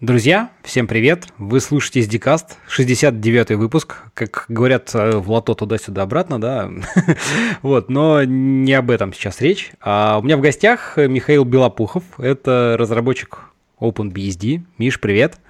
[0.00, 1.26] Друзья, всем привет!
[1.38, 3.96] Вы слушаете SDCast, 69-й выпуск.
[4.14, 6.70] Как говорят э, в лото туда-сюда обратно, да?
[7.62, 9.72] вот, но не об этом сейчас речь.
[9.80, 13.40] А у меня в гостях Михаил Белопухов, это разработчик
[13.80, 14.62] OpenBSD.
[14.78, 15.40] Миш, привет!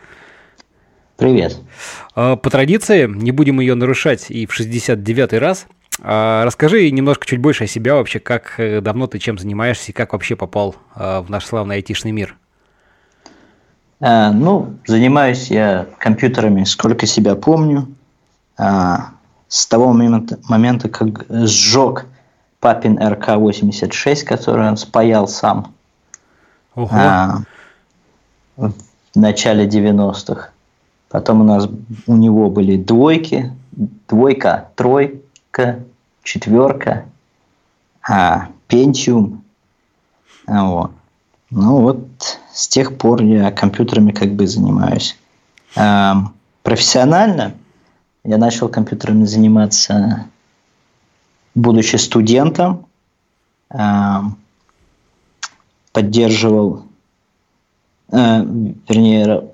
[1.19, 1.59] Привет!
[2.15, 5.67] А, по традиции, не будем ее нарушать и в 69-й раз.
[6.01, 9.95] А, расскажи немножко чуть больше о себя вообще, как э, давно ты чем занимаешься и
[9.95, 12.39] как вообще попал а, в наш славный айтишный мир.
[14.01, 17.89] А, ну, занимаюсь я компьютерами, сколько себя помню.
[18.57, 19.11] А,
[19.49, 22.07] с того момента, момента, как сжег
[22.61, 25.75] папин РК-86, который он спаял сам.
[26.75, 26.89] Ого.
[26.93, 27.39] А,
[28.57, 28.73] в
[29.15, 30.51] начале 90-х.
[31.09, 31.69] Потом у нас
[32.07, 33.53] у него были двойки,
[34.09, 35.81] двойка, тройка,
[36.23, 37.07] четверка,
[38.07, 39.39] а, Pentium.
[40.47, 40.93] Вот.
[41.51, 41.99] Ну вот
[42.53, 45.17] с тех пор я компьютерами как бы занимаюсь.
[45.77, 47.55] Эм, профессионально
[48.25, 50.27] я начал компьютерами заниматься,
[51.55, 52.87] будучи студентом.
[53.71, 54.37] Эм,
[55.93, 56.85] поддерживал,
[58.13, 58.45] э,
[58.89, 59.51] вернее,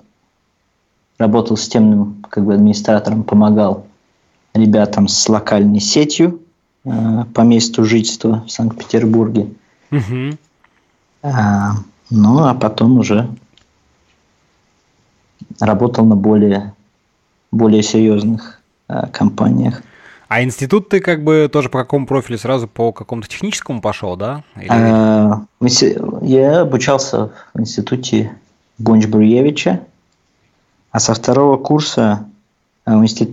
[1.17, 3.87] работал системным как бы администратором, помогал
[4.53, 6.41] ребятам с локальной сетью
[6.83, 9.53] э, по месту жительства в Санкт-Петербурге.
[9.91, 10.37] Угу.
[11.23, 11.71] А,
[12.09, 13.27] ну, а потом уже
[15.59, 16.73] работал на более,
[17.51, 19.81] более серьезных а, компаниях.
[20.27, 24.43] А институт ты как бы тоже по какому профилю сразу по какому-то техническому пошел, да?
[24.55, 24.67] Или...
[24.69, 25.45] А,
[26.21, 28.35] я обучался в институте
[28.79, 29.81] Бунч-Бруевича,
[30.91, 32.25] а со второго курса
[32.85, 33.29] а, университет,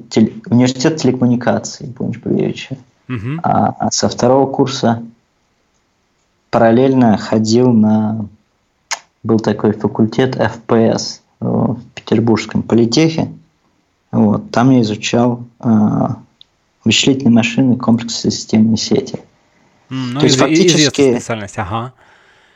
[0.50, 2.76] университет телекоммуникаций Бунч-Бруевича.
[3.08, 3.40] Угу.
[3.42, 5.02] А, а со второго курса
[6.50, 8.26] параллельно ходил на...
[9.22, 13.32] Был такой факультет FPS в Петербургском политехе.
[14.10, 15.70] Вот, там я изучал э,
[16.84, 19.20] вычислительные машины, комплексы системной сети.
[19.88, 21.12] Mm, ну, То есть фактически...
[21.14, 21.92] специальность, ага.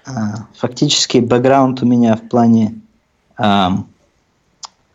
[0.07, 0.11] Э,
[0.57, 2.75] фактически бэкграунд у меня в плане
[3.39, 3.69] э,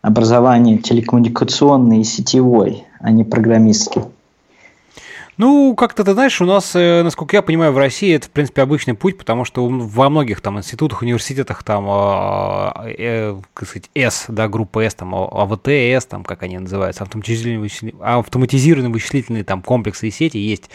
[0.02, 4.02] образования телекоммуникационный и сетевой, а не программистский.
[5.42, 8.62] Ну, как-то, ты знаешь, у нас, э, насколько я понимаю, в России это, в принципе,
[8.62, 14.26] обычный путь, потому что во многих там институтах, университетах там, э, э, как сказать, S,
[14.28, 19.62] да, группа S, там, АВТ, S, там, как они называются, автоматизированные вычислительные, автоматизированные вычислительные там
[19.62, 20.70] комплексы и сети есть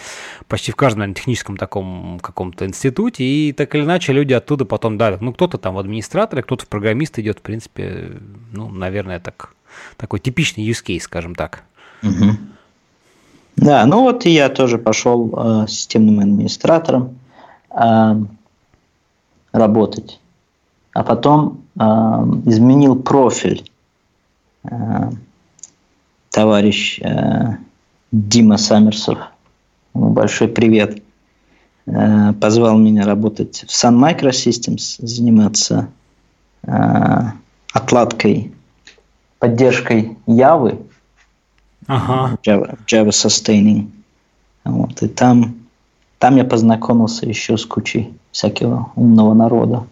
[0.50, 4.97] почти в каждом, наверное, техническом таком каком-то институте, и так или иначе люди оттуда потом,
[4.97, 8.17] да, ну, кто-то там в администраторе, кто-то в программист идет, в принципе,
[8.51, 9.51] ну, наверное, так,
[9.95, 11.63] такой типичный use case, скажем так.
[12.03, 12.56] Угу.
[13.57, 17.18] Да, ну вот я тоже пошел э, системным администратором
[17.72, 18.16] э,
[19.51, 20.19] работать.
[20.94, 21.84] А потом э,
[22.45, 23.69] изменил профиль.
[24.63, 25.09] Э,
[26.29, 27.57] товарищ э,
[28.12, 29.18] Дима Саммерсов,
[29.95, 31.01] большой привет,
[31.88, 35.89] э, позвал меня работать в Sun Microsystems, заниматься
[36.62, 36.72] э,
[37.74, 38.53] отладкой,
[39.39, 40.78] поддержкой Явы
[41.87, 42.37] ага.
[42.45, 43.89] Java, Java Sustaining.
[44.63, 45.55] Вот, и там,
[46.19, 49.87] там я познакомился еще с кучей всякого умного народа.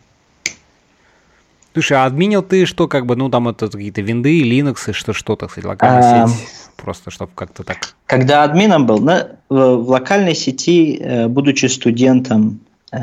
[1.74, 5.36] Слушай, а админил ты что, как бы, ну, там это какие-то винды, Linux, что, что,
[5.36, 6.48] так сказать, локальная а, сеть?
[6.78, 7.96] Просто, чтобы как-то так...
[8.06, 12.62] Когда админом был, на, в, в локальной сети, э, будучи студентом,
[12.94, 12.98] э,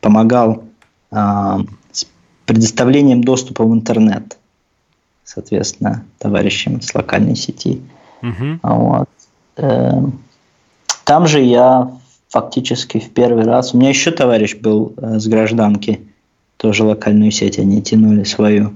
[0.00, 0.64] помогал
[1.12, 1.16] э,
[1.92, 2.06] с
[2.44, 4.36] предоставлением доступа в интернет,
[5.22, 7.80] соответственно, товарищам с локальной сети.
[8.22, 8.58] Угу.
[8.62, 9.08] Вот.
[9.56, 10.20] Эм,
[11.04, 11.90] там же я
[12.28, 13.74] фактически в первый раз...
[13.74, 16.00] У меня еще товарищ был э, с гражданки,
[16.56, 18.72] тоже локальную сеть они тянули свою.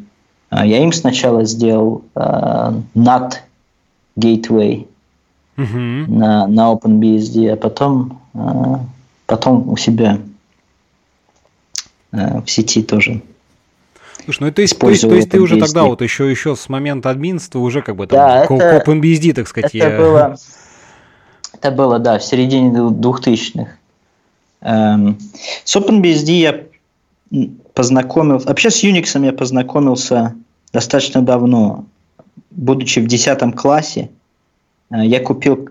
[0.50, 2.20] А я им сначала сделал э,
[2.94, 3.34] NAT
[4.18, 4.86] Gateway
[5.56, 6.12] угу.
[6.12, 8.76] на, на OpenBSD, а потом, э,
[9.26, 10.18] потом у себя
[12.12, 13.20] в сети тоже
[14.26, 16.68] Слушай, ну то есть, то есть, то есть ты уже тогда вот еще, еще с
[16.68, 19.72] момента админства уже как бы там да, это, OpenBSD, так сказать.
[19.72, 19.96] Это, я...
[19.96, 20.36] было,
[21.52, 23.70] это было, да, в середине 2000-х.
[24.62, 25.16] Эм,
[25.62, 26.64] с OpenBSD я
[27.72, 30.34] познакомился, вообще с Unix я познакомился
[30.72, 31.84] достаточно давно.
[32.50, 34.10] Будучи в 10 классе,
[34.90, 35.68] э, я купил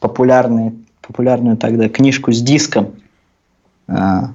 [0.00, 0.72] популярный,
[1.02, 2.94] популярную тогда книжку с диском.
[3.88, 4.28] Э,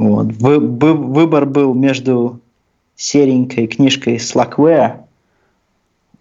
[0.00, 0.32] вот.
[0.38, 2.40] Вы, вы, выбор был между
[2.96, 5.00] серенькой книжкой Slackware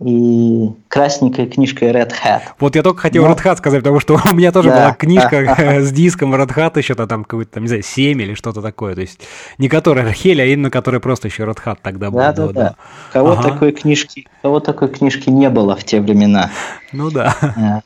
[0.04, 2.42] и красненькой книжкой Red Hat.
[2.60, 3.32] Вот я только хотел Но...
[3.32, 4.76] Red Hat сказать, потому что у меня тоже да.
[4.76, 8.34] была книжка с диском Red Hat еще -то там какой-то, там, не знаю, 7 или
[8.34, 8.96] что-то такое.
[8.96, 9.22] То есть
[9.58, 12.34] не которая Рахель, а именно которая просто еще Red Hat тогда была.
[12.34, 12.76] Да, да, да.
[13.14, 13.44] Кого, ага.
[13.44, 16.50] такой книжки, кого такой книжки не было в те времена.
[16.92, 17.34] Ну да.
[17.42, 17.80] Э,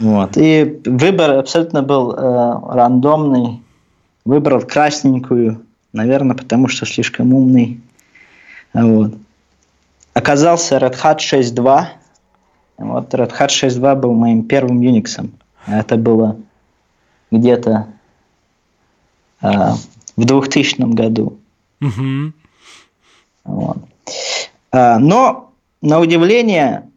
[0.00, 0.38] вот.
[0.38, 3.63] И выбор абсолютно был э, рандомный.
[4.24, 7.80] Выбрал красненькую, наверное, потому что слишком умный.
[8.72, 9.14] Вот
[10.14, 11.86] оказался Red Hat 6.2.
[12.78, 15.28] Вот Red Hat 6.2 был моим первым Unix.
[15.66, 16.36] Это было
[17.30, 17.88] где-то
[19.42, 19.48] э,
[20.16, 21.38] в 2000 году.
[21.80, 22.32] Mm-hmm.
[23.44, 23.78] Вот.
[24.72, 26.88] Э, но, на удивление,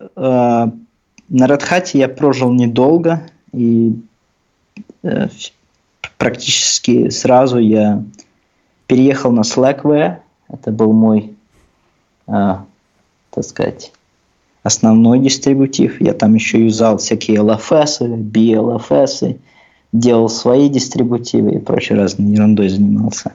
[0.00, 4.00] э, на Red Hat я прожил недолго, и
[5.02, 5.28] э,
[6.22, 8.04] практически сразу я
[8.86, 10.18] переехал на Slackware.
[10.48, 11.34] Это был мой
[12.28, 12.64] а,
[13.30, 13.92] так сказать,
[14.62, 16.00] основной дистрибутив.
[16.00, 19.40] Я там еще юзал всякие LFS, BLFS,
[19.92, 23.32] делал свои дистрибутивы и прочей разной ерундой занимался.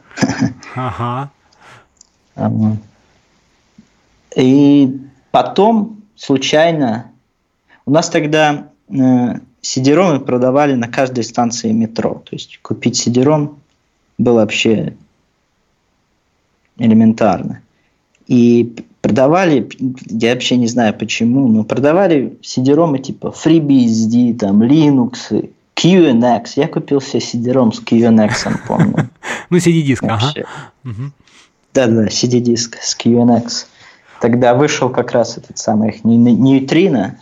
[0.74, 1.30] Ага.
[4.38, 4.98] И
[5.32, 7.12] потом случайно
[7.86, 12.24] у нас тогда э, сидеромы продавали на каждой станции метро.
[12.24, 13.60] То есть купить сидером
[14.18, 14.96] было вообще
[16.78, 17.62] элементарно.
[18.28, 19.70] И продавали,
[20.06, 26.46] я вообще не знаю почему, но продавали сидеромы типа FreeBSD, там, Linux, QNX.
[26.56, 29.10] Я купил себе сидером с QNX, помню.
[29.50, 30.34] Ну, CD-диск, ага.
[31.74, 33.66] Да-да, CD-диск с QNX.
[34.22, 37.20] Тогда вышел как раз этот самый их нейтрино,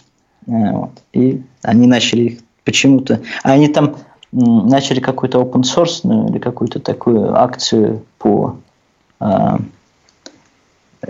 [0.48, 3.22] э, вот, и они начали их почему-то...
[3.44, 3.96] А они там
[4.32, 8.58] начали какую-то open source или какую-то такую акцию по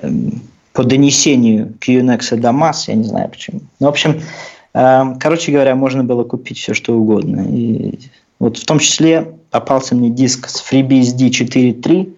[0.02, 0.42] Эм,
[0.74, 3.62] по донесению QNX до масс, я не знаю почему.
[3.80, 4.20] Ну, в общем,
[4.74, 7.46] эм, короче говоря, можно было купить все, что угодно.
[7.50, 7.98] И
[8.40, 12.14] вот в том числе попался мне диск с FreeBSD 4.3,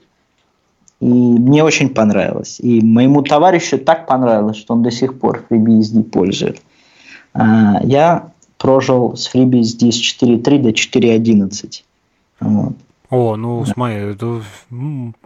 [1.01, 2.59] и мне очень понравилось.
[2.59, 6.57] И моему товарищу так понравилось, что он до сих пор FreeBSD пользует.
[6.57, 6.63] А,
[7.37, 11.83] я прожил с FreeBSD с 4.3 до 4.11.
[12.39, 12.73] Вот.
[13.09, 14.43] О, ну смотри, это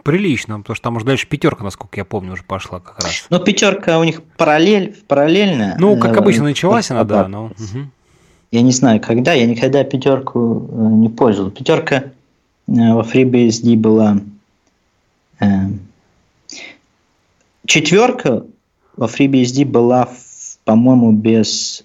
[0.04, 3.26] прилично, потому что там уже дальше пятерка, насколько я помню, уже пошла как раз.
[3.28, 5.76] Ну, пятерка у них параллель, параллельная.
[5.78, 7.50] Ну, как э, обычно началась она, да, но...
[8.52, 11.50] Я не знаю, когда, я никогда пятерку э, не пользовал.
[11.50, 12.02] Пятерка э,
[12.66, 14.18] во FreeBSD была...
[17.66, 18.44] Четверка
[18.96, 20.08] во FreeBSD была,
[20.64, 21.82] по-моему, без...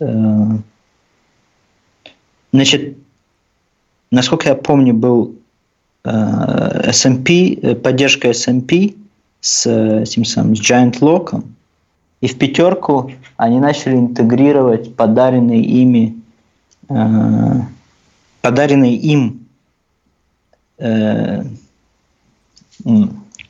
[2.53, 2.97] Значит,
[4.11, 5.37] насколько я помню, был
[6.07, 8.95] Э, SMP, э, поддержка SMP
[9.41, 11.43] с этим самым с Giant Lock.
[12.21, 16.15] И в пятерку они начали интегрировать подаренные ими
[16.89, 17.61] э,
[18.41, 19.43] подаренные им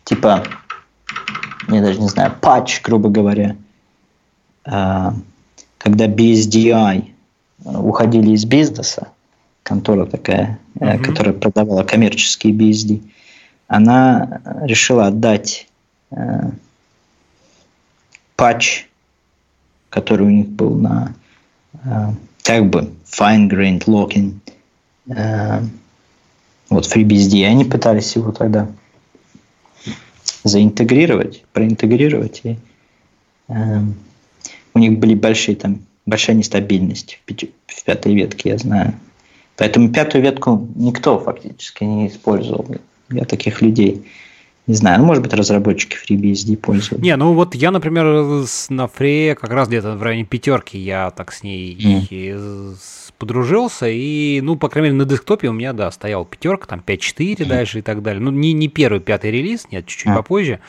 [0.06, 0.44] типа
[1.68, 3.58] я даже не знаю, патч, грубо говоря,
[4.68, 7.12] когда BSDI
[7.64, 9.08] уходили из бизнеса,
[9.64, 11.00] контора такая, uh-huh.
[11.00, 13.02] которая продавала коммерческие BSD,
[13.68, 15.68] она решила отдать
[16.12, 16.52] э,
[18.36, 18.88] патч,
[19.90, 21.14] который у них был на
[21.84, 22.14] э,
[22.44, 24.36] как бы fine-grained locking,
[25.10, 25.62] э,
[26.70, 28.70] вот FreeBSD, они пытались его тогда
[30.44, 32.58] заинтегрировать, проинтегрировать, и
[33.50, 33.82] э,
[34.78, 38.94] у них были большие там большая нестабильность в, в пятой ветке, я знаю.
[39.58, 42.66] Поэтому пятую ветку никто фактически не использовал.
[43.10, 44.06] Я таких людей
[44.68, 47.02] не знаю, ну, может быть, разработчики FreeBSD пользуются.
[47.02, 51.32] Не, ну вот я, например, на Фре как раз где-то в районе пятерки я так
[51.32, 52.78] с ней mm
[53.18, 57.36] подружился, и, ну, по крайней мере, на десктопе у меня, да, стоял пятерка, там 5.4
[57.38, 57.46] mm.
[57.46, 58.22] дальше и так далее.
[58.22, 60.16] Ну, не, не первый, пятый релиз, нет, чуть-чуть mm.
[60.16, 60.60] попозже.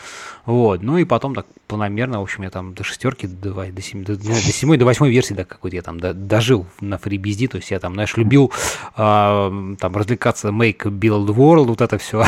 [0.46, 4.04] Вот, ну и потом так планомерно, в общем, я там до шестерки, до, до, 7,
[4.04, 7.56] до, до седьмой, до восьмой версии, да, какой-то я там до, дожил на FreeBSD, то
[7.58, 8.50] есть я там, знаешь, любил
[8.96, 12.24] э, там развлекаться Make Build World, вот это все.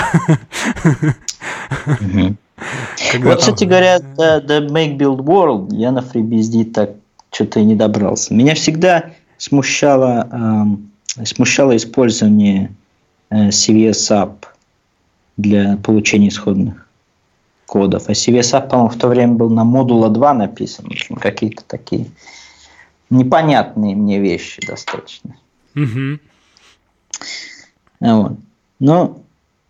[3.23, 6.91] Вот, кстати говоря, до, до Make Build World я на FreeBSD так
[7.33, 8.35] что-то и не добрался.
[8.35, 10.77] Меня всегда смущало,
[11.19, 12.73] э, смущало использование
[13.31, 14.45] э, CVS App
[15.39, 16.87] для получения исходных
[17.65, 18.09] кодов.
[18.09, 20.85] А CVS App, по-моему, в то время был на модула 2 написан.
[20.85, 22.07] В общем, какие-то такие
[23.09, 25.37] непонятные мне вещи достаточно.
[25.75, 26.19] Угу.
[28.01, 28.33] Вот.
[28.79, 29.23] Но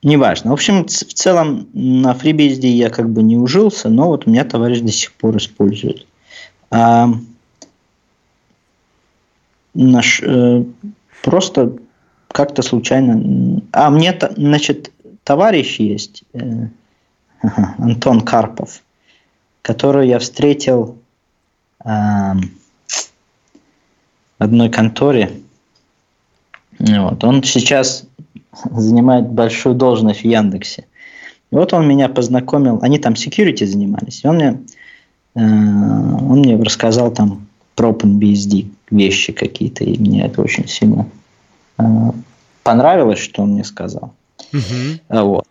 [0.02, 0.50] неважно.
[0.50, 4.44] В общем, в целом на FreeBSD я как бы не ужился, но вот у меня
[4.44, 6.08] товарищ до сих пор использует.
[6.72, 7.08] А,
[9.74, 10.64] наш, э,
[11.22, 11.76] просто
[12.28, 13.62] как-то случайно...
[13.72, 14.92] А, мне, значит,
[15.24, 16.68] товарищ есть, э,
[17.78, 18.82] Антон Карпов,
[19.62, 20.98] которого я встретил
[21.84, 22.40] э, в
[24.38, 25.32] одной конторе.
[26.78, 27.22] Вот.
[27.24, 28.06] Он сейчас
[28.70, 30.86] занимает большую должность в Яндексе.
[31.50, 34.60] И вот он меня познакомил, они там security занимались, и он мне,
[35.34, 41.09] э, он мне рассказал там про OpenBSD вещи какие-то, и мне это очень сильно
[41.78, 41.85] э,
[42.62, 44.14] понравилось, что он мне сказал.
[44.52, 45.00] Uh-huh.
[45.09, 45.44] Вот.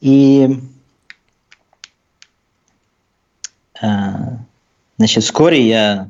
[0.00, 0.60] И
[3.82, 3.86] э,
[4.98, 6.08] значит, вскоре я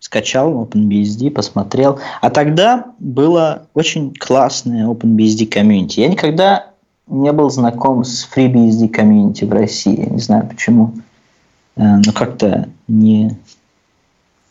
[0.00, 2.00] скачал OpenBSD, посмотрел.
[2.20, 6.00] А тогда было очень классное OpenBSD комьюнити.
[6.00, 6.70] Я никогда
[7.06, 10.00] не был знаком с FreeBSD комьюнити в России.
[10.00, 10.94] Я не знаю почему.
[11.76, 13.36] Э, но как-то не,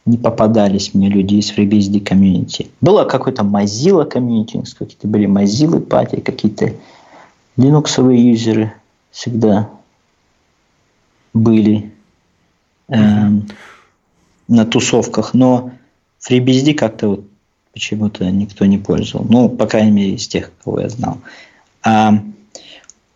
[0.07, 2.69] не попадались мне люди из FreeBSD комьюнити.
[2.81, 6.73] Было какой-то Mozilla комьюнити, какие-то были Mozilla party, какие-то
[7.57, 8.73] линуксовые юзеры
[9.11, 9.69] всегда
[11.33, 11.91] были
[12.87, 13.47] эм,
[14.47, 15.71] на тусовках, но
[16.27, 17.25] FreeBSD как-то вот
[17.73, 19.25] почему-то никто не пользовал.
[19.29, 21.19] Ну, по крайней мере, из тех, кого я знал.
[21.83, 22.23] А,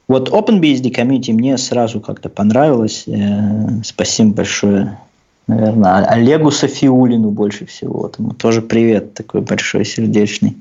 [0.07, 3.05] вот OpenBSD комьюнити мне сразу как-то понравилось.
[3.07, 4.99] Э, спасибо большое,
[5.47, 8.01] наверное, Олегу Софиулину больше всего.
[8.01, 10.57] Вот ему тоже привет такой большой, сердечный.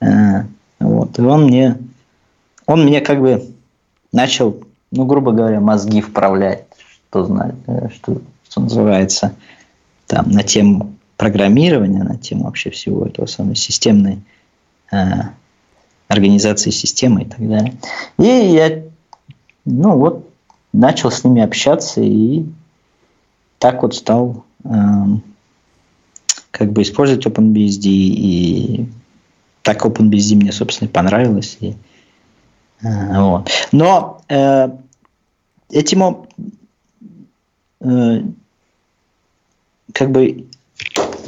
[0.00, 0.44] Э,
[0.80, 1.18] вот.
[1.18, 1.78] И он мне,
[2.66, 3.44] он мне как бы
[4.12, 6.64] начал, ну, грубо говоря, мозги вправлять,
[7.08, 9.34] что знает, э, что, что называется,
[10.06, 14.18] там, на тему программирования, на тему вообще всего этого самой системной
[16.08, 17.74] организации системы и так далее.
[18.18, 18.82] И я,
[19.64, 20.28] ну вот,
[20.72, 22.44] начал с ними общаться и
[23.62, 24.68] так вот стал э,
[26.50, 28.88] как бы использовать OpenBSD и
[29.62, 31.58] так OpenBSD мне, собственно, понравилось.
[31.60, 31.76] И,
[32.82, 33.48] э, вот.
[33.70, 34.68] Но э,
[35.70, 36.26] этим
[37.82, 38.22] э,
[39.92, 40.48] как бы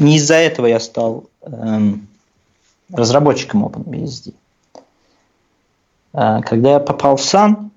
[0.01, 1.93] не из-за этого я стал э,
[2.93, 4.35] разработчиком OpenBSD.
[6.13, 7.71] А, когда я попал в САН,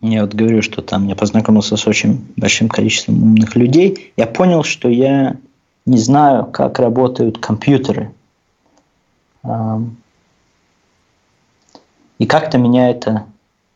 [0.00, 4.62] я вот говорю, что там я познакомился с очень большим количеством умных людей, я понял,
[4.62, 5.36] что я
[5.86, 8.12] не знаю, как работают компьютеры.
[12.18, 13.26] И как-то меня это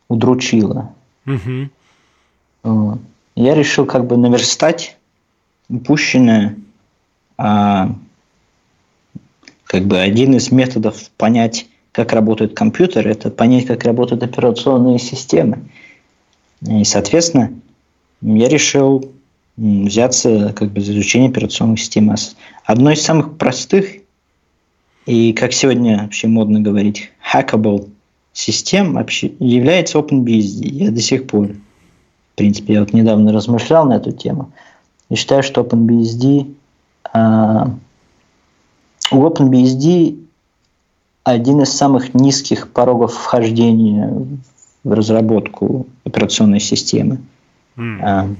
[0.09, 0.93] удручило.
[1.25, 2.99] Угу.
[3.35, 4.97] Я решил как бы наверстать
[5.69, 6.57] упущенное.
[7.37, 7.95] А,
[9.63, 15.69] как бы один из методов понять как работают компьютеры, это понять, как работают операционные системы.
[16.67, 17.53] И, соответственно,
[18.21, 19.11] я решил
[19.57, 22.13] взяться как бы за изучение операционных систем.
[22.65, 24.01] Одной из самых простых
[25.05, 27.89] и, как сегодня вообще модно говорить, hackable
[28.33, 30.67] систем вообще является OpenBSD.
[30.67, 34.51] Я до сих пор, в принципе, я вот недавно размышлял на эту тему
[35.09, 36.53] и считаю, что OpenBSD
[37.11, 37.75] а,
[39.11, 40.17] у OpenBSD
[41.23, 44.25] один из самых низких порогов вхождения
[44.83, 47.19] в разработку операционной системы.
[47.77, 48.35] Mm.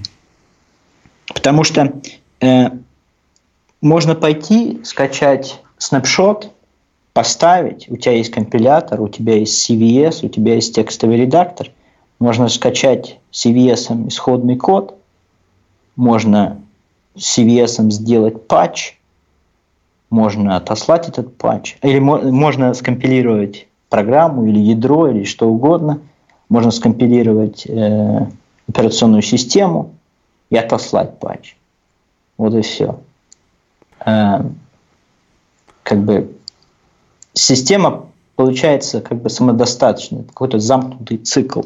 [1.33, 1.93] Потому что
[2.41, 2.69] э,
[3.81, 6.51] можно пойти, скачать снапшот,
[7.13, 11.69] поставить, у тебя есть компилятор, у тебя есть CVS, у тебя есть текстовый редактор,
[12.19, 14.95] можно скачать CVS исходный код,
[15.95, 16.61] можно
[17.15, 18.97] CVS сделать патч,
[20.09, 25.99] можно отослать этот патч, или можно скомпилировать программу или ядро или что угодно,
[26.51, 28.27] можно скомпилировать э,
[28.67, 29.95] операционную систему
[30.49, 31.55] и отослать патч.
[32.37, 32.99] Вот и все.
[34.05, 34.43] Э,
[35.83, 36.35] как бы
[37.31, 41.61] система получается как бы самодостаточной, какой-то замкнутый цикл.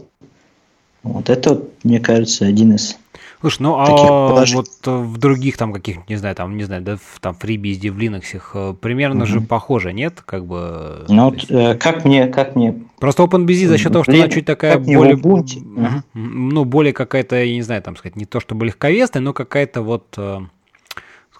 [1.01, 2.95] Вот это, мне кажется, один из
[3.41, 7.19] Слушай, ну а вот в других там каких не знаю, там, не знаю, да, в,
[7.19, 9.25] там FreeBSD в Linux э, примерно угу.
[9.25, 10.21] же похоже, нет?
[10.25, 11.05] Как бы...
[11.07, 12.75] Ну вот, э, как мне, как мне...
[12.99, 15.15] Просто OpenBSD за счет того, что она чуть такая более...
[15.15, 16.03] Угу.
[16.13, 20.13] Ну, более какая-то, я не знаю, там сказать, не то чтобы легковесная, но какая-то вот
[20.17, 20.39] э,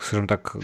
[0.06, 0.56] скажем так,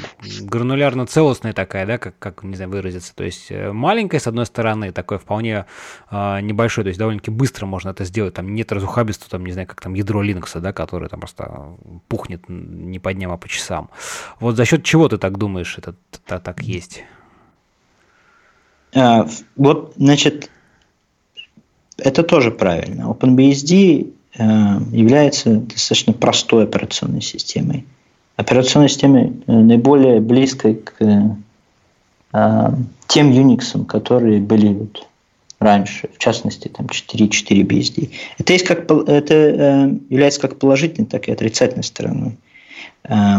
[0.42, 3.16] гранулярно целостная такая, да, как, как не знаю, выразиться.
[3.16, 5.66] То есть э, маленькая, с одной стороны, такое вполне
[6.12, 8.36] э, небольшое, то есть довольно-таки быстро можно это сделать.
[8.36, 11.76] Там нет разухабистства, там, не знаю, как там ядро Linux, да, которое там просто
[12.08, 13.90] пухнет не по дням, а по часам.
[14.40, 15.96] Вот за счет чего ты так думаешь, это,
[16.26, 17.04] так есть?
[18.94, 20.52] А, вот, значит,
[21.98, 23.04] это тоже правильно.
[23.10, 24.44] OpenBSD, э,
[24.92, 27.86] является достаточно простой операционной системой.
[28.42, 32.70] Операционной системой э, наиболее близкой к э,
[33.08, 35.08] тем Unix, которые были вот
[35.60, 38.10] раньше, в частности, там 4.4 BSD.
[38.40, 42.38] Это, есть как, это э, является как положительной, так и отрицательной стороной.
[43.04, 43.38] Э,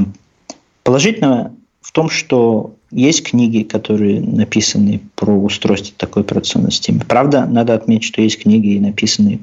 [0.84, 7.00] положительного в том, что есть книги, которые написаны про устройство такой операционной системы.
[7.08, 9.40] Правда, надо отметить, что есть книги, написанные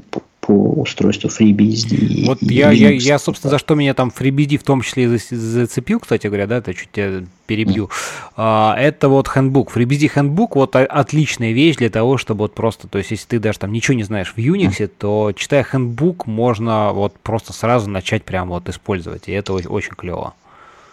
[0.49, 2.25] по, устройству FreeBSD.
[2.25, 5.99] Вот и, я, я, я, собственно, за что меня там FreeBSD в том числе зацепил,
[5.99, 7.85] кстати говоря, да, это чуть тебя перебью.
[7.85, 7.89] Mm.
[8.35, 9.67] А, это вот handbook.
[9.71, 13.59] FreeBSD handbook вот отличная вещь для того, чтобы вот просто, то есть если ты даже
[13.59, 14.91] там ничего не знаешь в Unix, mm.
[14.97, 20.33] то читая handbook можно вот просто сразу начать прям вот использовать, и это очень, клево.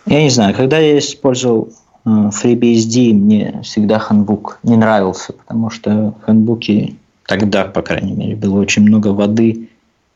[0.04, 1.72] Я не знаю, когда я использовал
[2.04, 6.94] FreeBSD мне всегда хандбук не нравился, потому что в хандбуке
[7.26, 9.68] тогда, по крайней мере, было очень много воды,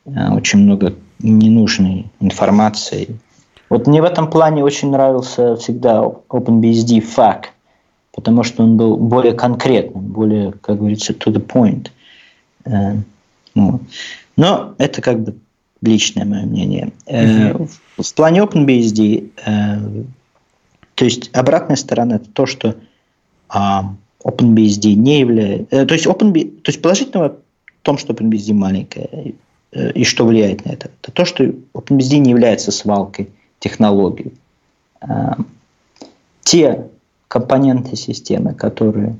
[0.05, 3.19] э, очень много ненужной информации.
[3.69, 7.45] Вот мне в этом плане очень нравился всегда OpenBSD FAQ,
[8.13, 11.89] потому что он был более конкретным, более, как говорится, to the point.
[12.65, 12.97] Э.
[14.37, 15.35] Но это как бы
[15.81, 16.91] личное мое мнение.
[17.05, 17.69] Mm-hmm.
[17.97, 20.05] В плане OpenBSD
[21.01, 22.75] то есть обратная сторона это то, что
[23.49, 25.75] а, OpenBSD не является...
[25.75, 29.33] Э, то есть, OpenBSD, то есть положительного в том, что OpenBSD маленькая,
[29.71, 34.33] э, и что влияет на это, это то, что OpenBSD не является свалкой технологий.
[35.01, 35.37] А,
[36.41, 36.87] те
[37.27, 39.15] компоненты системы, которые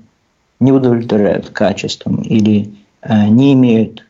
[0.59, 2.73] не удовлетворяют качеством или
[3.07, 4.05] не имеют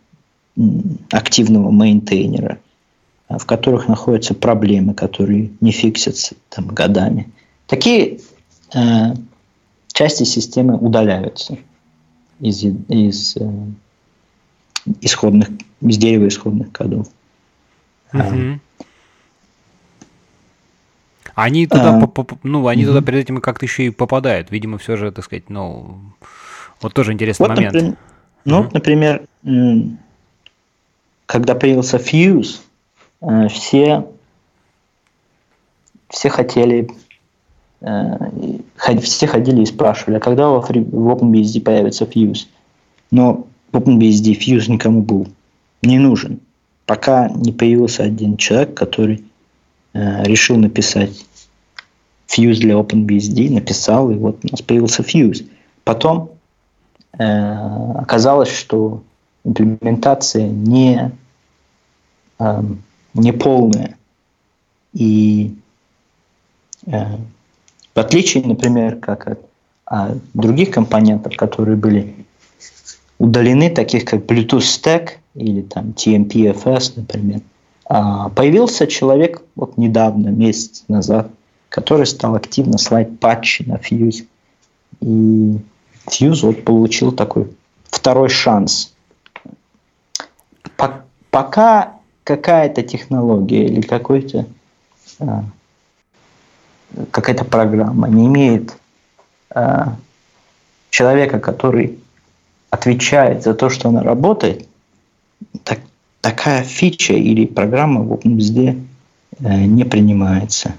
[1.11, 2.57] активного мейнтейнера,
[3.29, 7.29] в которых находятся проблемы, которые не фиксятся там, годами–
[7.71, 8.19] Такие
[8.75, 9.13] э,
[9.93, 11.57] части системы удаляются
[12.39, 13.49] из, из э,
[15.01, 15.49] исходных,
[15.81, 17.07] из дерева исходных кодов.
[18.13, 18.59] Угу.
[21.33, 22.93] Они туда, а, по, по, ну, они угу.
[22.93, 24.51] туда перед этим как-то еще и попадают.
[24.51, 25.99] Видимо, все же, так сказать, ну,
[26.81, 27.73] вот тоже интересный вот, момент.
[27.73, 27.97] Например,
[28.45, 28.69] ну, угу.
[28.73, 29.27] например,
[31.25, 32.59] когда появился Fuse,
[33.21, 34.07] э, все,
[36.09, 36.89] все хотели
[37.81, 42.47] все ходили и спрашивали, а когда в OpenBSD появится Fuse?
[43.09, 45.27] Но OpenBSD Fuse никому был
[45.81, 46.39] не нужен,
[46.85, 49.23] пока не появился один человек, который
[49.93, 51.25] э, решил написать
[52.27, 55.45] Fuse для OpenBSD, написал, и вот у нас появился Fuse.
[55.83, 56.31] Потом
[57.17, 59.03] э, оказалось, что
[59.43, 61.11] имплементация не,
[62.39, 62.63] э,
[63.15, 63.97] не полная.
[64.93, 65.55] И
[66.85, 67.05] э,
[67.93, 69.39] в отличие, например, как от
[69.85, 72.15] а, других компонентов, которые были
[73.19, 77.41] удалены, таких как Bluetooth Stack или там TMPFS, например,
[77.85, 81.29] а, появился человек вот недавно, месяц назад,
[81.69, 84.25] который стал активно слать патчи на Fuse.
[85.01, 85.57] И
[86.07, 87.51] Fuse вот получил такой
[87.83, 88.93] второй шанс.
[91.29, 94.45] Пока какая-то технология или какой-то
[95.19, 95.43] а,
[97.11, 98.75] какая-то программа не имеет
[99.53, 99.85] э,
[100.89, 101.99] человека, который
[102.69, 104.67] отвечает за то, что она работает,
[105.63, 105.79] так,
[106.21, 108.81] такая фича или программа в OpenBSD
[109.39, 110.73] э, не принимается.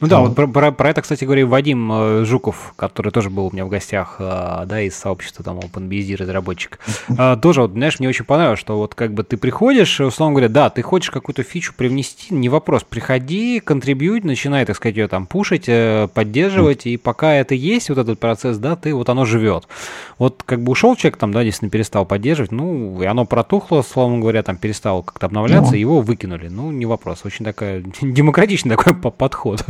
[0.00, 3.46] Ну да, вот про, про, про это, кстати говоря, Вадим э, Жуков, который тоже был
[3.46, 7.98] у меня в гостях, э, да, из сообщества там OpenBSD разработчик, э, тоже, вот, знаешь,
[7.98, 11.42] мне очень понравилось, что вот как бы ты приходишь, условно говоря, да, ты хочешь какую-то
[11.42, 15.68] фичу привнести, не вопрос, приходи, контрибьють, начинай, так сказать, ее там пушить,
[16.14, 19.68] поддерживать, и пока это есть, вот этот процесс, да, ты, вот оно живет.
[20.16, 24.20] Вот как бы ушел человек там, да, действительно перестал поддерживать, ну, и оно протухло, условно
[24.20, 25.78] говоря, там перестало как-то обновляться, ну.
[25.78, 29.62] его выкинули, ну, не вопрос, очень такая демократичный такой подход.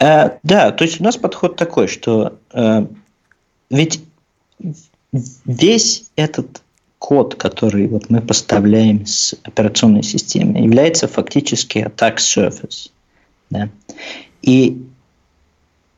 [0.00, 2.86] Э, да, то есть у нас подход такой, что э,
[3.70, 4.02] ведь
[5.44, 6.62] весь этот
[6.98, 12.90] код, который вот мы поставляем с операционной системы, является фактически attack surface.
[13.50, 13.68] Да?
[14.42, 14.86] И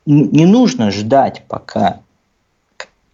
[0.05, 2.01] не нужно ждать, пока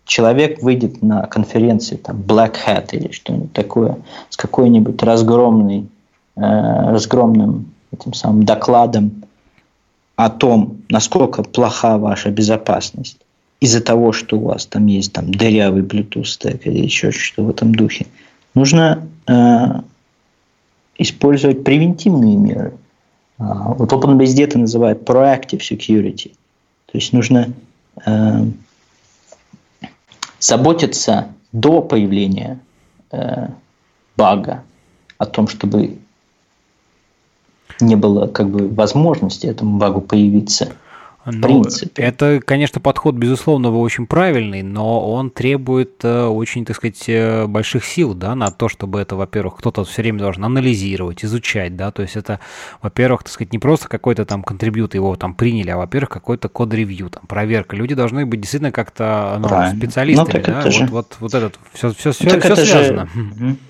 [0.06, 3.98] человек выйдет на конференции там Black Hat или что-нибудь такое
[4.30, 5.88] с какой-нибудь разгромной,
[6.36, 9.24] э, разгромным этим самым докладом
[10.20, 13.18] о том, насколько плоха ваша безопасность
[13.62, 17.50] из-за того, что у вас там есть там дырявый Bluetooth стек или еще что-то в
[17.50, 18.06] этом духе,
[18.54, 19.34] нужно э,
[20.98, 22.74] использовать превентивные меры.
[23.38, 26.34] А, вот OpenBSD это называют proactive security.
[26.88, 27.54] То есть нужно
[28.06, 28.46] э,
[30.42, 32.60] заботиться до появления
[33.12, 33.48] э,
[34.18, 34.64] бага
[35.18, 35.98] о том, чтобы
[37.80, 40.70] не было как бы возможности этому багу появиться.
[41.26, 42.02] В ну, принципе.
[42.02, 47.84] Это, конечно, подход, безусловно, очень правильный, но он требует э, очень, так сказать, э, больших
[47.84, 52.04] сил, да, на то, чтобы это, во-первых, кто-то все время должен анализировать, изучать, да, то
[52.04, 52.40] есть это,
[52.82, 57.10] во-первых, так сказать, не просто какой-то там контрибьют его там приняли, а, во-первых, какой-то код-ревью,
[57.10, 57.76] там, проверка.
[57.76, 60.86] Люди должны быть действительно как-то ну, специалистами, ну, да, же...
[60.86, 63.10] вот, вот, вот этот, все, все, все, так все это связано.
[63.14, 63.58] Же...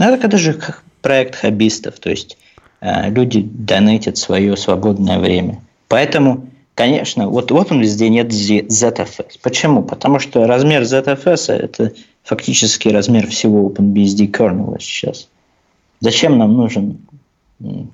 [0.00, 0.58] Ну, так это же
[1.00, 2.38] проект хоббистов, то есть
[2.80, 5.60] люди донатят свое свободное время.
[5.88, 9.40] Поэтому Конечно, вот, вот он везде нет ZFS.
[9.42, 9.82] Почему?
[9.82, 15.28] Потому что размер ZFS– это фактически размер всего OpenBSD kernel сейчас.
[15.98, 16.98] Зачем нам нужен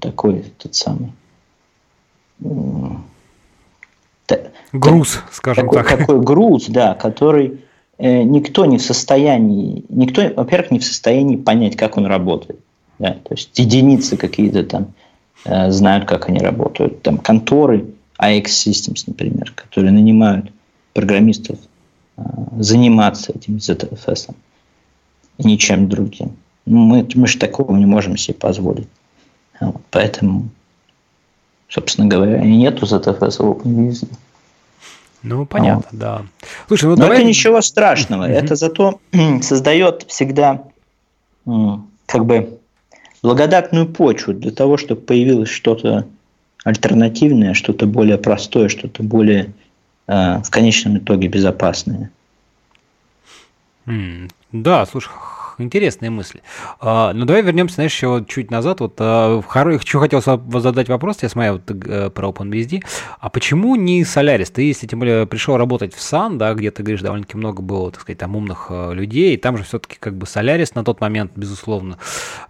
[0.01, 1.12] такой тот самый
[4.73, 5.99] груз, скажем такой, так.
[5.99, 7.61] Такой груз, да, который
[7.99, 12.61] э, никто не в состоянии, никто, во-первых, не в состоянии понять, как он работает.
[13.04, 14.94] Да, то есть единицы какие-то там
[15.44, 17.02] э, знают, как они работают.
[17.02, 17.84] Там конторы
[18.18, 20.50] AX Systems, например, которые нанимают
[20.94, 21.58] программистов
[22.16, 22.22] а,
[22.58, 24.34] заниматься этим ZFS,
[25.36, 26.34] ничем другим.
[26.64, 28.88] Ну, мы, мы же такого не можем себе позволить.
[29.60, 30.48] Вот, поэтому,
[31.68, 34.08] собственно говоря, и нету ZFS в OpenVisd.
[35.22, 36.00] Ну, понятно, вот.
[36.00, 36.22] да.
[36.68, 37.18] Слушай, ну Но давай...
[37.18, 38.30] это ничего страшного.
[38.30, 38.44] Mm-hmm.
[38.44, 39.00] Это зато
[39.42, 40.64] создает всегда
[42.06, 42.60] как бы
[43.24, 46.06] благодатную почву для того, чтобы появилось что-то
[46.62, 49.54] альтернативное, что-то более простое, что-то более
[50.06, 52.10] э, в конечном итоге безопасное.
[53.87, 55.10] Mm, да, слушай,
[55.60, 56.42] интересные мысли.
[56.80, 58.80] А, ну, давай вернемся, знаешь, еще чуть назад.
[58.80, 62.84] Вот а, хочу хотел задать вопрос, я смотрел вот, э, про OpenBSD.
[63.18, 64.52] А почему не Solaris?
[64.52, 67.90] Ты, если тем более пришел работать в Sun, да, где ты говоришь, довольно-таки много было,
[67.90, 71.00] так сказать, там умных э, людей, и там же все-таки как бы Solaris на тот
[71.00, 71.98] момент, безусловно,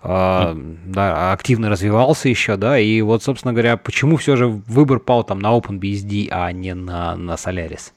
[0.03, 5.25] а, да, активно развивался еще, да, и вот, собственно говоря, почему все же выбор пал
[5.25, 7.93] там на OpenBSD, а не на, на Solaris?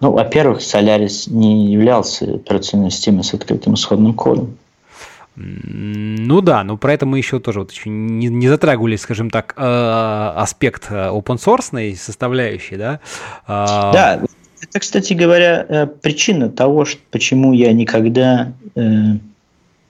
[0.00, 4.56] Ну, во-первых, Solaris не являлся операционной системой с открытым исходным кодом.
[5.36, 9.54] Ну да, но про это мы еще тоже вот еще не, не затрагивали, скажем так,
[9.56, 13.00] э, аспект э, open source составляющей, да?
[13.46, 14.22] А, да,
[14.62, 18.52] это, кстати говоря, э, причина того, что, почему я никогда,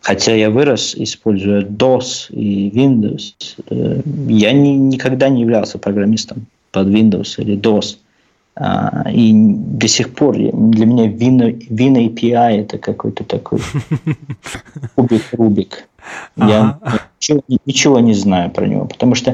[0.00, 3.34] хотя я вырос, используя DOS и Windows,
[4.28, 7.98] я не, никогда не являлся программистом под Windows или DOS.
[8.58, 13.60] А, и до сих пор для меня Win, Win API это какой-то такой
[14.94, 15.88] кубик Рубик.
[16.36, 16.78] Я
[17.20, 19.32] ничего, ничего не знаю про него, потому что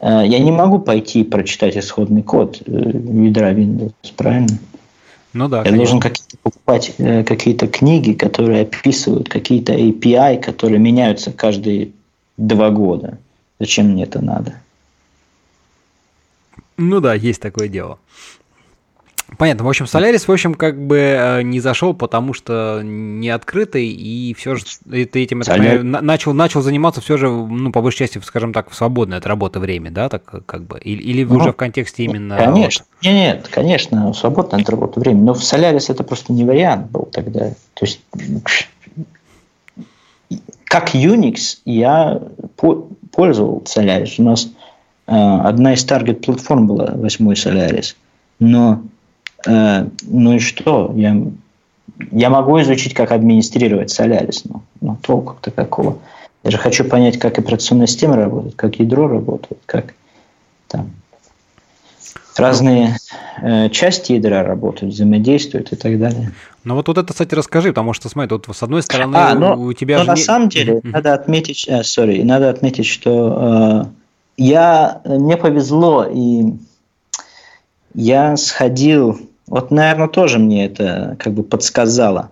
[0.00, 4.58] э, я не могу пойти прочитать исходный код э, ядра Windows, правильно?
[5.32, 5.58] Ну да.
[5.58, 5.78] Я конечно.
[5.78, 11.92] должен какие-то покупать э, какие-то книги, которые описывают какие-то API, которые меняются каждые
[12.36, 13.16] два года.
[13.60, 14.54] Зачем мне это надо?
[16.76, 17.98] Ну да, есть такое дело.
[19.36, 19.64] Понятно.
[19.64, 24.32] В общем, Солярис, в общем, как бы э, не зашел, потому что не открытый, и
[24.34, 25.82] все же ты этим Солярис...
[25.82, 29.58] начал, начал заниматься все же, ну, по большей части, скажем так, в свободное от работы
[29.58, 32.38] время, да, так как бы, или, или ну, уже в контексте именно...
[32.38, 33.04] Конечно, вот...
[33.04, 37.02] нет, нет, конечно, свободное от работы время, но в Солярис это просто не вариант был
[37.12, 37.50] тогда.
[37.74, 38.00] То есть,
[40.64, 42.22] как Unix я
[43.12, 44.14] пользовал Solaris.
[44.18, 44.48] У нас
[45.06, 47.94] э, одна из таргет-платформ была восьмой Solaris,
[48.38, 48.82] но
[49.46, 50.92] ну и что?
[50.96, 51.16] Я,
[52.10, 55.98] я могу изучить, как администрировать Solaris, но, но толку-то какого?
[56.44, 59.94] Я же хочу понять, как операционная система работает, как ядро работает, как
[60.68, 60.90] там
[62.38, 62.96] разные
[63.42, 66.32] э, части ядра работают, взаимодействуют и так далее.
[66.64, 69.58] Ну вот, вот это, кстати, расскажи, потому что, смотри, тут с одной стороны а, но,
[69.58, 70.10] у тебя но же...
[70.10, 70.22] на не...
[70.22, 70.90] самом деле mm-hmm.
[70.90, 73.88] надо отметить, э, sorry, надо отметить, что
[74.36, 76.54] э, я, мне повезло, и
[77.94, 82.30] я сходил вот, наверное, тоже мне это как бы подсказало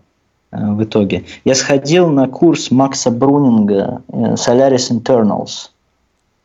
[0.51, 1.25] э, в итоге.
[1.45, 5.71] Я сходил на курс Макса Брунинга э, Solaris Internals.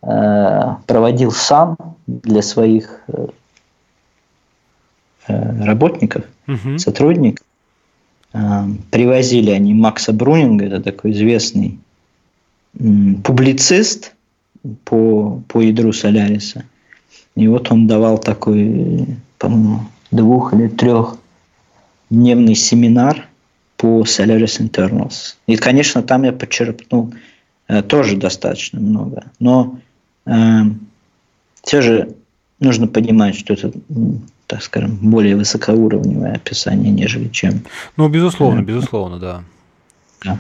[0.04, 3.28] Э, проводил сам для своих э,
[5.28, 6.80] э работников, угу.
[6.80, 7.46] сотрудников.
[8.34, 11.80] Э, привозили они Макса Брунинга, это такой известный
[13.24, 14.14] публицист
[14.86, 16.64] по, по ядру Соляриса.
[17.36, 19.06] И вот он давал такой,
[19.38, 19.82] по-моему,
[20.12, 21.18] двух или трех
[22.10, 23.28] дневный семинар
[23.78, 25.36] по Solaris Internals.
[25.48, 27.14] И, конечно, там я подчеркнул
[27.68, 29.24] э, тоже достаточно много.
[29.40, 29.80] Но
[30.26, 30.32] э,
[31.64, 32.16] все же
[32.60, 33.72] нужно понимать, что это,
[34.48, 37.62] так скажем, более высокоуровневое описание, нежели чем...
[37.98, 39.44] Ну, безусловно, э, безусловно, да.
[40.24, 40.38] да.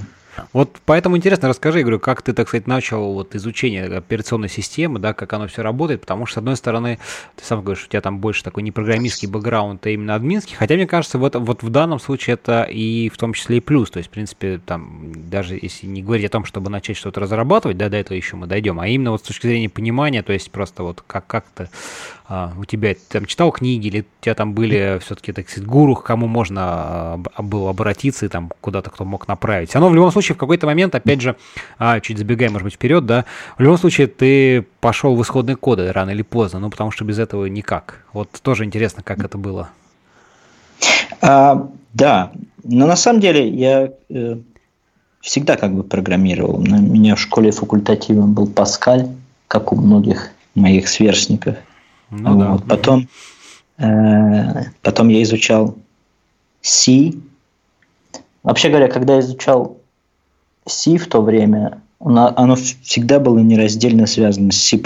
[0.53, 4.99] Вот поэтому интересно, расскажи, я говорю, как ты, так сказать, начал вот изучение операционной системы,
[4.99, 6.99] да, как оно все работает, потому что, с одной стороны,
[7.35, 10.75] ты сам говоришь, у тебя там больше такой не программистский бэкграунд, а именно админский, хотя,
[10.75, 13.97] мне кажется, вот, вот в данном случае это и в том числе и плюс, то
[13.97, 17.89] есть, в принципе, там, даже если не говорить о том, чтобы начать что-то разрабатывать, да,
[17.89, 20.83] до этого еще мы дойдем, а именно вот с точки зрения понимания, то есть просто
[20.83, 21.69] вот как, как-то
[22.33, 25.67] а, у тебя, ты там читал книги, или у тебя там были все-таки, так сказать,
[25.67, 29.75] гуру, к кому можно а, было обратиться и там куда-то кто мог направить.
[29.75, 31.35] Оно в любом случае в какой-то момент, опять же,
[31.77, 33.25] а, чуть забегая, может быть, вперед, да,
[33.57, 37.19] в любом случае ты пошел в исходные коды рано или поздно, ну, потому что без
[37.19, 38.05] этого никак.
[38.13, 39.69] Вот тоже интересно, как это было.
[41.21, 42.31] А, да,
[42.63, 44.37] но на самом деле я э,
[45.21, 46.55] всегда как бы программировал.
[46.55, 49.07] У меня в школе факультативом был Паскаль,
[49.47, 51.55] как у многих моих сверстников–
[52.11, 52.65] ну, вот.
[52.65, 52.75] да.
[52.75, 53.07] Потом,
[53.77, 55.75] э, потом я изучал
[56.61, 57.13] C.
[58.43, 59.77] Вообще говоря, когда я изучал
[60.67, 64.77] C в то время, оно всегда было нераздельно связано с C++.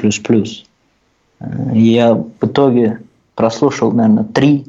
[1.39, 3.01] Э, я в итоге
[3.35, 4.65] прослушал, наверное, три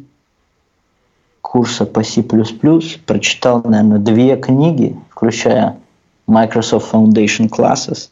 [1.40, 5.78] курса по C++, прочитал, наверное, две книги, включая
[6.26, 8.10] Microsoft Foundation Classes.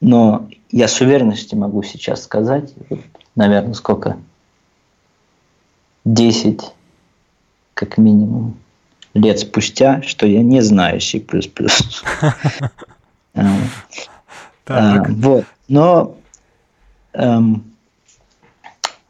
[0.00, 2.72] Но я с уверенностью могу сейчас сказать,
[3.34, 4.16] наверное, сколько?
[6.06, 6.62] 10,
[7.74, 8.56] как минимум,
[9.14, 11.22] лет спустя, что я не знаю C++.
[14.72, 15.46] А, вот.
[15.66, 16.14] Но
[17.12, 17.64] эм,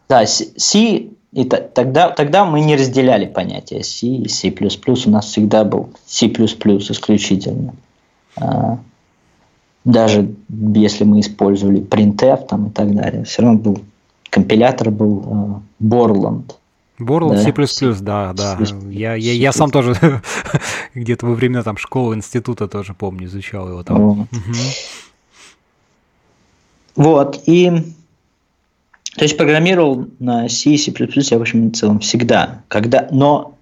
[0.09, 4.51] да, C и тогда, тогда мы не разделяли понятия C и C++.
[4.51, 7.75] У нас всегда был C++ исключительно.
[8.37, 8.79] А,
[9.85, 13.79] даже если мы использовали printf там и так далее, все равно был
[14.29, 16.55] компилятор был э, Borland.
[17.01, 17.43] Borland да?
[17.43, 18.59] C++, да, да.
[18.89, 19.95] Я, я, я сам тоже
[20.95, 23.99] где-то во времена там школы, института тоже помню, изучал его там.
[24.01, 24.55] Вот, угу.
[26.97, 27.71] вот и
[29.17, 32.63] то есть программировал на C и C++ я, в общем, в целом всегда.
[32.69, 33.55] Когда, но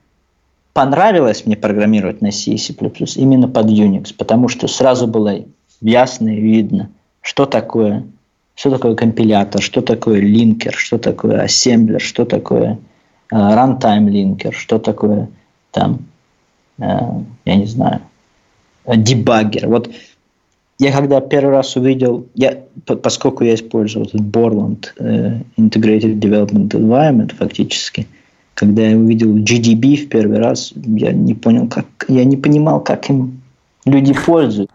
[0.73, 2.75] понравилось мне программировать на C и C++
[3.17, 5.45] именно под Unix, потому что сразу было
[5.81, 6.91] ясно и видно,
[7.23, 8.05] что такое,
[8.55, 12.79] что такое компилятор, что такое линкер, что такое ассемблер, что такое
[13.33, 15.29] runtime линкер, что такое
[15.71, 16.07] там,
[16.79, 16.85] э,
[17.45, 18.01] я не знаю,
[18.87, 19.69] дебаггер.
[19.69, 19.91] Вот
[20.79, 27.35] я когда первый раз увидел, я, поскольку я использовал этот Borland э, Integrated Development Environment
[27.35, 28.07] фактически,
[28.55, 33.11] когда я увидел GDB в первый раз, я не понял, как, я не понимал, как
[33.11, 33.41] им
[33.85, 34.75] люди пользуются.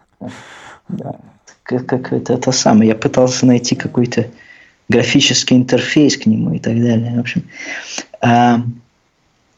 [0.88, 1.16] Да.
[1.62, 2.88] Как, как это, это самое.
[2.88, 4.26] Я пытался найти какой-то
[4.88, 7.16] графический интерфейс к нему и так далее.
[7.16, 7.44] В общем,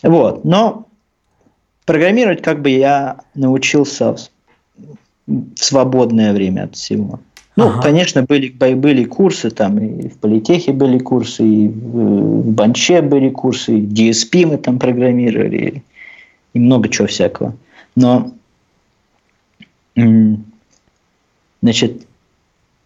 [0.02, 0.44] вот.
[0.44, 0.86] Но
[1.84, 4.30] программировать как бы я научился в,
[5.26, 7.20] в свободное время от всего.
[7.56, 7.82] Ну, ага.
[7.82, 13.30] конечно, были, были курсы, там и в политехе были курсы, и в, в банче были
[13.30, 15.82] курсы, и DSP мы там программировали,
[16.52, 17.54] и много чего всякого.
[17.94, 18.32] Но
[21.62, 22.06] Значит,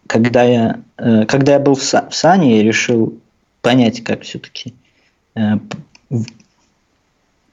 [0.07, 3.19] когда я, э, когда я был в, в Сане, я решил
[3.61, 4.73] понять, как все-таки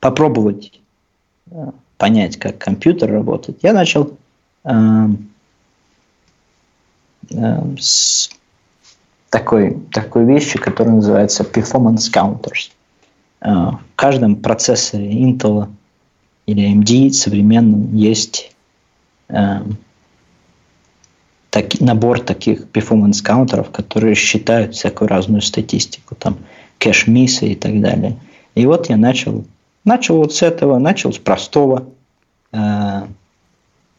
[0.00, 0.80] попробовать
[1.50, 3.58] э, понять, как компьютер работает.
[3.62, 4.16] Я начал
[7.78, 8.30] с
[9.30, 12.70] такой, такой вещи, которая называется performance counters.
[13.40, 15.68] В каждом процессоре Intel
[16.46, 18.54] или AMD современном есть
[21.50, 26.38] так, набор таких performance каунтеров, которые считают всякую разную статистику, там
[26.78, 28.16] кэш-миссы и так далее.
[28.54, 29.44] И вот я начал,
[29.84, 31.86] начал вот с этого, начал с простого.
[32.52, 33.06] Э,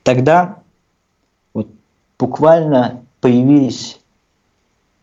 [0.03, 0.59] тогда
[1.53, 1.67] вот
[2.17, 3.99] буквально появились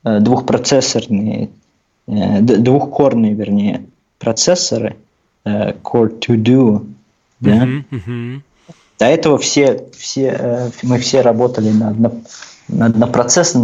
[0.05, 1.51] э, двухпроцессорные,
[2.07, 3.87] э, двухкорные, вернее,
[4.19, 4.97] процессоры
[5.45, 6.87] Core 2 Duo,
[7.41, 7.65] да?
[7.65, 8.41] Uh-huh, uh-huh.
[8.99, 12.13] До этого все, все, э, мы все работали на, на,
[12.69, 13.55] на, на процесс,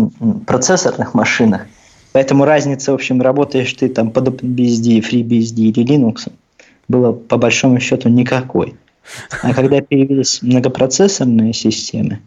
[0.46, 1.66] процессорных машинах.
[2.12, 6.30] Поэтому разница, в общем, работаешь ты там под OpenBSD, FreeBSD или Linux,
[6.88, 8.74] было по большому счету никакой.
[9.42, 12.20] А когда появились многопроцессорные системы,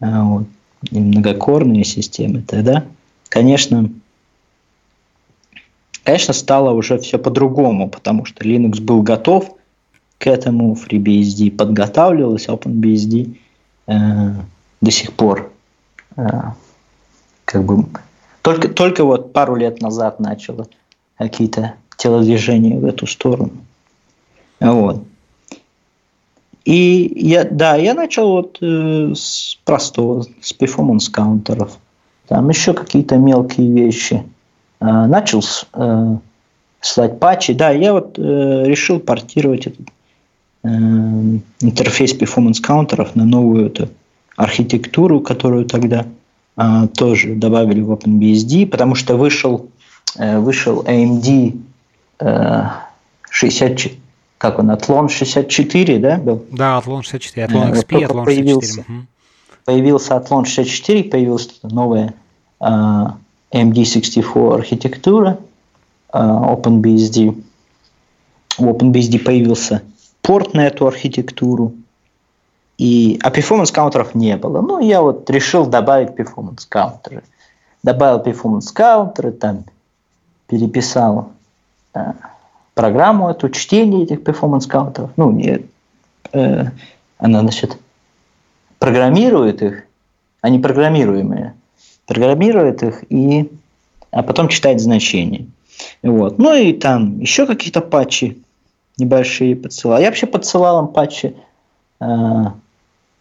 [0.00, 0.46] а, вот,
[0.90, 2.84] и многокорные системы, тогда,
[3.28, 3.90] конечно,
[6.04, 9.54] конечно, стало уже все по-другому, потому что Linux был готов,
[10.18, 13.36] к этому FreeBSD подготавливалась, OpenBSD
[13.86, 13.94] э,
[14.80, 15.52] до сих пор
[16.16, 16.22] э,
[17.44, 17.86] как бы
[18.42, 20.66] только, только вот пару лет назад начало
[21.16, 23.52] какие-то телодвижения в эту сторону.
[24.60, 25.02] Вот.
[26.64, 31.78] И я, да, я начал вот э, с простого, с performance каунтеров.
[32.26, 34.22] Там еще какие-то мелкие вещи.
[34.80, 36.16] Э, начал с, э,
[36.80, 37.54] слать патчи.
[37.54, 39.88] Да, я вот э, решил портировать этот
[40.62, 43.88] э, интерфейс performance каунтеров на новую эту
[44.36, 46.04] архитектуру, которую тогда
[46.96, 49.70] тоже добавили в OpenBSD, потому что вышел,
[50.16, 51.60] э, вышел AMD
[52.20, 52.62] э,
[53.30, 53.96] 64
[54.38, 56.44] как он, Атлон 64, да, был?
[56.52, 58.24] Да, Атлон 64, Атлон XP, Атлон 64.
[58.24, 58.84] Появился,
[59.64, 62.14] появился Атлон 64, появилась новая
[62.60, 63.12] uh,
[63.52, 65.38] AMD64 архитектура,
[66.12, 67.42] uh, OpenBSD.
[68.58, 69.82] В OpenBSD появился
[70.22, 71.74] порт на эту архитектуру,
[72.78, 74.60] и, а performance каунтеров не было.
[74.62, 77.22] Ну, я вот решил добавить performance каунтеры.
[77.82, 79.64] Добавил performance каунтеры, там
[80.46, 81.32] переписал
[81.94, 82.14] uh,
[82.78, 85.10] программу, эту чтение этих перформанс-каунтеров.
[85.16, 85.66] Ну, не,
[86.32, 86.64] э,
[87.18, 87.76] она, значит,
[88.78, 89.82] программирует их,
[90.42, 91.54] они программируемые,
[92.06, 93.50] программирует их и
[94.12, 95.46] а потом читает значения.
[96.04, 96.38] Вот.
[96.38, 98.40] Ну и там еще какие-то патчи
[98.96, 99.98] небольшие подсылал.
[99.98, 101.34] Я вообще подсылал им патчи
[102.00, 102.04] э,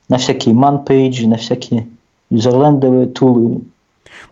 [0.10, 1.88] на всякие man-пейджи, на всякие
[2.30, 3.62] юзерлендовые тулы,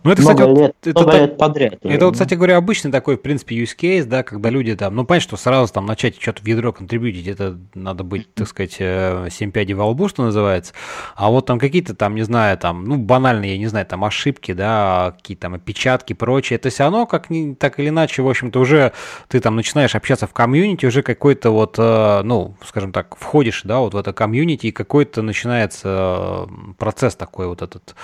[0.06, 1.74] ну, это, много кстати, лет, это, много лет подряд.
[1.82, 5.04] Это, вот, кстати говоря, обычный такой, в принципе, use case, да, когда люди там, ну,
[5.04, 8.82] понятно, что сразу там начать что-то в ядро контрибьютить, это надо быть, так сказать, 7
[8.84, 10.72] э, пядей во лбу, что называется,
[11.14, 14.52] а вот там какие-то там, не знаю, там, ну, банальные, я не знаю, там, ошибки,
[14.52, 18.60] да, какие-то там опечатки, прочее, это все равно, как ни, так или иначе, в общем-то,
[18.60, 18.92] уже
[19.28, 23.80] ты там начинаешь общаться в комьюнити, уже какой-то вот, э, ну, скажем так, входишь, да,
[23.80, 27.94] вот в это комьюнити, и какой-то начинается э, процесс такой вот этот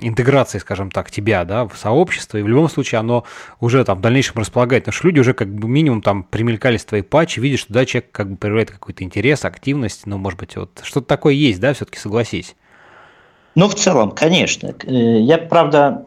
[0.00, 3.24] интеграции, скажем так, тебя, да, в сообщество, и в любом случае оно
[3.60, 7.02] уже там в дальнейшем располагает, потому что люди уже как бы минимум там примелькались твои
[7.02, 10.80] патчи, видишь, что да, человек как бы проявляет какой-то интерес, активность, ну, может быть, вот
[10.82, 12.54] что-то такое есть, да, все-таки согласись.
[13.54, 14.74] Ну, в целом, конечно.
[14.84, 16.04] Э, я, правда,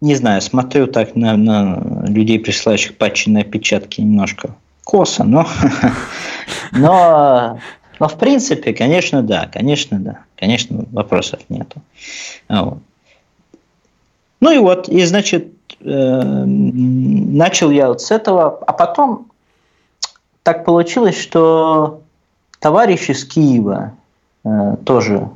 [0.00, 5.46] не знаю, смотрю так на, на людей, присылающих патчи на опечатки немножко косо, но,
[6.72, 7.58] но,
[7.98, 11.82] но в принципе, конечно, да, конечно, да, конечно, вопросов нету.
[12.48, 12.78] Вот.
[14.44, 19.28] Ну и вот, и значит, э, начал я вот с этого, а потом
[20.42, 22.02] так получилось, что
[22.58, 23.94] товарищ из Киева
[24.44, 25.30] э, тоже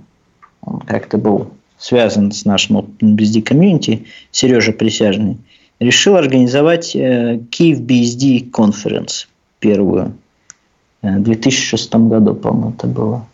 [0.87, 5.39] как-то был связан с нашим BSD комьюнити, Сережа Присяжный,
[5.81, 9.25] решил организовать э, Киев BSD конференц
[9.59, 10.13] первую.
[11.01, 13.27] В 2006 году, по-моему, это было,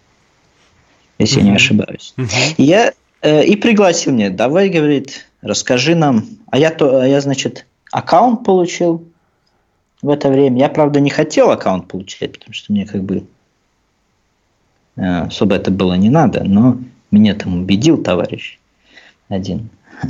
[1.19, 1.47] если uh-huh.
[1.47, 2.15] не ошибаюсь.
[2.17, 2.55] Uh-huh.
[2.59, 2.93] И я
[3.25, 6.25] и пригласил меня, давай, говорит, расскажи нам.
[6.51, 9.05] А я, то, а я, значит, аккаунт получил
[10.03, 10.59] в это время.
[10.59, 13.25] Я, правда, не хотел аккаунт получать, потому что мне как бы
[14.97, 16.79] э, особо это было не надо, но
[17.11, 18.59] меня там убедил товарищ
[19.29, 19.69] один.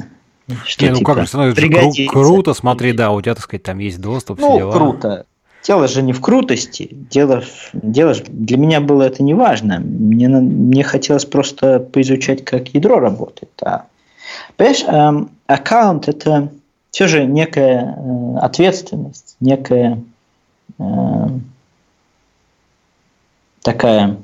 [0.67, 3.79] Что, не, ну типа, как же, кру- круто, смотри, да, у тебя, так сказать, там
[3.79, 4.73] есть доступ, ну, все дела.
[4.73, 5.27] круто.
[5.63, 7.43] Дело же не в крутости, дело,
[7.73, 9.81] дело для меня было это не важно.
[9.81, 13.51] Мне, мне хотелось просто поизучать, как ядро работает.
[13.63, 13.87] А
[14.57, 16.51] Понимаешь, эм, аккаунт– это
[16.91, 20.03] все же некая э, ответственность, некая
[20.79, 20.85] э,
[23.63, 24.17] такая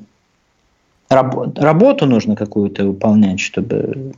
[1.09, 4.13] раб, работу нужно какую-то выполнять, чтобы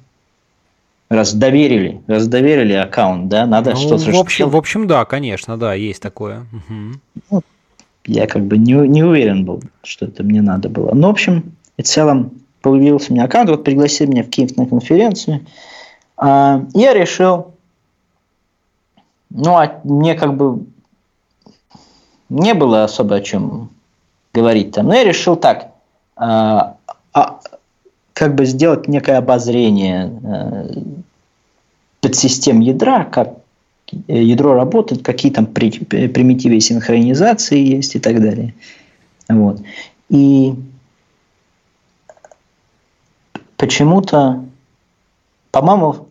[1.09, 4.11] раз доверили, раз доверили аккаунт, да, надо ну, что-то...
[4.13, 6.47] В общем, в общем, да, конечно, да, есть такое.
[6.53, 7.21] Угу.
[7.31, 7.43] Ну,
[8.07, 10.93] я как бы не, не уверен был, что это мне надо было.
[10.95, 14.67] Но, в общем и целом появился у меня аккаунт, вот пригласили меня в Киев на
[14.67, 15.41] конференцию,
[16.23, 17.55] я решил,
[19.31, 20.65] ну, а мне как бы
[22.29, 23.71] не было особо о чем
[24.33, 25.73] говорить там, но я решил так,
[26.17, 26.77] а,
[27.13, 27.41] а,
[28.13, 30.67] как бы сделать некое обозрение а,
[32.01, 33.35] подсистем ядра, как
[34.09, 35.71] ядро работает, какие там при,
[36.09, 38.55] примитивы синхронизации есть и так далее.
[39.29, 39.61] Вот.
[40.09, 40.55] И
[43.57, 44.45] почему-то,
[45.51, 46.09] по-моему,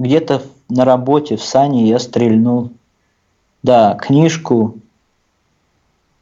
[0.00, 2.72] где-то на работе в Сане я стрельнул,
[3.62, 4.78] да, книжку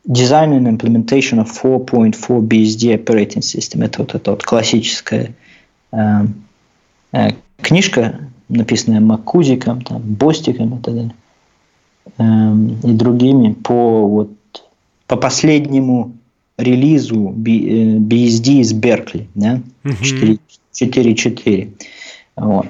[0.07, 3.85] Design and Implementation of 4.4 BSD Operating System.
[3.85, 5.33] Это вот эта вот классическая
[5.93, 5.99] э,
[7.13, 7.29] э,
[7.59, 11.15] книжка, написанная Маккузиком, там, Бостиком и так далее,
[12.19, 14.31] э, и другими по вот
[15.07, 16.17] по последнему
[16.57, 21.69] релизу BSD из Беркли, да, 4.4.
[22.37, 22.67] Вот.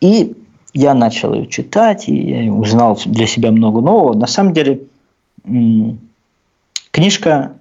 [0.00, 0.34] И
[0.72, 4.14] я начал ее читать, и я узнал для себя много нового.
[4.14, 4.82] На самом деле,
[6.90, 7.56] книжка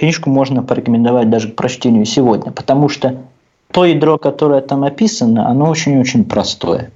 [0.00, 3.22] книжку можно порекомендовать даже к прочтению сегодня, потому что
[3.70, 6.90] то ядро, которое там описано, оно очень-очень простое.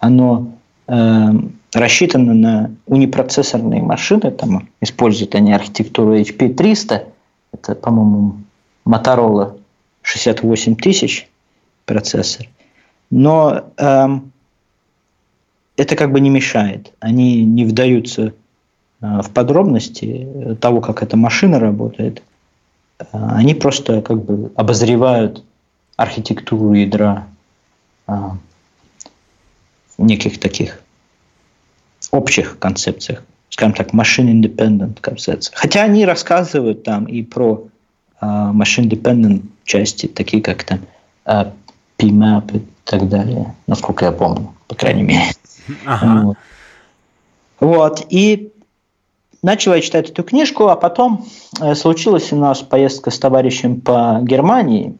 [0.00, 0.50] Оно
[0.88, 1.28] э,
[1.72, 7.04] рассчитано на унипроцессорные машины, там используют они архитектуру HP300,
[7.52, 8.34] это, по-моему,
[8.84, 9.56] Motorola
[10.02, 11.28] 68 тысяч
[11.86, 12.48] процессор.
[13.10, 14.32] Но эм,
[15.78, 16.92] это как бы не мешает.
[17.00, 18.32] Они не вдаются э,
[19.00, 22.22] в подробности того, как эта машина работает.
[22.98, 25.44] Э, они просто как бы обозревают
[25.96, 27.28] архитектуру ядра
[28.08, 28.12] э,
[29.96, 30.82] в неких таких
[32.10, 35.56] общих концепциях, скажем так, machine-independent концепциях.
[35.56, 37.68] Хотя они рассказывают там и про
[38.20, 40.80] machine-dependent части, такие как там
[41.24, 45.26] PMAP и так далее, насколько я помню, по крайней мере.
[45.84, 46.22] Ага.
[46.24, 46.36] Вот.
[47.60, 48.06] вот.
[48.08, 48.50] И
[49.42, 51.26] начал я читать эту книжку, а потом
[51.60, 54.96] э, случилась у нас поездка с товарищем по Германии,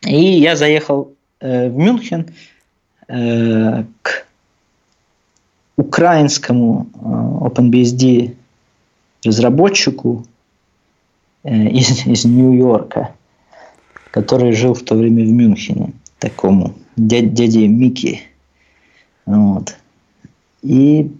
[0.00, 2.34] и я заехал э, в Мюнхен
[3.08, 4.26] э, к
[5.76, 8.34] украинскому э, OpenBSD
[9.26, 10.24] разработчику
[11.42, 13.14] э, из, из Нью-Йорка,
[14.10, 18.22] который жил в то время в Мюнхене, такому дяде, дяде Микки.
[19.26, 19.76] Вот.
[20.62, 21.10] И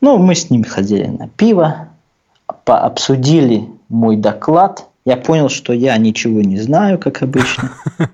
[0.00, 1.88] ну, мы с ним ходили на пиво,
[2.66, 4.88] обсудили мой доклад.
[5.04, 7.72] Я понял, что я ничего не знаю, как обычно.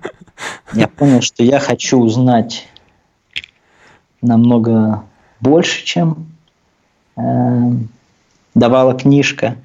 [0.73, 2.67] Я понял, что я хочу узнать
[4.21, 5.03] намного
[5.41, 6.31] больше, чем
[7.17, 7.71] э,
[8.55, 9.57] давала книжка.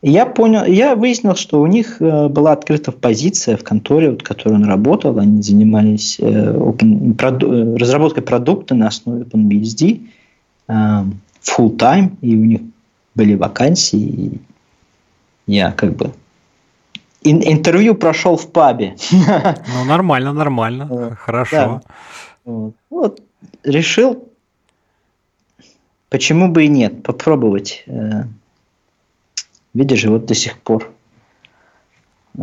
[0.00, 4.24] Я понял, я выяснил, что у них э, была открыта позиция в конторе, вот, в
[4.24, 5.18] которой он работал.
[5.18, 10.00] Они занимались э, open, проду, э, разработкой продукта на основе OpenBSD
[10.68, 12.60] full time, и у них
[13.14, 13.98] были вакансии.
[13.98, 14.40] И
[15.46, 16.12] я как бы
[17.22, 18.94] ин, интервью прошел в пабе.
[19.10, 21.82] Ну нормально, нормально, хорошо.
[22.44, 23.20] Вот
[23.64, 24.28] решил,
[26.08, 27.84] почему бы и нет, попробовать.
[29.78, 30.90] Видишь, вот до сих пор
[32.36, 32.42] э,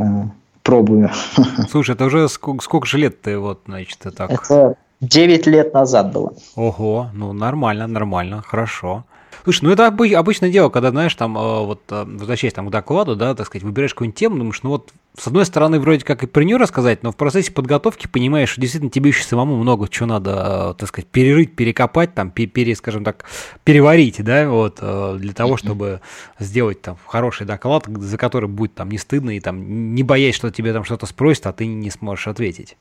[0.63, 1.09] пробую.
[1.69, 4.31] Слушай, это уже сколько, сколько же лет ты вот, значит, ты так?
[4.31, 6.33] Это 9 лет назад было.
[6.55, 9.03] Ого, ну нормально, нормально, хорошо.
[9.45, 13.15] Слушай, ну это обычное дело, когда, знаешь, там, э, вот, э, возвращаясь там к докладу,
[13.15, 16.25] да, так сказать, выбираешь какую-нибудь тему, думаешь, ну вот, с одной стороны, вроде как и
[16.25, 20.07] про нее рассказать, но в процессе подготовки понимаешь, что действительно тебе еще самому много чего
[20.07, 23.25] надо, э, так сказать, перерыть, перекопать, там, пере, скажем так,
[23.63, 26.01] переварить, да, вот, для того, чтобы
[26.39, 30.49] сделать там хороший доклад, за который будет там не стыдно и там не боясь, что
[30.49, 32.77] тебе там что-то спросят, а ты не сможешь ответить.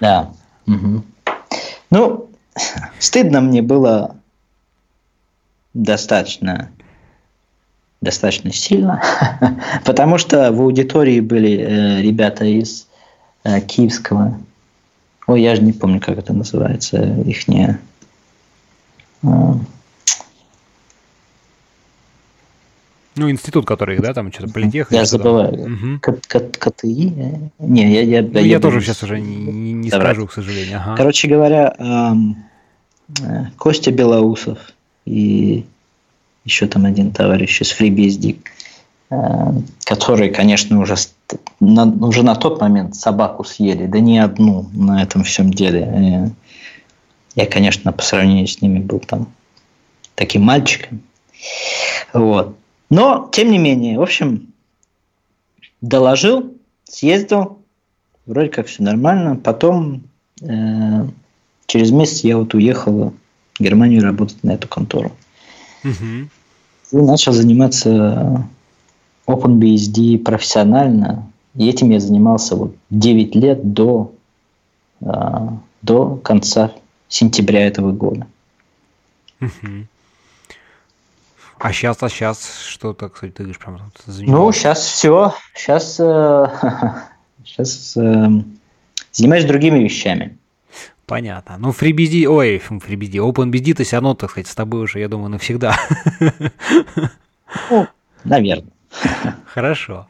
[0.00, 0.32] Да.
[0.66, 1.04] Угу.
[1.90, 2.30] Ну,
[2.98, 4.16] стыдно мне было
[5.74, 6.70] достаточно
[8.00, 9.02] достаточно сильно,
[9.84, 12.86] потому что в аудитории были э, ребята из
[13.44, 14.38] э, Киевского,
[15.26, 17.78] ой, я же не помню, как это называется, их не...
[19.22, 19.26] Э,
[23.16, 24.92] ну, институт, который, да, там что-то политех.
[24.92, 25.54] Я забываю.
[25.54, 26.16] Угу.
[26.58, 27.50] КТИ?
[27.58, 28.02] Не, я...
[28.02, 30.78] Я, ну, я, я тоже сейчас уже не, не, не скажу, к сожалению.
[30.78, 30.96] Ага.
[30.96, 32.44] Короче говоря, эм,
[33.22, 34.58] э, Костя Белоусов–
[35.04, 35.64] и
[36.44, 38.38] еще там один товарищ из FreeBSD,
[39.10, 39.16] э,
[39.84, 40.96] которые, конечно, уже
[41.60, 45.80] на, уже на тот момент собаку съели, да не одну на этом всем деле.
[45.80, 46.30] Э,
[47.34, 49.28] я, конечно, по сравнению с ними был там
[50.14, 51.00] таким мальчиком.
[52.12, 52.56] Вот.
[52.90, 54.52] Но, тем не менее, в общем,
[55.80, 57.58] доложил, съездил,
[58.26, 59.36] вроде как все нормально.
[59.36, 60.02] Потом
[60.40, 61.06] э,
[61.66, 63.14] через месяц я вот уехал
[63.58, 65.12] Германию работать на эту контору.
[65.84, 66.28] Угу.
[66.92, 68.46] И начал заниматься
[69.26, 71.30] OpenBSD профессионально.
[71.54, 74.12] И этим я занимался вот 9 лет до,
[75.04, 76.72] а, до конца
[77.08, 78.26] сентября этого года.
[79.40, 79.86] Угу.
[81.58, 85.34] А сейчас, а сейчас что-то, кстати, ты говоришь, прям Ну, сейчас все.
[85.54, 86.46] Сейчас, э,
[87.44, 88.28] сейчас э,
[89.12, 90.36] занимаюсь другими вещами.
[91.06, 91.56] Понятно.
[91.58, 95.30] Ну, FreeBSD, ой, FreeBSD, OpenBSD, то все равно, так сказать, с тобой уже, я думаю,
[95.30, 95.76] навсегда.
[97.70, 97.86] Ну,
[98.24, 98.72] наверное.
[99.46, 100.08] Хорошо.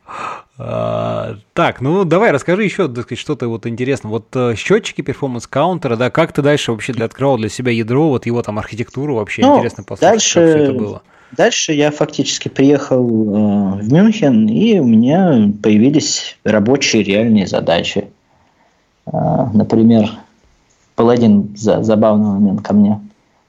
[0.56, 4.08] А, так, ну давай расскажи еще, так сказать, что-то вот интересно.
[4.08, 8.08] Вот э, счетчики перформанс каунтера, да, как ты дальше вообще для, открывал для себя ядро,
[8.08, 11.02] вот его там архитектуру вообще ну, интересно послушать, дальше, как все это было.
[11.32, 18.06] Дальше я фактически приехал э, в Мюнхен, и у меня появились рабочие реальные задачи.
[19.06, 19.10] Э,
[19.52, 20.10] например,
[20.96, 23.00] был один забавный момент ко мне.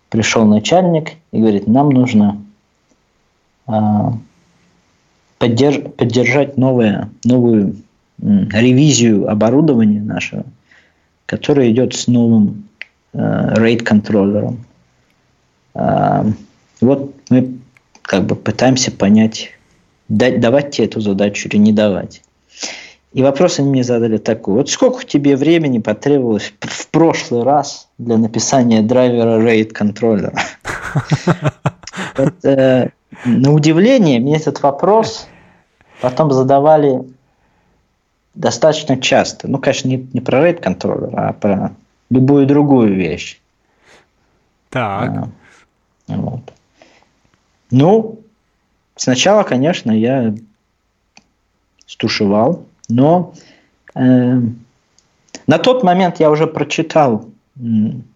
[0.10, 2.42] Пришел начальник и говорит, нам нужно
[3.68, 3.72] э,
[5.38, 7.76] поддерж, поддержать новое, новую
[8.20, 10.46] ревизию оборудования нашего,
[11.26, 12.70] которое идет с новым
[13.14, 14.66] э, RAID-контроллером.
[15.74, 16.24] Э,
[16.82, 17.58] вот мы
[18.02, 19.52] как бы пытаемся понять,
[20.08, 22.22] дать, давать тебе эту задачу или не давать.
[23.16, 24.56] И вопрос они мне задали такой.
[24.56, 30.38] Вот сколько тебе времени потребовалось в прошлый раз для написания драйвера RAID контроллера?
[32.44, 32.90] Э,
[33.26, 35.28] на удивление, мне этот вопрос
[36.02, 37.04] потом задавали
[38.34, 39.48] достаточно часто.
[39.48, 41.76] Ну, конечно, не, не про RAID контроллер, а про
[42.10, 43.40] любую другую вещь.
[44.70, 45.10] Так.
[45.10, 45.30] А,
[46.08, 46.54] вот.
[47.72, 48.20] Ну,
[48.98, 50.36] сначала, конечно, я
[51.86, 53.34] стушевал, но
[53.96, 54.40] э,
[55.48, 57.26] на тот момент я уже прочитал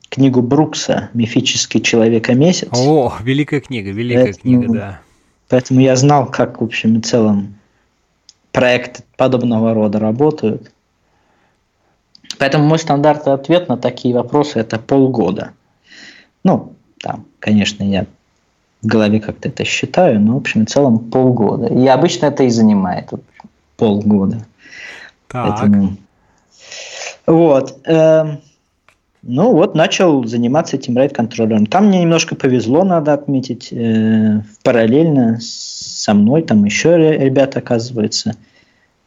[0.09, 2.69] книгу Брукса «Мифический человека-месяц».
[2.73, 4.99] О, великая книга, великая поэтому, книга, да.
[5.47, 7.55] Поэтому я знал, как, в общем и целом,
[8.51, 10.71] проекты подобного рода работают.
[12.37, 15.51] Поэтому мой стандартный ответ на такие вопросы– это полгода.
[16.43, 18.05] Ну, там, конечно, я
[18.81, 21.67] в голове как-то это считаю, но, в общем и целом, полгода.
[21.67, 23.09] И обычно это и занимает
[23.75, 24.45] полгода.
[25.29, 25.59] Так.
[25.59, 25.97] Поэтому...
[27.25, 27.79] Вот.
[27.85, 28.39] Эм,
[29.21, 31.65] ну вот, начал заниматься этим рейд-контроллером.
[31.65, 33.69] Там мне немножко повезло, надо отметить.
[33.71, 38.35] Э, параллельно со мной там еще ребята, оказывается,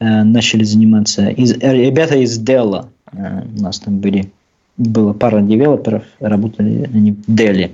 [0.00, 1.28] э, начали заниматься.
[1.28, 2.86] Из, э, ребята из Dell.
[3.12, 4.30] У нас там были,
[4.76, 7.70] было пара девелоперов, работали они в Dell.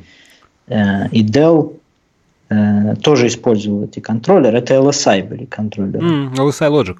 [1.12, 1.74] И Dell
[3.02, 4.58] тоже использовал эти контроллеры.
[4.58, 6.04] Это LSI были контроллеры.
[6.04, 6.98] Mm, LSI Logic.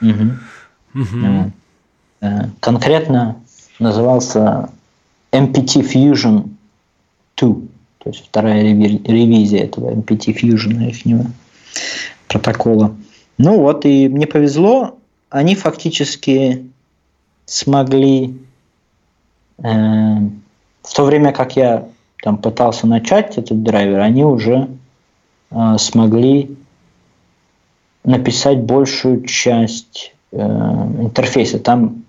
[0.00, 1.02] Угу.
[1.02, 1.52] Угу.
[2.60, 3.36] Конкретно
[3.78, 4.70] назывался
[5.32, 6.50] MPT Fusion
[7.36, 7.54] 2,
[7.98, 11.26] то есть вторая ревизия этого MPT Fusion их
[12.28, 12.94] протокола.
[13.38, 14.98] Ну вот, и мне повезло,
[15.30, 16.70] они фактически
[17.46, 18.38] смогли
[19.58, 21.88] э, в то время, как я
[22.22, 24.68] там пытался начать этот драйвер, они уже
[25.50, 26.56] э, смогли
[28.04, 31.58] написать большую часть э, интерфейса.
[31.58, 32.04] Там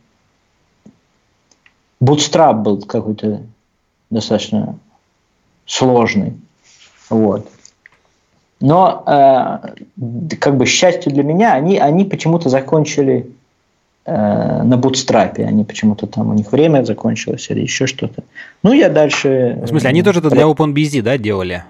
[2.01, 3.41] Bootstrap был какой-то
[4.09, 4.77] достаточно
[5.65, 6.33] сложный.
[7.09, 7.47] Вот.
[8.59, 13.27] Но э, как бы счастью для меня, они, они почему-то закончили
[14.05, 15.45] э, на бутстрапе.
[15.45, 18.23] Они почему-то там у них время закончилось или еще что-то.
[18.63, 19.59] Ну, я дальше...
[19.63, 21.63] В смысле, они тоже это для OpenBSD, да, делали?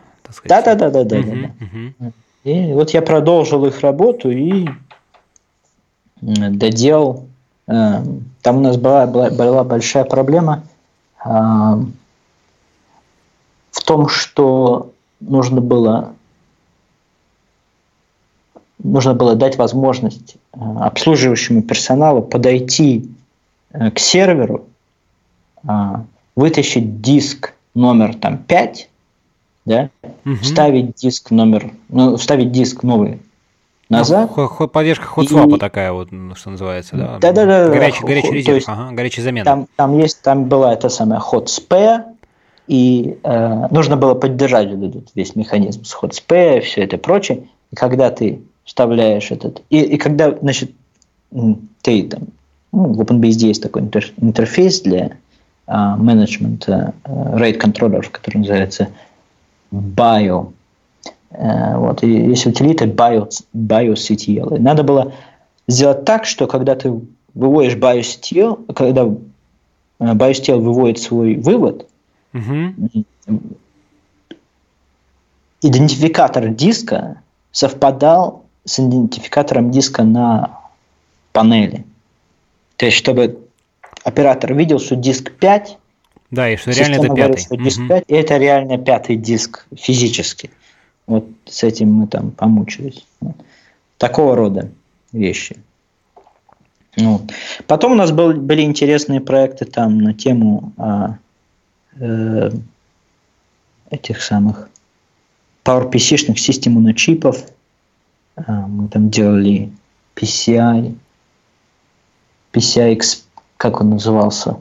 [0.45, 1.17] Да, да, да, да, да.
[1.17, 2.11] Uh-huh, да.
[2.43, 4.67] И вот я продолжил их работу и
[6.21, 7.27] доделал.
[7.67, 10.63] Эм, там у нас была, была, была большая проблема
[11.23, 11.93] эм,
[13.71, 16.13] в том, что нужно было
[18.83, 23.09] нужно было дать возможность э, обслуживающему персоналу подойти
[23.71, 24.67] э, к серверу,
[25.63, 25.69] э,
[26.35, 28.89] вытащить диск номер там 5,
[29.65, 29.89] да,
[30.25, 30.35] угу.
[30.41, 33.19] вставить диск номер, ну, вставить диск новый
[33.89, 34.31] назад.
[34.35, 35.59] Ну, поддержка ходсвапа и...
[35.59, 37.19] такая вот, что называется, да?
[37.19, 37.69] Да, да, да.
[37.69, 39.45] Горячий, горячий резерв, есть, ага, горячая замена.
[39.45, 41.49] Там, там есть, там была эта самая hot
[42.67, 47.49] и э, нужно было поддержать этот весь механизм с spare, все это прочее.
[47.71, 50.71] И когда ты вставляешь этот, и, и когда, значит,
[51.81, 52.21] ты там,
[52.71, 55.17] ну, в OpenBSD есть такой интерфейс для
[55.67, 58.89] э, менеджмента э, RAID контроллеров, который называется
[59.71, 60.53] Bio
[61.31, 64.57] Э, вот, и есть утилита BIOS, BIOSCTL.
[64.57, 65.13] И надо было
[65.67, 66.93] сделать так, что когда ты
[67.33, 69.07] выводишь BIOSCTL, когда э,
[69.99, 71.87] BIOSCTL выводит свой вывод,
[72.33, 73.03] угу.
[75.61, 80.59] идентификатор диска совпадал с идентификатором диска на
[81.31, 81.85] панели.
[82.75, 83.39] То есть, чтобы
[84.03, 85.77] оператор видел, что диск 5,
[86.31, 87.15] да, и что реально это пятый.
[87.15, 87.87] Говорит, что диск угу.
[87.89, 90.49] 5, и это реально пятый диск физически.
[91.05, 93.05] Вот с этим мы там помучились.
[93.97, 94.71] Такого рода
[95.11, 95.57] вещи.
[96.95, 97.21] Вот.
[97.67, 101.17] Потом у нас был, были интересные проекты там на тему а,
[101.99, 102.51] э,
[103.89, 104.69] этих самых
[105.63, 107.45] PowerPC-шных систем на чипов.
[108.35, 109.71] А, мы там делали
[110.15, 110.95] PCI,
[112.53, 113.01] PCI,
[113.57, 114.57] как он назывался?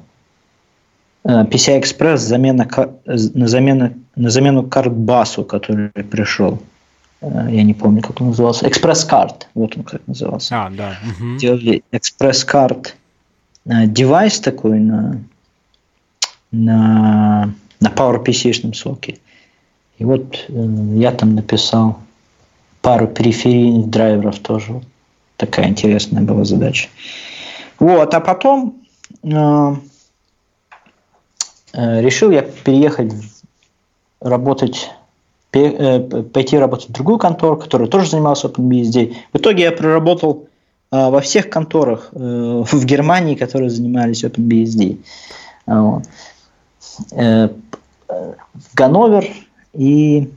[1.24, 2.68] А, PCI Express замена,
[3.06, 6.58] на замену на замену картбасу, который пришел.
[7.20, 8.68] Э, я не помню, как он назывался.
[8.68, 9.48] Экспресс-карт.
[9.54, 10.66] Вот он как назывался.
[10.66, 10.98] А, да.
[11.02, 11.38] Угу.
[11.38, 12.96] Делали экспресс-карт
[13.66, 15.20] э, девайс такой на,
[16.50, 19.18] на, на PowerPC-шном соке.
[19.98, 20.66] И вот э,
[20.96, 21.98] я там написал
[22.82, 24.80] пару периферийных драйверов тоже.
[25.36, 26.88] Такая интересная была задача.
[27.78, 28.82] Вот, а потом
[29.22, 29.74] э, э,
[31.72, 33.12] решил я переехать,
[34.20, 34.90] работать,
[35.52, 39.14] э, пойти работать в другую контору, которая тоже занималась OpenBSD.
[39.32, 40.48] В итоге я проработал
[40.90, 42.16] э, во всех конторах э,
[42.70, 44.98] в Германии, которые занимались OpenBSD.
[47.12, 47.48] Э,
[48.08, 49.26] в Ганновер,
[49.72, 50.30] и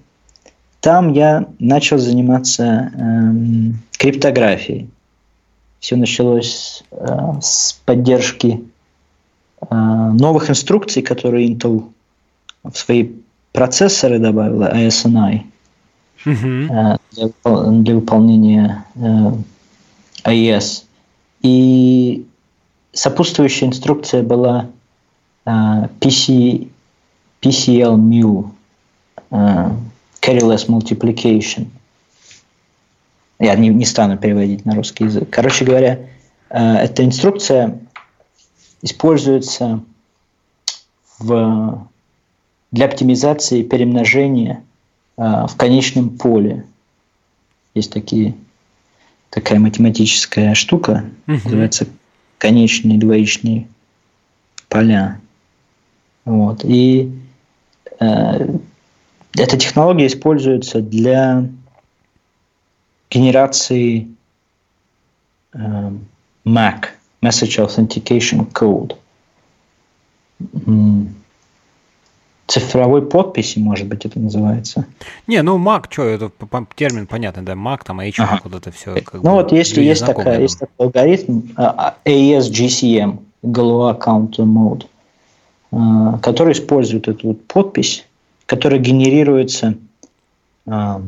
[0.80, 3.32] там я начал заниматься э,
[3.98, 4.90] криптографией.
[5.80, 8.62] Все началось э, с поддержки э,
[9.74, 11.92] новых инструкций, которые Intel
[12.64, 13.10] в свои
[13.52, 15.42] процессоры добавила, ASNI,
[16.26, 16.68] uh-huh.
[16.70, 19.32] э, для, для выполнения э,
[20.26, 20.84] AES.
[21.42, 22.26] И
[22.94, 24.68] сопутствующая инструкция была
[25.46, 25.52] э,
[26.00, 26.70] PC,
[27.42, 28.50] PCL-MU,
[29.32, 31.68] Carryless Multiplication–
[33.40, 35.30] я не, не стану переводить на русский язык.
[35.30, 36.00] Короче говоря,
[36.50, 37.80] эта инструкция
[38.84, 39.84] используется
[41.18, 41.88] в,
[42.72, 44.64] для оптимизации перемножения
[45.18, 46.66] э, в конечном поле.
[47.74, 48.36] Есть такие,
[49.32, 51.88] такая математическая штука, uh называется
[52.38, 53.68] конечные двоичные
[54.68, 55.20] поля.
[56.26, 56.64] Вот.
[56.66, 57.12] И
[58.00, 58.58] э,
[59.36, 61.48] эта технология используется для
[63.10, 64.10] генерации
[65.54, 65.92] э,
[66.44, 66.88] MAC,
[67.24, 68.98] Message Authentication Code,
[72.48, 74.86] цифровой подписи, может быть, это называется.
[75.28, 76.32] Не, ну MAC, что, это
[76.76, 78.42] термин понятный, да, MAC, там, H, ага.
[78.44, 78.94] вот это все.
[79.14, 81.42] ну бы, вот если есть, такая, есть такой алгоритм
[82.06, 84.86] AES-GCM, Galua Counter Mode,
[85.72, 88.06] э, который использует эту вот подпись,
[88.46, 89.76] которая генерируется
[90.66, 91.02] э,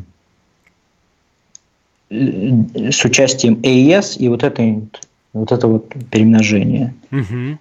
[2.09, 4.63] с участием AES и вот это,
[5.35, 6.93] вот это вот перемножение.
[7.11, 7.57] Uh-huh.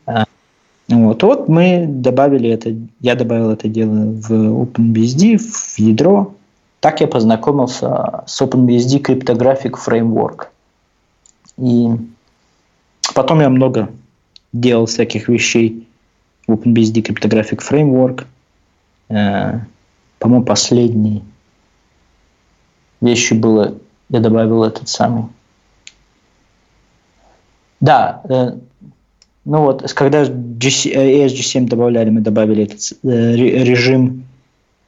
[0.88, 6.34] Вот, вот мы добавили это, я добавил это дело в OpenBSD, в ядро.
[6.80, 10.46] Так я познакомился с OpenBSD Cryptographic Framework.
[11.58, 11.88] И
[13.14, 13.90] потом я много
[14.52, 15.88] делал всяких вещей
[16.46, 18.24] в OpenBSD Cryptographic Framework.
[19.08, 19.60] Э,
[20.18, 21.24] по-моему, последней
[23.00, 23.74] вещью было
[24.10, 25.24] я добавил этот самый.
[27.84, 28.58] Да, э,
[29.44, 34.24] ну вот, когда GC, ESG7 добавляли, мы добавили этот э, режим,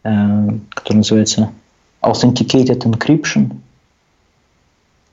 [0.02, 1.52] э, который называется
[2.00, 3.56] Authenticated Encryption.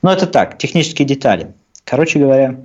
[0.02, 1.54] Ну, это так, технические детали.
[1.84, 2.56] Короче говоря,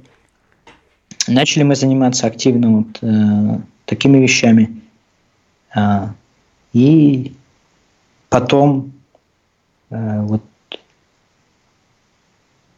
[1.26, 4.82] начали мы заниматься активно вот, э, такими вещами.
[5.74, 6.10] Э,
[6.72, 7.34] и
[8.28, 8.92] потом
[9.90, 10.42] э, вот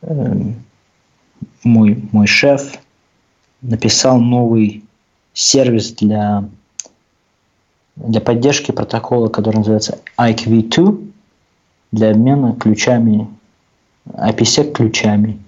[0.02, 0.64] Эм,
[1.64, 2.78] мой, мой шеф
[3.62, 4.84] написал новый
[5.32, 6.48] сервис для,
[7.96, 11.10] для поддержки протокола, который называется IQV2
[11.92, 13.28] для обмена ключами,
[14.06, 15.38] IPsec ключами.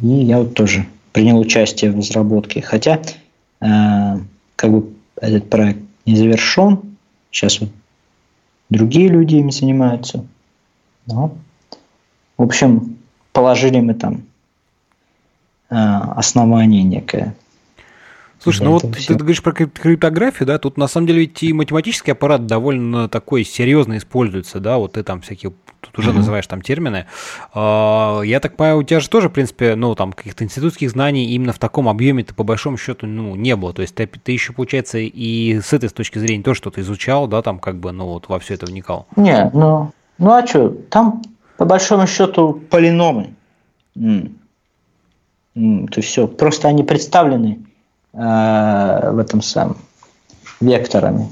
[0.00, 2.62] И я вот тоже принял участие в разработке.
[2.62, 3.00] Хотя
[3.60, 4.18] э,
[4.56, 6.96] как бы этот проект не завершен.
[7.30, 7.70] Сейчас вот
[8.70, 10.26] другие люди им занимаются.
[11.06, 11.34] Но,
[12.36, 12.96] в общем,
[13.32, 14.22] положили мы там
[15.70, 17.34] основание некое.
[18.42, 19.08] Слушай, ну вот все.
[19.08, 23.44] ты говоришь про криптографию, да, тут на самом деле ведь и математический аппарат довольно такой
[23.44, 25.52] серьезно используется, да, вот ты там всякие,
[25.82, 26.14] тут уже mm-hmm.
[26.14, 27.04] называешь там термины.
[27.52, 31.26] А, я так понимаю, у тебя же тоже, в принципе, ну, там, каких-то институтских знаний
[31.26, 33.74] именно в таком объеме-то по большому счету, ну, не было.
[33.74, 37.42] То есть ты, ты еще, получается, и с этой точки зрения тоже что-то изучал, да,
[37.42, 39.06] там, как бы, ну, вот во все это вникал.
[39.16, 41.20] Не, ну, ну а что, там
[41.58, 43.34] по большому счету полиномы.
[45.54, 46.26] М Это все.
[46.26, 47.60] Просто они представлены
[48.12, 49.76] э, в этом самом
[50.60, 51.28] векторами,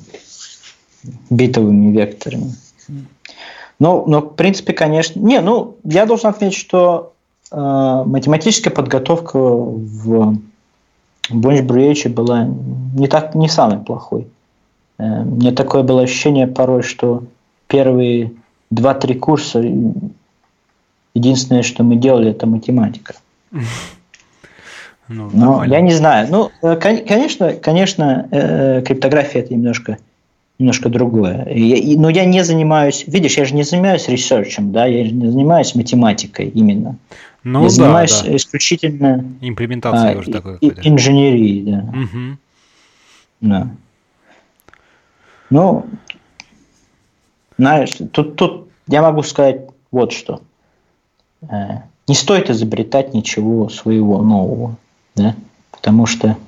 [1.31, 2.55] битовыми векторами.
[3.79, 7.13] Ну, но в принципе, конечно, не, ну я должен отметить, что
[7.51, 10.39] э, математическая подготовка в
[11.31, 14.27] Бонч-Бруевиче была не так не самой плохой.
[14.99, 17.23] Э, мне такое было ощущение порой, что
[17.69, 18.33] первые
[18.71, 19.63] два-три курса
[21.15, 23.15] Единственное, что мы делали, это математика.
[25.09, 26.29] Ну, Но я не знаю.
[26.31, 29.99] Ну, э, конечно, конечно, э, криптография это немножко,
[30.59, 31.49] немножко другое.
[31.51, 35.75] Я, но я не занимаюсь, видишь, я же не занимаюсь ресерчем, да, я не занимаюсь
[35.75, 36.97] математикой именно.
[37.43, 38.37] Ну, я да, занимаюсь да.
[38.37, 41.79] исключительно имплементацией а, уже такой инженерией, да.
[41.79, 42.39] Угу.
[43.41, 43.69] да.
[45.51, 45.87] Ну,
[47.57, 50.43] знаешь, тут, тут я могу сказать вот что.
[51.43, 54.77] Э, не стоит изобретать ничего своего нового,
[55.19, 55.37] да?
[55.73, 56.39] потому что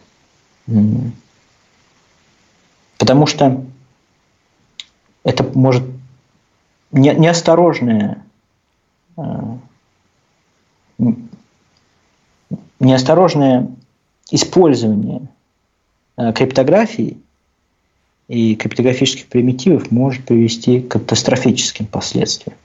[2.98, 3.64] потому что
[5.24, 5.82] это может
[6.92, 8.22] не, неосторожное
[9.16, 9.22] э,
[12.78, 13.68] неосторожное
[14.30, 15.22] использование
[16.16, 17.18] э, криптографии
[18.28, 22.56] и криптографических примитивов может привести к катастрофическим последствиям.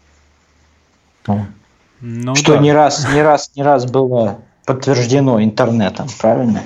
[2.02, 2.60] Ну, что да.
[2.60, 6.62] не раз, не раз, не раз было подтверждено интернетом, правильно?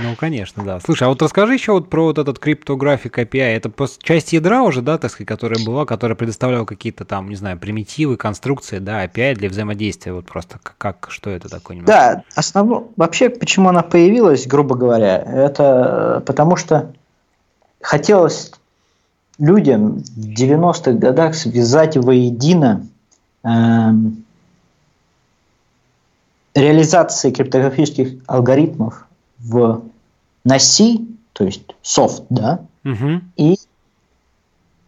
[0.00, 0.80] Ну, конечно, да.
[0.80, 3.56] Слушай, а вот расскажи еще вот про вот этот криптографик API.
[3.56, 3.70] Это
[4.02, 8.16] часть ядра уже, да, так сказать, которая была, которая предоставляла какие-то там, не знаю, примитивы,
[8.16, 10.14] конструкции, да, API для взаимодействия.
[10.14, 11.76] Вот просто как, что это такое?
[11.76, 11.92] Немножко?
[11.92, 16.92] Да, основно, вообще, почему она появилась, грубо говоря, это э, потому что
[17.82, 18.52] хотелось
[19.38, 22.86] людям в 90-х годах связать воедино
[23.42, 24.21] эм,
[26.54, 29.06] реализации криптографических алгоритмов
[29.38, 29.82] в
[30.44, 30.98] на C,
[31.32, 33.20] то есть софт, да, угу.
[33.36, 33.56] и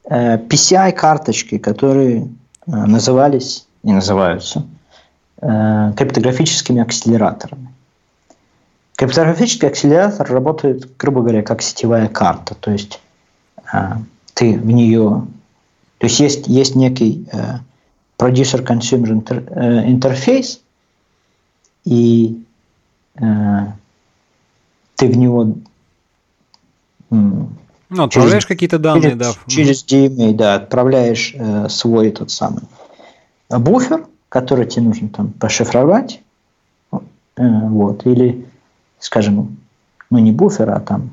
[0.05, 2.29] э, PCI-карточки, которые
[2.67, 4.67] э, назывались и называются
[5.41, 7.69] э, криптографическими акселераторами.
[8.97, 13.01] Криптографический акселератор работает, грубо говоря, как сетевая карта, то есть
[13.73, 13.79] э,
[14.35, 15.27] ты в нее,
[15.99, 17.59] то есть есть, есть некий э,
[18.19, 20.61] producer-consumer интер, э, интерфейс,
[21.85, 22.45] и
[23.17, 23.23] э,
[24.97, 25.55] ты в него
[27.11, 29.33] ну, отправляешь какие-то данные, через, да.
[29.47, 32.63] Через DMA, да, отправляешь э, свой тот самый
[33.51, 36.21] буфер, который тебе нужно там пошифровать,
[36.93, 36.99] э,
[37.37, 38.47] вот, или,
[38.99, 39.59] скажем,
[40.11, 41.11] ну не буфер, а там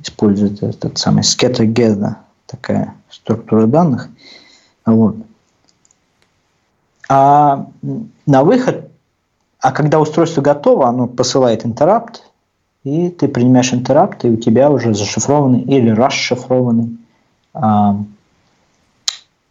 [0.00, 2.16] использует этот самый scatter
[2.46, 4.08] такая структура данных,
[4.86, 5.16] вот.
[7.08, 7.66] А
[8.26, 8.87] на выход,
[9.60, 12.22] а когда устройство готово, оно посылает интерапт,
[12.84, 16.96] и ты принимаешь интерапт, и у тебя уже зашифрованный или расшифрованный
[17.52, 17.96] а,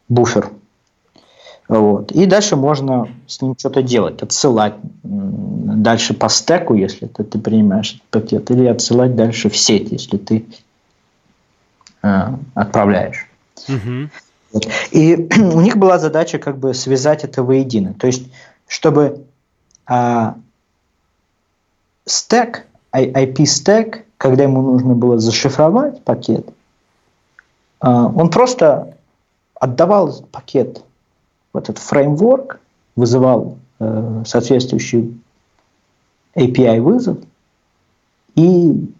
[0.07, 0.49] буфер.
[1.67, 2.13] Вот.
[2.13, 7.95] И дальше можно с ним что-то делать, отсылать дальше по стеку, если ты, ты принимаешь
[7.95, 10.45] этот пакет, или отсылать дальше в сеть, если ты
[12.03, 13.27] э, отправляешь.
[13.67, 14.09] Угу.
[14.53, 14.67] Вот.
[14.91, 17.93] И у них была задача как бы связать это воедино.
[17.93, 18.31] То есть,
[18.67, 19.25] чтобы
[22.05, 26.47] стек IP-стек, когда ему нужно было зашифровать пакет,
[27.79, 28.97] а, он просто
[29.59, 30.83] отдавал пакет
[31.53, 32.59] в этот фреймворк,
[32.95, 35.19] вызывал э, соответствующий
[36.35, 37.17] API вызов,
[38.35, 38.91] и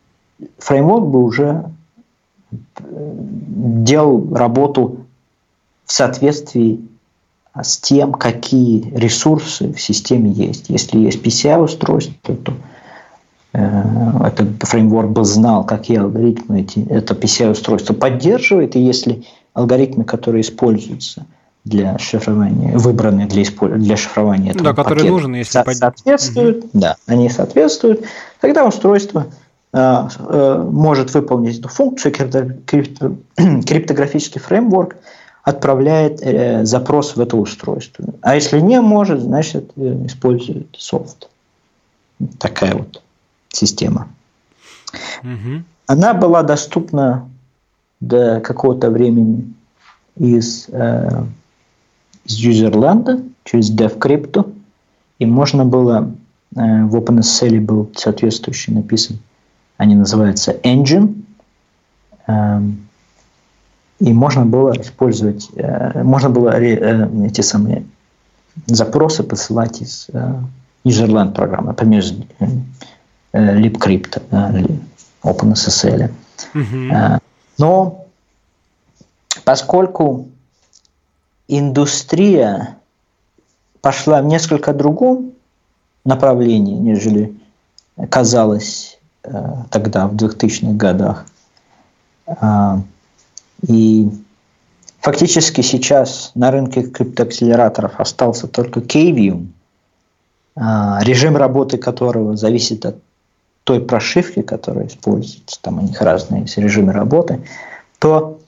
[0.57, 1.69] фреймворк бы уже
[2.79, 5.05] э, делал работу
[5.85, 6.87] в соответствии
[7.63, 10.69] с тем, какие ресурсы в системе есть.
[10.69, 12.53] Если есть PCI-устройство, то
[13.57, 20.41] Э, этот фреймворк бы знал, какие алгоритмы эти, это PCI-устройство поддерживает, и если алгоритмы, которые
[20.41, 21.25] используются
[21.65, 23.43] для шифрования, выбраны для,
[23.77, 26.69] для шифрования этого да, которые пакета, нужны, если со- соответствуют, угу.
[26.73, 28.05] да, они соответствуют,
[28.41, 29.25] тогда устройство
[29.73, 34.97] э, э, может выполнить эту функцию, крипто, крипто, криптографический фреймворк
[35.47, 38.13] отправляет э, запрос в это устройство.
[38.21, 41.29] А если не может, значит, э, использует софт.
[42.37, 43.01] Такая вот
[43.47, 44.09] система.
[45.23, 45.63] Угу.
[45.85, 47.29] Она была доступна
[48.01, 49.53] до какого-то времени
[50.17, 51.23] из, э,
[52.25, 54.53] из юзерленда через DevCrypto,
[55.17, 56.11] и можно было
[56.57, 59.19] э, в OpenSSL был соответствующий написан,
[59.77, 61.21] они называются Engine,
[62.27, 62.61] э,
[63.99, 67.85] и можно было использовать, э, можно было э, эти самые
[68.65, 70.33] запросы посылать из э,
[70.83, 72.03] userland программы, например,
[73.37, 74.21] Э, libcrypt,
[75.21, 76.11] OpenSSL.
[76.55, 77.19] Угу.
[77.57, 78.05] Но
[79.43, 80.27] поскольку
[81.47, 82.77] индустрия
[83.81, 85.33] пошла в несколько другом
[86.05, 87.37] направлении, нежели
[88.09, 91.25] казалось э, тогда, в 2000-х годах,
[93.61, 94.09] и
[94.99, 99.47] фактически сейчас на рынке криптоакселераторов остался только Kvium,
[100.55, 102.97] режим работы которого зависит от
[103.63, 107.43] той прошивки, которая используется, там у них разные режимы работы,
[107.99, 108.39] то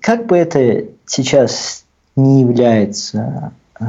[0.00, 1.84] как бы это сейчас
[2.16, 3.84] не является э,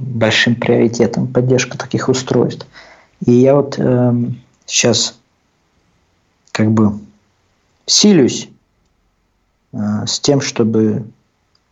[0.00, 2.66] большим приоритетом поддержка таких устройств.
[3.24, 4.14] И я вот э,
[4.66, 5.18] сейчас
[6.52, 6.98] как бы
[7.90, 8.48] силюсь
[9.72, 11.04] э, с тем, чтобы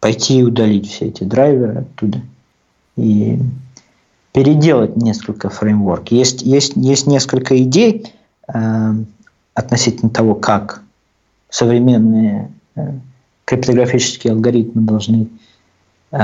[0.00, 2.20] пойти и удалить все эти драйверы оттуда
[2.96, 3.38] и
[4.32, 6.10] переделать несколько фреймворк.
[6.10, 8.12] Есть, есть, есть несколько идей
[8.52, 8.94] э,
[9.54, 10.82] относительно того, как
[11.50, 12.98] современные э,
[13.44, 15.28] криптографические алгоритмы должны,
[16.12, 16.18] э,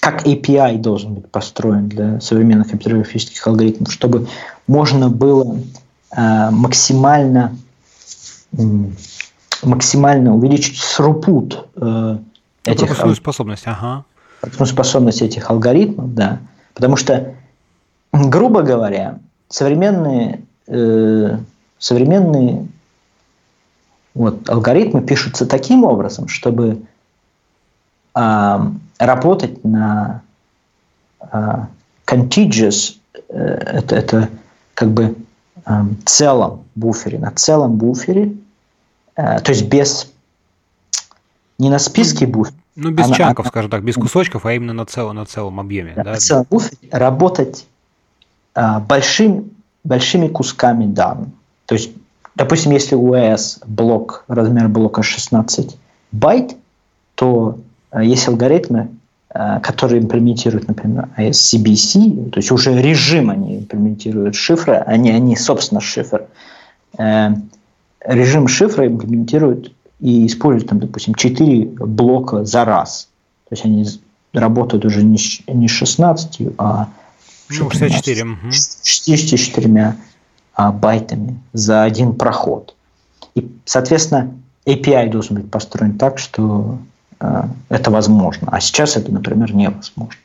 [0.00, 4.28] как API должен быть построен для современных криптографических алгоритмов, чтобы
[4.66, 5.58] можно было
[6.16, 7.56] э, максимально
[9.62, 12.18] максимально увеличить срупут э,
[12.64, 12.86] этих...
[12.86, 14.04] Пропускную способность, ага.
[14.40, 16.38] Пропускную способность этих алгоритмов, да.
[16.74, 17.34] Потому что,
[18.12, 21.38] грубо говоря, современные, э,
[21.78, 22.68] современные
[24.14, 26.82] вот, алгоритмы пишутся таким образом, чтобы
[28.14, 28.58] э,
[28.98, 30.22] работать на
[31.20, 31.66] э,
[32.06, 32.96] contiguous,
[33.28, 34.28] э, это, это
[34.74, 35.14] как бы
[36.04, 38.34] целом буфере, на целом буфере,
[39.16, 40.10] э, то есть без
[41.58, 42.56] не на списке буфера.
[42.76, 45.60] Ну, без она, чанков, она, скажем так, без кусочков, а именно на целом, на целом
[45.60, 45.92] объеме.
[45.94, 46.10] Да, да?
[46.12, 47.66] На целом буфере работать
[48.54, 49.50] а, большим,
[49.84, 51.28] большими кусками данных.
[51.66, 51.90] То есть,
[52.34, 55.76] допустим, если у AES блок, размер блока 16
[56.12, 56.56] байт,
[57.14, 57.58] то
[57.90, 58.88] а, есть алгоритмы, а,
[59.32, 66.26] которые имплементируют, например, ASCBC, то есть уже режим они имплементируют шифры, они, они собственно, шифр.
[66.98, 67.30] Э,
[68.04, 73.08] режим шифра имплементируют и используют, там, допустим, 4 блока за раз.
[73.48, 73.86] То есть они
[74.32, 76.88] работают уже не, не 16, а
[77.50, 78.26] ну, 64.
[78.82, 79.96] 64
[80.54, 82.74] а, байтами за один проход.
[83.34, 84.34] И, соответственно,
[84.66, 86.89] API должен быть построен так, что э,
[87.68, 88.48] это возможно.
[88.50, 90.16] А сейчас это, например, невозможно.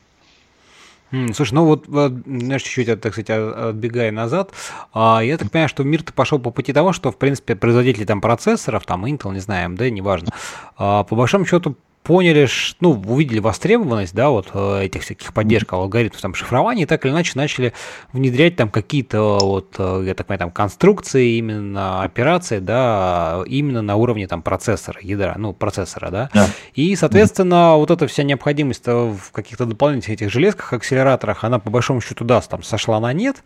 [1.34, 4.52] Слушай, ну вот, знаешь, чуть-чуть, так сказать, отбегая назад,
[4.94, 8.22] а, я так понимаю, что мир-то пошел по пути того, что, в принципе, производители там
[8.22, 10.32] процессоров, там Intel, не знаю, AMD, неважно,
[10.78, 12.48] а, по большому счету поняли,
[12.82, 17.12] ну, увидели востребованность, да, вот э, этих всяких поддержек алгоритмов там шифрования, и так или
[17.12, 17.74] иначе начали
[18.14, 23.96] внедрять там какие-то вот, э, я так понимаю, там конструкции, именно операции, да, именно на
[23.96, 26.30] уровне там процессора, ядра, ну, процессора, да.
[26.32, 26.48] да.
[26.76, 32.02] И, соответственно, вот эта вся необходимость в каких-то дополнительных этих железках, акселераторах, она по большому
[32.02, 33.44] счету, да, там сошла на нет,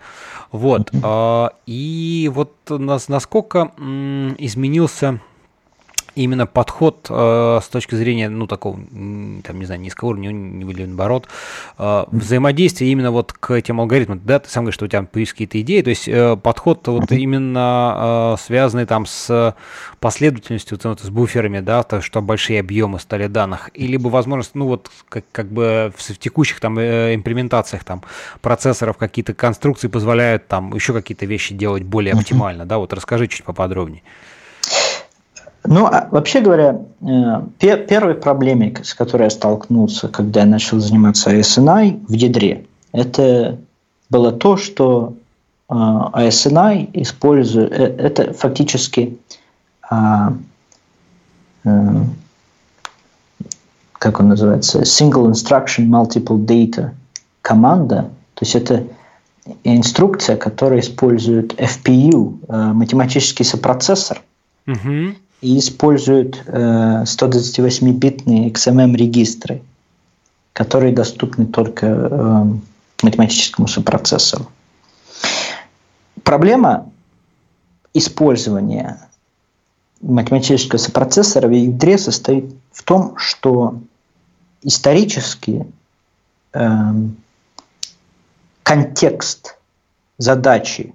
[0.51, 0.91] вот.
[1.65, 3.71] И вот насколько
[4.37, 5.21] изменился
[6.23, 11.27] именно подход э, с точки зрения, ну, такого, там, не знаю, низкого уровня, или наоборот,
[11.77, 15.31] э, взаимодействия именно вот к этим алгоритмам, да, ты сам говоришь, что у тебя появились
[15.31, 19.55] какие-то идеи, то есть э, подход вот именно э, связанный там с
[19.99, 24.67] последовательностью, вот, с буферами, да, то, что большие объемы стали данных, или бы возможность, ну,
[24.67, 28.03] вот, как, как бы в, в текущих там э, имплементациях там
[28.41, 33.43] процессоров какие-то конструкции позволяют там еще какие-то вещи делать более оптимально, да, вот расскажи чуть
[33.43, 34.03] поподробнее.
[35.65, 41.35] Ну, а вообще говоря, э, первой проблемой, с которой я столкнулся, когда я начал заниматься
[41.35, 43.57] ASNI в ядре, это
[44.09, 45.13] было то, что
[45.69, 49.17] ASNI э, использует, э, это фактически
[49.91, 50.33] а,
[53.93, 56.91] как он называется, Single Instruction Multiple Data
[57.41, 58.85] команда, то есть это
[59.63, 62.37] инструкция, которая использует FPU,
[62.73, 64.21] математический сопроцессор,
[64.67, 69.61] угу и используют э, 128-битные XMM-регистры,
[70.53, 72.45] которые доступны только э,
[73.03, 74.47] математическому сопроцессору.
[76.23, 76.89] Проблема
[77.93, 79.09] использования
[80.01, 83.79] математического сопроцессора в ядре состоит в том, что
[84.61, 85.65] исторически
[86.53, 86.69] э,
[88.63, 89.57] контекст
[90.17, 90.93] задачи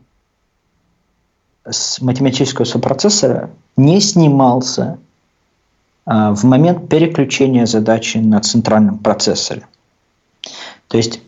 [1.68, 4.98] с математического сопроцессора не снимался
[6.06, 9.66] а, в момент переключения задачи на центральном процессоре.
[10.88, 11.20] То есть,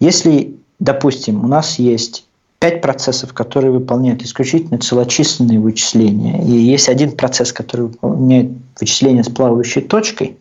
[0.00, 2.24] если, допустим, у нас есть
[2.58, 9.28] пять процессов, которые выполняют исключительно целочисленные вычисления, и есть один процесс, который выполняет вычисления с
[9.28, 10.38] плавающей точкой,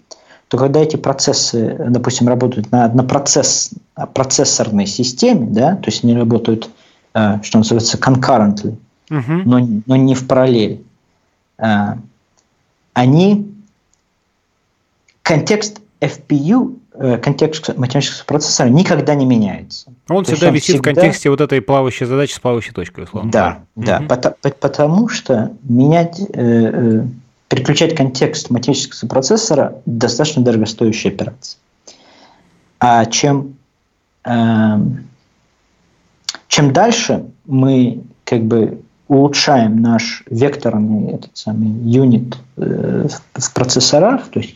[0.47, 3.71] то когда эти процессы, допустим, работают на однопроцесс,
[4.13, 6.69] процессорной системе, да, то есть они работают,
[7.13, 8.77] а, что называется, concurrently,
[9.13, 9.33] угу.
[9.45, 10.83] но, но не в параллель,
[11.57, 11.97] а,
[12.93, 13.53] они
[15.21, 19.91] контекст FPU, э, контекст математического процессора никогда не меняется.
[20.09, 20.91] Он То всегда он висит всегда...
[20.91, 23.31] в контексте вот этой плавающей задачи с плавающей точкой, условно.
[23.31, 24.07] Да, да, угу.
[24.07, 27.05] потому, потому что менять, э, э,
[27.47, 31.59] переключать контекст математического процессора достаточно дорогостоящая операция.
[32.79, 33.55] А чем,
[34.25, 34.77] э,
[36.49, 44.39] чем дальше мы как бы улучшаем наш векторный этот самый юнит э, в процессорах, то
[44.39, 44.55] есть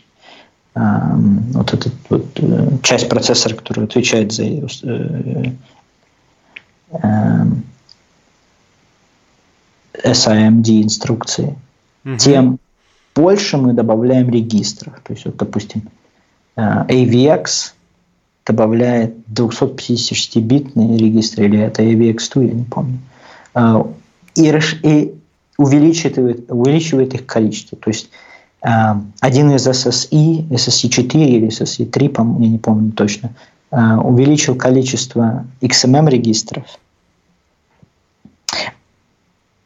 [0.75, 4.43] вот эта вот, э, часть процессора, которая отвечает за
[10.03, 11.55] SIMD инструкции,
[12.05, 12.17] угу.
[12.17, 12.59] тем
[13.15, 14.99] больше мы добавляем регистров.
[15.03, 15.89] То есть, вот, допустим,
[16.55, 17.73] AVX
[18.45, 22.99] добавляет 256-битные регистры, или это AVX2, я не помню,
[24.37, 25.13] и, и
[25.57, 27.77] увеличивает, увеличивает их количество.
[27.77, 28.09] То есть
[28.61, 33.33] один из SSI, SSI4 или SSI3, я не помню точно,
[33.71, 36.65] увеличил количество XMM регистров.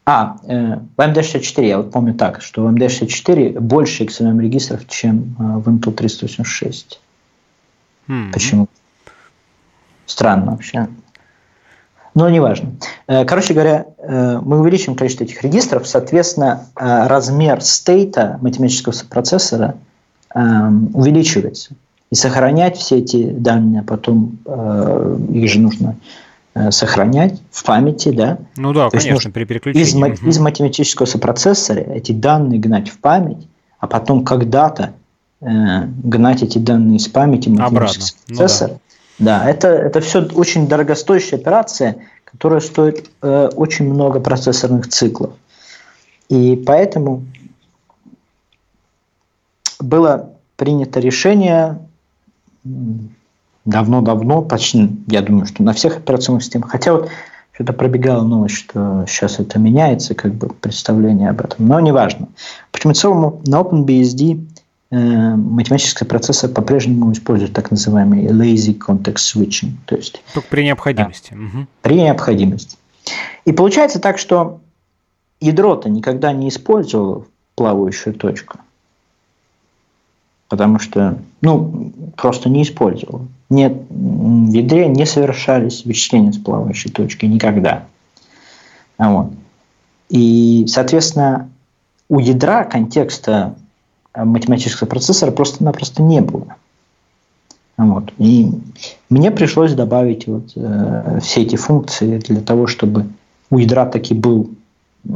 [0.04, 5.36] А, э, в MD64 я вот помню так, что в MD64 больше XMM регистров, чем
[5.38, 7.00] в Intel 386.
[8.08, 8.32] Hmm.
[8.32, 8.68] Почему?
[10.06, 10.88] Странно вообще.
[12.14, 12.72] Но неважно.
[13.06, 19.76] Э, короче говоря, э, мы увеличим количество этих регистров, соответственно, э, размер стейта математического процессора
[20.34, 21.74] увеличивается.
[22.10, 24.38] И сохранять все эти данные, а потом
[25.30, 25.96] их же нужно
[26.70, 28.38] сохранять в памяти, да?
[28.56, 30.14] Ну да, То конечно, при переключении.
[30.14, 30.30] Из, угу.
[30.30, 33.46] из математического сопроцессора эти данные гнать в память,
[33.78, 34.94] а потом когда-то
[35.42, 35.46] э,
[36.02, 38.34] гнать эти данные из памяти математического Обратно.
[38.34, 38.70] процессора.
[38.70, 38.81] Ну, да
[39.22, 45.34] да, это, это все очень дорогостоящая операция, которая стоит э, очень много процессорных циклов.
[46.28, 47.24] И поэтому
[49.78, 51.78] было принято решение
[53.64, 57.08] давно-давно, почти, я думаю, что на всех операционных системах, хотя вот
[57.52, 62.26] что-то пробегала новость, что сейчас это меняется, как бы представление об этом, но неважно.
[62.72, 64.46] Почему целому на OpenBSD
[64.92, 69.70] Э, математический процессор по-прежнему использует так называемый lazy context switching.
[69.86, 71.30] То есть, Только при необходимости.
[71.32, 71.66] Да, угу.
[71.80, 72.76] При необходимости.
[73.46, 74.60] И получается так, что
[75.40, 77.24] ядро-то никогда не использовало
[77.54, 78.58] плавающую точку.
[80.50, 83.26] Потому что, ну, просто не использовал.
[83.48, 87.86] Нет, в ядре не совершались вычисления с плавающей точки никогда.
[88.98, 89.32] Вот.
[90.10, 91.48] И, соответственно,
[92.10, 93.56] у ядра контекста
[94.14, 96.56] математического процессора просто-напросто не было.
[97.76, 98.12] Вот.
[98.18, 98.50] И
[99.08, 103.06] мне пришлось добавить вот, э, все эти функции для того, чтобы
[103.50, 104.50] у ядра таки был
[105.04, 105.08] э,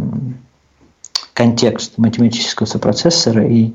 [1.33, 3.73] контекст математического сопроцессора, и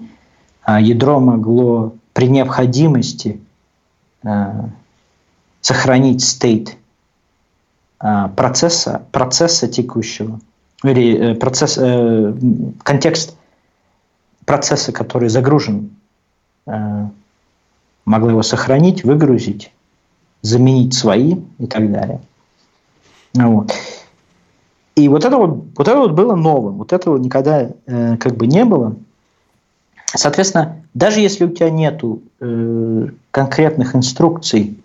[0.68, 3.40] э, ядро могло при необходимости
[4.24, 4.64] э,
[5.62, 6.76] сохранить стейт
[8.02, 10.40] э, процесса, процесса текущего,
[10.84, 12.34] или э, процесс, э,
[12.84, 13.38] контекст
[14.52, 15.92] процесса, который загружен,
[16.68, 17.08] э,
[18.04, 19.72] могла его сохранить, выгрузить,
[20.42, 22.20] заменить свои и так далее.
[23.34, 23.72] Вот.
[24.96, 28.46] И вот это вот, вот это вот было новым, вот этого никогда э, как бы
[28.46, 28.98] не было.
[30.14, 34.78] Соответственно, даже если у тебя нету э, конкретных инструкций,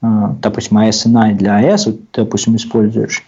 [0.00, 0.06] э,
[0.40, 3.24] допустим, ASNI для AS, вот, допустим, используешь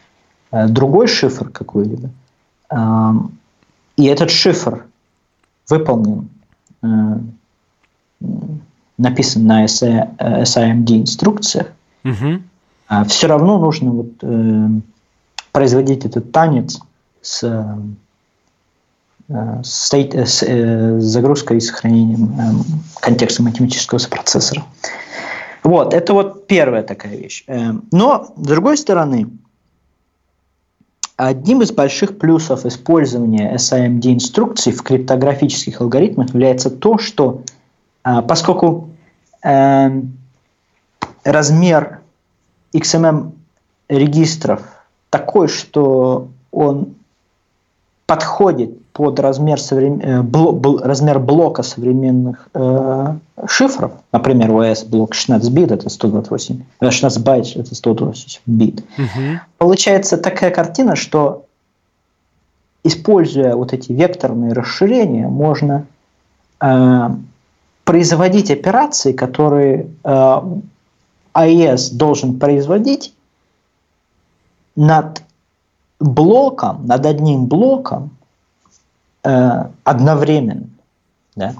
[0.52, 2.10] э, другой шифр какой-либо,
[2.70, 3.12] э,
[3.96, 4.86] и этот шифр
[5.72, 6.28] выполнен,
[6.82, 6.86] э,
[8.98, 11.68] написан на SIMD инструкциях,
[12.04, 12.42] угу.
[12.88, 14.68] а все равно нужно вот, э,
[15.50, 16.78] производить этот танец
[17.22, 17.42] с,
[19.28, 24.64] э, с, с, э, загрузкой и сохранением э, контекста математического процессора.
[25.62, 27.46] Вот, это вот первая такая вещь.
[27.92, 29.28] Но, с другой стороны,
[31.28, 37.42] Одним из больших плюсов использования SIMD-инструкций в криптографических алгоритмах является то, что
[38.02, 38.90] а, поскольку
[39.44, 40.02] э,
[41.22, 42.00] размер
[42.74, 43.30] XMM
[43.88, 44.62] регистров
[45.10, 46.96] такой, что он
[48.06, 50.00] подходит под размер, соврем...
[50.00, 50.78] Э, бл...
[50.78, 53.14] размер блока современных э,
[53.46, 59.40] шифров, например, OS блок 16 бит это 128, 16 э, байт это 128 бит, угу.
[59.58, 61.46] получается такая картина, что
[62.84, 65.86] используя вот эти векторные расширения, можно
[66.60, 67.08] э,
[67.84, 70.40] производить операции, которые э,
[71.34, 73.14] AES должен производить
[74.76, 75.22] над
[75.98, 78.10] блоком, над одним блоком
[79.24, 80.68] э, одновременно.
[81.36, 81.54] Да?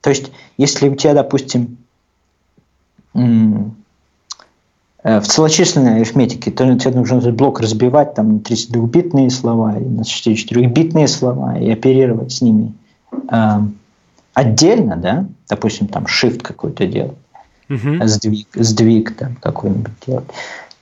[0.00, 1.78] То есть, если у тебя, допустим,
[3.14, 3.20] э,
[5.02, 11.08] в целочисленной арифметике, то тебе нужно этот блок разбивать там, на 32-битные слова, на 64-битные
[11.08, 12.74] слова и оперировать с ними
[13.30, 13.60] э,
[14.34, 17.16] отдельно, да, допустим, там shift какой-то делать,
[17.68, 18.06] uh-huh.
[18.06, 20.26] сдвиг, сдвиг там какой-нибудь делать,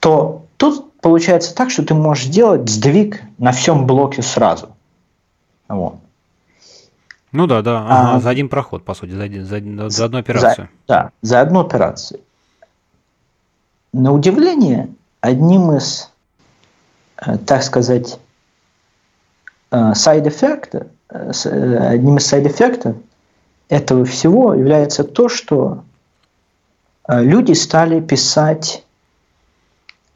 [0.01, 4.69] то тут получается так, что ты можешь сделать сдвиг на всем блоке сразу.
[5.69, 5.97] Вот.
[7.35, 10.69] Ну да, да, ага, а, за один проход, по сути, за, за, за одну операцию.
[10.87, 12.21] За, да, за одну операцию.
[13.93, 14.89] На удивление,
[15.21, 16.13] одним из,
[17.17, 18.21] э, так сказать,
[19.71, 22.99] сайд-эффектов, э, э, одним из сайд-эффектов
[23.69, 25.83] этого всего является то, что
[27.09, 28.85] люди стали писать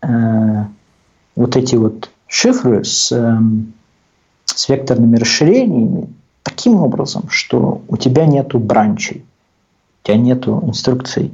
[0.01, 3.73] вот эти вот шифры с, эм,
[4.45, 6.15] с векторными расширениями
[6.49, 9.25] таким образом, что у тебя нету бранчей,
[10.03, 11.33] у тебя нету инструкций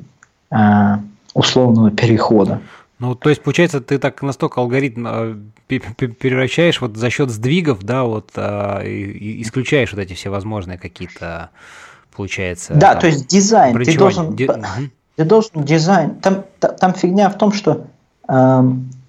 [1.35, 2.61] условного перехода.
[2.99, 5.35] Ну, то есть, получается, ты так настолько алгоритм э,
[5.69, 8.83] превращаешь вот за счет сдвигов, да, вот э,
[9.43, 11.51] исключаешь вот эти все возможные какие-то,
[12.15, 12.75] получается.
[12.75, 13.77] Да, там, то есть дизайн.
[13.85, 14.49] Ты должен, Ди...
[15.17, 16.15] ты должен дизайн.
[16.17, 17.87] Там, там фигня в том, что
[18.29, 18.63] э,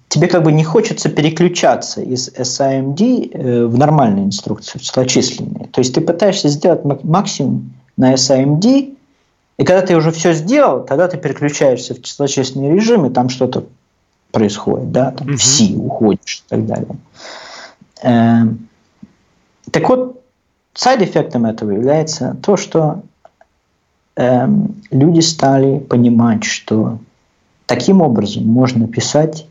[0.08, 5.68] тебе как бы не хочется переключаться из SIMD э, в нормальную инструкцию, в числочисленные.
[5.68, 8.96] То есть ты пытаешься сделать максимум на SIMD,
[9.58, 13.64] и когда ты уже все сделал, тогда ты переключаешься в числочисленный режим, и там что-то
[14.30, 15.36] происходит, да, там угу.
[15.36, 16.96] в C уходишь и так далее.
[18.02, 18.42] Э,
[19.70, 20.22] так вот,
[20.74, 23.02] сайд-эффектом этого является то, что
[24.16, 24.48] э,
[24.90, 26.98] люди стали понимать, что
[27.66, 29.46] таким образом можно писать,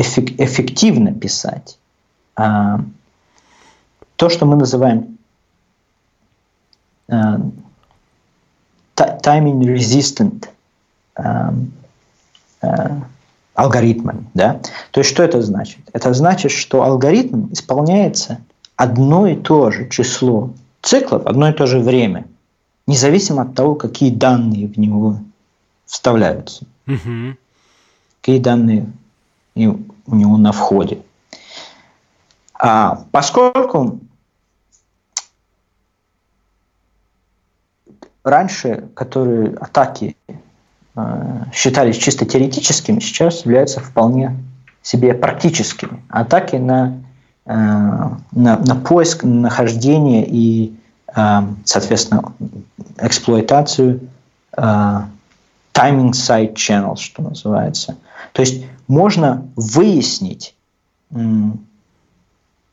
[0.00, 1.78] эффективно писать
[2.36, 2.42] э,
[4.16, 5.18] то, что мы называем
[7.08, 7.14] э,
[8.96, 10.48] timing resistant
[11.16, 11.50] э,
[13.54, 14.26] алгоритмами.
[14.34, 14.60] Да?
[14.90, 15.80] То есть что это значит?
[15.92, 18.40] Это значит, что алгоритм исполняется
[18.76, 20.50] одно и то же число
[20.82, 22.24] циклов, одно и то же время,
[22.86, 25.18] независимо от того, какие данные в него
[25.84, 26.64] вставляются.
[26.86, 27.36] Угу.
[28.20, 28.90] Какие данные
[30.10, 31.02] у него на входе.
[32.54, 34.00] А поскольку
[38.22, 40.16] раньше, которые атаки
[40.94, 44.36] э, считались чисто теоретическими, сейчас являются вполне
[44.82, 46.02] себе практическими.
[46.08, 46.98] Атаки на,
[47.46, 50.76] э, на, на поиск, на нахождение и,
[51.14, 52.32] э, соответственно,
[52.98, 54.00] эксплуатацию
[54.56, 55.00] э,
[55.72, 57.96] timing side channels, что называется.
[58.32, 60.54] То есть можно выяснить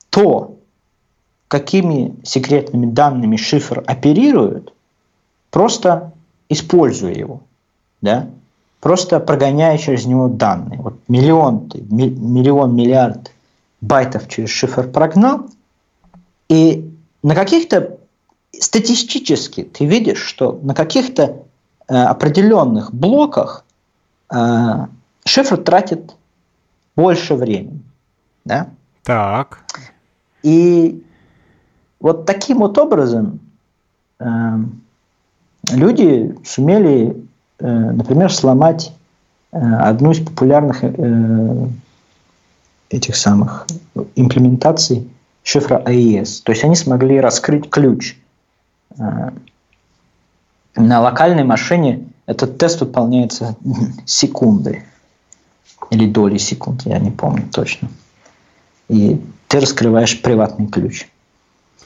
[0.09, 0.57] то,
[1.47, 4.73] какими секретными данными шифр оперирует,
[5.49, 6.13] просто
[6.49, 7.41] используя его,
[8.01, 8.27] да,
[8.79, 10.79] просто прогоняя через него данные.
[10.79, 13.31] Вот миллион, миллион, миллиард
[13.81, 15.47] байтов через шифр прогнал,
[16.49, 16.89] и
[17.23, 17.97] на каких-то
[18.59, 21.43] статистически ты видишь, что на каких-то
[21.87, 23.65] э, определенных блоках
[24.31, 24.37] э,
[25.27, 26.15] шифр тратит
[26.95, 27.83] больше времени.
[28.45, 28.69] Да?
[29.03, 29.63] Так.
[30.41, 31.03] И
[31.99, 33.39] вот таким вот образом
[34.19, 34.25] э,
[35.71, 37.23] люди сумели,
[37.59, 38.93] э, например, сломать
[39.51, 41.67] э, одну из популярных э,
[42.89, 43.67] этих самых
[44.15, 45.09] имплементаций
[45.43, 46.41] шифра AES.
[46.43, 48.17] То есть они смогли раскрыть ключ.
[50.75, 53.55] На локальной машине этот тест выполняется
[54.05, 54.83] секунды
[55.89, 57.89] или доли секунд, я не помню точно.
[58.89, 61.07] И ты раскрываешь приватный ключ.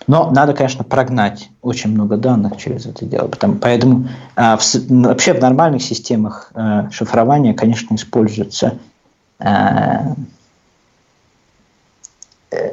[0.08, 3.28] Но надо, конечно, прогнать очень много данных через это дело.
[3.28, 8.80] Потому, поэтому а, в, вообще в нормальных системах а, шифрования, конечно, используется
[9.40, 10.16] а,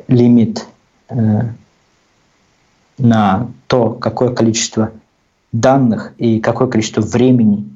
[0.09, 0.66] лимит
[1.09, 1.50] а,
[2.96, 4.92] на то, какое количество
[5.53, 7.68] данных и какое количество времени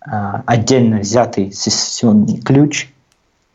[0.00, 2.88] а, отдельно взятый сессионный ключ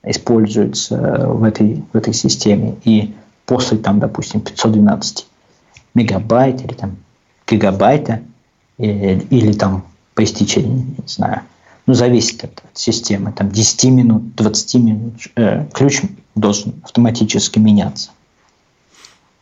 [0.06, 2.76] используется в этой, в этой системе.
[2.84, 3.14] И
[3.46, 5.28] после, там, допустим, 512
[5.94, 6.98] мегабайт или там
[7.48, 8.22] гигабайта,
[8.78, 11.42] или, или там по истечении, не знаю,
[11.86, 16.02] ну, зависит от, от системы, там 10 минут, 20 минут, э, ключ
[16.34, 18.10] должен автоматически меняться.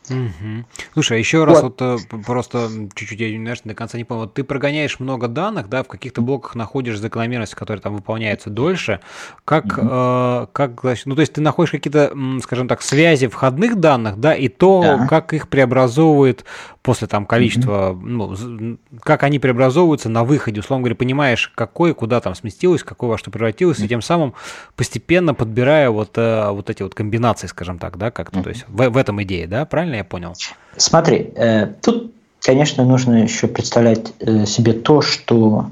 [0.10, 0.66] Угу.
[0.94, 4.22] Слушай, а еще раз вот, вот э, просто чуть-чуть я знаешь, до конца не понял.
[4.22, 9.00] Вот ты прогоняешь много данных, да, в каких-то блоках находишь закономерности, которые там выполняются дольше.
[9.46, 9.82] Как, угу.
[9.82, 14.50] э, как, ну то есть ты находишь какие-то, скажем так, связи входных данных, да, и
[14.50, 15.08] то, да.
[15.08, 16.46] как их преобразовывает
[16.84, 18.02] после там количества, угу.
[18.06, 23.18] ну, как они преобразовываются на выходе, условно говоря, понимаешь, какое куда там сместилось, какое во
[23.18, 23.86] что превратилось, угу.
[23.86, 24.34] и тем самым
[24.76, 28.44] постепенно подбирая вот, э, вот эти вот комбинации, скажем так, да, как-то, угу.
[28.44, 30.34] то есть в, в этом идее, да, правильно я понял?
[30.76, 35.72] Смотри, э, тут, конечно, нужно еще представлять э, себе то, что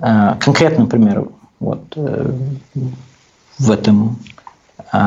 [0.00, 1.28] э, конкретно, например,
[1.60, 2.32] вот э,
[3.58, 4.18] в этом
[4.90, 4.98] э,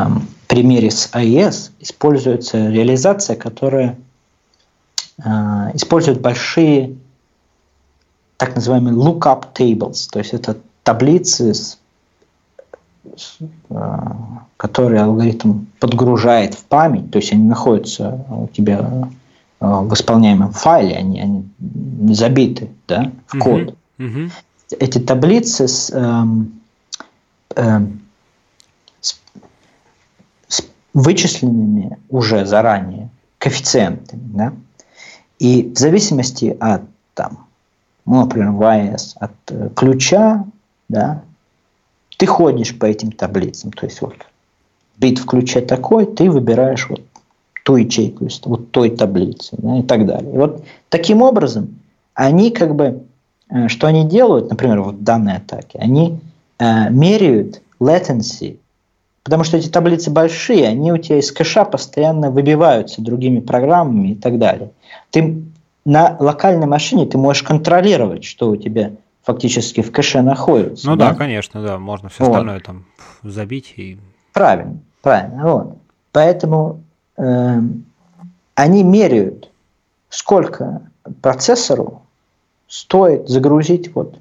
[0.48, 3.98] примере с AES используется реализация, которая
[5.20, 6.96] используют большие
[8.38, 11.54] так называемые lookup tables, то есть это таблицы,
[14.58, 19.10] которые алгоритм подгружает в память, то есть они находятся у тебя
[19.60, 23.62] в исполняемом файле, они, они забиты да, в код.
[23.62, 23.76] Uh-huh.
[24.00, 24.32] Uh-huh.
[24.80, 26.62] Эти таблицы с, эм,
[27.56, 28.02] эм,
[29.02, 29.20] с,
[30.48, 30.64] с
[30.94, 34.54] вычисленными уже заранее коэффициентами, да,
[35.40, 36.82] и в зависимости от
[37.14, 37.48] там,
[38.06, 40.46] ну, например, AES, от э, ключа,
[40.90, 41.24] да,
[42.18, 44.16] ты ходишь по этим таблицам, то есть вот
[44.98, 47.02] бит в ключе такой, ты выбираешь вот
[47.64, 50.34] ту ячейку вот той таблицы да, и так далее.
[50.34, 51.80] И вот таким образом
[52.14, 53.04] они как бы,
[53.50, 56.20] э, что они делают, например, вот в данной атаке, они
[56.58, 58.58] э, меряют latency,
[59.24, 64.16] потому что эти таблицы большие, они у тебя из кэша постоянно выбиваются другими программами и
[64.16, 64.72] так далее.
[65.12, 65.44] Ты
[65.86, 68.92] на локальной машине ты можешь контролировать, что у тебя
[69.24, 70.88] фактически в кэше находится.
[70.90, 72.32] Ну да, да конечно, да, можно все вот.
[72.32, 72.86] остальное там
[73.24, 73.98] забить и.
[74.34, 75.44] Правильно, правильно.
[75.44, 75.78] Вот.
[76.12, 76.82] Поэтому
[77.18, 77.60] э,
[78.56, 79.52] они меряют,
[80.10, 80.82] сколько
[81.22, 82.04] процессору
[82.68, 84.20] стоит загрузить вот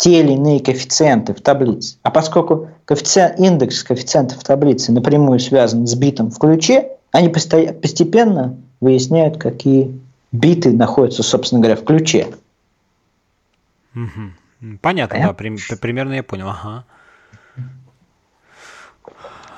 [0.00, 1.98] те или иные коэффициенты в таблице.
[2.02, 8.56] А поскольку коэффициент, индекс коэффициентов в таблице напрямую связан с битом в ключе, они постепенно
[8.80, 10.00] выясняют, какие
[10.32, 12.28] биты находятся, собственно говоря, в ключе.
[13.94, 14.78] Угу.
[14.80, 16.48] Понятно, Понятно, да, при, примерно я понял.
[16.48, 16.86] Ага.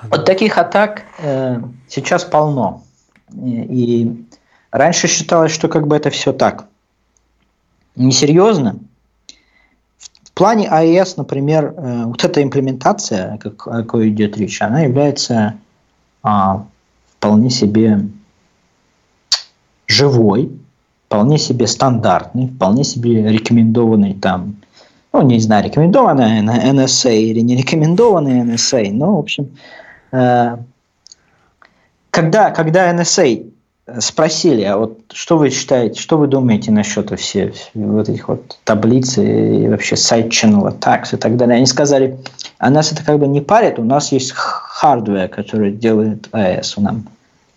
[0.02, 2.82] Вот таких атак э, сейчас полно.
[3.32, 4.26] И, и
[4.72, 6.66] раньше считалось, что как бы это все так
[7.94, 8.80] несерьезно.
[10.32, 15.54] В плане iOS, например, э, вот эта имплементация, о какой идет речь, она является
[16.22, 16.64] а,
[17.16, 18.00] вполне себе
[19.86, 20.50] живой,
[21.06, 24.56] вполне себе стандартный, вполне себе рекомендованный там,
[25.12, 29.50] ну, не знаю, рекомендованная на NSA или не рекомендованная NSA, но, в общем,
[30.12, 30.58] Э,
[32.10, 33.51] когда, когда NSA
[34.00, 39.18] спросили, а вот что вы считаете, что вы думаете насчет всех вот этих вот таблиц
[39.18, 42.18] и вообще side channel attacks и так далее, они сказали,
[42.58, 46.80] а нас это как бы не парит, у нас есть hardware, который делает AES у
[46.80, 47.08] нам,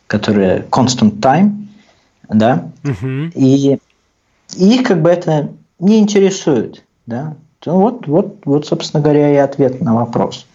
[0.07, 1.67] который constant time,
[2.29, 3.31] да, uh-huh.
[3.35, 3.79] и,
[4.55, 7.35] и их как бы это не интересует, да,
[7.65, 10.45] ну, вот, вот, вот, собственно говоря, и ответ на вопрос.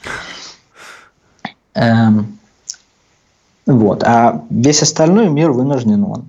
[1.74, 2.39] Эм,
[3.70, 4.02] вот.
[4.04, 6.24] А весь остальной мир вынужден, он,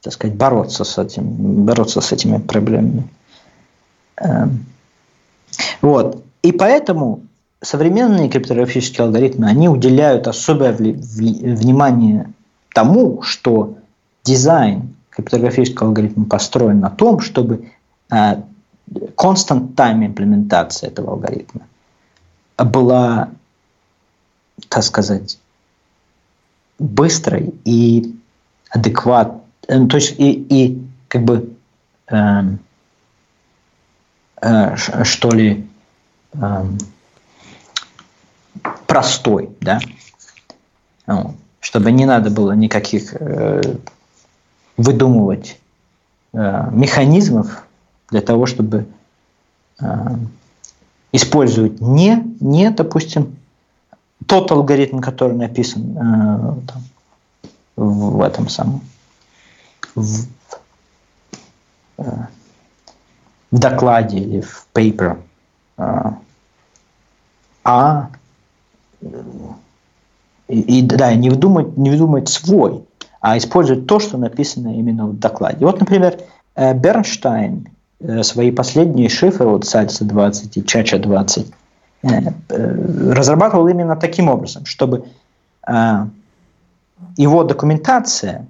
[0.00, 3.08] так сказать, бороться с этим, бороться с этими проблемами.
[4.16, 4.66] Эм,
[5.82, 6.22] вот.
[6.42, 7.22] И поэтому
[7.60, 12.32] современные криптографические алгоритмы, они уделяют особое внимание
[12.72, 13.74] тому, что
[14.24, 17.70] дизайн криптографического алгоритма построен на том, чтобы
[18.10, 18.36] э,
[19.16, 21.62] constant time имплементация этого алгоритма
[22.56, 23.30] была
[24.68, 25.38] так сказать,
[26.80, 28.16] быстрой и
[28.70, 31.52] адекватной, э, то есть и, и как бы
[32.08, 32.42] э,
[34.42, 35.66] э, что ли
[36.32, 36.64] э,
[38.86, 39.78] простой, да,
[41.06, 43.60] ну, чтобы не надо было никаких э,
[44.76, 45.58] выдумывать
[46.32, 47.64] э, механизмов
[48.10, 48.86] для того, чтобы
[49.80, 49.84] э,
[51.12, 53.36] использовать не, не, допустим,
[54.26, 56.82] тот алгоритм, который написан э, там,
[57.76, 58.82] в этом самом
[59.94, 60.26] в,
[61.98, 62.02] э,
[63.50, 65.18] в докладе или в paper,
[65.78, 66.10] э,
[67.64, 68.10] а
[70.48, 72.84] и, и да, не выдумать, не выдумать свой,
[73.20, 75.64] а использовать то, что написано именно в докладе.
[75.64, 76.18] Вот, например,
[76.54, 77.68] э, Бернштайн
[78.00, 81.59] э, свои последние шифры, вот Сальса 20 и Чача 20, Э, э,
[82.02, 85.06] разрабатывал именно таким образом, чтобы
[85.66, 86.06] э,
[87.16, 88.46] его документация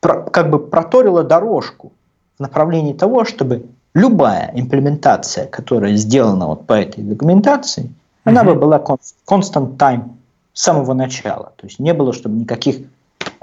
[0.00, 1.92] как бы проторила дорожку
[2.38, 7.92] в направлении того, чтобы любая имплементация, которая сделана вот по этой документации, mm-hmm.
[8.24, 10.10] она бы была constant time
[10.52, 11.52] с самого начала.
[11.56, 12.86] То есть не было, чтобы никаких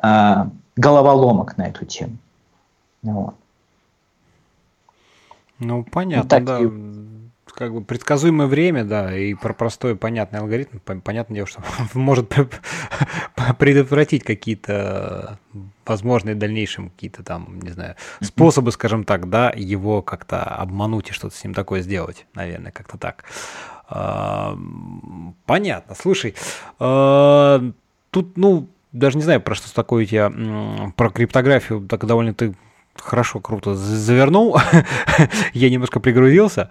[0.03, 0.45] э,
[0.75, 2.17] головоломок на эту тему.
[3.01, 3.35] Вот.
[5.63, 6.59] Ну, понятно, так да.
[6.59, 6.69] И...
[7.45, 11.61] Как бы предсказуемое время, да, и про простой понятный алгоритм, понятное дело, что
[11.93, 12.33] может
[13.59, 15.37] предотвратить какие-то
[15.85, 21.35] возможные дальнейшим какие-то там, не знаю, способы, скажем так, да, его как-то обмануть и что-то
[21.35, 23.25] с ним такое сделать, наверное, как-то так.
[25.45, 25.95] Понятно.
[25.95, 26.33] Слушай,
[26.79, 27.61] а,
[28.09, 30.31] тут, ну, даже не знаю, про что такое у тебя,
[30.95, 32.55] про криптографию, так довольно ты
[33.01, 34.57] хорошо, круто завернул.
[35.53, 36.69] я немножко пригрузился.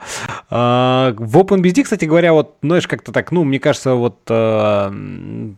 [0.50, 5.52] А, в OpenBSD, кстати говоря, вот, знаешь, как-то так, ну, мне кажется, вот э,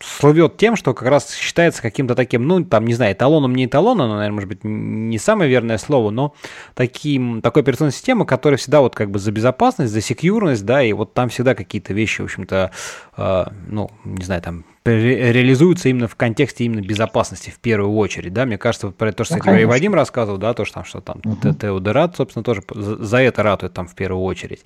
[0.00, 4.08] словет тем, что как раз считается каким-то таким, ну, там, не знаю, эталоном, не эталоном,
[4.08, 6.34] но, наверное, может быть, не самое верное слово, но
[6.74, 10.92] таким, такой операционной системой, которая всегда вот как бы за безопасность, за секьюрность, да, и
[10.92, 12.70] вот там всегда какие-то вещи, в общем-то,
[13.16, 18.32] э, ну, не знаю, там, ре реализуются именно в контексте именно безопасности в первую очередь,
[18.32, 21.00] да, мне кажется, про то, что, ну, кстати, Вадим рассказывал, да, то, что там, что
[21.00, 21.54] там угу.
[21.54, 24.64] Теодерат, собственно, тоже за, это ратует там в первую очередь.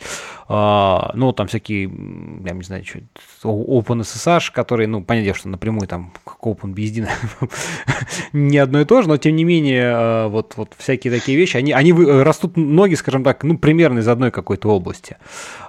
[0.48, 3.00] А, ну, там всякие, я не знаю, что,
[3.42, 7.08] OpenSSH, которые, ну, понятно, что напрямую там как OpenBSD
[8.32, 11.56] не одно и то же, но тем не менее, а, вот, вот всякие такие вещи,
[11.56, 15.16] они, они растут ноги, скажем так, ну, примерно из одной какой-то области.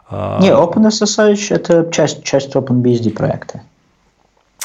[0.08, 3.62] А, не, OpenSSH это часть, часть OpenBSD проекта.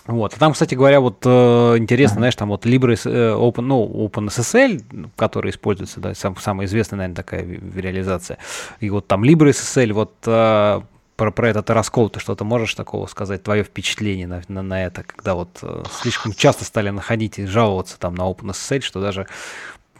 [0.06, 0.34] Вот.
[0.34, 5.10] А там, кстати говоря, вот э, интересно, знаешь, там вот Libre э, Open, ну, OpenSSL,
[5.16, 7.44] который используется, да, сам, самая известная, наверное, такая
[7.74, 8.38] реализация.
[8.80, 10.80] И вот там LibreSSL, вот э,
[11.16, 15.02] про, про этот раскол, ты что-то можешь такого сказать, твое впечатление на, на, на это,
[15.02, 19.26] когда вот э, слишком часто стали находить и жаловаться там на OpenSSL, что даже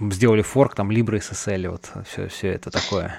[0.01, 3.17] сделали форк, там LibreSSL, вот все, все это такое.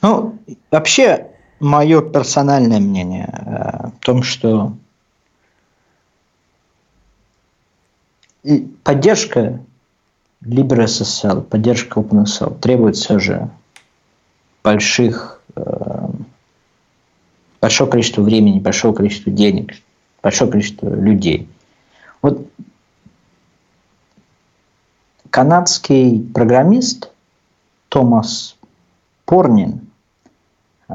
[0.00, 0.38] Ну,
[0.70, 1.26] вообще,
[1.60, 4.72] мое персональное мнение э, в том, что
[8.46, 9.58] И поддержка
[10.44, 13.50] LibreSSL, поддержка OpenSSL требует все же
[14.62, 16.08] больших, э,
[17.60, 19.72] большого количества времени, большого количества денег,
[20.22, 21.48] большого количества людей.
[22.22, 22.48] Вот
[25.30, 27.10] канадский программист
[27.88, 28.56] Томас
[29.24, 29.88] Порнин,
[30.88, 30.94] э,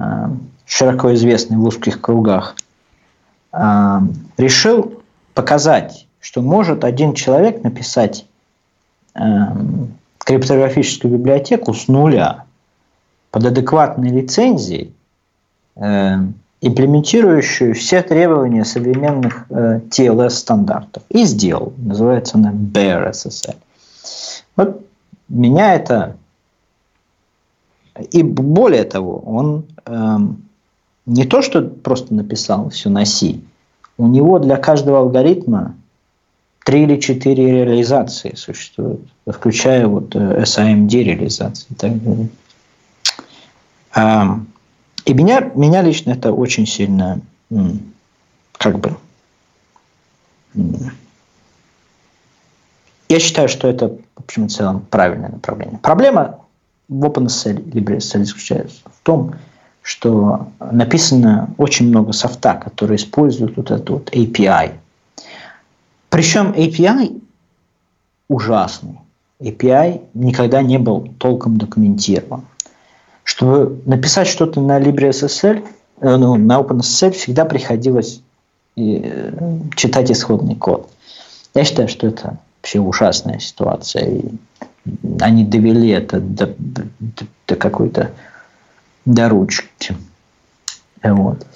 [0.66, 2.56] широко известный в узких кругах,
[3.52, 4.00] э,
[4.38, 5.04] решил
[5.34, 8.26] показать что может один человек написать
[9.16, 9.20] э,
[10.20, 12.46] криптографическую библиотеку с нуля
[13.32, 14.94] под адекватной лицензией,
[15.76, 16.16] э,
[16.62, 21.04] имплементирующую все требования современных э, TLS стандартов.
[21.10, 21.74] И сделал.
[21.78, 23.56] Называется она Bare SSL.
[24.56, 24.86] Вот
[25.28, 26.18] меня это...
[28.12, 30.18] И более того, он э,
[31.08, 33.40] не то, что просто написал все на C,
[33.98, 35.76] у него для каждого алгоритма
[36.64, 42.30] три или четыре реализации существуют, включая вот э, SIMD реализации и так далее.
[45.06, 47.20] И меня, меня лично это очень сильно
[48.54, 48.96] как бы
[53.10, 55.80] я считаю, что это, в общем и целом, правильное направление.
[55.80, 56.40] Проблема
[56.88, 59.36] в OpenSL LibreSL заключается в том,
[59.82, 64.74] что написано очень много софта, который использует вот этот вот API–
[66.12, 67.22] причем API
[68.28, 69.00] ужасный.
[69.40, 72.46] API никогда не был толком документирован.
[73.24, 75.66] Чтобы написать что-то на LibreSSL,
[76.02, 78.22] э, ну, на OpenSSL всегда приходилось
[78.76, 79.32] э,
[79.78, 80.90] читать исходный код.
[81.54, 84.10] Я считаю, что это вообще ужасная ситуация.
[84.10, 84.24] И
[85.22, 86.84] они довели это до, до,
[87.48, 88.12] до какой-то
[89.06, 89.96] до ручки.
[91.04, 91.48] Вот.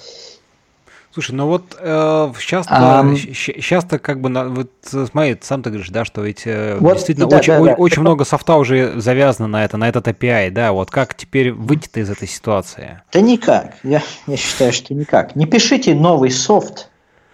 [1.16, 5.88] Слушай, ну вот э, часто, а, часто как бы, на, вот смотри, сам ты говоришь,
[5.88, 7.72] да, что ведь э, вот, действительно да, очень, да, да.
[7.72, 12.00] очень много софта уже завязано на это, на этот API, да, вот как теперь выйти
[12.00, 13.00] из этой ситуации?
[13.14, 15.34] Да никак, я, я считаю, что никак.
[15.36, 16.90] Не пишите новый софт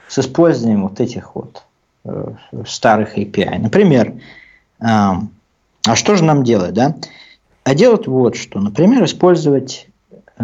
[0.07, 1.65] с использованием вот этих вот
[2.05, 2.35] э,
[2.65, 3.59] старых API.
[3.59, 4.13] Например,
[4.79, 6.95] э, а что же нам делать, да?
[7.65, 9.89] А делать вот что, например, использовать
[10.39, 10.43] э,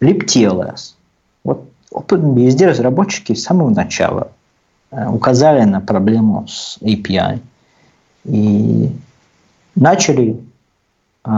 [0.00, 0.94] libTLS.
[1.92, 4.30] Везде разработчики с самого начала
[4.90, 7.40] э, указали на проблему с API
[8.24, 8.92] и
[9.74, 10.40] начали
[11.24, 11.30] э,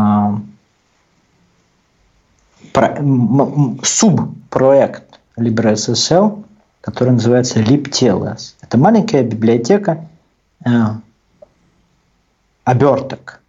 [2.72, 3.02] про,
[3.82, 6.44] субпроект LibreSSL,
[6.82, 8.54] который называется libTLS.
[8.60, 10.06] Это маленькая библиотека
[10.64, 10.70] э,
[12.64, 13.40] оберток.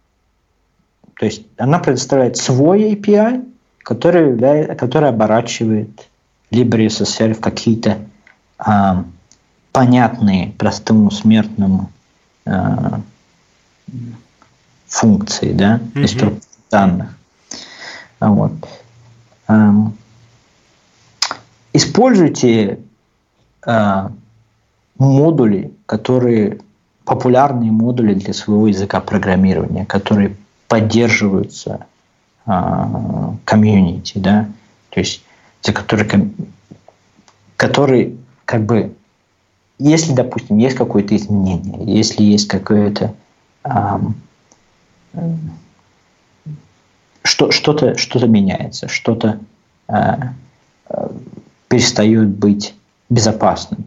[1.18, 3.46] То есть она предоставляет свой API,
[3.78, 6.08] который, который оборачивает
[6.54, 7.98] LibreSSL в какие-то
[8.58, 9.04] а,
[9.72, 11.90] понятные простому смертному
[12.46, 13.00] а,
[14.86, 16.06] функции, да, mm-hmm.
[16.06, 17.18] структуры данных.
[18.20, 18.52] А вот.
[19.48, 19.74] А,
[21.72, 22.78] используйте
[23.66, 24.12] а,
[24.98, 26.60] модули, которые
[27.04, 30.36] популярные модули для своего языка программирования, которые
[30.68, 31.86] поддерживаются
[32.46, 34.48] а, комьюнити, да,
[34.90, 35.22] то есть
[35.64, 36.30] те, которые,
[37.56, 38.94] которые как бы
[39.78, 43.14] если, допустим, есть какое-то изменение, если есть какое-то
[47.22, 49.40] что, что-то, что-то меняется, что-то
[49.88, 49.94] э,
[50.90, 51.08] э,
[51.68, 52.74] перестает быть
[53.08, 53.86] безопасным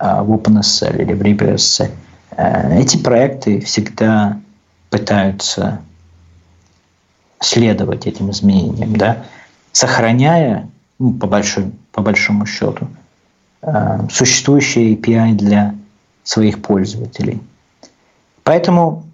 [0.00, 1.90] э, в OpenSSL или в LibreSSL.
[2.36, 4.40] Э, эти проекты всегда
[4.90, 5.80] пытаются
[7.40, 9.24] следовать этим изменениям, да,
[9.70, 10.68] сохраняя,
[11.02, 12.86] ну, по, большой, по большому счету,
[13.62, 15.74] э, существующие API для
[16.22, 17.40] своих пользователей.
[18.44, 19.04] Поэтому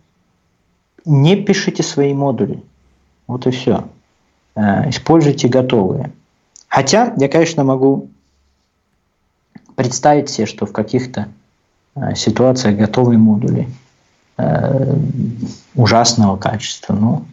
[1.07, 2.63] не пишите свои модули.
[3.27, 3.89] Вот и все.
[4.55, 6.13] Э, используйте готовые.
[6.69, 8.11] Хотя я, конечно, могу
[9.75, 11.29] представить себе, что в каких-то
[11.95, 13.67] э, ситуациях готовые модули
[14.37, 14.95] э,
[15.75, 16.93] ужасного качества.
[16.93, 17.25] Но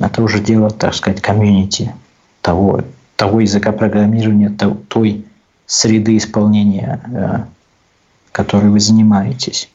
[0.00, 1.92] это уже дело, так сказать, комьюнити
[2.40, 2.82] того,
[3.16, 4.50] того языка программирования,
[4.88, 5.26] той
[5.66, 7.48] среды исполнения,
[8.32, 9.70] которой вы занимаетесь.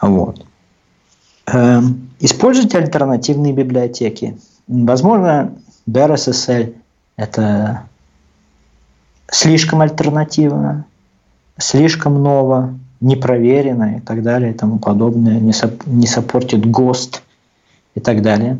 [0.00, 0.44] Вот.
[1.46, 4.38] Эм, используйте альтернативные библиотеки.
[4.66, 5.54] Возможно,
[5.88, 6.74] BearSSL–
[7.16, 7.84] это
[9.30, 10.84] слишком альтернативно,
[11.58, 15.52] слишком ново, непроверено и так далее и тому подобное, не,
[15.86, 17.22] не саппортит ГОСТ
[17.94, 18.58] и так далее.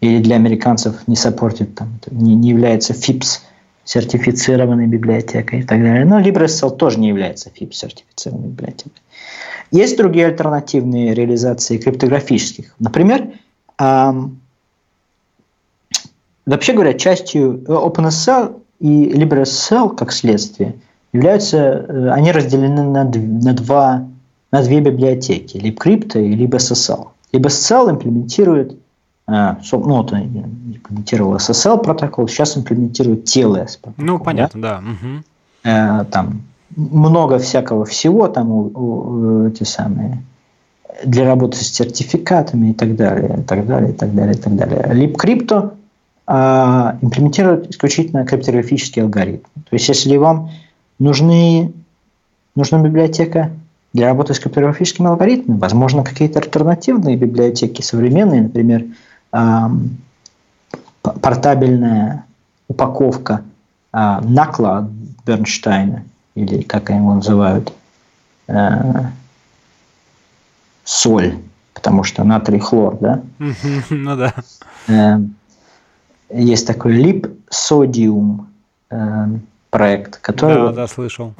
[0.00, 3.40] Э, или для американцев не саппортит, там, не, не является FIPS
[3.84, 6.04] сертифицированной библиотекой и так далее.
[6.04, 9.02] Но LibreSSL тоже не является FIPS сертифицированной библиотекой.
[9.70, 12.74] Есть другие альтернативные реализации криптографических.
[12.78, 13.28] Например,
[13.78, 14.40] эм,
[16.46, 20.74] вообще говоря, частью OpenSSL и LibreSSL, как следствие,
[21.12, 24.08] являются, э, они разделены на, на, два,
[24.50, 27.08] на две библиотеки, LibCrypto и LibSSL.
[27.32, 28.76] LibSSL имплементирует, э,
[29.28, 34.04] ну, вот имплементировал SSL протокол, сейчас имплементирует TLS протокол.
[34.04, 34.80] Ну, понятно, да.
[34.80, 34.90] да.
[34.90, 35.22] Угу.
[35.64, 36.42] Э, там
[36.76, 40.22] много всякого всего, там у, у, эти самые
[41.04, 44.56] для работы с сертификатами и так далее, и так далее, и так далее, и так
[44.56, 45.06] далее.
[45.06, 45.74] LibCrypto
[46.26, 49.44] а, имплементирует исключительно криптографический алгоритм.
[49.54, 50.50] То есть, если вам
[50.98, 51.72] нужны,
[52.56, 53.50] нужна библиотека
[53.92, 58.94] для работы с криптографическими алгоритмами, возможно, какие-то альтернативные библиотеки современные, например, а,
[61.02, 62.24] портабельная
[62.68, 63.42] упаковка
[63.92, 64.88] а, Накла
[65.24, 66.04] Бернштейна–
[66.38, 67.72] или как они его называют,
[68.46, 69.06] э,
[70.84, 71.38] соль,
[71.74, 73.22] потому что натрий хлор, да?
[73.90, 74.34] Ну да.
[74.86, 75.18] Э,
[76.30, 78.48] есть такой лип содиум
[78.90, 79.26] э,
[79.70, 81.34] проект, который да, да, слышал.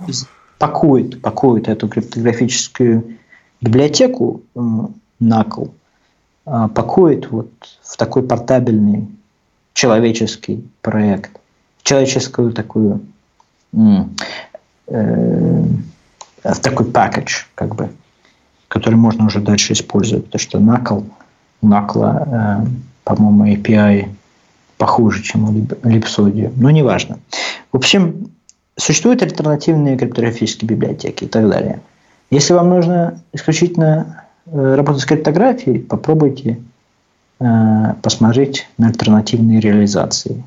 [0.59, 3.19] пакует, пакует эту криптографическую
[3.61, 4.61] библиотеку э,
[6.49, 7.51] Э, пакует вот
[7.83, 9.09] в такой портабельный
[9.75, 11.31] человеческий проект,
[11.83, 13.01] человеческую такую
[14.87, 15.65] э,
[16.63, 17.91] такой пакетч, как бы,
[18.69, 21.03] который можно уже дальше использовать, потому что накл,
[21.61, 22.67] накла, э,
[23.05, 24.09] по-моему, API
[24.79, 27.19] похуже, чем у Lipsody, но неважно.
[27.73, 28.31] В общем,
[28.77, 31.81] существуют альтернативные криптографические библиотеки и так далее.
[32.31, 36.59] Если вам нужно исключительно работать с криптографией, попробуйте
[37.41, 40.43] э, посмотреть на альтернативные реализации.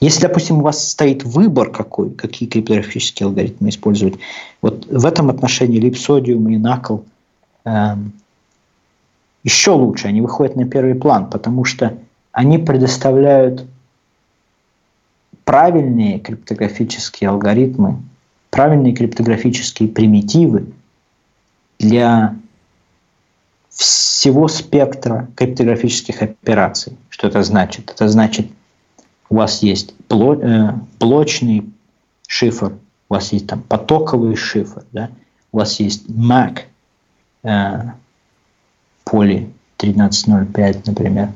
[0.00, 4.14] Если, допустим, у вас стоит выбор какой, какие криптографические алгоритмы использовать,
[4.60, 7.04] вот в этом отношении Lipsodium и Knuckle
[7.64, 8.12] эм,
[9.42, 11.96] еще лучше, они выходят на первый план, потому что
[12.32, 13.64] они предоставляют
[15.44, 18.02] правильные криптографические алгоритмы,
[18.50, 20.66] правильные криптографические примитивы
[21.78, 22.36] для
[23.70, 26.96] всего спектра криптографических операций.
[27.10, 27.90] Что это значит?
[27.90, 28.50] Это значит,
[29.28, 31.70] у вас есть э, блочный
[32.26, 32.72] шифр,
[33.08, 35.10] у вас есть там потоковый шифр, да?
[35.52, 36.60] у вас есть MAC
[37.42, 37.92] э,
[39.04, 41.32] поли 1305, например.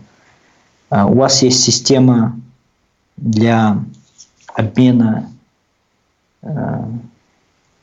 [0.88, 2.40] А у вас есть система
[3.16, 3.78] для
[4.54, 5.30] обмена
[6.42, 6.84] э,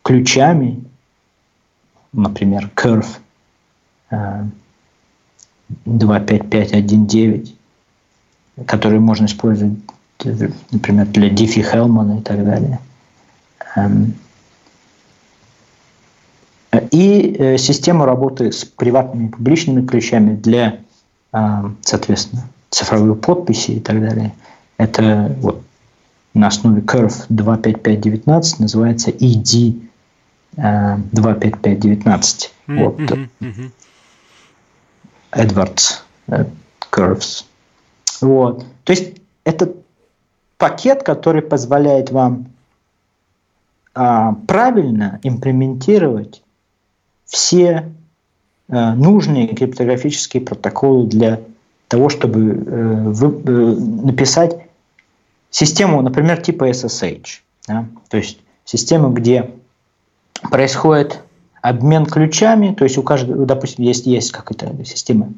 [0.03, 0.83] ключами,
[2.17, 3.07] например, Curve
[4.09, 4.43] э,
[5.85, 7.55] 25519,
[8.65, 9.77] который можно использовать
[10.71, 12.79] например, для Диффи Хелмана и так далее.
[13.75, 14.15] Эм,
[16.91, 20.79] и э, система работы с приватными и публичными ключами для,
[21.33, 24.33] эм, соответственно, цифровой подписи и так далее.
[24.77, 25.61] Это вот
[26.33, 29.86] на основе Curve 25519 называется ED
[30.57, 32.51] 25519.
[32.67, 32.83] Mm-hmm.
[32.83, 32.99] Вот.
[32.99, 33.71] Mm-hmm.
[35.31, 36.45] Edwards э,
[36.91, 37.45] Curves.
[38.21, 38.65] Вот.
[38.83, 39.73] То есть это
[40.57, 42.47] пакет, который позволяет вам
[43.93, 46.43] а, правильно имплементировать
[47.25, 47.91] все
[48.69, 51.41] а, нужные криптографические протоколы для
[51.87, 53.75] того, чтобы э, вы, э,
[54.05, 54.57] написать
[55.49, 57.39] систему, например, типа SSH.
[57.67, 57.87] Да?
[58.09, 59.51] То есть систему, где
[60.41, 61.19] происходит
[61.61, 65.33] обмен ключами, то есть у каждого, допустим, есть, есть какая-то система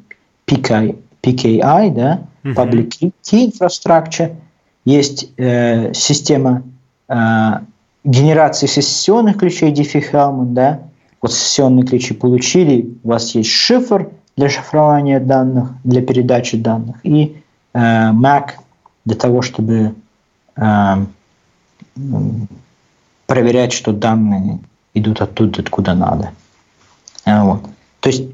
[0.46, 2.54] PKI, PKI да, uh-huh.
[2.54, 4.36] Public Key Infrastructure,
[4.84, 6.62] есть э, система
[7.08, 7.14] э,
[8.04, 10.80] генерации сессионных ключей Diffie-Hellman, да,
[11.20, 17.42] вот сессионные ключи получили, у вас есть шифр для шифрования данных, для передачи данных, и
[17.74, 18.52] э, MAC
[19.04, 19.94] для того, чтобы
[20.56, 20.96] э,
[23.26, 24.60] проверять, что данные
[24.94, 26.32] идут оттуда, откуда надо.
[27.24, 27.64] Э, вот.
[28.00, 28.24] То есть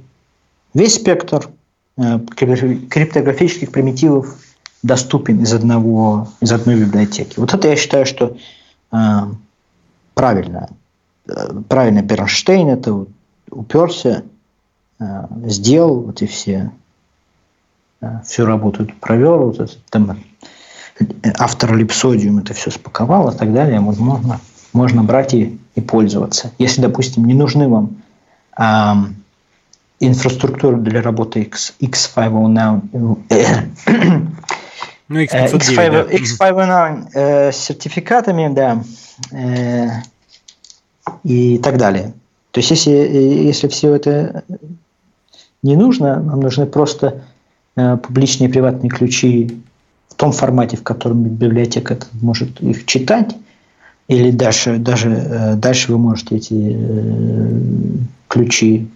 [0.75, 1.49] весь спектр
[1.97, 4.37] э, криптографических примитивов
[4.83, 7.39] доступен из одного из одной библиотеки.
[7.39, 8.37] Вот это я считаю, что
[8.93, 8.97] э,
[10.15, 10.69] правильно.
[11.29, 13.07] Э, правильно Бернштейн это
[13.51, 14.23] уперся,
[14.99, 15.05] э,
[15.47, 16.71] сделал вот и все
[18.25, 20.19] всю работу провел, вот это, там,
[21.39, 24.39] автор липсодиум это все спаковал и так далее, вот можно,
[24.73, 26.53] можно брать и, и пользоваться.
[26.59, 28.03] Если, допустим, не нужны вам
[28.59, 28.63] э,
[30.01, 33.19] инфраструктура для работы X, X509, ну,
[35.21, 38.83] X509, X509 э, с сертификатами, да,
[39.31, 39.89] э,
[41.23, 42.15] и так далее.
[42.51, 44.43] То есть, если, если все это
[45.63, 47.23] не нужно, нам нужны просто
[47.77, 49.61] э, публичные и приватные ключи
[50.09, 53.37] в том формате, в котором библиотека может их читать,
[54.09, 57.61] или дальше, даже, э, дальше вы можете эти э,
[58.29, 58.89] ключи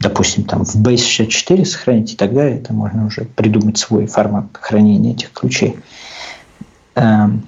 [0.00, 5.12] допустим, там в Base 64 сохранить, и тогда это можно уже придумать свой формат хранения
[5.12, 5.76] этих ключей.
[6.94, 7.44] Эм,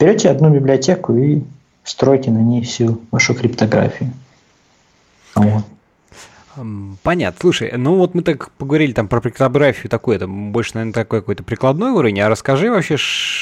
[0.00, 1.42] берете одну библиотеку и
[1.84, 4.12] стройте на ней всю вашу криптографию.
[5.34, 5.64] Вот.
[7.02, 7.38] Понятно.
[7.40, 11.42] Слушай, ну вот мы так поговорили там про криптографию такой, это больше, наверное, такой какой-то
[11.42, 12.20] прикладной уровень.
[12.20, 12.96] А расскажи вообще,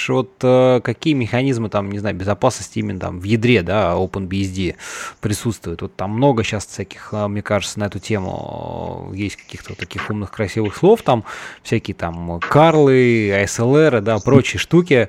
[0.08, 4.76] вот э, какие механизмы там, не знаю, безопасности именно там в ядре, да, OpenBSD
[5.20, 5.82] присутствуют.
[5.82, 10.08] Вот там много сейчас всяких, э, мне кажется, на эту тему э, есть каких-то таких
[10.08, 11.24] умных, красивых слов, там
[11.62, 15.08] всякие там Карлы, ASLR, да, прочие штуки.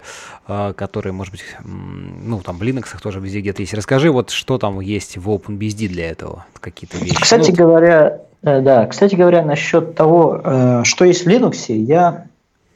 [0.53, 3.73] А, которые, может быть, ну, там в Linux тоже везде где-то есть.
[3.73, 7.21] Расскажи, вот что там есть в OpenBSD для этого, какие-то вещи.
[7.21, 12.25] Кстати ну, говоря, э, да, кстати говоря, насчет того, э, что есть в Linux, я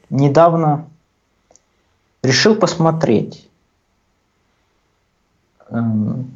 [0.09, 0.85] недавно
[2.23, 3.45] решил посмотреть,
[5.69, 6.31] эм,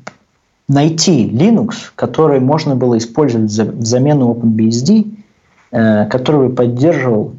[0.67, 5.09] найти Linux, который можно было использовать в замену OpenBSD,
[5.71, 7.33] э, который бы поддерживал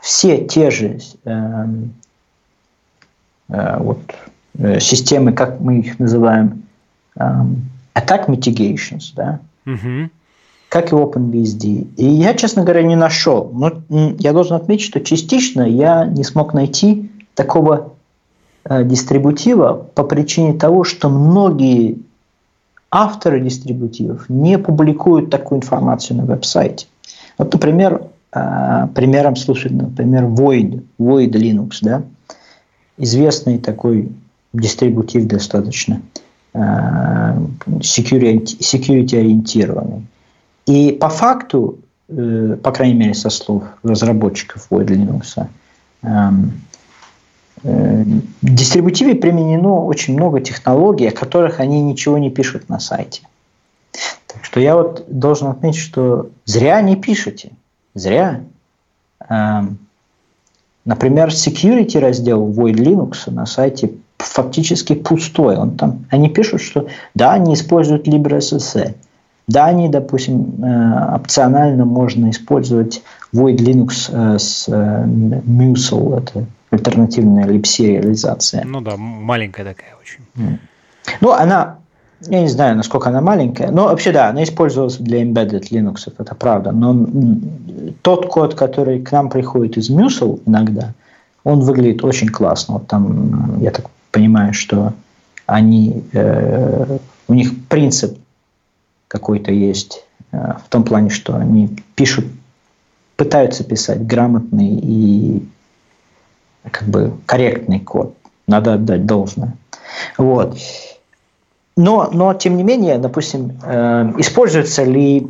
[0.00, 1.94] все те же эм,
[3.50, 3.98] вот,
[4.58, 6.62] э, системы, как мы их называем,
[7.16, 10.10] эм, attack mitigations, да, угу.
[10.68, 11.94] как и OpenBSD.
[11.96, 13.50] И я, честно говоря, не нашел.
[13.52, 13.82] Но
[14.18, 17.92] я должен отметить, что частично я не смог найти такого
[18.64, 21.98] э, дистрибутива по причине того, что многие
[22.92, 26.86] авторы дистрибутивов не публикуют такую информацию на веб-сайте.
[27.38, 28.02] Вот, например,
[28.32, 32.02] примером слушать, например, Void, Void Linux, да,
[33.00, 34.12] известный такой
[34.52, 36.00] дистрибутив достаточно
[36.54, 36.58] э,
[37.78, 40.06] security ориентированный.
[40.66, 41.78] И по факту,
[42.08, 45.46] э, по крайней мере со слов разработчиков Void Linux,
[46.02, 46.52] эм,
[47.62, 48.04] э,
[48.42, 53.22] в дистрибутиве применено очень много технологий, о которых они ничего не пишут на сайте.
[54.26, 57.52] Так что я вот должен отметить, что зря не пишете.
[57.94, 58.42] Зря.
[60.84, 65.56] Например, security раздел Void Linux на сайте фактически пустой.
[65.56, 68.94] Он там, они пишут, что да, они используют LibreSSL.
[69.46, 73.02] Да, они, допустим, э, опционально можно использовать
[73.34, 78.64] Void Linux э, с э, Musel, это альтернативная libc реализация.
[78.64, 80.58] Ну да, маленькая такая очень.
[81.20, 81.79] Ну, она
[82.28, 86.34] я не знаю, насколько она маленькая, но вообще да, она использовалась для embedded Linux, это
[86.34, 86.70] правда.
[86.72, 87.06] Но
[88.02, 90.92] тот код, который к нам приходит из Musel иногда,
[91.44, 92.74] он выглядит очень классно.
[92.74, 94.92] Вот там, я так понимаю, что
[95.46, 96.98] они, э,
[97.28, 98.18] у них принцип
[99.08, 102.26] какой-то есть э, в том плане, что они пишут,
[103.16, 105.48] пытаются писать грамотный и
[106.70, 108.14] как бы корректный код.
[108.46, 109.56] Надо отдать должное.
[110.18, 110.58] Вот.
[111.76, 115.26] Но, но тем не менее, допустим, э, используются ли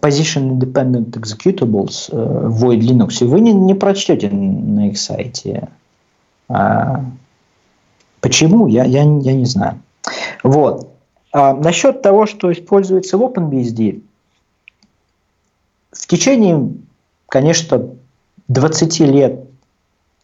[0.00, 5.68] Position Independent Executables э, в Void Linux, вы не, не прочтете на их сайте.
[6.48, 7.04] А,
[8.20, 8.66] почему?
[8.66, 9.80] Я, я, я не знаю.
[10.42, 10.88] Вот.
[11.32, 14.02] А насчет того, что используется в OpenBSD,
[15.92, 16.70] в течение,
[17.28, 17.88] конечно,
[18.48, 19.40] 20 лет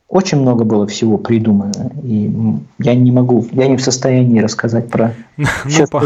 [0.09, 2.32] очень много было всего придумано, и
[2.78, 5.47] я не могу, я не в состоянии рассказать про ну,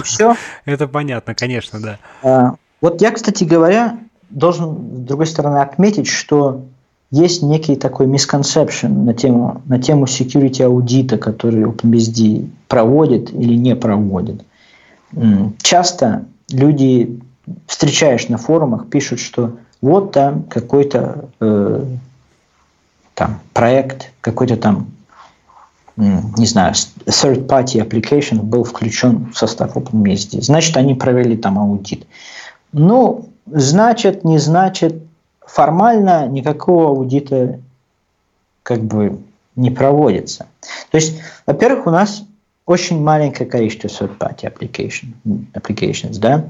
[0.02, 0.34] все.
[0.64, 1.98] Это понятно, конечно, да.
[2.22, 3.98] А, вот я, кстати говоря,
[4.30, 6.62] должен, с другой стороны, отметить, что
[7.12, 13.76] есть некий такой misconception на тему, на тему security аудита, который OpenBSD проводит или не
[13.76, 14.42] проводит.
[15.60, 17.20] Часто люди,
[17.66, 21.84] встречаешь на форумах, пишут, что вот там какой-то э,
[23.14, 24.88] там проект, какой-то там,
[25.96, 30.42] не знаю, third-party application был включен в состав OpenBSD.
[30.42, 32.06] Значит, они провели там аудит.
[32.72, 35.02] Ну, значит, не значит,
[35.46, 37.60] формально никакого аудита
[38.62, 39.18] как бы
[39.56, 40.46] не проводится.
[40.90, 42.24] То есть, во-первых, у нас
[42.64, 45.08] очень маленькое количество third-party application,
[45.52, 46.46] applications, да.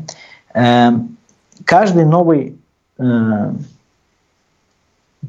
[0.55, 1.16] Эм,
[1.64, 2.59] каждый новый
[2.98, 3.52] э,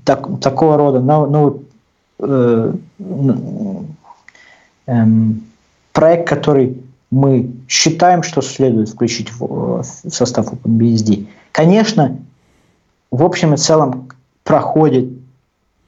[0.03, 1.61] так, такого рода новый
[2.19, 2.73] э,
[4.87, 5.05] э,
[5.91, 12.17] проект, который мы считаем, что следует включить в, в состав OpenBSD, конечно,
[13.11, 14.09] в общем и целом
[14.43, 15.09] проходит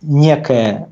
[0.02, 0.88] некое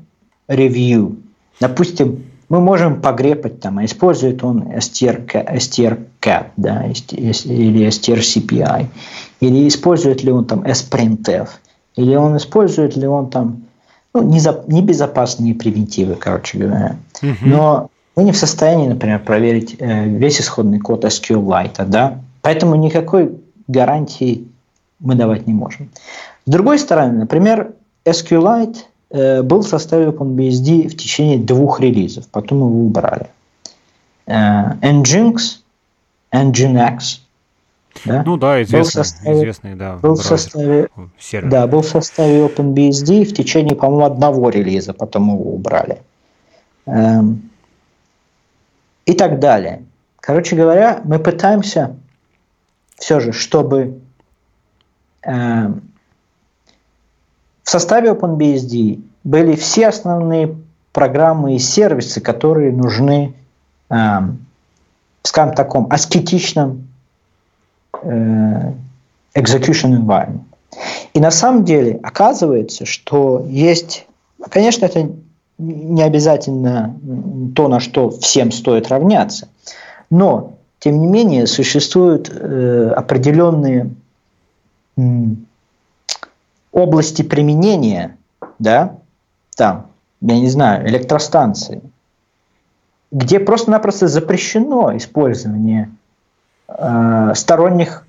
[0.48, 1.16] ревью.
[1.60, 8.86] Допустим, мы можем погрепать там, а использует он STR, STRCAT да, или STRCPI,
[9.40, 11.48] или использует ли он там SPrintf,
[11.96, 13.64] или он использует ли он там
[14.12, 16.96] ну, небезопасные превентивы, короче говоря.
[17.20, 17.34] Uh-huh.
[17.42, 22.20] Но мы не в состоянии, например, проверить э, весь исходный код SQLite, да?
[22.42, 24.46] Поэтому никакой гарантии
[25.00, 25.90] мы давать не можем.
[26.46, 27.72] С другой стороны, например,
[28.04, 28.76] SQLite
[29.10, 33.26] э, был в составе OpenBSD в течение двух релизов, потом его убрали.
[34.26, 35.36] Э, Nginx,
[36.32, 37.20] Nginx
[38.04, 38.22] да?
[38.24, 40.88] Ну да, известный, был составе, известный да, был в составе,
[41.18, 41.50] сервер.
[41.50, 46.02] Да, был в составе OpenBSD в течение, по-моему, одного релиза, потом его убрали.
[46.86, 47.50] Эм,
[49.06, 49.84] и так далее.
[50.20, 51.96] Короче говоря, мы пытаемся
[52.96, 54.00] все же, чтобы
[55.22, 55.82] эм,
[57.62, 60.56] в составе OpenBSD были все основные
[60.92, 63.34] программы и сервисы, которые нужны,
[63.88, 64.46] эм,
[65.22, 66.88] скажем, таком аскетичном
[69.34, 70.42] execution environment.
[71.12, 74.06] И на самом деле оказывается, что есть,
[74.50, 75.10] конечно, это
[75.58, 76.96] не обязательно
[77.54, 79.48] то, на что всем стоит равняться,
[80.10, 83.90] но тем не менее существуют э, определенные
[84.96, 85.02] э,
[86.72, 88.16] области применения,
[88.58, 88.96] да,
[89.56, 89.86] там,
[90.20, 91.80] я не знаю, электростанции,
[93.12, 96.03] где просто-напросто запрещено использование э,
[97.34, 98.04] сторонних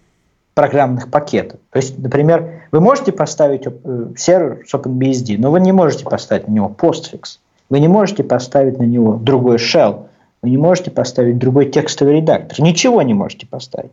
[0.56, 1.60] программных пакетов.
[1.69, 3.72] То есть, например, вы можете поставить э,
[4.18, 8.80] сервер с OpenBSD, но вы не можете поставить на него Postfix, вы не можете поставить
[8.80, 10.06] на него другой shell,
[10.41, 13.91] вы не можете поставить другой текстовый редактор, ничего не можете поставить.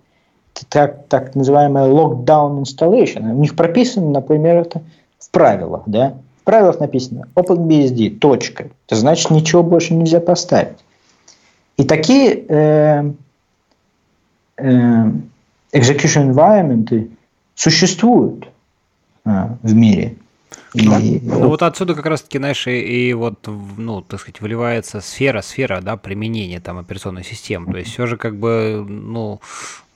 [0.68, 3.32] Так, так называемая lockdown installation.
[3.32, 4.82] У них прописано, например, это
[5.18, 5.82] в правилах.
[5.86, 6.14] Да?
[6.42, 8.68] В правилах написано OpenBSD, точка.
[8.86, 10.78] Это значит, ничего больше нельзя поставить.
[11.78, 13.12] И такие э, Э,
[14.58, 17.10] execution environment
[17.54, 18.48] существуют
[19.24, 20.16] а, в мире.
[20.74, 25.42] И, ну, вот отсюда как раз-таки, знаешь, и, и вот, ну, так сказать, выливается сфера,
[25.42, 27.72] сфера, да, применения там операционной системы.
[27.72, 29.40] То есть все же как бы, ну,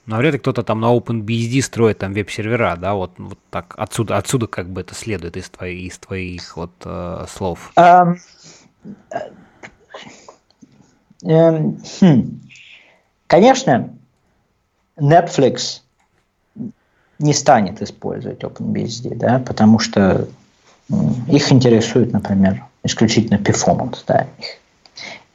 [0.05, 4.47] навряд ли кто-то там на OpenBSD строит там веб-сервера, да, вот, вот так отсюда, отсюда
[4.47, 7.71] как бы это следует из твоих, из твоих вот э, слов.
[7.75, 8.17] Um,
[11.23, 12.39] um, хм.
[13.25, 13.96] Конечно,
[14.99, 15.81] Netflix
[17.19, 20.27] не станет использовать OpenBSD, да, потому что
[21.27, 23.99] их интересует, например, исключительно performance.
[24.07, 24.57] Да, их.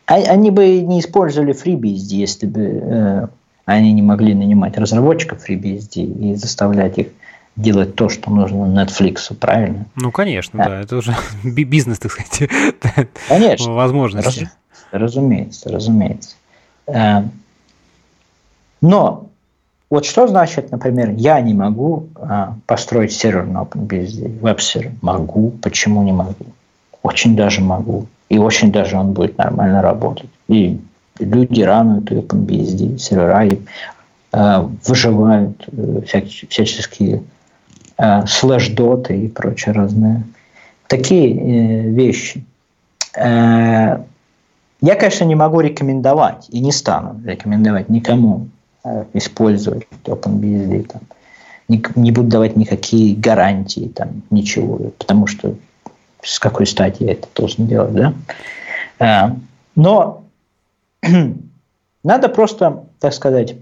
[0.07, 3.27] А, они бы не использовали FreeBSD, если бы э,
[3.65, 7.09] они не могли нанимать разработчиков FreeBSD и заставлять их
[7.57, 9.87] делать то, что нужно Netflix, правильно?
[9.95, 11.15] Ну, конечно, да, да это уже
[11.45, 12.51] бизнес, так сказать,
[13.29, 14.51] конечно, возможности.
[14.91, 16.35] разумеется, разумеется.
[16.87, 17.23] Э,
[18.81, 19.29] но
[19.93, 24.93] вот что значит, например, я не могу а, построить сервер на OpenBSD, веб-сервер?
[25.03, 25.51] Могу.
[25.61, 26.47] Почему не могу?
[27.03, 28.07] Очень даже могу.
[28.31, 30.31] И очень даже он будет нормально работать.
[30.49, 30.81] И
[31.19, 33.59] люди рануют OpenBSD сервера и
[34.33, 36.01] а, выживают э,
[36.49, 37.23] всяческие
[37.99, 40.23] а, слэш-доты и прочие разные
[40.87, 42.47] такие э, вещи.
[43.15, 43.99] Э,
[44.81, 48.49] Я, конечно, не могу рекомендовать и не стану рекомендовать никому
[49.13, 50.85] использовать OpenBSD.
[50.85, 51.03] Там.
[51.69, 55.55] Не, не буду давать никакие гарантии, там, ничего, потому что
[56.23, 58.15] с какой стати я это должен делать, да?
[58.99, 59.37] А,
[59.75, 60.25] но
[62.05, 63.57] надо просто, так сказать, э,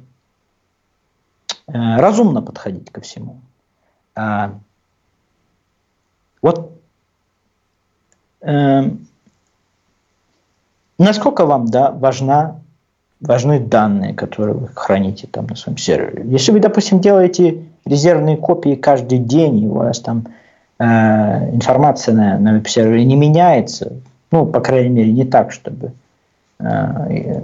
[1.73, 3.41] разумно подходить ко всему.
[4.15, 4.59] А,
[6.43, 6.73] вот
[8.41, 8.91] э,
[10.99, 12.60] насколько вам да, важна,
[13.21, 16.23] важны данные, которые вы храните там на своем сервере.
[16.27, 20.27] Если вы, допустим, делаете резервные копии каждый день, и у вас там
[20.79, 20.85] э,
[21.55, 23.93] информация на, на веб-сервере не меняется,
[24.31, 25.93] ну, по крайней мере, не так, чтобы
[26.61, 27.43] э,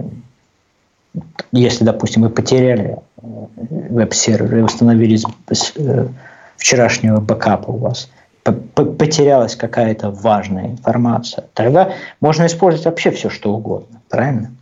[1.53, 3.27] если, допустим, вы потеряли э,
[3.90, 5.19] веб-сервер и установили
[5.77, 6.09] э,
[6.57, 8.11] вчерашнего бэкапа у вас,
[8.43, 14.53] потерялась какая-то важная информация, тогда можно использовать вообще все, что угодно, правильно?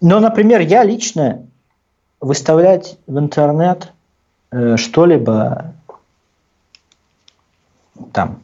[0.00, 1.46] Но, например, я лично
[2.20, 3.92] выставлять в интернет
[4.50, 5.72] э, что-либо
[8.12, 8.40] там,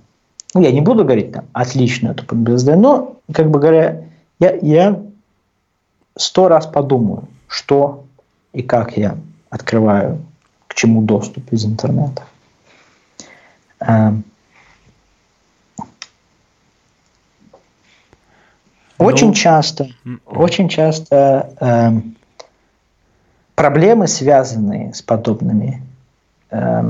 [0.54, 4.04] ну, я не буду говорить там отлично от OpenBSD, но, как бы говоря,
[4.38, 5.02] я, я
[6.16, 8.04] сто раз подумаю, что
[8.52, 9.16] и как я
[9.50, 10.22] открываю
[10.66, 12.24] к чему доступ из интернета.
[19.00, 19.88] Очень ну, часто,
[20.26, 21.90] очень часто э,
[23.54, 25.82] проблемы, связанные с подобными,
[26.50, 26.82] э,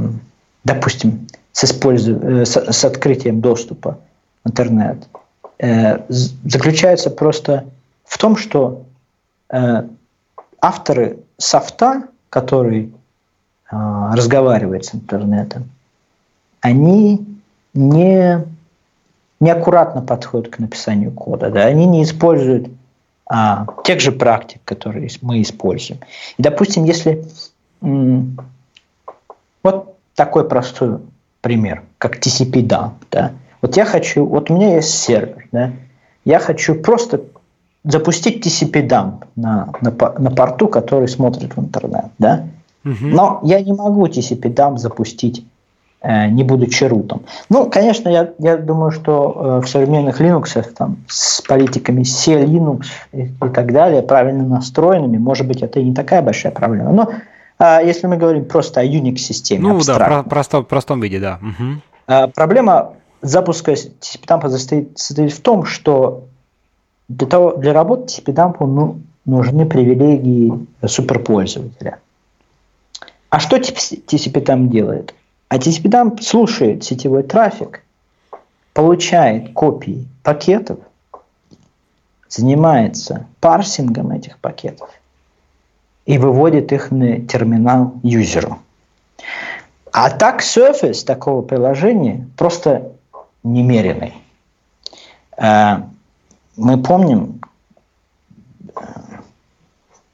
[0.64, 4.00] допустим, с, использованием, э, с, с открытием доступа
[4.44, 5.08] в интернет,
[5.60, 7.66] э, заключаются просто
[8.04, 8.82] в том, что
[9.50, 9.84] э,
[10.60, 12.92] авторы софта, который
[13.70, 13.76] э,
[14.14, 15.70] разговаривает с интернетом,
[16.60, 17.24] они
[17.72, 18.44] не
[19.40, 22.68] неаккуратно подходят к написанию кода, да, они не используют
[23.26, 26.00] а, тех же практик, которые мы используем.
[26.36, 27.24] И, допустим, если
[27.80, 28.38] м-
[29.62, 30.98] вот такой простой
[31.40, 35.72] пример, как TCP dump, да, вот я хочу, вот у меня есть сервер, да,
[36.24, 37.22] я хочу просто
[37.84, 42.46] запустить TCP dump на, на, на порту, который смотрит в интернет, да,
[42.84, 42.94] угу.
[43.00, 45.46] но я не могу TCP dump запустить
[46.02, 47.22] не будучи рутом.
[47.50, 52.86] Ну, конечно, я, я думаю, что э, в современных Linux там, с политиками C, Linux
[53.12, 56.92] и, и так далее, правильно настроенными, может быть, это и не такая большая проблема.
[56.92, 57.10] Но
[57.58, 61.38] а, если мы говорим просто о Unix-системе, Ну да, про, просто, в простом виде, да.
[61.42, 61.80] Угу.
[62.06, 66.24] А, проблема запуска TCP-дампа состоит, состоит в том, что
[67.08, 71.98] для, того, для работы TCP-дампу ну, нужны привилегии суперпользователя.
[73.28, 75.14] А что TCP-дамп делает?
[75.50, 77.82] А TCP-дамп слушает сетевой трафик,
[78.72, 80.78] получает копии пакетов,
[82.28, 84.88] занимается парсингом этих пакетов
[86.06, 88.60] и выводит их на терминал юзеру.
[89.90, 92.92] А так surface такого приложения просто
[93.42, 94.14] немеренный.
[95.36, 95.78] Э,
[96.56, 97.40] мы помним,
[98.76, 98.78] э,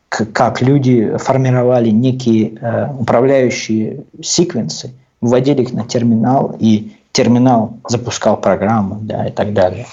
[0.09, 8.99] как люди формировали некие э, управляющие секвенсы– вводили их на терминал, и терминал запускал программу,
[9.01, 9.87] да, и так далее.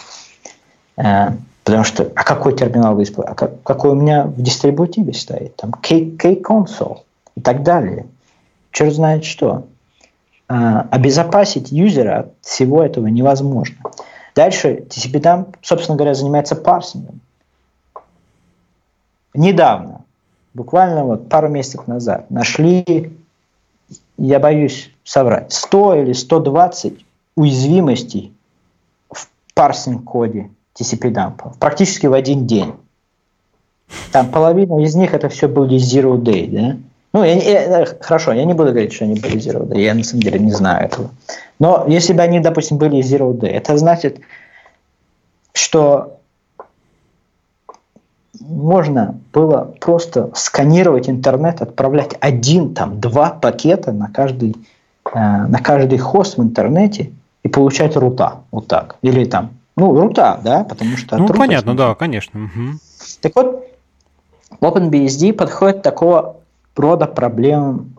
[0.97, 1.29] Э,
[1.63, 3.31] потому что, а какой терминал вы используете?
[3.31, 5.55] А как, какой у меня в дистрибутиве стоит?
[5.55, 6.99] Там K-console
[7.35, 8.07] и так далее.
[8.71, 9.65] Черт знает что.
[10.49, 13.77] А, обезопасить юзера от всего этого невозможно.
[14.35, 17.21] Дальше TCP-дамп, собственно говоря, занимается парсингом.
[19.33, 20.01] Недавно,
[20.53, 23.13] буквально вот пару месяцев назад, нашли
[24.17, 27.05] я боюсь соврать, 100 или 120
[27.35, 28.33] уязвимостей
[29.11, 30.49] в парсинг-коде
[30.79, 32.73] TCP-дампа практически в один день.
[34.11, 36.77] Там половина из них это все были zero day, да?
[37.13, 40.03] Ну, я, я, хорошо, я не буду говорить, что они были zero day, я на
[40.03, 41.11] самом деле не знаю этого.
[41.59, 44.19] Но если бы они, допустим, были zero day, это значит,
[45.53, 46.17] что
[48.39, 54.55] можно было просто сканировать интернет, отправлять один, там, два пакета на каждый, э,
[55.13, 57.11] на каждый хост в интернете
[57.43, 58.41] и получать рута.
[58.51, 58.95] Вот так.
[59.01, 61.17] Или там, ну, рута, да, потому что...
[61.17, 62.45] Ну, понятно, да, конечно.
[62.45, 62.77] Угу.
[63.21, 63.67] Так вот,
[64.59, 66.37] OpenBSD подходит такого
[66.75, 67.93] рода проблемам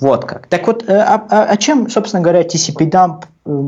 [0.00, 0.46] вот как.
[0.46, 3.62] Так вот, э, а, а, а чем, собственно говоря, TCP-dump э,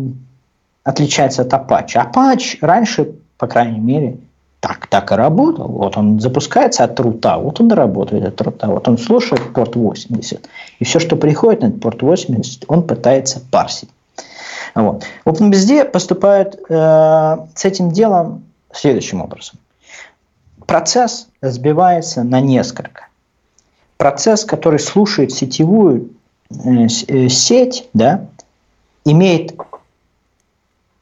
[0.84, 2.12] отличается от Apache?
[2.12, 4.18] Apache раньше, по крайней мере,
[4.60, 5.68] так, так и работал.
[5.68, 10.48] Вот он запускается от рута, вот он работает от рута, вот он слушает порт 80.
[10.78, 13.88] И все, что приходит на порт 80, он пытается парсить.
[14.74, 15.04] Вот.
[15.24, 19.58] OpenBSD поступает э, с этим делом следующим образом.
[20.66, 23.08] Процесс разбивается на несколько.
[23.96, 26.10] Процесс, который слушает сетевую
[26.50, 28.26] э, э, сеть, да,
[29.04, 29.54] имеет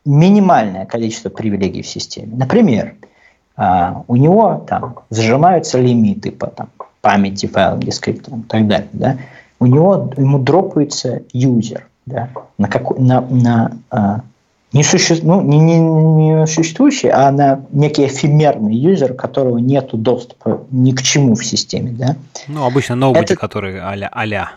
[0.05, 2.35] минимальное количество привилегий в системе.
[2.37, 2.95] Например,
[3.59, 6.69] у него там зажимаются лимиты по там,
[7.01, 8.89] памяти файлов, дескриптам и так далее.
[8.93, 9.17] Да?
[9.61, 12.29] У него ему дропается юзер да?
[12.57, 14.21] на, какой, на, на а,
[14.73, 19.89] не, суще, ну, не, не, не существующий, а на некий эфемерный юзер, у которого нет
[19.93, 21.93] доступа ни к чему в системе.
[21.93, 22.17] Да?
[22.47, 23.37] Ну, обычно nobody, Это...
[23.37, 24.49] который а-ля, а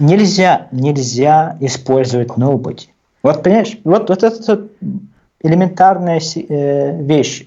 [0.00, 2.88] Нельзя, нельзя использовать nobody.
[3.22, 4.66] Вот, понимаешь, вот, вот это
[5.40, 7.44] элементарная э, вещь.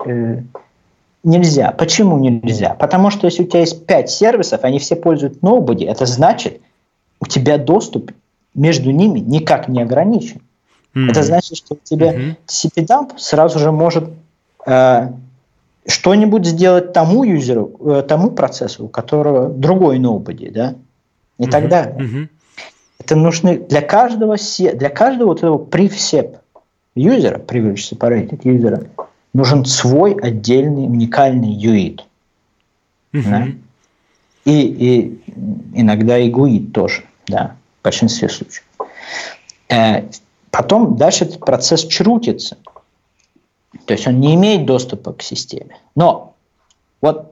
[1.27, 1.71] Нельзя.
[1.71, 2.73] Почему нельзя?
[2.73, 6.61] Потому что если у тебя есть пять сервисов, они все пользуют Nobody, это значит,
[7.19, 8.13] у тебя доступ
[8.55, 10.39] между ними никак не ограничен.
[10.95, 11.11] Mm-hmm.
[11.11, 12.35] Это значит, что у тебя mm-hmm.
[12.47, 14.09] TCP-дамп сразу же может
[14.65, 15.09] э,
[15.85, 20.75] что-нибудь сделать тому юзеру, э, тому процессу, у которого другой Nobody, да,
[21.37, 21.51] и mm-hmm.
[21.51, 21.97] так далее.
[21.97, 22.27] Mm-hmm.
[22.99, 26.37] Это нужны для каждого, для каждого вот этого привсеп
[26.95, 28.85] юзера, privilege separated юзера,
[29.37, 32.01] нужен свой отдельный уникальный UID.
[33.13, 33.29] Mm-hmm.
[33.29, 33.47] Да?
[34.45, 35.21] И, и
[35.79, 38.63] иногда и GUID тоже, да, в большинстве случаев.
[39.69, 40.09] Э,
[40.49, 42.57] потом дальше этот процесс чрутится.
[43.85, 45.77] То есть он не имеет доступа к системе.
[45.95, 46.33] Но
[46.99, 47.31] вот,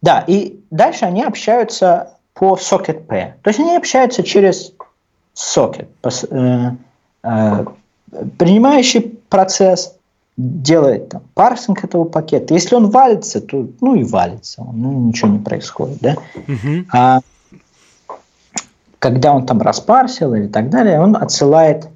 [0.00, 3.34] да, и дальше они общаются по socket P.
[3.42, 4.72] То есть они общаются через
[5.32, 5.88] сокет.
[6.30, 6.70] Э,
[7.24, 7.64] э,
[8.38, 9.96] принимающий процесс
[10.36, 12.54] делает там, парсинг этого пакета.
[12.54, 16.16] Если он валится, то ну и валится, ну ничего не происходит, да.
[16.34, 16.84] Uh-huh.
[16.92, 17.20] А
[18.98, 21.88] когда он там распарсил или так далее, он отсылает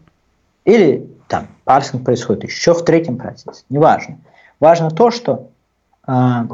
[0.64, 4.18] или там парсинг происходит еще в третьем процессе, неважно.
[4.60, 5.48] Важно то, что
[6.04, 6.46] а,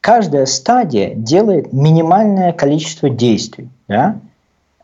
[0.00, 4.18] каждая стадия делает минимальное количество действий, да,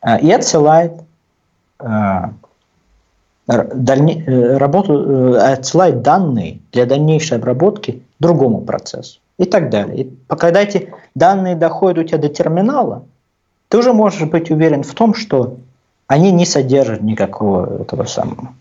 [0.01, 0.93] а, и отсылает
[1.83, 2.29] Э,
[3.47, 10.05] дальне, э, работу, э, отсылает данные для дальнейшей обработки другому процессу и так далее.
[10.05, 13.05] И когда эти данные доходят у тебя до терминала,
[13.69, 15.57] ты уже можешь быть уверен в том, что
[16.07, 18.55] они не содержат никакого этого самого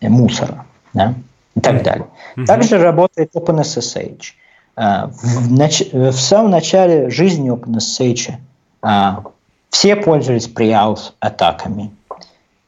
[0.00, 0.64] мусора
[0.94, 1.14] да?
[1.54, 2.06] и так далее.
[2.46, 4.22] Также работает OpenSSH.
[4.76, 5.82] В, нач...
[5.92, 8.34] в самом начале жизни OpenSSH
[9.68, 11.90] все пользовались pre-auth атаками.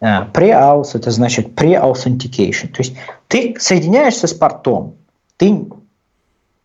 [0.02, 2.68] Pre-auth– это значит pre-authentication.
[2.68, 2.96] То есть
[3.28, 4.96] ты соединяешься с портом,
[5.36, 5.64] ты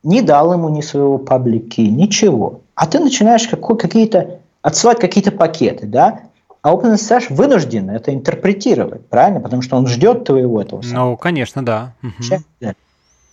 [0.03, 2.61] не дал ему ни своего паблики, ничего.
[2.73, 6.21] А ты начинаешь какие-то отсылать какие-то пакеты, да?
[6.63, 9.39] А OpenSSH вынужден это интерпретировать, правильно?
[9.39, 11.11] Потому что он ждет твоего этого самого.
[11.11, 11.93] Ну, конечно, да.
[12.01, 12.73] Угу.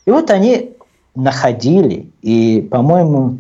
[0.06, 0.72] И вот они
[1.14, 3.38] находили, и, по-моему,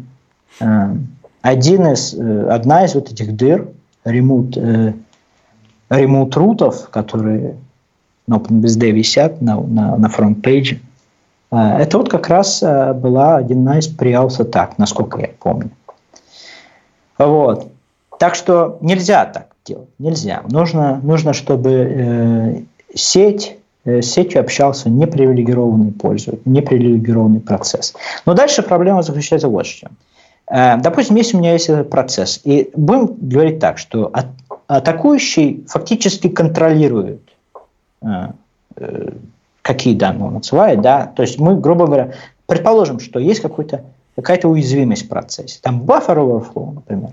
[0.60, 0.96] э,
[1.42, 3.68] один из, э, одна из вот этих дыр,
[4.04, 4.56] ремут
[5.90, 7.56] ремоут-рутов, которые
[8.26, 10.80] на OpenBSD висят на, на, на фронт-пейдже,
[11.50, 15.70] а, это вот как раз а, была одна из преаус атак, насколько я помню.
[17.18, 17.68] Вот.
[18.18, 20.42] Так что нельзя так делать, нельзя.
[20.48, 22.62] Нужно, нужно чтобы э,
[22.94, 27.94] сеть, э, с сетью общался непривилегированный пользователь, непривилегированный процесс.
[28.26, 29.90] Но дальше проблема заключается вот в чем.
[30.50, 34.26] Э, допустим, если у меня есть этот процесс, и будем говорить так, что от,
[34.66, 37.22] атакующий фактически контролирует,
[38.02, 38.06] э,
[38.76, 39.10] э,
[39.62, 42.12] какие данные он отсылает, да, то есть мы, грубо говоря,
[42.46, 43.84] предположим, что есть какой-то,
[44.16, 47.10] какая-то уязвимость в процессе, там buffer overflow, например.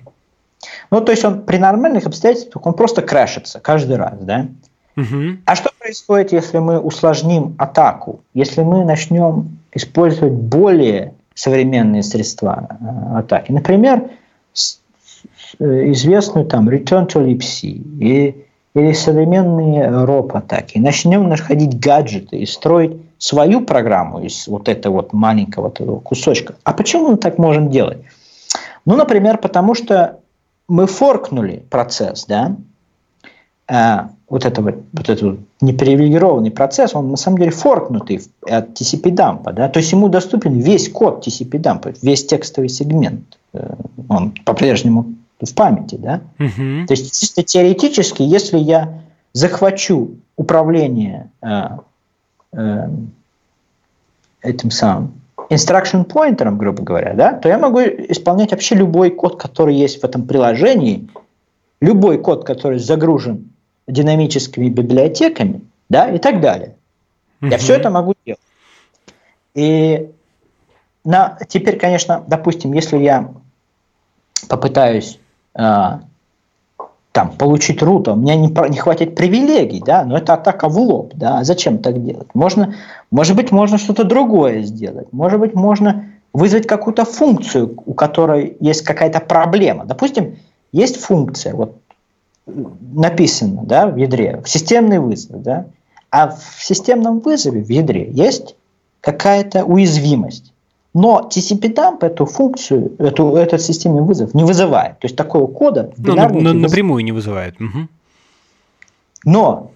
[0.92, 4.48] Ну, то есть он при нормальных обстоятельствах, он просто крашится каждый раз, да.
[4.98, 5.38] Угу.
[5.46, 13.20] А что происходит, если мы усложним атаку, если мы начнем использовать более современные средства э,
[13.20, 13.52] атаки?
[13.52, 14.10] Например,
[15.60, 20.78] известную там Return to libc и, или современные ROP-атаки.
[20.78, 26.56] Начнем находить гаджеты и строить свою программу из вот этого вот маленького этого кусочка.
[26.64, 28.00] А почему мы так можем делать?
[28.86, 30.20] Ну, например, потому что
[30.68, 32.56] мы форкнули процесс, да,
[33.68, 39.70] а, вот, этого, вот этот непривилегированный процесс, он на самом деле форкнутый от TCP-дампа, да,
[39.70, 43.76] то есть ему доступен весь код TCP-дампа, весь текстовый сегмент, э,
[44.10, 45.14] он по-прежнему
[45.46, 46.22] в памяти, да?
[46.40, 46.88] Угу.
[46.88, 49.02] То есть чисто теоретически, если я
[49.34, 51.62] захвачу управление э,
[52.54, 52.90] э,
[54.42, 59.76] этим самым instruction pointer, грубо говоря, да, то я могу исполнять вообще любой код, который
[59.76, 61.10] есть в этом приложении,
[61.82, 63.50] любой код, который загружен
[63.88, 66.76] динамическими библиотеками, да, и так далее.
[67.42, 67.52] Угу.
[67.52, 68.40] Я все это могу делать.
[69.54, 70.10] И
[71.04, 73.34] на, теперь, конечно, допустим, если я
[74.48, 75.20] попытаюсь
[75.54, 81.14] там, получить рута, у меня не, не хватит привилегий, да, но это атака в лоб,
[81.16, 82.30] да, зачем так делать?
[82.34, 82.76] Можно,
[83.12, 88.84] может быть, можно что-то другое сделать, может быть, можно вызвать какую-то функцию, у которой есть
[88.84, 89.84] какая-то проблема.
[89.86, 90.38] Допустим,
[90.72, 91.76] есть функция, вот
[92.46, 95.66] написано, да, в ядре, системный вызов, да,
[96.10, 98.56] а в системном вызове в ядре есть
[99.02, 100.51] какая-то уязвимость.
[100.94, 105.00] Но TCP-дамп эту функцию, эту, этот системный вызов не вызывает.
[105.00, 107.60] То есть такого кода в ну, на, на, напрямую не вызывает.
[107.62, 107.88] Угу.
[109.24, 109.72] Но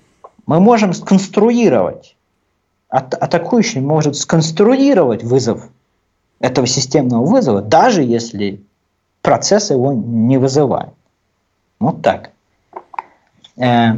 [0.45, 2.17] мы можем сконструировать,
[2.89, 5.69] от, атакующий может сконструировать вызов
[6.39, 8.61] этого системного вызова, даже если
[9.21, 10.93] процесс его не вызывает.
[11.79, 12.31] Вот так.
[13.57, 13.93] Э,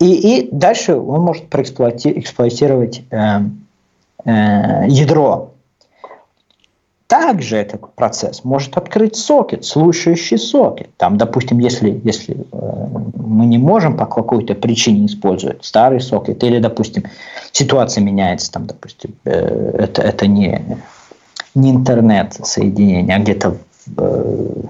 [0.00, 3.40] и, и дальше он может проэксплуатировать э,
[4.24, 5.52] э, ядро
[7.06, 10.90] также этот процесс может открыть сокет, слушающий сокет.
[10.96, 16.58] Там, допустим, если, если э, мы не можем по какой-то причине использовать старый сокет, или,
[16.58, 17.04] допустим,
[17.52, 20.60] ситуация меняется, там, допустим, э, это, это не,
[21.54, 23.56] не интернет-соединение, а где-то
[23.96, 24.62] э,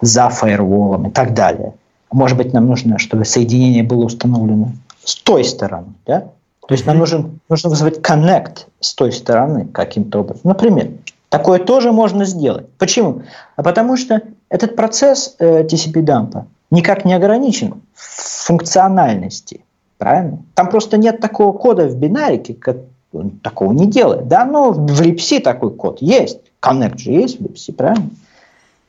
[0.00, 1.74] за фаерволом и так далее.
[2.10, 4.72] Может быть, нам нужно, чтобы соединение было установлено
[5.04, 6.28] с той стороны, да?
[6.66, 10.42] То есть нам нужен, нужно вызвать connect с той стороны каким-то образом.
[10.44, 10.88] Например,
[11.32, 12.68] Такое тоже можно сделать.
[12.76, 13.22] Почему?
[13.56, 19.64] А потому что этот процесс э, TCP-дампа никак не ограничен в функциональности.
[19.96, 20.40] Правильно?
[20.52, 22.76] Там просто нет такого кода в бинарике, как
[23.14, 24.28] он такого не делает.
[24.28, 26.40] Да, но в LibC такой код есть.
[26.60, 28.10] Connect же есть в LibC, правильно?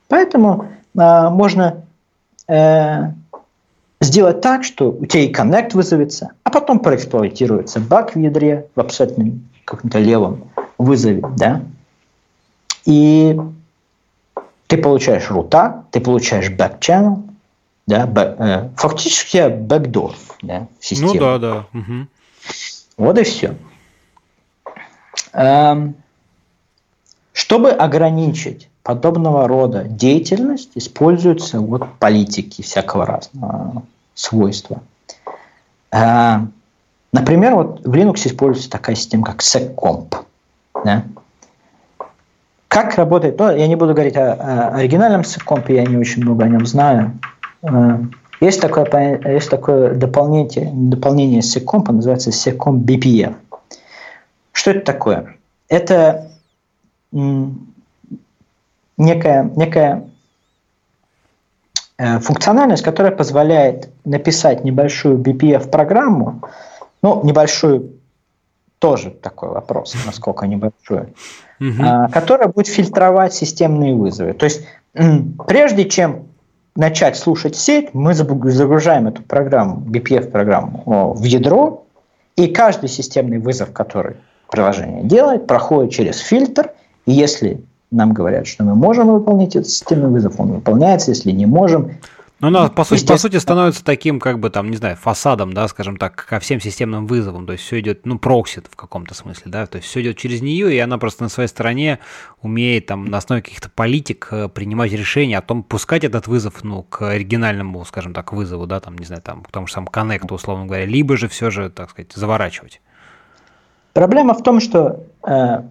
[0.10, 0.66] Поэтому
[1.00, 1.78] э, можно
[2.50, 3.04] э,
[4.02, 8.82] сделать так, что у тебя и Connect вызовется, а потом проэксплуатируется баг в ядре в
[8.82, 9.32] абсолютно
[9.64, 11.62] каком-то левом вызове, да,
[12.86, 13.40] и
[14.68, 17.24] ты получаешь рута, ты получаешь back-channel,
[17.86, 21.14] да, бэк, э, фактически backdoor да, в систему.
[21.14, 21.66] Ну да, да.
[21.74, 22.08] Угу.
[22.98, 23.56] Вот и все.
[25.34, 25.96] Эм,
[27.34, 33.84] чтобы ограничить подобного рода деятельность, используются вот политики всякого разного
[34.14, 34.82] свойства.
[35.92, 36.38] Э,
[37.12, 40.16] например, вот в Linux используется такая система, как seccomp.
[40.86, 41.04] Да?
[42.74, 43.38] Как работает?
[43.38, 46.66] Ну, я не буду говорить о, о оригинальном компе, я не очень много о нем
[46.66, 47.20] знаю.
[47.62, 48.00] Э,
[48.42, 53.36] есть такое, есть такое дополнение, дополнение SecComp, называется SecComp BPF.
[54.54, 55.36] Что это такое?
[55.70, 56.32] Это
[57.12, 60.10] некая, некая
[62.00, 66.42] э, функциональность, которая позволяет написать небольшую BPF-программу,
[67.04, 67.92] ну, небольшую
[68.84, 71.14] тоже такой вопрос, насколько небольшую,
[71.62, 71.84] угу.
[72.12, 74.34] которая будет фильтровать системные вызовы.
[74.34, 74.68] То есть
[75.48, 76.26] прежде чем
[76.76, 81.86] начать слушать сеть, мы загружаем эту программу, BPF-программу в ядро,
[82.36, 84.18] и каждый системный вызов, который
[84.52, 86.72] приложение делает, проходит через фильтр,
[87.06, 91.46] и если нам говорят, что мы можем выполнить этот системный вызов, он выполняется, если не
[91.46, 91.92] можем,
[92.50, 95.68] ну, она, по сути, по сути, становится таким, как бы там, не знаю, фасадом, да,
[95.68, 97.46] скажем так, ко всем системным вызовам.
[97.46, 100.42] То есть все идет, ну, прокси в каком-то смысле, да, то есть все идет через
[100.42, 102.00] нее, и она просто на своей стороне
[102.42, 106.84] умеет там на основе каких-то политик э, принимать решения о том, пускать этот вызов, ну,
[106.84, 110.36] к оригинальному, скажем так, вызову, да, там, не знаю, там, к тому же сам коннекту,
[110.36, 112.82] условно говоря, либо же все же, так сказать, заворачивать.
[113.94, 115.62] Проблема в том, что э,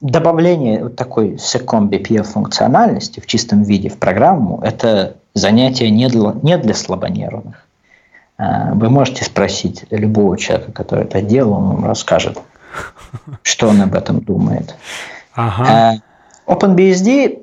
[0.00, 6.34] добавление вот такой SECOM BPF функциональности в чистом виде в программу– это занятие не для,
[6.42, 7.66] не для слабонервных.
[8.38, 12.38] А, вы можете спросить любого человека, который это делал, он вам расскажет,
[13.42, 14.74] что он об этом думает.
[15.34, 16.00] Ага.
[16.46, 17.42] А, OpenBSD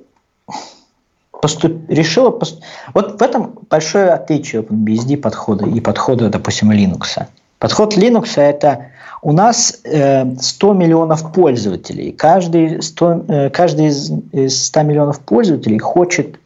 [1.42, 2.32] поступ, решила...
[2.32, 2.64] Поступ...
[2.94, 7.26] Вот в этом большое отличие OpenBSD подхода и подхода, допустим, Linux.
[7.60, 8.88] Подход Linux– это
[9.22, 12.12] у нас 100 э, миллионов пользователей.
[12.12, 16.40] Каждый, 100, э, каждый из 100 миллионов пользователей хочет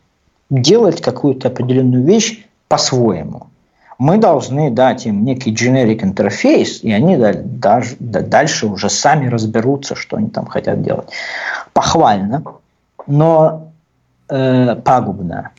[0.50, 3.48] делать какую-то определенную вещь по-своему.
[4.00, 10.30] Мы должны дать им некий generic интерфейс, и они дальше уже сами разберутся, что они
[10.30, 11.10] там хотят делать.
[11.74, 12.44] Похвально,
[13.08, 13.72] но
[14.30, 15.50] э, пагубно.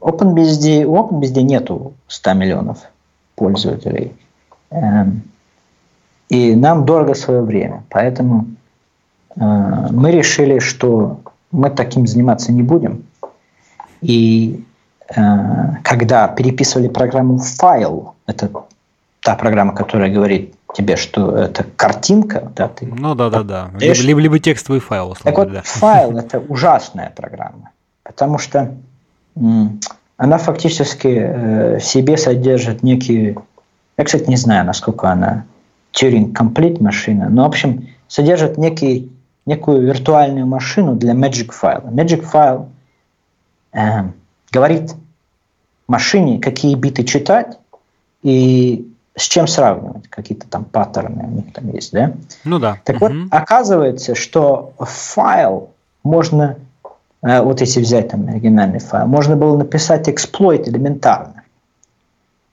[0.00, 2.78] OpenBSD, у OpenBSD нету 100 миллионов
[3.34, 4.12] пользователей.
[4.70, 5.22] Эм,
[6.28, 7.82] и нам дорого свое время.
[7.90, 8.46] Поэтому
[9.34, 9.40] э,
[9.90, 11.20] мы решили, что
[11.50, 13.04] мы таким заниматься не будем.
[14.00, 14.64] И
[15.08, 15.22] э,
[15.82, 18.50] когда переписывали программу в файл, это
[19.20, 23.70] та программа, которая говорит, тебе, что это картинка, да, ты Ну да, да, да.
[23.78, 25.16] Либо, либо, либо текстовый файл.
[25.22, 25.62] Так вот, да.
[25.64, 27.70] файл это ужасная программа,
[28.02, 28.74] потому что
[30.16, 33.36] она фактически э, в себе содержит некие,
[33.96, 35.44] я, кстати, не знаю, насколько она
[35.92, 39.10] Turing Complete машина, но, в общем, содержит некий,
[39.46, 41.88] некую виртуальную машину для Magic файла.
[41.88, 42.68] Magic файл
[43.72, 44.04] э,
[44.52, 44.94] говорит
[45.86, 47.58] машине, какие биты читать
[48.22, 48.86] и
[49.16, 52.12] с чем сравнивать, какие-то там паттерны у них там есть, да?
[52.44, 52.78] Ну да.
[52.84, 53.06] Так угу.
[53.06, 55.70] вот, оказывается, что файл
[56.04, 56.56] можно,
[57.22, 61.42] э, вот если взять там оригинальный файл, можно было написать эксплойт элементарно.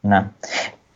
[0.04, 0.30] Да.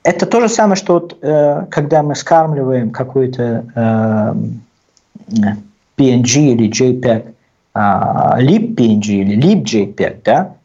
[0.04, 4.34] Это то же самое, что вот, э, когда мы скармливаем какой-то э,
[5.98, 7.34] PNG или JPEG,
[7.74, 10.56] libPNG или libJPEG, да,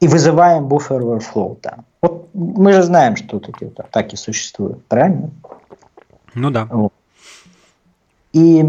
[0.00, 1.84] и вызываем buffer overflow там.
[2.02, 5.30] Вот мы же знаем, что такие вот атаки существуют, правильно?
[6.34, 6.64] Ну да.
[6.64, 6.92] Вот.
[8.32, 8.64] И,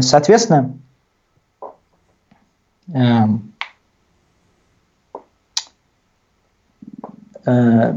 [0.00, 0.74] соответственно,
[2.92, 3.52] эм,
[7.46, 7.94] э,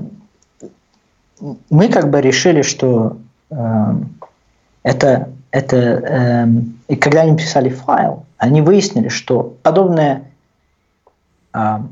[1.70, 3.18] мы как бы решили, что
[3.50, 3.94] э,
[4.84, 6.48] это, это э,
[6.88, 10.24] и когда они писали файл, они выяснили, что подобное
[11.54, 11.84] а,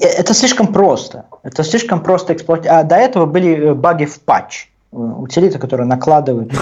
[0.00, 1.26] э, это слишком просто.
[1.42, 2.84] Это слишком просто эксплуатировать.
[2.84, 4.68] А до этого были э, баги в патч.
[4.92, 6.52] Э, утилиты, которые накладывают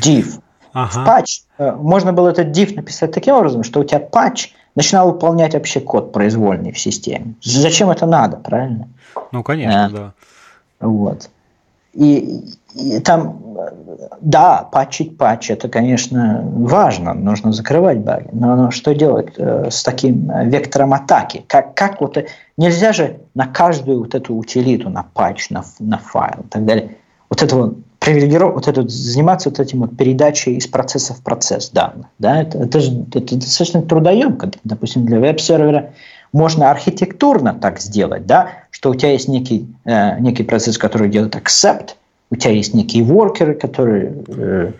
[0.00, 0.40] div.
[0.72, 1.00] Ага.
[1.00, 5.54] В патч можно было этот div написать таким образом, что у тебя патч начинал выполнять
[5.54, 7.34] вообще код произвольный в системе.
[7.42, 8.88] Зачем это надо, правильно?
[9.32, 10.12] Ну, конечно, а, да.
[10.78, 11.28] Вот.
[11.92, 12.44] И,
[12.74, 13.42] и там,
[14.20, 19.82] да, патчить патч, это, конечно, важно, нужно закрывать баги, но, но что делать э, с
[19.82, 21.44] таким вектором атаки?
[21.48, 22.16] Как, как вот,
[22.56, 26.96] нельзя же на каждую вот эту утилиту, на патч, на, на файл и так далее,
[27.28, 31.70] вот это вот привилегировать, вот это, заниматься вот этим вот передачей из процесса в процесс
[31.70, 32.06] данных.
[32.18, 32.42] Да?
[32.42, 34.50] Это, это, же, это достаточно трудоемко.
[34.64, 35.92] Допустим, для веб-сервера
[36.32, 41.36] можно архитектурно так сделать, да, что у тебя есть некий, э, некий процесс, который делает
[41.36, 41.90] accept,
[42.30, 44.72] у тебя есть некие воркеры, которые э,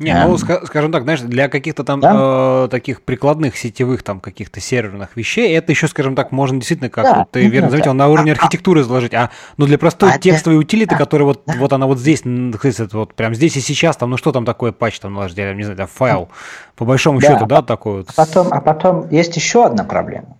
[0.00, 0.66] не, ну, эм.
[0.66, 2.64] скажем так, знаешь, для каких-то там да?
[2.64, 7.16] э, таких прикладных сетевых там каких-то серверных вещей, это еще, скажем так, можно действительно, как
[7.16, 10.18] вот ты верно заметил, на уровне а, а архитектуры заложить, а ну для простой а,
[10.18, 14.16] текстовой утилиты, которая вот, вот она вот здесь, вот прям здесь и сейчас, там, ну
[14.16, 16.28] что там такое патч, там, наложить, я не знаю, там, файл,
[16.74, 18.08] по большому счету, да, такой вот.
[18.10, 20.36] А потом, а потом есть еще одна проблема.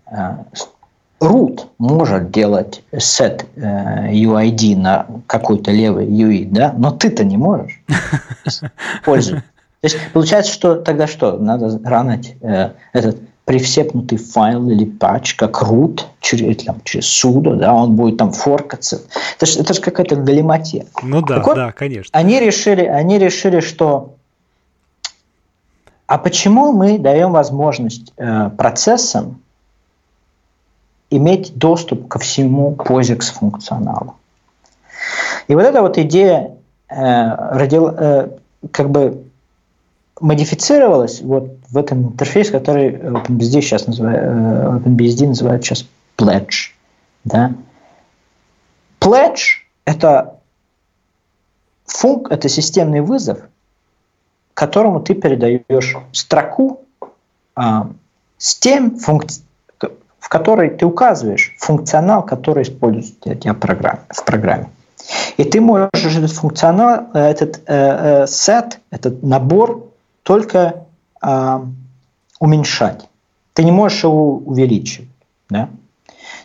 [1.25, 7.83] Root может делать set э, UID на какой-то левый UI, да, но ты-то не можешь
[9.05, 9.47] пользоваться.
[9.81, 11.37] То есть получается, что тогда что?
[11.39, 17.75] Надо ранить э, этот привсепнутый файл или патч, как root, через, там, через sudo, да,
[17.75, 19.03] он будет там форкаться.
[19.37, 20.87] Это же, это же какая-то галиматия.
[21.03, 22.19] Ну да, вот, да, конечно.
[22.19, 24.15] Они решили, они решили, что
[26.07, 29.41] а почему мы даем возможность э, процессам
[31.17, 34.17] иметь доступ ко всему POSIX функционалу.
[35.49, 36.57] И вот эта вот идея
[36.89, 38.29] э, родила, э,
[38.71, 39.25] как бы
[40.21, 45.87] модифицировалась вот в этом интерфейсе, который OpenBSD сейчас называют, э, OpenBSD называют сейчас
[46.17, 46.73] Pledge.
[47.25, 47.53] Да?
[49.01, 50.39] Pledge– это
[51.85, 53.39] функ, это системный вызов,
[54.55, 56.81] которому ты передаешь строку
[57.55, 57.91] а,
[58.39, 59.47] с тем функцией,
[60.25, 64.71] в которой ты указываешь функционал, который используется у тебя в программе.
[65.37, 69.91] И ты можешь этот функционал, э, этот э, э, этот набор
[70.23, 70.87] только
[71.23, 71.61] э,
[72.41, 73.07] уменьшать.
[73.53, 75.11] Ты не можешь его увеличивать.
[75.51, 75.69] Да?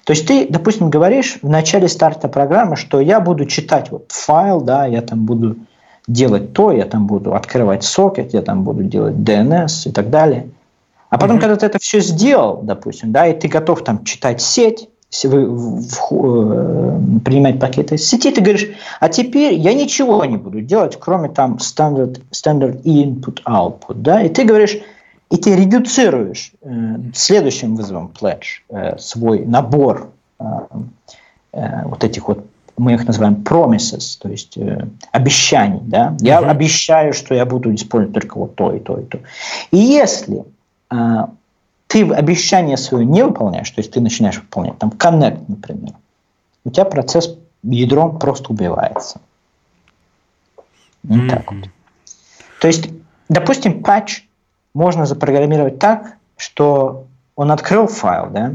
[0.04, 4.60] То есть ты, допустим, говоришь в начале старта программы, что я буду читать вот файл,
[4.60, 5.56] да, я там буду
[6.06, 10.50] делать то, я там буду открывать сокет, я там буду делать DNS и так далее.
[11.10, 11.42] А потом, mm-hmm.
[11.42, 14.90] когда ты это все сделал, допустим, да, и ты готов там читать сеть,
[15.24, 18.68] вы, в, в, э, принимать пакеты из сети, ты говоришь,
[19.00, 24.30] а теперь я ничего не буду делать, кроме там standard, standard input output, да, и
[24.30, 24.78] ты говоришь,
[25.32, 30.44] и ты редуцируешь э, следующим вызовом pledge э, свой набор э,
[31.54, 32.46] э, вот этих вот
[32.78, 36.50] мы их называем promises, то есть э, обещаний, да, я mm-hmm.
[36.50, 39.20] обещаю, что я буду использовать только вот то и то и то.
[39.72, 40.46] И если
[40.90, 45.94] ты обещание свое не выполняешь, то есть ты начинаешь выполнять, там, connect, например,
[46.66, 49.22] у тебя процесс ядром просто убивается.
[51.04, 51.30] Вот mm-hmm.
[51.30, 51.70] так вот.
[52.62, 52.90] То есть,
[53.30, 54.26] допустим, патч
[54.74, 58.54] можно запрограммировать так, что он открыл файл, да,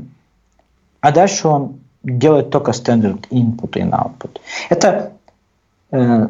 [1.00, 4.40] а дальше он делает только standard input и output.
[4.68, 5.12] Это
[5.90, 6.28] э,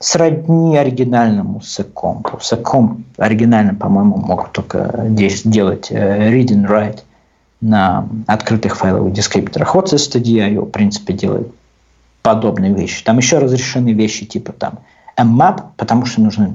[0.00, 2.40] сродни оригинальному секомпу.
[2.40, 7.00] Секомп оригинально, по-моему, могут только здесь делать э, read and write
[7.60, 9.74] на открытых файловых дескрипторах.
[9.74, 11.52] Вот STDIO, в принципе, делает
[12.22, 13.04] подобные вещи.
[13.04, 14.78] Там еще разрешены вещи типа там
[15.18, 16.54] mmap, потому что нужны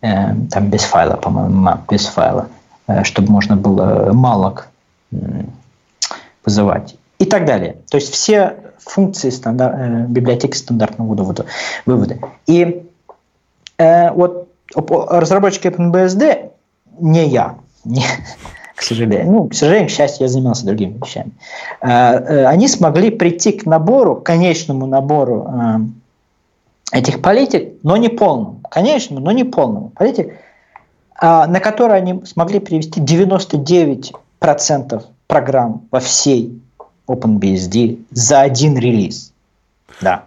[0.00, 2.48] э, там без файла, по-моему, map без файла,
[2.86, 4.68] э, чтобы можно было малок
[5.12, 5.16] э,
[6.46, 7.76] вызывать и так далее.
[7.90, 11.46] То есть все функции стандар, э, библиотеки стандартного вывода.
[11.86, 12.18] вывода.
[12.46, 12.84] И
[13.78, 16.50] э, вот разработчики OpenBSD,
[17.00, 18.04] не я, не,
[18.74, 21.30] к сожалению, ну, к сожалению, к счастью, я занимался другими вещами,
[21.80, 25.78] э, э, они смогли прийти к набору, к конечному набору э,
[26.98, 30.34] этих политик, но не полному, конечному, но не полному политик, э,
[31.20, 36.60] на который они смогли привести 99% программ во всей
[37.06, 39.32] OpenBSD за один релиз.
[40.00, 40.26] Да.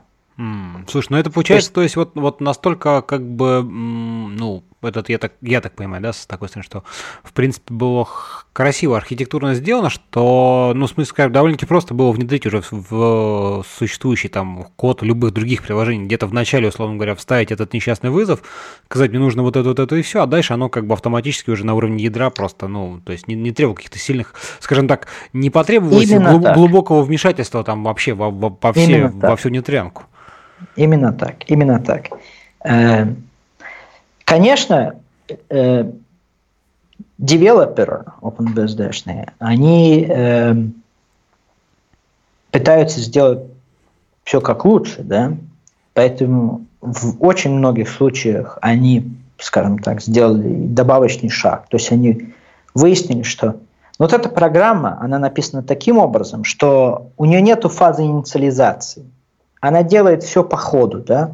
[0.88, 5.10] Слушай, ну это получается, то есть, то есть вот, вот настолько как бы, ну, этот,
[5.10, 6.84] я так, я так понимаю, да, с такой стороны, что,
[7.24, 8.08] в принципе, было
[8.54, 13.66] красиво архитектурно сделано, что, ну, в смысле, скажем, довольно-таки просто было внедрить уже в, в
[13.78, 18.44] существующий там код любых других приложений, где-то в начале, условно говоря, вставить этот несчастный вызов,
[18.86, 21.50] сказать, мне нужно вот это, вот это и все, а дальше оно как бы автоматически
[21.50, 25.08] уже на уровне ядра просто, ну, то есть не, не требовало каких-то сильных, скажем так,
[25.34, 30.04] не потребовалось глуб, глубокого вмешательства там вообще во, во, во, все, во всю нетрянку.
[30.76, 32.10] Именно так, именно так.
[32.64, 33.14] Э,
[34.28, 34.96] конечно,
[35.50, 35.92] э,
[37.18, 40.54] девелоперы OpenBSD, они э,
[42.52, 43.46] пытаются сделать
[44.26, 45.34] все как лучше, да,
[45.94, 52.34] поэтому в очень многих случаях они, скажем так, сделали добавочный шаг, то есть они
[52.76, 53.56] выяснили, что
[53.98, 59.06] вот эта программа, она написана таким образом, что у нее нет фазы инициализации.
[59.62, 61.32] Она делает все по ходу, да.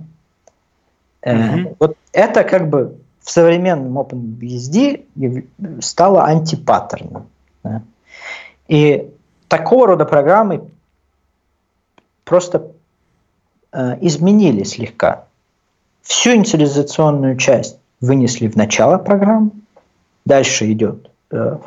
[1.26, 1.76] Mm-hmm.
[1.80, 7.28] Вот это как бы в современном OpenBSD стало антипаттерном.
[7.64, 7.82] Да?
[8.68, 9.10] И
[9.48, 10.70] такого рода программы
[12.26, 12.72] просто
[13.72, 15.26] э, изменили слегка.
[16.02, 19.52] Всю инициализационную часть вынесли в начало программы,
[20.26, 21.58] дальше идет э,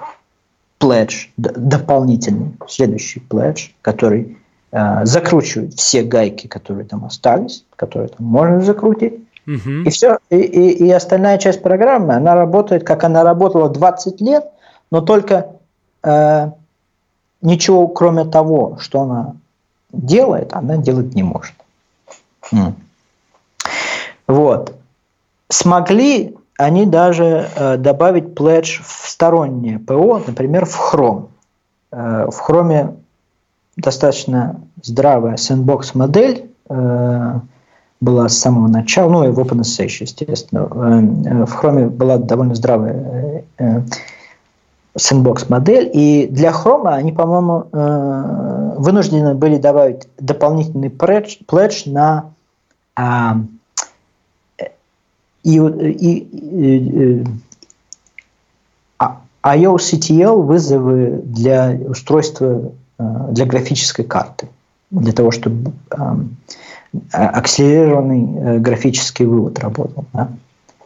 [0.78, 4.36] дополнительный, следующий pledge, который
[4.72, 9.14] Э, закручивать все гайки, которые там остались, которые там можно закрутить.
[9.86, 14.44] И все, и, и, и остальная часть программы, она работает, как она работала 20 лет,
[14.90, 15.52] но только
[16.02, 16.50] э,
[17.42, 19.36] ничего, кроме того, что она
[19.92, 21.54] делает, она делать не может.
[22.52, 22.72] Mm.
[24.26, 24.74] Вот.
[25.48, 31.28] Смогли они даже э, добавить пледж в стороннее ПО, например, в Chrome.
[31.92, 32.96] Э, в Chrome
[33.76, 37.40] достаточно здравая сэндбокс-модель э,
[38.00, 40.60] была с самого начала, ну и в OpenSSH, естественно.
[40.60, 43.82] Э, в Chrome была довольно здравая э,
[44.96, 52.32] сэндбокс-модель, и для Chrome они, по-моему, э, вынуждены были добавить дополнительный пледж, на
[52.94, 53.38] а,
[55.42, 57.24] и, и, и,
[59.44, 64.48] IOCTL вызовы для устройства Э, для графической карты,
[64.90, 66.18] для того, чтобы эм, а,
[67.12, 70.04] акселерированный э, графический вывод работал.
[70.12, 70.28] Да?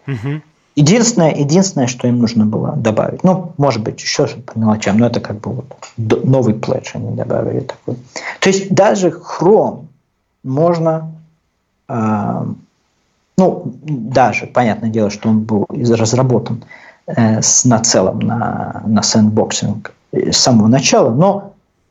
[0.07, 0.43] Угу.
[0.77, 5.21] Единственное, единственное, что им нужно было добавить, ну, может быть, еще по мелочам, но это
[5.21, 5.67] как бы вот
[5.97, 7.97] новый пледж они добавили такой.
[8.41, 9.87] То есть даже Chrome
[10.43, 11.13] можно,
[11.89, 12.45] э,
[13.37, 16.65] ну, даже, понятное дело, что он был разработан
[17.07, 21.51] э, с нацелом на, на sandboxing с самого начала, но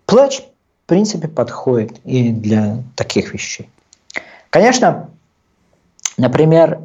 [0.09, 3.69] Pledge, в принципе, подходит и для таких вещей.
[4.49, 5.09] Конечно,
[6.17, 6.79] например,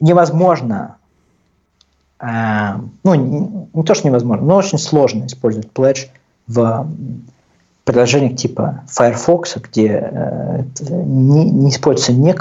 [0.00, 0.96] невозможно,
[2.20, 2.26] э,
[3.04, 6.08] ну, не, не то, что невозможно, но очень сложно использовать Pledge
[6.46, 6.86] в
[7.84, 12.34] приложениях типа Firefox, где э, не, не используются не,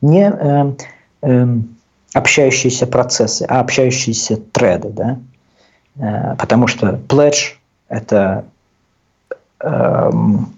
[0.00, 0.74] не э,
[1.22, 1.46] э,
[2.14, 5.18] общающиеся процессы, а общающиеся треды, да?
[5.96, 7.54] Э, потому что Pledge–
[7.88, 8.44] это
[9.60, 10.54] эм,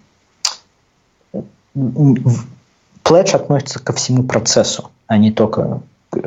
[3.04, 6.18] пледж относится ко всему процессу, а не только к,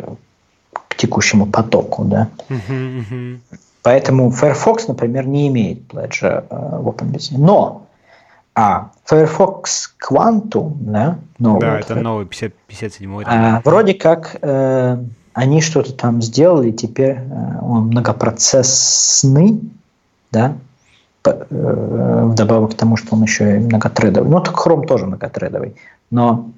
[0.87, 2.05] к текущему потоку.
[2.05, 2.29] Да?
[2.49, 3.39] Uh-huh, uh-huh.
[3.83, 7.37] Поэтому Firefox, например, не имеет пледжа э, в OpenBSD.
[7.37, 7.83] Но
[8.55, 14.97] а Firefox Quantum, да, новый, да, это новый 50, 57 а, вроде как э,
[15.33, 19.61] они что-то там сделали, теперь э, он многопроцессный,
[20.31, 20.55] да,
[21.49, 24.29] Э, вдобавок к тому, что он еще и многотредовый.
[24.29, 25.75] Ну, так Chrome тоже многотредовый.
[26.09, 26.51] Но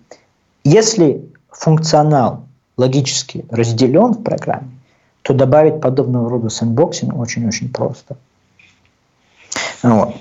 [0.69, 2.45] если функционал
[2.77, 4.69] логически разделен в программе,
[5.23, 8.17] то добавить подобного рода sandboxing очень-очень просто.
[9.81, 10.15] Вот.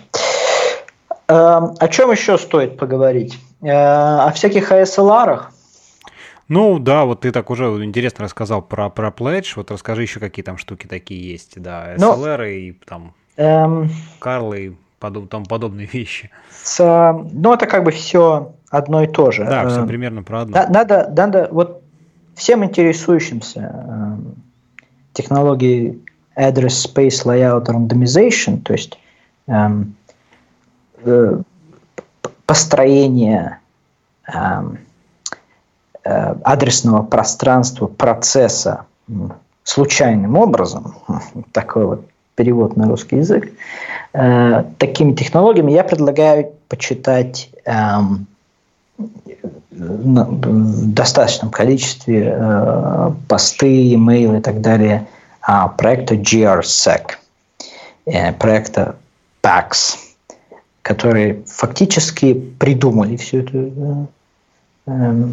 [1.29, 3.39] Эм, о чем еще стоит поговорить?
[3.61, 5.43] Э, о всяких ASLR.
[6.49, 9.53] Ну да, вот ты так уже интересно рассказал про, про Pledge.
[9.57, 11.61] Вот расскажи еще, какие там штуки такие есть.
[11.61, 16.31] Да, SLR ну, и там эм, Карлы и подоб, там подобные вещи.
[16.51, 16.79] С,
[17.33, 19.45] ну это как бы все одно и то же.
[19.45, 20.67] Да, все эм, примерно про одно.
[20.69, 21.83] Надо, надо вот
[22.35, 24.35] всем интересующимся эм,
[25.13, 26.03] технологией
[26.37, 28.99] Address Space Layout Randomization, то есть
[29.47, 29.97] эм,
[31.05, 31.39] э,
[32.47, 33.59] построение
[34.27, 34.79] эм,
[36.05, 38.87] э, адресного пространства процесса
[39.65, 40.95] случайным образом,
[41.53, 42.05] такой вот
[42.37, 43.53] перевод на русский язык,
[44.13, 48.29] э, такими технологиями я предлагаю почитать эм,
[48.99, 55.07] в достаточном количестве э, посты, имейлы и так далее
[55.41, 57.13] а, проекта GRSEC,
[58.07, 58.97] э, проекта
[59.43, 59.97] PAX,
[60.83, 64.09] которые фактически придумали всю эту
[64.87, 65.31] э,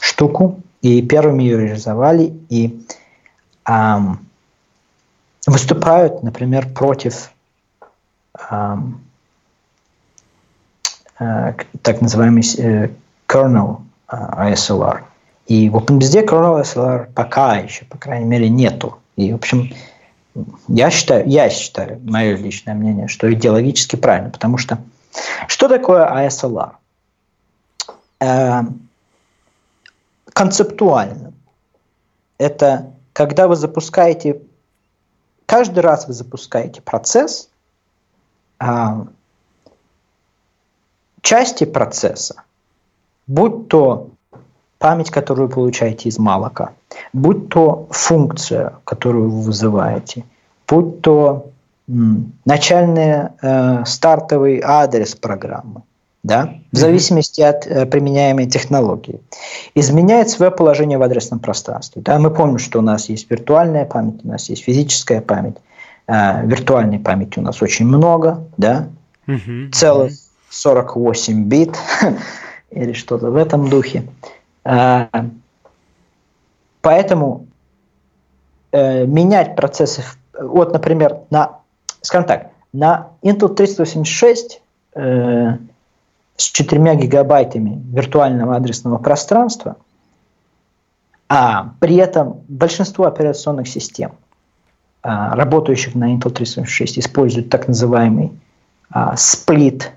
[0.00, 2.78] штуку и первыми ее реализовали и
[5.44, 7.32] выступают, например, против
[11.18, 12.90] так называемый э,
[13.26, 13.78] kernel
[14.08, 15.02] ASLR.
[15.46, 18.98] И в OpenBSD kernel ASLR пока еще, по крайней мере, нету.
[19.16, 19.70] И, в общем,
[20.68, 24.78] я считаю, я считаю, мое личное мнение, что идеологически правильно, потому что
[25.48, 26.72] что такое ASLR?
[28.20, 28.62] Э,
[30.32, 31.32] концептуально.
[32.38, 34.42] Это когда вы запускаете,
[35.46, 37.48] каждый раз вы запускаете процесс,
[38.60, 38.66] э,
[41.26, 42.42] части процесса,
[43.26, 44.10] будь то
[44.78, 46.70] память, которую вы получаете из малока,
[47.12, 50.24] будь то функция, которую вы вызываете,
[50.68, 51.50] будь то
[51.88, 55.82] м, начальный э, стартовый адрес программы,
[56.22, 59.20] да, в зависимости от э, применяемой технологии,
[59.74, 62.02] изменяет свое положение в адресном пространстве.
[62.02, 65.56] Да, мы помним, что у нас есть виртуальная память, у нас есть физическая память.
[66.06, 68.86] Э, виртуальной памяти у нас очень много, да,
[69.26, 69.72] угу.
[69.72, 70.12] целых
[70.56, 71.76] 48 бит
[72.70, 74.08] или что-то в этом духе.
[74.64, 75.06] Э,
[76.80, 77.46] поэтому
[78.72, 80.02] э, менять процессы,
[80.38, 81.58] вот, например, на,
[82.00, 84.62] скажем так, на Intel 386
[84.94, 85.56] э,
[86.36, 89.76] с 4 гигабайтами виртуального адресного пространства,
[91.28, 94.12] а при этом большинство операционных систем,
[95.02, 98.32] работающих на Intel 386, используют так называемый
[99.16, 99.90] сплит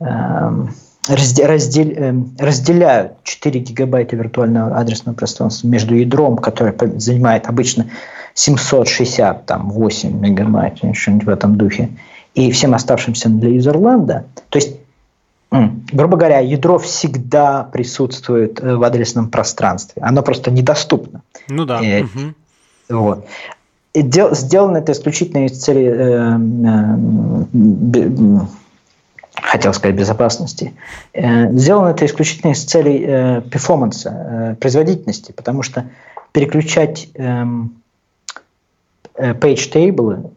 [0.00, 0.70] эм,
[1.08, 7.86] раздел, эм, разделяют 4 гигабайта виртуального адресного пространства между ядром, которое занимает обычно
[8.34, 11.90] 768 мегабайт, что-нибудь в этом духе,
[12.34, 14.24] и всем оставшимся для юзерленда.
[14.48, 14.76] То есть,
[15.50, 20.02] грубо говоря, ядро всегда присутствует э, в адресном пространстве.
[20.02, 21.22] Оно просто недоступно.
[21.48, 21.80] Ну да.
[21.80, 22.34] Э, угу.
[22.88, 23.26] Вот.
[23.92, 26.38] И дел, сделано это исключительно из цели э,
[27.94, 28.40] э,
[29.42, 30.74] хотел сказать безопасности,
[31.12, 35.86] э, сделано это исключительно из целей э, перформанса, э, производительности, потому что
[36.32, 37.76] переключать эм,
[39.16, 40.32] page table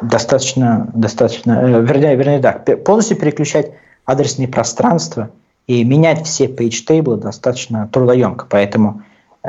[0.00, 3.72] достаточно, достаточно вернее, вернее, да, полностью переключать
[4.06, 5.28] адресные пространства
[5.66, 9.02] и менять все page table достаточно трудоемко, поэтому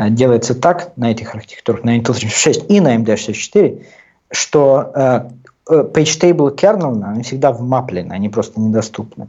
[0.10, 3.86] делается так на этих архитектурах, на Intel 36 и на AMD64,
[4.32, 5.32] что
[5.70, 9.28] Э, page table kernel, они всегда вмаплены, они просто недоступны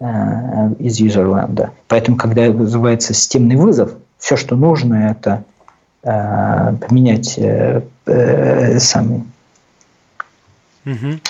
[0.00, 1.70] э, из userland.
[1.86, 5.44] Поэтому, когда вызывается системный вызов, все, что нужно, это
[6.02, 9.24] э, поменять э, э, самые
[10.86, 11.20] угу.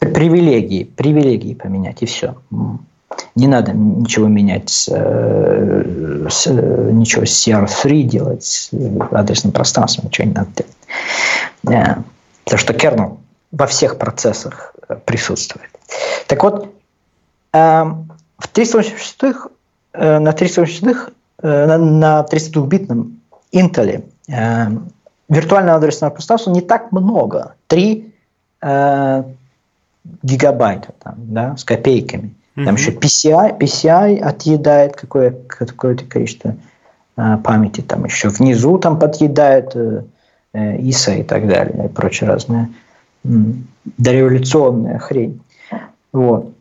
[0.00, 2.36] привилегии, привилегии поменять, и все.
[3.34, 8.70] Не надо ничего менять, с, э, с, ничего с CR3 делать, с
[9.12, 10.50] адресным пространством, ничего не надо
[11.62, 12.04] делать.
[12.44, 13.18] Потому что kernel
[13.50, 15.70] во всех процессах э, присутствует.
[16.26, 16.74] Так вот,
[17.52, 19.18] эм, в 386
[19.94, 21.12] э, на 386
[21.42, 23.20] э, на 32-битном
[23.52, 24.92] Intel эм,
[25.28, 27.54] виртуального адресного пространства не так много.
[27.68, 28.14] 3
[30.22, 32.34] гигабайта там, да, с копейками.
[32.56, 32.78] Там mm-hmm.
[32.78, 36.56] еще PCI, PCI отъедает какое, какое-то количество
[37.14, 37.82] памяти.
[37.82, 39.76] Там еще внизу там подъедает
[40.52, 42.68] ISA и так далее, и прочее разное
[43.24, 45.40] дореволюционная хрень.
[46.12, 46.52] Вот.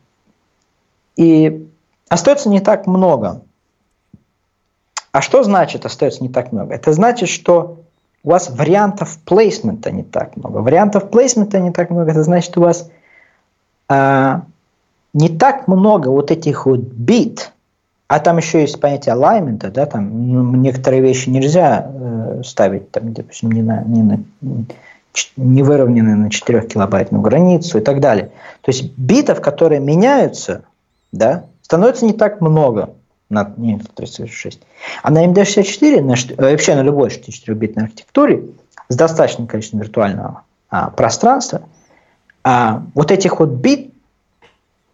[1.15, 1.67] И
[2.09, 3.41] остается не так много.
[5.11, 6.73] А что значит остается не так много?
[6.75, 7.79] Это значит, что
[8.23, 10.57] у вас вариантов плейсмента не так много.
[10.57, 12.89] Вариантов плейсмента не так много, это значит, у вас
[13.89, 14.43] а,
[15.13, 17.51] не так много вот этих вот бит,
[18.07, 23.13] а там еще есть понятие alignment, да, там ну, некоторые вещи нельзя э, ставить, там,
[23.13, 24.19] допустим, не, на, не, на,
[25.35, 28.31] не выровнены на 4 килобайтную границу и так далее.
[28.61, 30.63] То есть битов, которые меняются,
[31.11, 32.91] да, становится не так много
[33.29, 34.61] на не 36.
[35.03, 38.43] А на MD64, на, э, вообще на любой 64-битной архитектуре
[38.89, 41.61] с достаточным количеством виртуального а, пространства,
[42.43, 43.93] а, вот этих вот бит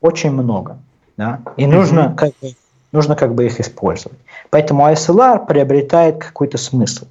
[0.02, 0.78] очень много.
[1.18, 1.42] Да?
[1.58, 2.16] И нужно, mm-hmm.
[2.16, 2.56] как бы,
[2.92, 4.18] нужно как бы их использовать.
[4.50, 7.06] Поэтому ASLR приобретает какой-то смысл.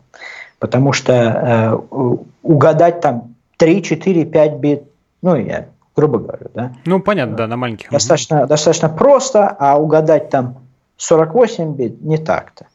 [0.62, 4.84] Потому что э, угадать там 3, 4, 5 бит,
[5.20, 5.66] ну, я
[5.96, 6.72] грубо говорю, да.
[6.84, 7.90] Ну, понятно, да, на маленьких.
[7.90, 10.58] Достаточно, достаточно просто, а угадать там
[10.98, 12.66] 48 бит не так-то.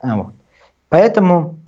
[0.00, 0.32] А вот.
[0.88, 1.58] Поэтому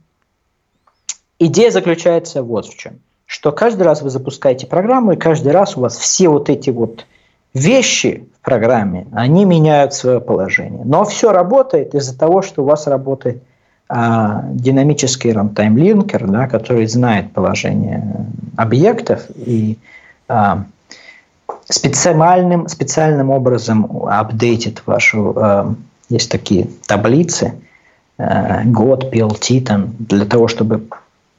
[1.39, 3.01] идея заключается вот в чем.
[3.27, 7.05] Что каждый раз вы запускаете программу, и каждый раз у вас все вот эти вот
[7.53, 10.87] вещи в программе, они меняют свое положение.
[10.87, 13.43] Но все работает из-за того, что у вас работает
[13.95, 19.77] а, динамический runtime линкер, да, который знает положение объектов и
[20.29, 20.65] а,
[21.69, 25.75] специальным, специальным образом апдейтит вашу, а,
[26.09, 27.53] есть такие таблицы,
[28.17, 30.85] а, год, PLT, там, для того, чтобы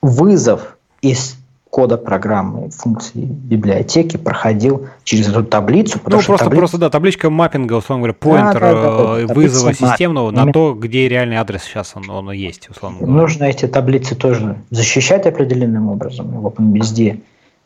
[0.04, 1.36] вызов из
[1.74, 6.00] кода программы, функции библиотеки проходил через эту таблицу.
[6.06, 6.60] Ну, просто, таблица...
[6.60, 10.76] просто, да, табличка маппинга, условно говоря, поинтер да, да, да, да, вызова системного на то,
[10.76, 13.16] где реальный адрес сейчас он, он есть, условно говоря.
[13.16, 16.28] Нужно эти таблицы тоже защищать определенным образом.
[16.28, 17.20] В OpenBSD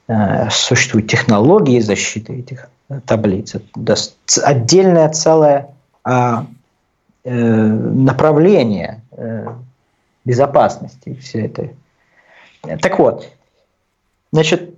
[0.07, 3.55] э, существуют технологии защиты этих э, таблиц.
[3.55, 3.95] Это
[4.41, 5.67] отдельное целое
[6.05, 6.33] э,
[7.25, 9.47] э, направление э,
[10.23, 11.67] безопасности все это.
[12.81, 13.29] Так вот,
[14.31, 14.75] Значит,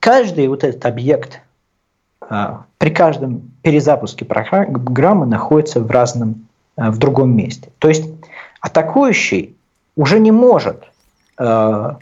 [0.00, 1.40] каждый вот этот объект
[2.20, 6.46] а, при каждом перезапуске программы находится в разном,
[6.76, 7.70] а, в другом месте.
[7.78, 8.04] То есть
[8.60, 9.56] атакующий
[9.96, 10.84] уже не может
[11.36, 11.98] а,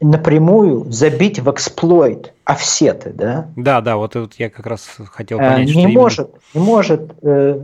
[0.00, 3.48] напрямую забить в эксплойт офсеты, да?
[3.56, 6.64] Да, да, вот, вот я как раз хотел понять, не что может, именно...
[6.64, 7.60] не может э,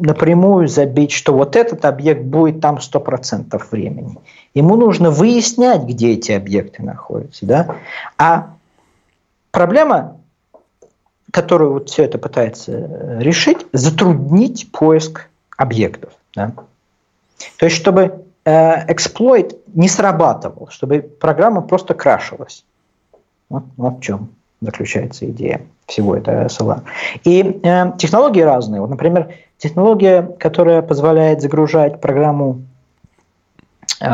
[0.00, 4.16] напрямую забить, что вот этот объект будет там 100% времени.
[4.54, 7.46] Ему нужно выяснять, где эти объекты находятся.
[7.46, 7.76] Да?
[8.18, 8.54] А
[9.50, 10.16] проблема,
[11.30, 16.12] которую вот все это пытается э, решить, затруднить поиск объектов.
[16.34, 16.52] Да?
[17.58, 22.64] То есть, чтобы э, эксплойт не срабатывал, чтобы программа просто крашилась.
[23.48, 24.30] Вот, вот в чем
[24.60, 26.82] заключается идея всего этого SLR.
[27.24, 28.80] И э, технологии разные.
[28.80, 32.62] Вот, например, технология, которая позволяет загружать программу
[34.00, 34.06] э,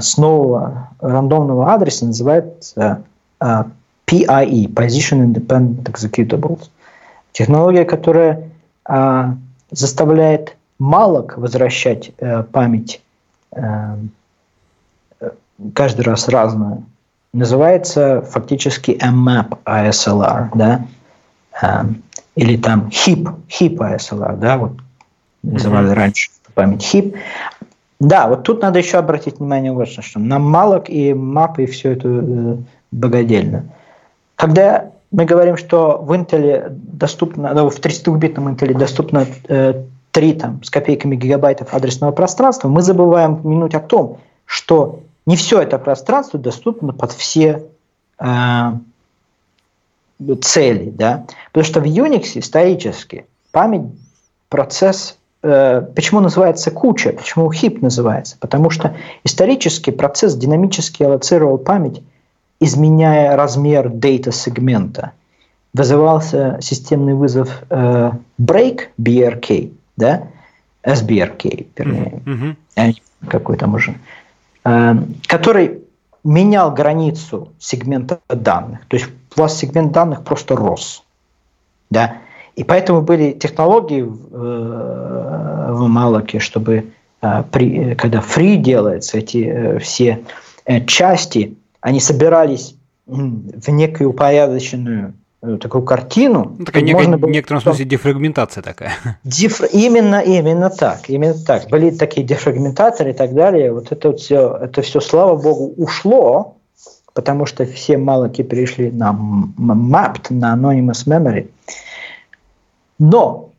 [0.00, 3.02] с нового рандомного адреса, называется
[3.40, 3.64] э,
[4.06, 6.68] PIE, Position Independent Executables.
[7.32, 8.50] Технология, которая
[8.88, 9.24] э,
[9.70, 13.02] заставляет малок возвращать э, память
[13.52, 13.96] э,
[15.74, 16.84] каждый раз разную,
[17.32, 20.84] называется фактически mmap ASLR, да,
[21.62, 22.02] Эм,
[22.36, 24.72] или там HIP, HIP ASLR, да, вот
[25.42, 25.94] называли mm-hmm.
[25.94, 27.16] раньше память HIP.
[28.00, 30.18] Да, вот тут надо еще обратить внимание вот на что.
[30.18, 32.56] На малок и мапы и все это э,
[32.90, 33.66] богодельно.
[34.36, 40.62] Когда мы говорим, что в Intel доступно, ну, в 32-битном Intel доступно э, 3 там,
[40.62, 46.38] с копейками гигабайтов адресного пространства, мы забываем упомянуть о том, что не все это пространство
[46.38, 47.62] доступно под все
[48.18, 48.72] э,
[50.42, 53.86] цели, да, потому что в Unix исторически память
[54.48, 57.12] процесс э, Почему называется куча?
[57.12, 58.36] Почему хип называется?
[58.40, 62.02] Потому что исторически процесс динамически аллоцировал память,
[62.60, 65.12] изменяя размер дейта сегмента.
[65.72, 70.28] Вызывался системный вызов э, break BRK, да,
[70.84, 72.96] SBRK, вернее, mm-hmm.
[73.28, 73.94] какой там уже,
[74.64, 74.94] э,
[75.26, 75.83] который
[76.24, 78.86] менял границу сегмента данных.
[78.88, 81.04] То есть у вас сегмент данных просто рос.
[81.90, 82.18] Да?
[82.56, 89.44] И поэтому были технологии в, э, в Малаке, чтобы э, при, когда free делается, эти
[89.44, 90.24] э, все
[90.86, 92.74] части, они собирались
[93.06, 95.12] в некую упорядоченную
[95.60, 96.56] такую картину.
[96.58, 97.28] Ну, такая нек- можно было...
[97.28, 98.92] в некотором смысле дефрагментация такая.
[99.24, 99.60] Деф...
[99.72, 101.68] Именно, именно так, именно так.
[101.68, 103.72] Были такие дефрагментаторы и так далее.
[103.72, 106.56] Вот это вот все, это все, слава богу, ушло,
[107.12, 109.16] потому что все малоки перешли на
[109.58, 111.48] mapped, на anonymous memory.
[112.98, 113.50] Но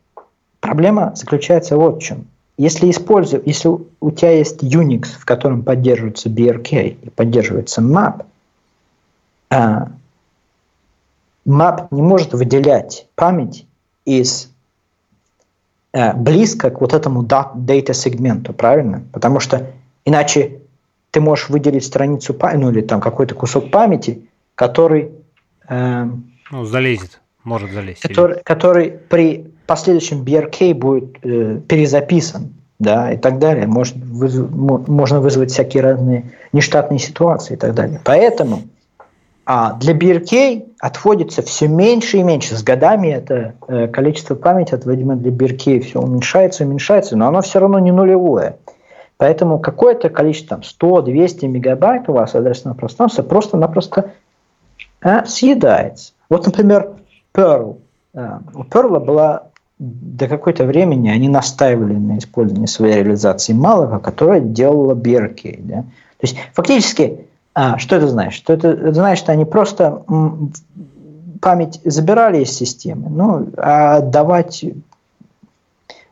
[0.60, 2.26] проблема заключается вот в чем.
[2.58, 8.24] если использую, если у тебя есть Unix, в котором поддерживается BRK и поддерживается map,
[11.46, 13.66] map не может выделять память
[14.04, 14.50] из
[15.92, 19.04] а, близко к вот этому data сегменту, правильно?
[19.12, 19.70] Потому что
[20.04, 20.60] иначе
[21.10, 25.12] ты можешь выделить страницу ну или там какой-то кусок памяти, который
[25.68, 26.04] э,
[26.50, 28.02] ну, залезет, может залезть.
[28.02, 28.42] Который, или...
[28.42, 33.66] который при последующем BRK будет э, перезаписан, да, и так далее.
[33.66, 38.00] Может, вызв, можно вызвать всякие разные нештатные ситуации и так далее.
[38.04, 38.64] Поэтому
[39.46, 42.56] а для BRK отводится все меньше и меньше.
[42.56, 47.40] С годами это э, количество памяти, отводимое для BRK, все уменьшается и уменьшается, но оно
[47.42, 48.56] все равно не нулевое.
[49.18, 54.10] Поэтому какое-то количество, там, 100-200 мегабайт у вас адресного пространства просто-напросто
[55.00, 56.12] э, съедается.
[56.28, 56.90] Вот, например,
[57.32, 57.78] Perl.
[58.14, 59.44] Э, у Perl была
[59.78, 65.56] до какой-то времени они настаивали на использовании своей реализации малого, которая делала BRK.
[65.62, 65.82] Да?
[65.82, 67.26] То есть фактически,
[67.56, 68.42] а, что это значит?
[68.42, 70.02] Что это, это значит, что они просто
[71.40, 74.64] память забирали из системы, ну, а отдавать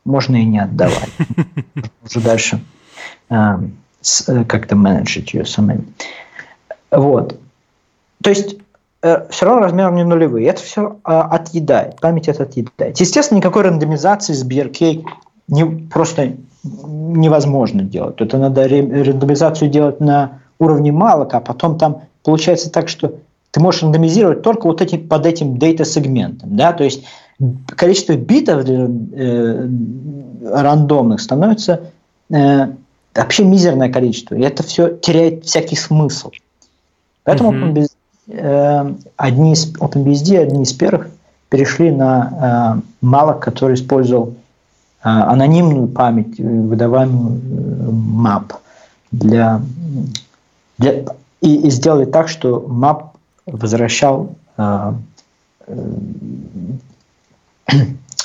[0.04, 1.10] можно и не отдавать.
[2.04, 2.60] Уже дальше
[3.30, 3.60] а,
[4.26, 5.94] э, как-то менеджить ее самим.
[6.90, 7.38] Вот.
[8.22, 8.56] То есть
[9.04, 10.48] Э, все равно размер не нулевые.
[10.48, 12.98] Это все а, отъедает, память это отъедает.
[12.98, 15.04] Естественно, никакой рандомизации с BRK
[15.48, 18.18] не, просто невозможно делать.
[18.22, 23.14] Это надо рандомизацию делать на уровне малок, а потом там получается так, что
[23.50, 26.56] ты можешь рандомизировать только вот эти, под этим дейта-сегментом.
[26.56, 26.72] Да?
[26.72, 27.04] То есть
[27.66, 29.68] количество битов э,
[30.44, 31.82] рандомных становится
[32.30, 32.68] э,
[33.14, 34.34] вообще мизерное количество.
[34.34, 36.30] И это все теряет всякий смысл.
[37.24, 37.86] Поэтому mm-hmm.
[38.26, 41.08] Э, одни из OpenBSD, одни из первых
[41.50, 44.34] перешли на э, Malloc, который использовал э,
[45.02, 47.38] анонимную память, выдаваемую
[48.16, 48.54] map
[49.12, 49.60] для,
[50.78, 51.04] для
[51.40, 53.10] и, и сделали так, что map
[53.46, 54.34] возвращал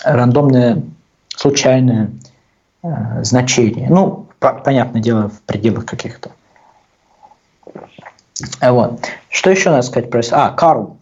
[0.03, 0.83] рандомное
[1.35, 2.11] случайное
[3.21, 3.89] значение.
[3.89, 6.31] Ну, по, понятное дело, в пределах каких-то
[8.61, 9.05] вот.
[9.29, 10.21] Что еще надо сказать про...
[10.31, 10.97] А, Карл.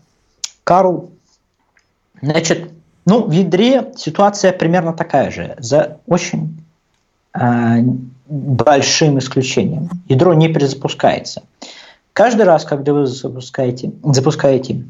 [0.63, 1.11] Карл,
[2.21, 2.71] значит,
[3.05, 6.66] ну, в ядре ситуация примерно такая же, за очень э,
[8.27, 9.89] большим исключением.
[10.07, 11.43] Ядро не перезапускается.
[12.13, 14.83] Каждый раз, когда вы запускаете, запускаете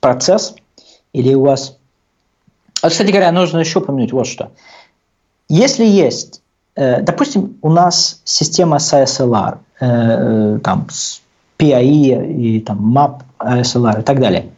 [0.00, 0.54] процесс,
[1.12, 1.78] или у вас...
[2.82, 4.52] А, кстати говоря, нужно еще упомянуть вот что.
[5.48, 6.42] Если есть,
[6.74, 11.22] э, допустим, у нас система с ASLR, э, э, там, с
[11.58, 14.50] PIE и там MAP, ASLR и так далее.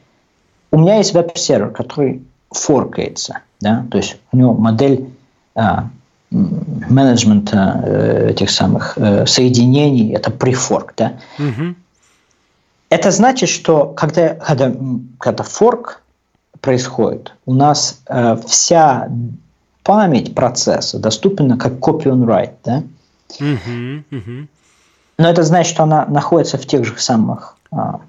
[0.73, 5.09] У меня есть веб-сервер, который форкается, да, то есть у него модель
[5.55, 5.91] а,
[6.31, 11.19] менеджмента э, этих самых э, соединений, это префорк, да.
[11.39, 11.75] Угу.
[12.91, 14.75] Это значит, что когда, когда,
[15.19, 16.03] когда форк
[16.61, 19.09] происходит, у нас э, вся
[19.83, 22.83] память процесса доступна как copy on write, да.
[23.41, 24.49] Угу, угу.
[25.19, 28.01] Но это значит, что она находится в тех же самых а,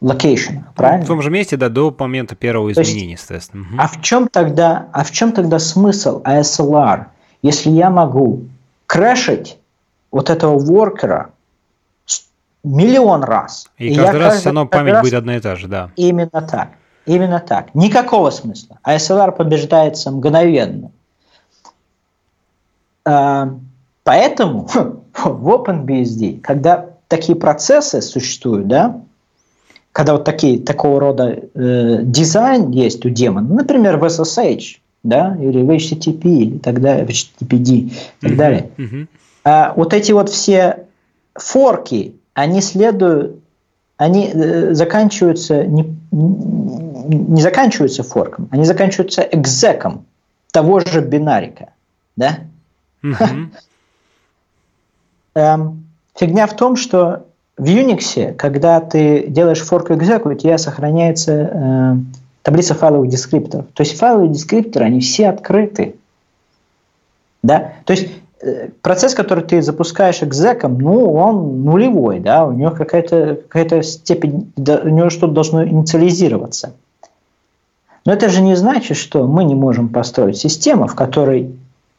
[0.00, 1.04] локейшенах, правильно?
[1.04, 3.62] В том же месте, да, до момента первого изменения, есть, естественно.
[3.62, 3.76] Угу.
[3.78, 7.06] А в чем тогда, а в чем тогда смысл ASLR,
[7.42, 8.44] если я могу
[8.86, 9.58] крэшить
[10.10, 11.30] вот этого воркера
[12.64, 13.68] миллион раз?
[13.78, 15.02] И, и каждый раз все равно память раз...
[15.02, 15.90] будет одна и та же, да.
[15.96, 16.70] Именно так.
[17.06, 17.74] Именно так.
[17.74, 18.78] Никакого смысла.
[18.86, 20.90] ASLR побеждается мгновенно.
[23.04, 23.54] А,
[24.04, 24.68] поэтому
[25.14, 29.00] в OpenBSD, когда такие процессы существуют, да,
[29.92, 34.76] когда вот такие, такого рода э, дизайн есть у демона, например, в SSH,
[35.08, 39.06] да, или в HTTP, или так далее, в HTTPD и так далее, uh-huh.
[39.44, 40.84] а вот эти вот все
[41.34, 43.40] форки, они следуют,
[43.96, 50.04] они э, заканчиваются не, не заканчиваются форком, они заканчиваются экзеком
[50.52, 51.70] того же бинарика,
[52.16, 52.40] да?
[53.02, 53.46] Uh-huh.
[55.34, 55.86] Эм,
[56.16, 57.26] фигня в том, что
[57.56, 61.96] в Unix, когда ты делаешь fork exec, у тебя сохраняется э,
[62.48, 63.66] таблица файловых дескрипторов.
[63.74, 65.96] То есть файловые дескрипторы, они все открыты.
[67.42, 67.74] Да?
[67.84, 68.08] То есть
[68.40, 74.50] э, процесс, который ты запускаешь экзеком, ну, он нулевой, да, у него какая-то какая степень,
[74.56, 76.72] у него что-то должно инициализироваться.
[78.06, 81.54] Но это же не значит, что мы не можем построить систему, в которой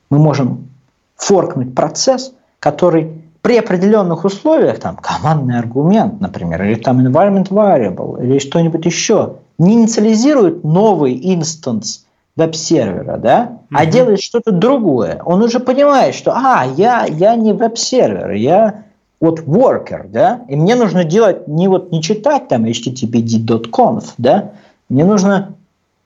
[0.10, 0.68] мы можем
[1.16, 8.40] форкнуть процесс, который при определенных условиях, там, командный аргумент, например, или там environment variable, или
[8.40, 12.06] что-нибудь еще, не инициализирует новый инстанс
[12.36, 13.76] веб-сервера, да, mm-hmm.
[13.76, 18.86] а делает что-то другое, он уже понимает, что, а, я, я не веб-сервер, я
[19.20, 24.54] вот worker, да, и мне нужно делать не вот не читать там httpd.conf, да,
[24.88, 25.56] мне нужно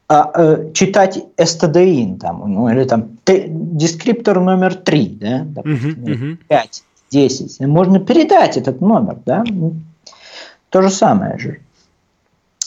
[0.08, 6.38] а, а, читать stdin там, ну, или там дескриптор номер 3, да, допустим, uh-huh, uh-huh.
[6.48, 9.44] 5, 10, можно передать этот номер, да,
[10.70, 11.60] то же самое же.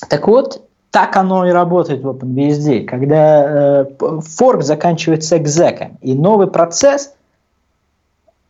[0.09, 3.45] Так вот, так оно и работает в OpenBSD, когда
[3.81, 3.87] э,
[4.21, 7.15] форк заканчивается экзеком, и новый процесс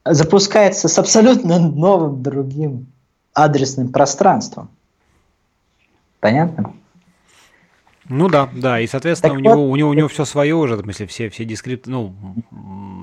[0.04, 2.86] запускается с абсолютно новым другим
[3.34, 4.68] адресным пространством.
[6.20, 6.72] Понятно?
[8.08, 10.54] Ну да, да, и соответственно так у, вот, него, у него у него все свое
[10.54, 12.14] уже, в смысле все все дескрипторы, ну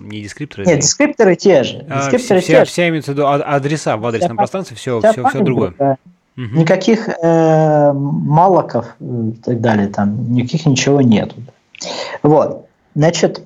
[0.02, 0.66] не дескрипторы.
[0.66, 1.86] Нет, дескрипторы те же.
[1.90, 5.28] А, дескрипторы вся, те вся, имеется в виду адреса в адресном вся пространстве, все все
[5.28, 5.74] все другое.
[5.78, 5.98] Да.
[6.36, 6.60] Угу.
[6.60, 11.36] Никаких э, малоков и так далее, там никаких ничего нету.
[12.24, 13.44] Вот, значит,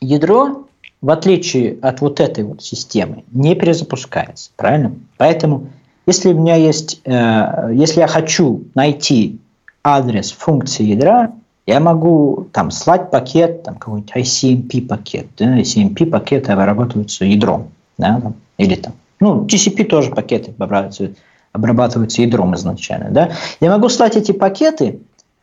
[0.00, 0.66] ядро
[1.02, 4.94] в отличие от вот этой вот системы, не перезапускается, правильно?
[5.18, 5.68] Поэтому,
[6.06, 9.38] если у меня есть, э, если я хочу найти
[9.84, 11.32] адрес функции ядра,
[11.66, 18.20] я могу там слать пакет, там какой-нибудь ICMP пакет, да, ICMP пакеты обрабатываются ядром, да,
[18.20, 21.10] там, или там, ну, TCP тоже пакеты обрабатываются,
[21.56, 23.30] обрабатываются ядром изначально, да.
[23.60, 25.00] Я могу слать эти пакеты,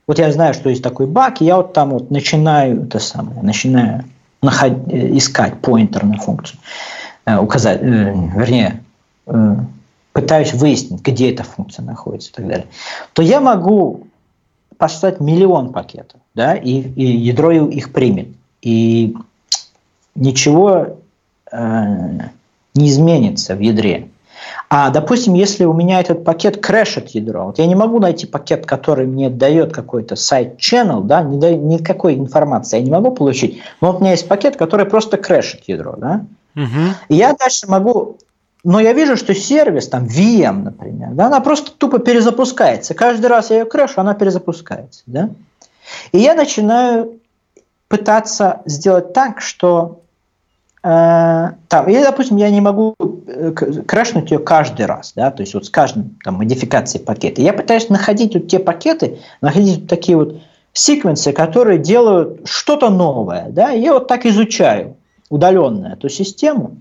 [0.08, 3.42] вот я знаю, что есть такой баг, и я вот там вот начинаю это самое,
[3.42, 4.06] начинаю
[4.42, 4.74] наход...
[4.90, 6.60] Э, искать поинтер на функцию,
[7.26, 8.84] э, указать, э, вернее,
[10.12, 12.68] пытаюсь выяснить, где эта функция находится и так далее,
[13.14, 14.08] то я могу
[14.78, 18.28] послать миллион пакетов, да, и, и ядро их примет.
[18.62, 19.16] И
[20.16, 20.98] ничего
[21.52, 22.20] э,
[22.76, 24.10] не изменится в ядре.
[24.76, 28.66] А, допустим, если у меня этот пакет крэшит ядро, вот я не могу найти пакет,
[28.66, 33.92] который мне дает какой-то side-channel, да, не дает никакой информации, я не могу получить, но
[33.92, 36.26] вот у меня есть пакет, который просто крэшит ядро, да,
[36.56, 36.96] угу.
[37.08, 38.18] и я дальше могу
[38.64, 42.94] но я вижу, что сервис, там VM, например, да, она просто тупо перезапускается.
[42.96, 45.04] Каждый раз я ее крэшу, она перезапускается.
[45.06, 45.30] Да?
[46.14, 47.20] И я начинаю
[47.90, 50.03] пытаться сделать так, что
[50.84, 55.66] там, я, допустим, я не могу э, крэшнуть ее каждый раз, да, то есть вот
[55.66, 57.42] с каждым там, модификацией пакета.
[57.42, 60.42] Я пытаюсь находить вот те пакеты, находить вот такие вот
[60.74, 64.98] секвенсы, которые делают что-то новое, да, и я вот так изучаю
[65.30, 66.76] удаленно эту систему,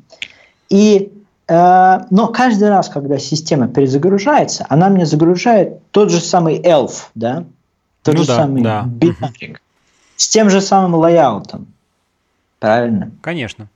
[0.68, 1.12] и
[1.52, 7.44] Э, но каждый раз, когда система перезагружается, она мне загружает тот же самый elf, да,
[8.02, 8.84] тот ну же да, самый да.
[8.86, 9.60] бинарик,
[10.16, 11.66] с тем же самым layout ом.
[12.58, 13.10] Правильно?
[13.20, 13.68] Конечно.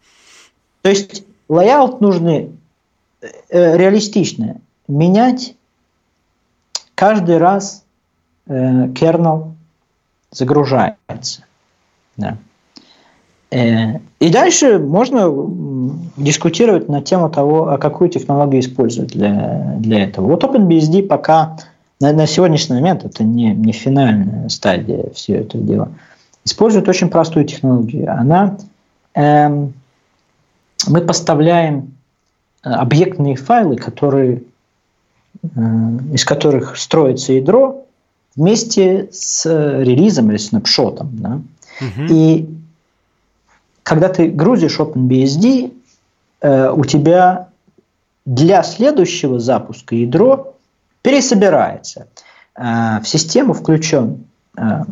[0.86, 2.48] То есть layout нужно э,
[3.76, 5.56] реалистично менять
[6.94, 7.84] каждый раз
[8.46, 9.54] э, kernel
[10.30, 11.42] загружается.
[12.16, 12.36] Да.
[13.50, 15.28] Э, и дальше можно
[16.16, 20.26] дискутировать на тему того, а какую технологию использовать для, для этого.
[20.26, 21.56] Вот OpenBSD пока
[21.98, 25.88] на, на сегодняшний момент, это не, не финальная стадия всего этого дела,
[26.44, 28.08] использует очень простую технологию.
[28.08, 28.56] Она,
[29.14, 29.74] эм,
[30.86, 31.94] мы поставляем
[32.62, 34.42] э, объектные файлы, которые,
[35.42, 35.48] э,
[36.12, 37.84] из которых строится ядро,
[38.36, 41.10] вместе с релизом или снапшотом.
[41.12, 41.40] Да?
[41.80, 42.06] Угу.
[42.10, 42.48] И
[43.82, 45.72] когда ты грузишь OpenBSD,
[46.40, 47.48] э, у тебя
[48.24, 50.54] для следующего запуска ядро
[51.02, 52.08] пересобирается.
[52.56, 54.24] Э, в систему включен
[54.56, 54.82] э,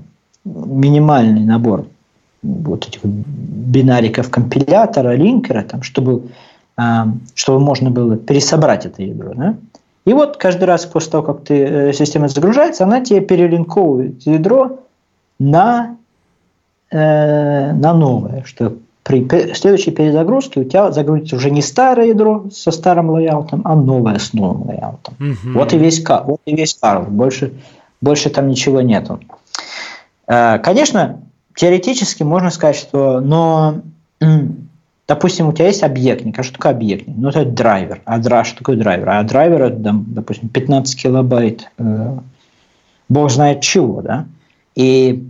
[0.45, 1.87] минимальный набор
[2.45, 6.23] вот этих бинариков компилятора, линкера, там, чтобы,
[6.79, 6.83] э,
[7.35, 9.33] чтобы можно было пересобрать это ядро.
[9.35, 9.57] Да?
[10.05, 14.81] И вот каждый раз после того, как ты, э, система загружается, она тебе перелинковывает ядро
[15.39, 15.97] на,
[16.91, 22.71] э, на новое, что при следующей перезагрузке у тебя загрузится уже не старое ядро со
[22.71, 25.15] старым лайаутом, а новое с новым лайаутом.
[25.21, 25.59] Угу.
[25.59, 27.05] Вот и весь вот и весь Карл.
[27.05, 27.53] Больше,
[28.01, 29.21] больше там ничего нету.
[30.27, 31.21] Э, конечно,
[31.55, 33.83] теоретически можно сказать, что, но,
[35.09, 36.39] допустим, у тебя есть объектник.
[36.39, 37.17] А что такое объектник?
[37.17, 38.03] Ну, это драйвер.
[38.05, 39.09] А дра, что такое драйвер?
[39.09, 42.19] А драйвер, это, допустим, 15 килобайт, э,
[43.09, 44.27] бог знает чего, да?
[44.75, 45.27] И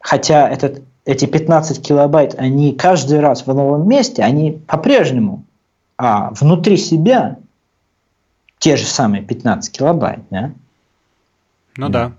[0.00, 5.44] хотя этот эти 15 килобайт, они каждый раз в новом месте, они по-прежнему,
[5.96, 7.38] а внутри себя
[8.58, 10.52] те же самые 15 килобайт, да?
[11.76, 12.12] Ну да.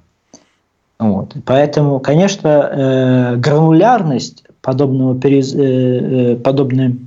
[1.02, 1.36] Вот.
[1.46, 7.00] Поэтому, конечно, э, гранулярность подобного перез, э, э, подобной,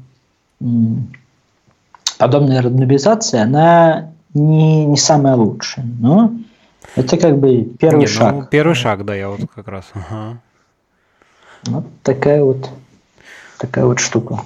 [0.60, 0.64] э,
[2.18, 5.86] подобной рандомизации, она не, не самая лучшая.
[6.00, 6.32] Но
[6.96, 8.34] это как бы первый не, ну, шаг.
[8.34, 9.84] Ну, первый шаг, да, я вот как раз.
[9.94, 10.38] Ага.
[11.66, 12.68] Вот такая вот
[13.58, 14.40] такая вот штука.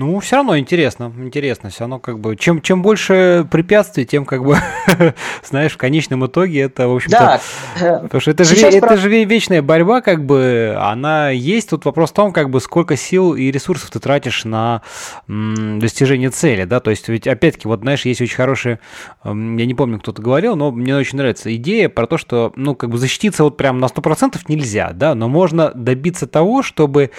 [0.00, 4.42] Ну, все равно интересно, интересно, все равно как бы, чем, чем больше препятствий, тем как
[4.42, 4.56] бы,
[5.44, 7.38] знаешь, в конечном итоге это, в общем-то,
[7.78, 7.98] да.
[7.98, 8.96] Потому что это же, это про...
[8.96, 13.34] же вечная борьба, как бы, она есть, тут вопрос в том, как бы, сколько сил
[13.34, 14.80] и ресурсов ты тратишь на
[15.28, 18.80] м, достижение цели, да, то есть, ведь, опять-таки, вот, знаешь, есть очень хорошая,
[19.22, 22.88] я не помню, кто-то говорил, но мне очень нравится идея про то, что, ну, как
[22.88, 27.10] бы, защититься вот прям на 100% нельзя, да, но можно добиться того, чтобы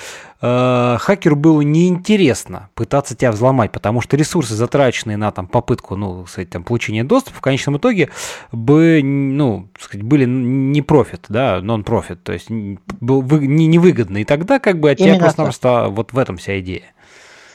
[0.42, 6.26] э, хакеру было неинтересно пытаться тебя взломать, потому что ресурсы, затраченные на там, попытку ну,
[6.26, 8.10] сказать, там, получения доступа, в конечном итоге
[8.52, 14.18] бы, ну, сказать, были не профит, да, нон-профит, то есть был вы, не, невыгодно.
[14.18, 16.84] И тогда как бы от тебя просто-напросто вот в этом вся идея.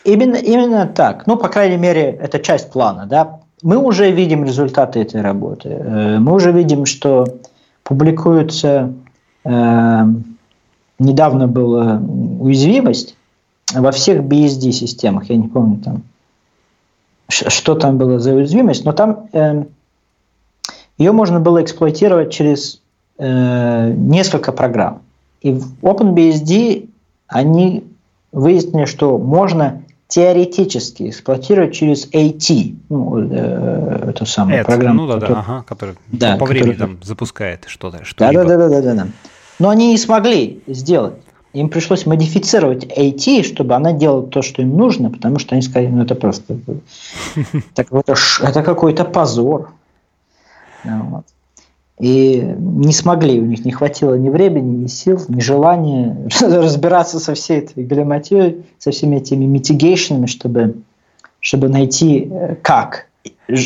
[0.05, 1.27] Именно, именно так.
[1.27, 3.41] Ну, по крайней мере, это часть плана, да.
[3.63, 5.71] Мы уже видим результаты этой работы.
[5.71, 7.27] Э, мы уже видим, что
[7.83, 8.93] публикуются
[9.45, 10.05] э,
[10.99, 12.01] недавно была
[12.41, 13.17] уязвимость
[13.73, 16.03] во всех BSD-системах, я не помню там,
[17.29, 19.69] что там было за уязвимость, но там э, эм,
[20.99, 22.81] ее можно было эксплуатировать через
[23.19, 25.03] э, несколько программ.
[25.41, 26.89] И в OpenBSD
[27.27, 27.85] они
[28.33, 35.03] выяснили, что можно теоретически эксплуатировать через AT, ну, э, эту самую Это, программу.
[35.03, 38.05] Ну да, которая, да, ага, который да, по времени там запускает что-то.
[38.05, 39.07] Что да, да, да, да, да, да.
[39.59, 41.15] Но они не смогли сделать.
[41.53, 45.89] Им пришлось модифицировать AT, чтобы она делала то, что им нужно, потому что они сказали,
[45.89, 46.59] ну это просто
[47.75, 49.71] это, какой-то позор.
[51.99, 57.33] И не смогли, у них не хватило ни времени, ни сил, ни желания разбираться со
[57.33, 60.75] всей этой галиматьей, со всеми этими митигейшнами, чтобы,
[61.41, 63.07] чтобы найти э, как.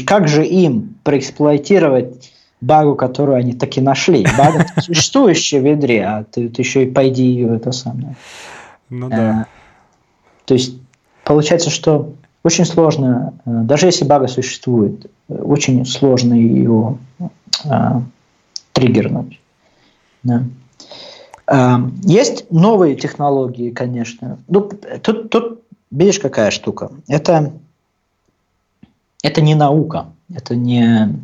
[0.06, 4.26] Как же им проэксплуатировать багу, которую они таки нашли.
[4.36, 8.16] Бага существующая в ядре, а ты, ты еще и пойди ее это самое.
[8.88, 9.16] Ну да.
[9.16, 9.46] А,
[10.44, 10.76] то есть
[11.24, 16.98] получается, что очень сложно, э, даже если бага существует, очень сложно ее
[17.68, 18.02] а,
[18.72, 19.40] триггернуть.
[20.22, 20.42] Да.
[21.46, 24.38] А, есть новые технологии, конечно.
[24.48, 24.70] Ну,
[25.02, 26.90] тут, тут видишь, какая штука.
[27.08, 27.52] Это,
[29.22, 31.20] это не наука, это не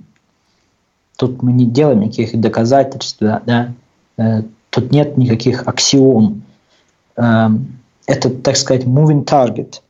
[1.17, 3.73] Тут мы не делаем никаких доказательств, да?
[4.19, 6.43] Э, тут нет никаких аксиом.
[7.17, 7.49] Э,
[8.07, 9.81] это, так сказать, moving target.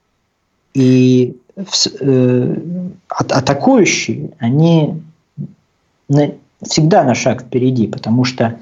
[0.75, 1.37] И
[2.01, 2.57] э,
[3.09, 5.03] атакующие, они
[6.63, 8.59] всегда на шаг впереди, потому что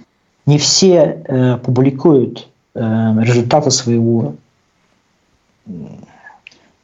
[0.47, 2.81] не все э, публикуют э,
[3.21, 4.35] результаты своего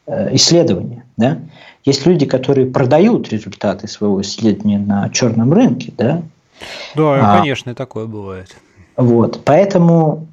[0.07, 1.05] исследования.
[1.17, 1.39] Да?
[1.85, 6.23] Есть люди, которые продают результаты своего исследования на черном рынке, да?
[6.95, 8.55] Да, а, конечно, такое бывает.
[8.97, 10.27] Вот, поэтому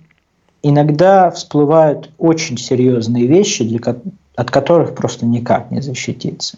[0.61, 3.79] иногда всплывают очень серьезные вещи, для,
[4.35, 6.57] от которых просто никак не защититься.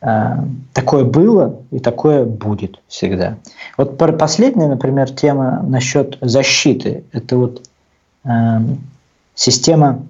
[0.00, 3.36] А, такое было и такое будет всегда.
[3.76, 7.04] Вот последняя, например, тема насчет защиты.
[7.12, 7.62] Это вот
[8.24, 8.28] э,
[9.34, 10.02] система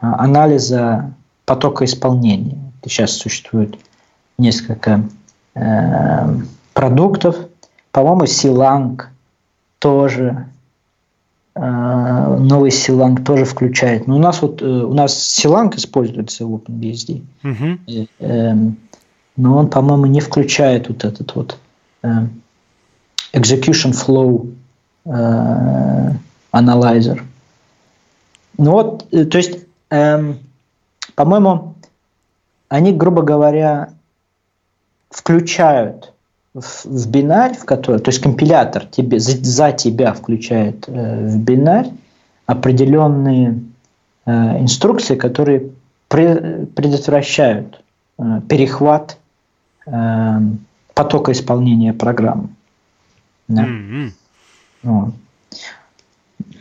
[0.00, 1.12] а, анализа
[1.46, 2.67] потока исполнения.
[2.88, 3.78] Сейчас существует
[4.38, 5.04] несколько
[5.54, 5.60] э,
[6.72, 7.36] продуктов.
[7.92, 9.10] По-моему, Силанг
[9.78, 10.46] тоже
[11.54, 14.06] э, новый Силанг тоже включает.
[14.06, 17.78] Но у нас вот э, у нас Силанг используется в OpenBSD, угу.
[17.86, 18.54] э, э,
[19.36, 21.58] но он, по-моему, не включает вот этот вот
[22.02, 22.08] э,
[23.32, 24.52] execution flow
[25.04, 26.12] э,
[26.52, 27.20] analyzer.
[28.56, 29.58] Ну вот, э, то есть,
[29.90, 30.34] э,
[31.14, 31.67] по-моему,
[32.68, 33.90] они, грубо говоря,
[35.10, 36.12] включают
[36.54, 41.90] в, бинарь, в который, то есть компилятор тебе, за, за тебя включает э, в бинарь
[42.46, 43.60] определенные
[44.26, 45.70] э, инструкции, которые
[46.10, 47.82] pre, предотвращают
[48.18, 49.18] э, перехват
[49.86, 50.40] э,
[50.94, 52.48] потока исполнения программы.
[53.46, 53.64] Да.
[53.64, 54.10] Mm-hmm.
[54.82, 55.14] Вот.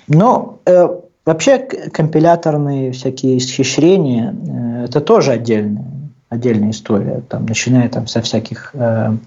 [0.08, 0.88] Но э,
[1.26, 5.97] вообще компиляторные всякие исхищрения э, это тоже отдельная
[6.30, 9.18] отдельная история, там, начиная там, со всяких э,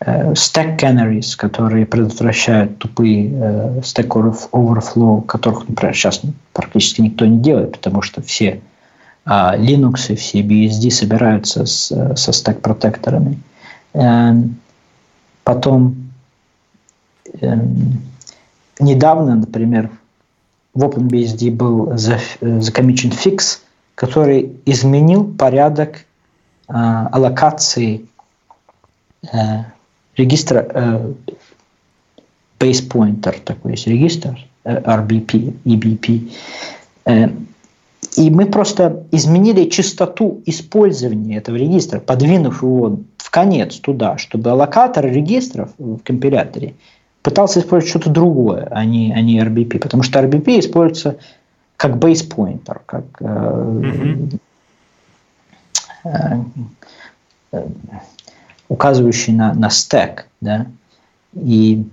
[0.00, 4.08] э, stack canaries, которые предотвращают тупые э, stack
[4.52, 8.60] overflow, которых, например, сейчас практически никто не делает, потому что все
[9.24, 13.38] э, Linux и все BSD собираются с, со stack протекторами.
[13.92, 14.32] Э,
[15.44, 16.10] потом
[17.40, 17.56] э,
[18.80, 19.90] недавно, например,
[20.74, 23.62] в OpenBSD был закомичен фикс,
[23.94, 28.06] который изменил порядок э, аллокации
[29.22, 29.36] э,
[30.16, 31.12] регистра э,
[32.58, 36.30] base pointer, такой есть регистр, RBP, EBP.
[38.16, 45.04] И мы просто изменили частоту использования этого регистра, подвинув его в конец туда, чтобы аллокатор
[45.04, 46.74] регистров в компиляторе
[47.22, 49.78] пытался использовать что-то другое, а не, а не RBP.
[49.80, 51.16] Потому что RBP используется
[51.88, 51.98] как
[52.28, 54.38] pointer, как mm-hmm.
[57.52, 57.66] э,
[58.68, 60.28] указывающий на, на стек.
[60.40, 60.66] Да?
[61.34, 61.86] И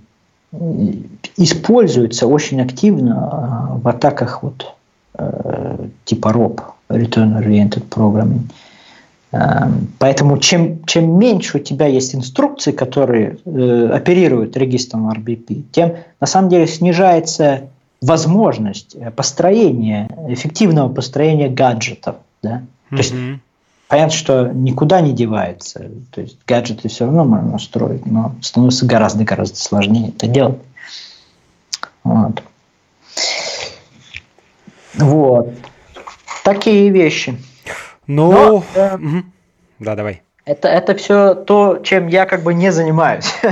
[1.36, 4.74] используется очень активно в атаках вот,
[5.14, 8.50] Э, типа ROP, Return Oriented Programming.
[9.98, 16.26] Поэтому чем, чем меньше у тебя есть инструкций, которые э, оперируют регистром RBP, тем на
[16.26, 17.70] самом деле снижается
[18.02, 22.16] возможность построения, эффективного построения гаджетов.
[22.42, 22.62] Да?
[22.90, 22.90] Mm-hmm.
[22.90, 23.14] То есть
[23.88, 25.90] понятно, что никуда не девается.
[26.10, 30.58] То есть гаджеты все равно можно строить, но становится гораздо-гораздо сложнее это делать.
[32.04, 32.42] Вот.
[34.94, 35.54] Вот.
[36.44, 37.38] Такие вещи.
[38.06, 39.24] Ну, Но, э, угу.
[39.78, 40.22] да, давай.
[40.44, 43.32] Это, это все то, чем я как бы не занимаюсь.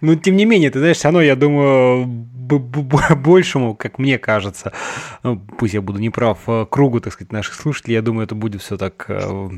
[0.00, 2.06] Ну, тем не менее, ты знаешь, все равно, я думаю,
[3.16, 4.72] большему, как мне кажется,
[5.22, 8.62] ну, пусть я буду неправ, э, кругу, так сказать, наших слушателей, я думаю, это будет
[8.62, 9.48] все так э,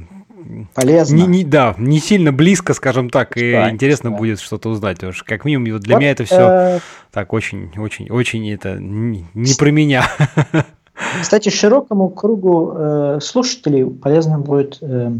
[0.75, 1.17] полезно.
[1.17, 4.17] Не, не, да, не сильно близко, скажем так, и да, интересно да.
[4.17, 4.97] будет что-то узнать.
[4.97, 6.79] Потому что, как минимум, для вот, меня это все э...
[7.11, 10.05] так очень, очень, очень это не, не про меня.
[11.21, 15.13] Кстати, широкому кругу э, слушателей полезно будет, э,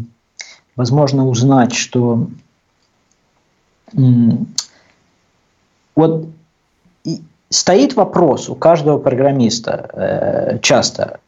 [0.75, 2.27] возможно, узнать, что
[3.93, 3.99] э,
[5.95, 6.27] вот
[7.51, 11.19] стоит вопрос у каждого программиста э, часто.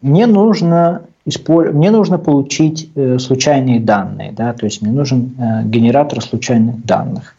[0.00, 6.20] Мне нужно мне нужно получить э, случайные данные, да, то есть мне нужен э, генератор
[6.20, 7.36] случайных данных.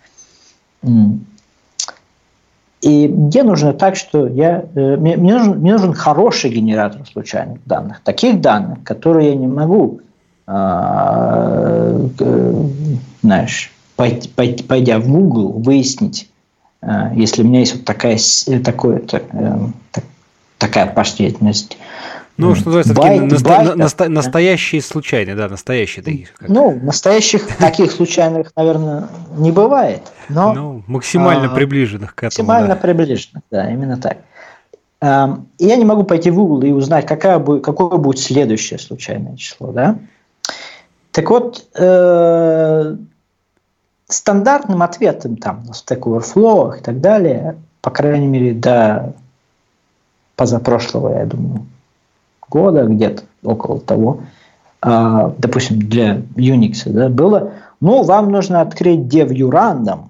[2.82, 7.60] И мне нужно так, что я, э, мне, мне, нужен, мне нужен хороший генератор случайных
[7.66, 10.00] данных, таких данных, которые я не могу,
[10.48, 12.64] э, э,
[13.22, 16.30] знаешь, пойти, пойдя в Google, выяснить,
[17.16, 18.18] если у меня есть вот такая,
[18.64, 19.58] такое, так, э,
[19.92, 20.04] так,
[20.58, 21.78] такая последовательность
[22.36, 26.28] ну, что называется, байт, наста- байт, наста- настоящие случайные, да, настоящие такие.
[26.42, 30.02] Ну, настоящих таких случайных, наверное, не бывает.
[30.30, 32.48] Но, ну, максимально а, приближенных к этому.
[32.48, 32.76] Максимально да.
[32.76, 34.18] приближенных, да, именно так.
[35.60, 39.36] И я не могу пойти в Google и узнать, какая будет, какое будет следующее случайное
[39.36, 39.98] число, да?
[41.12, 42.96] Так вот, э,
[44.08, 49.14] стандартным ответом там на Stack Overflow и так далее, по крайней мере, до
[50.36, 51.66] позапрошлого, я думаю,
[52.50, 54.22] года, где-то около того,
[54.82, 60.08] а, допустим, для Unix да, было, ну, вам нужно открыть dev random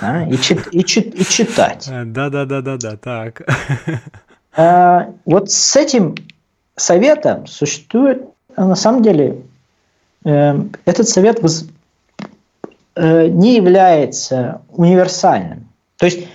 [0.00, 1.88] да, и, чит, и, чит, и читать.
[1.88, 3.42] Да-да-да-да-да, так.
[4.54, 6.14] А, вот с этим
[6.76, 8.22] советом существует,
[8.54, 9.38] на самом деле,
[10.26, 11.48] э, этот совет э,
[12.96, 15.68] не является универсальным.
[15.96, 16.26] То есть,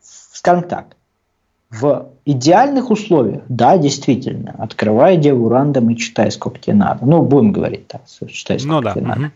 [0.00, 0.96] скажем так,
[1.70, 7.04] в идеальных условиях, да, действительно, открывай деву рандом и читай, сколько тебе надо.
[7.04, 8.92] Ну, будем говорить так, читай, сколько ну, да.
[8.92, 9.08] тебе угу.
[9.08, 9.32] надо.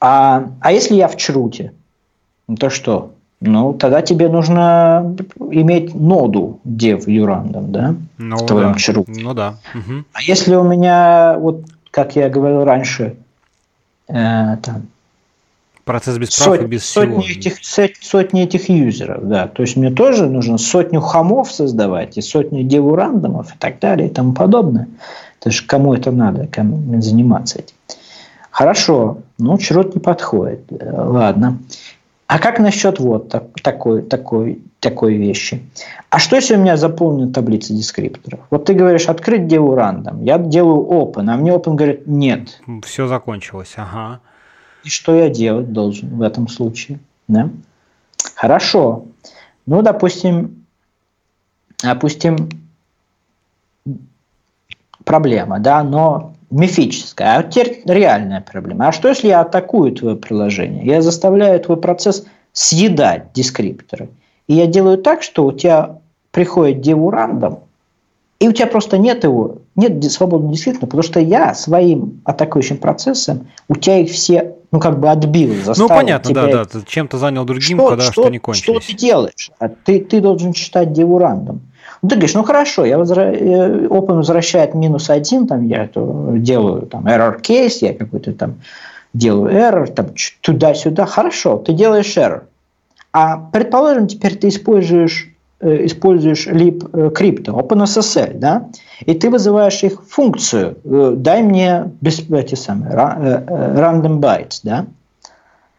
[0.00, 1.72] А, а если я в чруте,
[2.58, 3.12] то что?
[3.40, 5.16] Ну, тогда тебе нужно
[5.50, 7.94] иметь ноду dev юрандом, да?
[8.18, 8.78] Ну, в твоем да.
[8.78, 9.12] чруте.
[9.20, 9.56] Ну да.
[9.74, 10.04] Угу.
[10.12, 13.16] А если у меня, вот как я говорил раньше,
[14.08, 14.88] э, там,
[15.84, 17.40] Процесс без прав Сот, и без сотни всего.
[17.40, 19.48] Этих, сотни этих юзеров, да.
[19.48, 24.10] То есть мне тоже нужно сотню хамов создавать, и сотню девурандомов и так далее и
[24.12, 24.86] тому подобное.
[25.40, 27.74] То есть кому это надо, кому заниматься этим.
[28.52, 30.60] Хорошо, ну, чрот не подходит.
[30.70, 31.58] Ладно.
[32.32, 35.68] А как насчет вот так, такой, такой, такой вещи?
[36.08, 38.40] А что, если у меня заполнена таблица дескрипторов?
[38.48, 40.24] Вот ты говоришь, открыть деву рандом.
[40.24, 42.62] Я делаю open, а мне open говорит, нет.
[42.84, 44.20] Все закончилось, ага.
[44.82, 47.00] И что я делать должен в этом случае?
[47.28, 47.50] Да?
[48.34, 49.04] Хорошо.
[49.66, 50.64] Ну, допустим,
[51.82, 52.48] допустим,
[55.04, 57.38] проблема, да, но мифическая.
[57.38, 58.88] А теперь реальная проблема.
[58.88, 60.84] А что, если я атакую твое приложение?
[60.84, 64.10] Я заставляю твой процесс съедать дескрипторы.
[64.46, 65.98] И я делаю так, что у тебя
[66.30, 67.60] приходит девурандом,
[68.38, 73.46] и у тебя просто нет его, нет свободного дискретного, потому что я своим атакующим процессом
[73.68, 76.46] у тебя их все ну, как бы отбил, заставил Ну, понятно, тебя...
[76.46, 78.64] да, да, ты чем-то занял другим, что, когда что, что не кончились.
[78.64, 79.50] Что ты делаешь?
[79.58, 81.56] А ты, ты должен читать девурандом.
[81.56, 81.71] Ну,
[82.08, 83.32] ты говоришь, ну хорошо, я возра...
[83.32, 86.00] Э, open возвращает минус один, там я это
[86.36, 88.60] делаю там error case, я какой-то там
[89.14, 90.08] делаю error, там
[90.40, 92.42] туда-сюда, хорошо, ты делаешь error.
[93.12, 95.32] А предположим, теперь ты используешь
[95.62, 98.68] Э, используешь lib э, crypto, OpenSSL, да,
[99.06, 104.86] и ты вызываешь их функцию, э, дай мне без, эти самые, random bytes, да.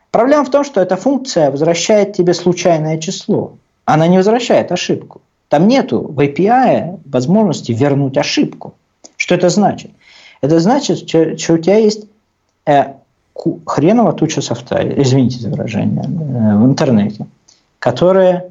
[0.10, 3.58] Проблема в том, что эта функция возвращает тебе случайное число.
[3.84, 5.22] Она не возвращает ошибку.
[5.54, 8.74] Там нету в API возможности вернуть ошибку.
[9.18, 9.92] Что это значит?
[10.42, 12.08] Это значит, что у тебя есть
[12.66, 12.94] э,
[13.64, 17.28] хреново туча софта, извините за выражение, э, в интернете,
[17.78, 18.50] которая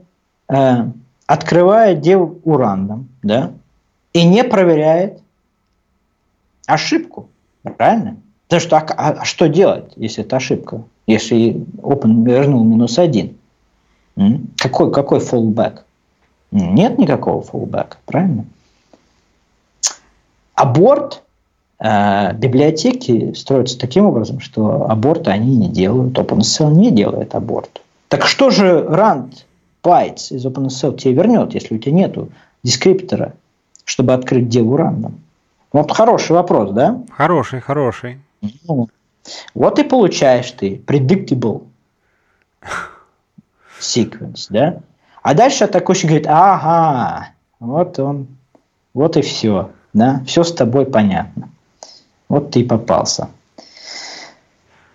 [0.49, 0.85] э,
[1.27, 3.51] открывает дел урандом, да,
[4.13, 5.19] и не проверяет
[6.67, 7.29] ошибку,
[7.79, 8.17] правильно?
[8.47, 10.85] Потому что а, а, а что делать, если это ошибка?
[11.09, 13.37] Если Open вернул минус один?
[14.57, 15.81] Какой, какой fallback?
[16.53, 18.45] Нет никакого fallback, правильно?
[20.55, 21.23] Аборт
[21.81, 27.81] э, библиотеки строятся таким образом, что аборты они не делают, OpenSL не делает аборт.
[28.09, 29.47] Так что же Ранд
[29.83, 32.29] bytes из OpenSL тебе вернет, если у тебя нету
[32.63, 33.33] дескриптора,
[33.87, 35.21] чтобы открыть деву рандом?
[35.73, 37.03] Вот хороший вопрос, да?
[37.11, 38.21] Хороший, хороший.
[38.69, 38.91] Ну,
[39.55, 41.63] вот и получаешь ты predictable
[43.81, 44.83] sequence, да?
[45.23, 47.29] А дальше атакующий говорит, ага,
[47.61, 48.27] вот он,
[48.93, 51.49] вот и все, да, все с тобой понятно.
[52.29, 53.29] Вот ты и попался.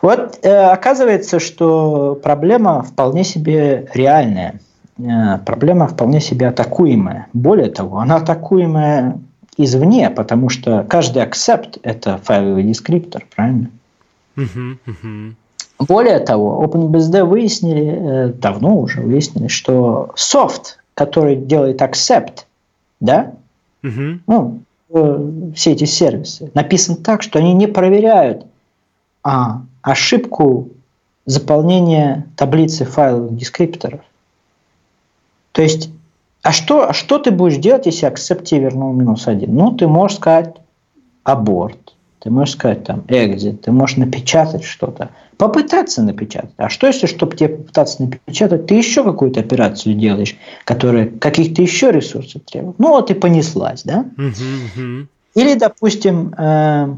[0.02, 4.60] Вот э, оказывается, что проблема вполне себе реальная.
[5.00, 7.28] Э, проблема вполне себе атакуемая.
[7.34, 9.20] Более того, она атакуемая
[9.58, 13.70] извне, потому что каждый accept– это файловый дескриптор, правильно?
[14.36, 15.34] Uh-huh.
[15.80, 22.46] Более того, OpenBSD выяснили, э, давно уже выяснили, что софт, который делает accept,
[23.00, 23.34] да,
[23.84, 24.20] uh-huh.
[24.26, 28.46] ну, э, все эти сервисы, написан так, что они не проверяют
[29.24, 30.70] а, ошибку
[31.26, 34.02] заполнения таблицы файловых дескрипторов.
[35.52, 35.92] То есть,
[36.42, 39.54] а что, а что ты будешь делать, если accept тебе вернул минус один?
[39.56, 40.56] Ну, ты можешь сказать
[41.24, 46.54] аборт, ты можешь сказать там exit, ты можешь напечатать что-то, попытаться напечатать.
[46.58, 51.92] А что если, чтобы тебе попытаться напечатать, ты еще какую-то операцию делаешь, которая каких-то еще
[51.92, 52.80] ресурсов требует?
[52.80, 54.06] Ну, вот и понеслась, да?
[55.36, 56.96] Или, допустим, э,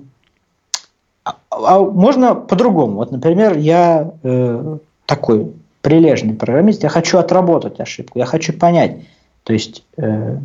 [1.26, 2.96] а, а можно по-другому.
[2.96, 5.52] Вот, например, я э, такой
[5.82, 9.02] прилежный программист, я хочу отработать ошибку, я хочу понять,
[9.44, 10.38] то есть э,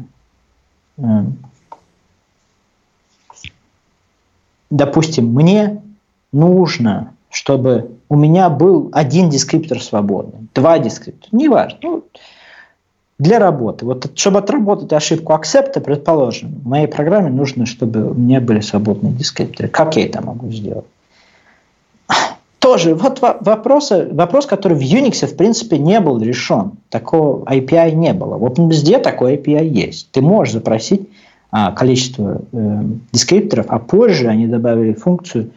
[0.99, 1.03] э,
[4.71, 5.83] допустим, мне
[6.33, 12.05] нужно, чтобы у меня был один дескриптор свободный, два дескриптора, неважно, ну,
[13.19, 13.85] для работы.
[13.85, 19.13] Вот чтобы отработать ошибку accept, предположим, в моей программе нужно, чтобы у меня были свободные
[19.13, 19.69] дескрипторы.
[19.69, 20.85] Как я это могу сделать?
[22.61, 26.73] тоже вот вопрос, вопрос, который в Unix в принципе не был решен.
[26.89, 28.37] Такого API не было.
[28.37, 30.11] Вот везде такой API есть.
[30.13, 31.09] Ты можешь запросить
[31.51, 32.83] а, количество э,
[33.13, 35.51] дескрипторов, а позже они добавили функцию,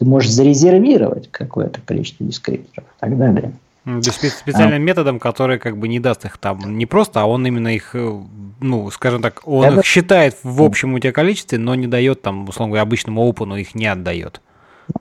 [0.00, 3.52] ты можешь зарезервировать какое-то количество дескрипторов и так далее.
[3.84, 4.84] Ну, специальным а.
[4.84, 8.20] методом, который как бы не даст их там не просто, а он именно их, э,
[8.60, 9.80] ну, скажем так, он Это...
[9.80, 13.56] их считает в общем у тебя количестве, но не дает там, условно говоря, обычному опену
[13.56, 14.40] их не отдает.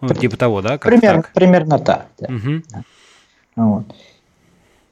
[0.01, 0.77] Ну, типа того, да?
[0.77, 1.31] Как примерно, так?
[1.33, 2.07] примерно так.
[2.19, 2.27] Да.
[2.27, 2.83] Угу.
[3.55, 3.85] Вот.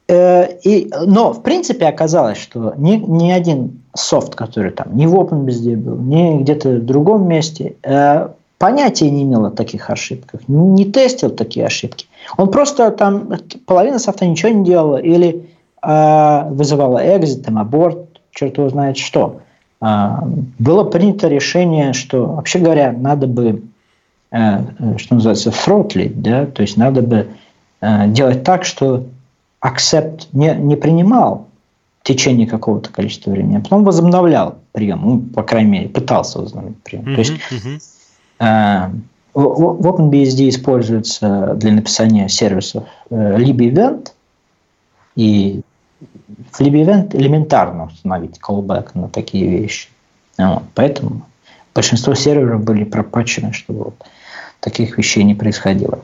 [0.07, 5.15] Э, и, но, в принципе, оказалось, что ни, ни один софт, который там ни в
[5.15, 10.85] OpenBSD был, ни где-то в другом месте, э, понятия не имел о таких ошибках, не
[10.85, 12.07] тестил такие ошибки.
[12.37, 13.31] Он просто там,
[13.65, 15.49] половина софта ничего не делала или
[15.81, 19.41] э, вызывала экзит, там, аборт, черт его знает что.
[19.81, 20.17] Э,
[20.59, 23.63] было принято решение, что, вообще говоря, надо бы
[24.29, 27.27] Э, э, что называется, throttling, да, то есть надо бы
[27.79, 29.05] э, делать так, что
[29.63, 31.47] accept не, не принимал
[32.01, 36.81] в течение какого-то количества времени, а потом возобновлял прием, ну, по крайней мере, пытался возобновить
[36.83, 37.05] прием.
[37.05, 37.81] Mm-hmm, то есть mm-hmm.
[38.39, 44.11] В OpenBSD используется для написания сервисов libEvent,
[45.15, 45.61] и
[46.51, 49.89] в libEvent элементарно установить callback на такие вещи.
[50.37, 51.25] Вот, поэтому
[51.73, 54.03] большинство серверов были пропачены, чтобы вот
[54.59, 55.99] таких вещей не происходило.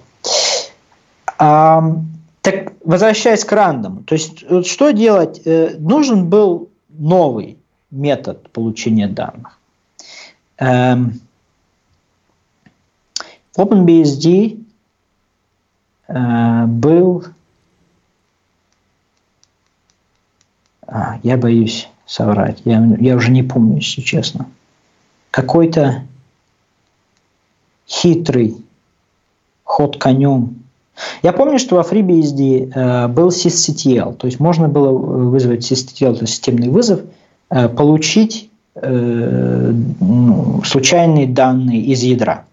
[1.38, 1.84] А,
[2.42, 5.42] так, возвращаясь к рандому, то есть вот что делать?
[5.46, 7.58] Э, нужен был новый
[7.92, 9.60] метод получения данных.
[13.58, 14.60] OpenBSD
[16.08, 17.26] э, был,
[20.88, 24.48] а, я боюсь соврать, я, я уже не помню, если честно,
[25.32, 26.04] какой-то
[27.88, 28.58] хитрый
[29.64, 30.64] ход конем.
[31.24, 36.22] Я помню, что во FreeBSD э, был sysctl, то есть можно было вызвать sysctl, то
[36.22, 37.02] есть системный вызов,
[37.50, 39.74] э, получить э,
[40.64, 42.46] случайные данные из ядра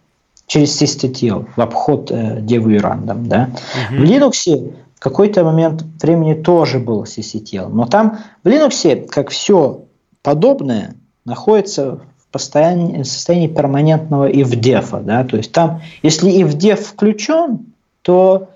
[0.51, 3.29] через sysctl в обход э, dev random.
[3.29, 3.51] Да?
[3.89, 4.01] Угу.
[4.01, 9.83] В Linux какой-то момент времени тоже был sysctl, но там в Linux, как все
[10.23, 12.01] подобное, находится
[12.33, 15.05] в состоянии, состоянии перманентного if-def.
[15.05, 15.23] Да?
[15.23, 17.67] То есть там, если if-def включен,
[18.03, 18.49] то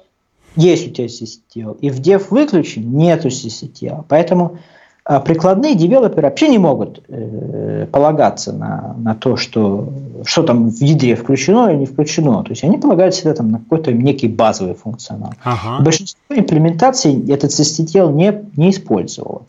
[0.56, 1.74] есть у тебя.
[1.80, 4.04] И в dev выключен, нету CCTL.
[4.08, 4.58] Поэтому
[5.04, 9.92] а, прикладные девелоперы вообще не могут э, полагаться на, на то, что,
[10.24, 12.42] что там в ядре включено или не включено.
[12.44, 15.34] То есть они полагают всегда там, на какой-то некий базовый функционал.
[15.42, 15.82] Ага.
[15.82, 19.46] Большинство имплементаций этот CCTL не, не использовало.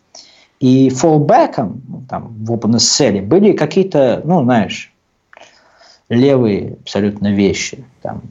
[0.60, 4.92] И фоллбеком там, в OpenSSL были какие-то, ну, знаешь,
[6.10, 7.84] левые абсолютно вещи.
[8.02, 8.22] Там,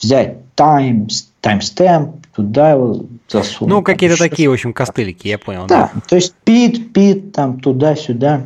[0.00, 1.08] взять time,
[1.42, 3.72] timestamp, туда его засунуть.
[3.72, 5.66] Ну, какие-то такие, в общем, костылики, я понял.
[5.66, 6.00] Да, да.
[6.08, 8.44] то есть пит, пит, там туда-сюда.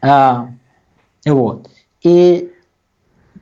[0.00, 0.50] А,
[1.30, 1.68] вот.
[2.02, 2.50] И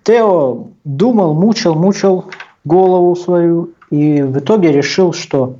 [0.03, 2.27] Тео думал, мучил, мучил
[2.65, 5.57] голову свою, и в итоге решил, что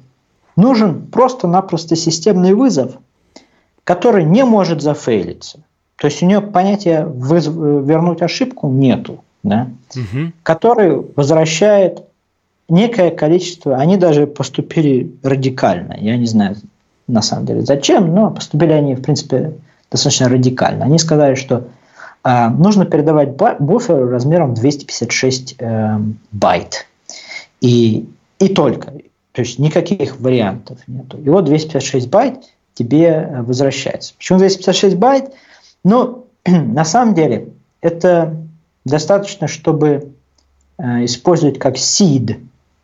[0.57, 2.93] нужен просто-напросто системный вызов,
[3.85, 5.61] который не может зафейлиться.
[5.97, 10.33] То есть у него понятия вызов, вернуть ошибку нету да, угу.
[10.43, 12.03] который возвращает
[12.69, 16.57] некое количество, они даже поступили радикально, я не знаю
[17.07, 19.53] на самом деле зачем, но поступили они, в принципе,
[19.91, 20.85] достаточно радикально.
[20.85, 21.69] Они сказали, что
[22.51, 25.99] нужно передавать буфер размером 256 э,
[26.33, 26.87] байт.
[27.61, 28.93] И, и только.
[29.33, 31.19] То есть никаких вариантов нету.
[31.19, 34.15] И вот 256 байт тебе возвращается.
[34.17, 35.33] Почему 256 байт?
[35.85, 38.37] Ну, на самом деле, это
[38.85, 40.13] достаточно, чтобы
[40.79, 42.41] э, использовать как seed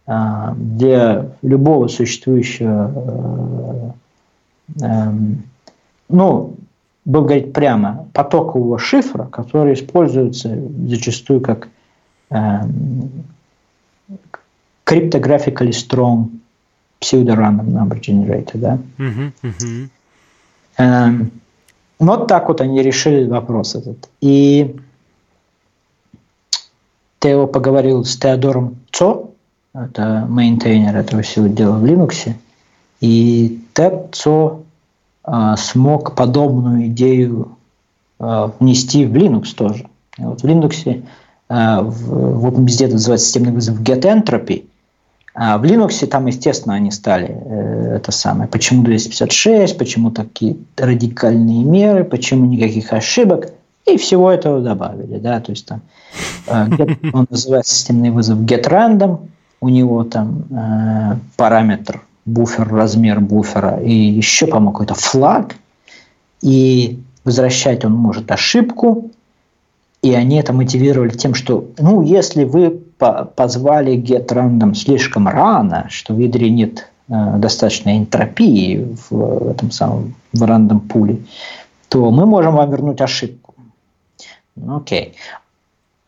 [0.06, 3.94] э, для любого существующего,
[4.80, 5.44] э, эм,
[6.08, 6.54] ну,
[7.04, 10.56] будем говорить прямо, потокового шифра, который используется
[10.86, 11.68] зачастую как
[14.84, 16.28] cryptographically strong
[17.00, 18.78] pseudo-random number generator, да?
[18.98, 19.88] Uh-huh, uh-huh.
[20.78, 21.30] Эм,
[21.98, 24.08] вот так вот они решили вопрос этот.
[24.20, 24.76] И
[27.18, 29.30] Тео поговорил с Теодором Цо,
[29.74, 32.32] это мейнтейнер этого всего дела в Linux,
[33.00, 34.61] и Тед Цо
[35.56, 37.56] смог подобную идею
[38.18, 39.86] а, внести в Linux тоже.
[40.18, 41.04] Вот в Linux
[41.48, 44.64] а, в, OpenBSD это называется системный вызов getEntropy,
[45.34, 48.48] а в Linux там, естественно, они стали э, это самое.
[48.48, 53.50] Почему 256, почему такие радикальные меры, почему никаких ошибок–
[53.84, 55.80] и всего этого добавили, да, то есть там
[56.46, 59.28] get, он называется системный вызов getRandom,
[59.60, 65.56] у него там э, параметр буфер, размер буфера и еще, по-моему, какой-то флаг,
[66.40, 69.10] и возвращать он может ошибку,
[70.02, 76.14] и они это мотивировали тем, что, ну, если вы по позвали getRandom слишком рано, что
[76.14, 81.18] в ядре нет э, достаточно энтропии в, этом самом в рандом пуле,
[81.88, 83.54] то мы можем вам вернуть ошибку.
[84.68, 85.14] Окей.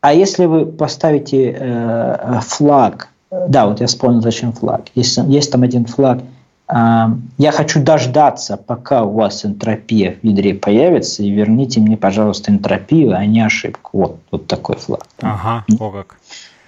[0.01, 3.09] А если вы поставите э, флаг,
[3.49, 4.85] да, вот я вспомнил, зачем флаг.
[4.95, 6.21] Есть, есть там один флаг.
[6.69, 7.07] Э,
[7.39, 13.17] я хочу дождаться, пока у вас энтропия в ядре появится, и верните мне, пожалуйста, энтропию,
[13.17, 13.99] а не ошибку.
[13.99, 15.07] Вот, вот такой флаг.
[15.21, 16.17] Ага, о как.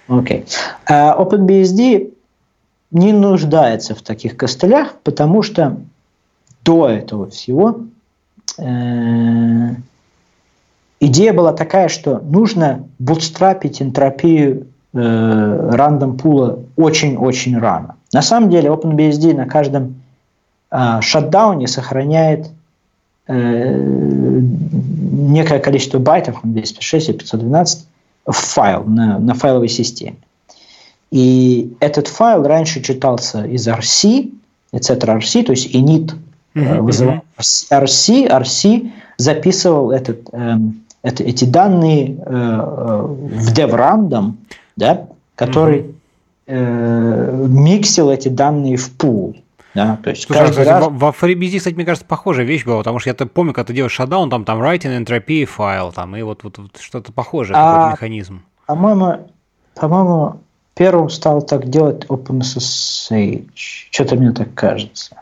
[0.07, 0.45] Окей.
[0.87, 1.15] Okay.
[1.17, 2.13] Uh, OpenBSD
[2.91, 5.77] не нуждается в таких костылях, потому что
[6.63, 7.81] до этого всего
[8.57, 9.75] э,
[10.99, 17.95] идея была такая, что нужно бутстрапить энтропию рандом пула очень-очень рано.
[18.13, 20.01] На самом деле OpenBSD на каждом
[20.71, 22.49] э, шатдауне сохраняет
[23.27, 27.87] э, некое количество байтов, 256 и 512,
[28.25, 30.17] в файл на, на файловой системе.
[31.11, 34.31] И этот файл раньше читался из RC,
[34.73, 35.19] etc.
[35.19, 36.13] RC, то есть init
[36.53, 36.81] mm-hmm.
[36.81, 44.33] вызывал RC, RC записывал этот эм, это, эти данные э, э в DevRandom,
[44.77, 45.95] да, который mm-hmm.
[46.47, 49.35] э, миксил эти данные в пул.
[49.75, 50.87] Да, то есть Слушай, каждый кстати, раз...
[50.89, 53.91] во FreeBSD, кстати, мне кажется, похожая вещь была, потому что я помню, когда ты делаешь
[53.91, 58.41] шатдаун, там, там writing entropy файл, там, и вот, вот, вот что-то похожее, а, механизм.
[58.65, 59.27] По-моему,
[59.75, 60.39] по-моему,
[60.73, 63.45] первым стал так делать OpenSSH.
[63.53, 65.21] Что-то мне так кажется.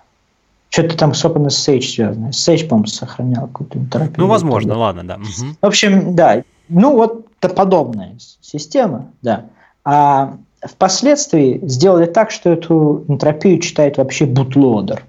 [0.70, 2.28] Что-то там с OpenSH связано.
[2.28, 4.16] SH, по-моему, сохранял какую-то энтропию.
[4.18, 5.16] Ну, возможно, ладно, да.
[5.16, 5.56] Угу.
[5.62, 6.44] В общем, да.
[6.70, 9.46] Ну, вот это подобная система, да.
[9.84, 15.04] А впоследствии сделали так, что эту энтропию читает вообще бутлодер.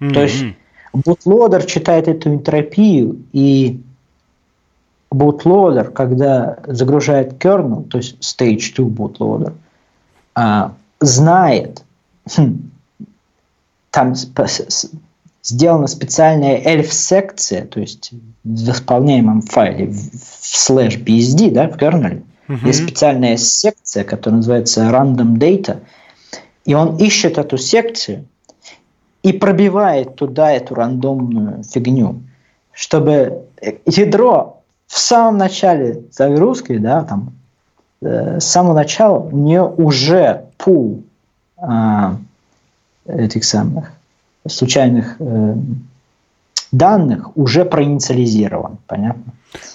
[0.00, 0.12] Mm-hmm.
[0.12, 0.44] То есть
[0.92, 3.80] бутлодер читает эту энтропию, и
[5.12, 9.52] bootloader, когда загружает kernel, то есть stage 2 bootloader,
[10.34, 11.84] а, знает,
[12.34, 12.70] хм,
[13.90, 14.14] там
[15.42, 18.12] сделана специальная elf-секция, то есть
[18.44, 22.66] в исполняемом файле в slash bsd, да, в kernel, uh-huh.
[22.66, 25.80] есть специальная секция, которая называется random data,
[26.64, 28.24] и он ищет эту секцию
[29.24, 32.20] и пробивает туда эту рандомную фигню,
[32.72, 33.42] чтобы
[33.86, 37.32] ядро в самом начале загрузки, да, там,
[38.00, 41.02] э, с самого начала у нее уже пул
[41.58, 42.14] э,
[43.06, 43.92] этих самых
[44.46, 45.54] случайных э,
[46.72, 49.34] данных уже проинициализирован, понятно?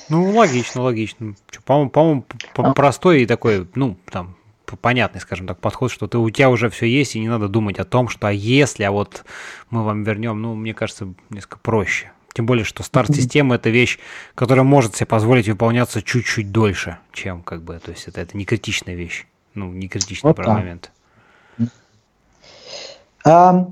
[0.09, 1.35] Ну, логично, логично.
[1.65, 2.73] По-моему, по-моему, а.
[2.73, 4.35] простой и такой, ну, там,
[4.81, 7.79] понятный, скажем так, подход, что ты, у тебя уже все есть, и не надо думать
[7.79, 9.23] о том, что а если, а вот
[9.69, 12.11] мы вам вернем, ну, мне кажется, несколько проще.
[12.33, 13.97] Тем более, что старт-система это вещь,
[14.35, 18.45] которая может себе позволить выполняться чуть-чуть дольше, чем как бы, то есть это, это не
[18.45, 20.91] критичная вещь, ну, не критичный вот момент.
[23.25, 23.67] А,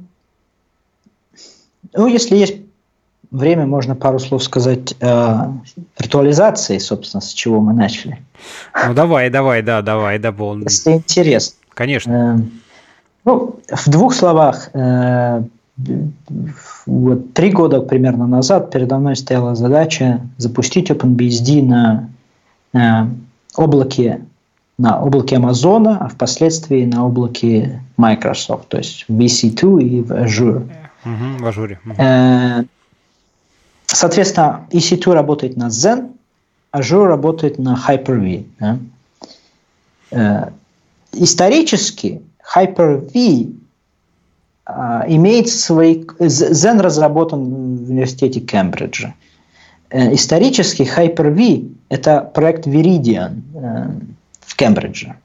[1.95, 2.57] ну, если есть
[3.31, 5.53] время, можно пару слов сказать о
[5.99, 8.19] виртуализации, собственно, с чего мы начали.
[8.87, 10.57] Ну, давай, давай, да, давай, да, был.
[10.59, 11.57] Если интересно.
[11.69, 12.11] Конечно.
[12.11, 12.41] Э,
[13.25, 15.43] ну, в двух словах, э,
[16.85, 22.09] вот три года примерно назад передо мной стояла задача запустить OpenBSD на
[22.73, 23.07] э,
[23.55, 24.21] облаке
[24.77, 30.67] на облаке Амазона, а впоследствии на облаке Microsoft, то есть в EC2 и в Azure.
[31.05, 31.77] Угу, в Azure.
[31.85, 32.67] Угу.
[33.85, 36.11] Соответственно, EC2 работает на Zen,
[36.73, 38.45] Azure работает на Hyper-V.
[38.59, 38.79] Да?
[40.11, 40.49] Э,
[41.13, 42.21] исторически
[42.55, 43.53] Hyper-V
[44.65, 46.03] а, имеет свои...
[46.19, 49.13] Zen разработан в университете Кембриджа.
[49.89, 53.41] Э, исторически Hyper-V– это проект Viridian
[54.41, 55.15] в Кембридже.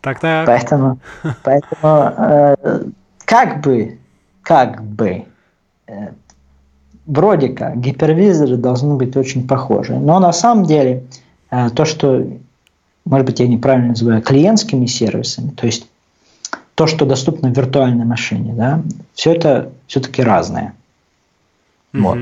[0.00, 0.46] Так-так.
[0.46, 1.00] Поэтому,
[1.42, 2.84] поэтому э,
[3.24, 3.98] как бы,
[4.48, 5.26] как бы,
[7.04, 9.94] вроде как гипервизоры должны быть очень похожи.
[9.94, 11.04] Но на самом деле
[11.50, 12.26] то, что,
[13.04, 15.86] может быть, я неправильно называю клиентскими сервисами, то есть
[16.76, 20.74] то, что доступно в виртуальной машине, да, все это все-таки разное.
[21.92, 22.00] Mm-hmm.
[22.00, 22.18] Вот.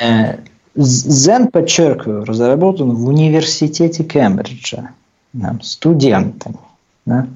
[0.00, 0.38] Э,
[0.74, 4.90] Zen, подчеркиваю, разработан в университете Кембриджа
[5.32, 6.58] да, студентами.
[7.04, 7.28] Да.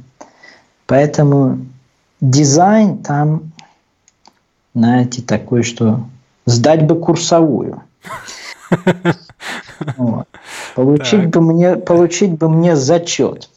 [0.86, 1.58] Поэтому
[2.20, 3.52] дизайн там,
[4.81, 6.00] знаете, такой, что
[6.47, 7.83] сдать бы курсовую.
[10.75, 13.50] Получить, бы мне, получить бы мне зачет.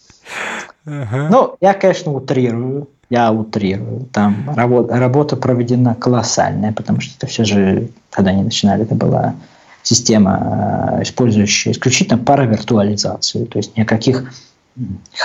[0.85, 1.29] Ага.
[1.31, 2.89] Ну, я, конечно, утрирую.
[3.09, 4.07] Я утрирую.
[4.11, 9.35] Там работа, работа проведена колоссальная, потому что это все же, когда они начинали, это была
[9.81, 14.33] система, э, использующая исключительно паравиртуализацию, то есть никаких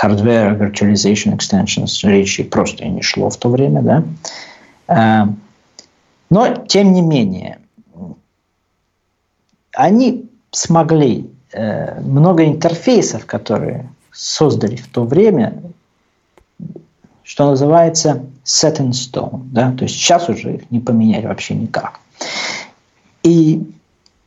[0.01, 3.81] hardware virtualization extensions речи просто и не шло в то время,
[4.87, 5.29] да.
[6.29, 7.59] Э, но, тем не менее,
[9.73, 15.61] они смогли э, много интерфейсов, которые создали в то время,
[17.23, 19.41] что называется set in stone.
[19.51, 19.71] Да?
[19.71, 21.99] То есть сейчас уже их не поменять вообще никак.
[23.23, 23.71] И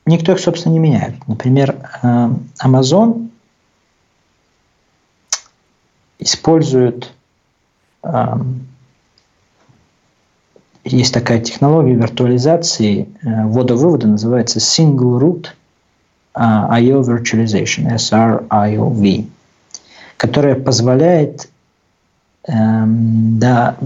[0.06, 1.26] никто их, собственно, не меняет.
[1.26, 2.28] Например, э,
[2.64, 3.28] Amazon
[6.18, 7.12] использует
[8.04, 8.71] эм,
[10.84, 15.46] есть такая технология виртуализации э, ввода-вывода, называется Single Root
[16.34, 19.28] э, IO Virtualization, SRIOV
[20.22, 21.48] которая позволяет
[22.46, 23.76] эм, да,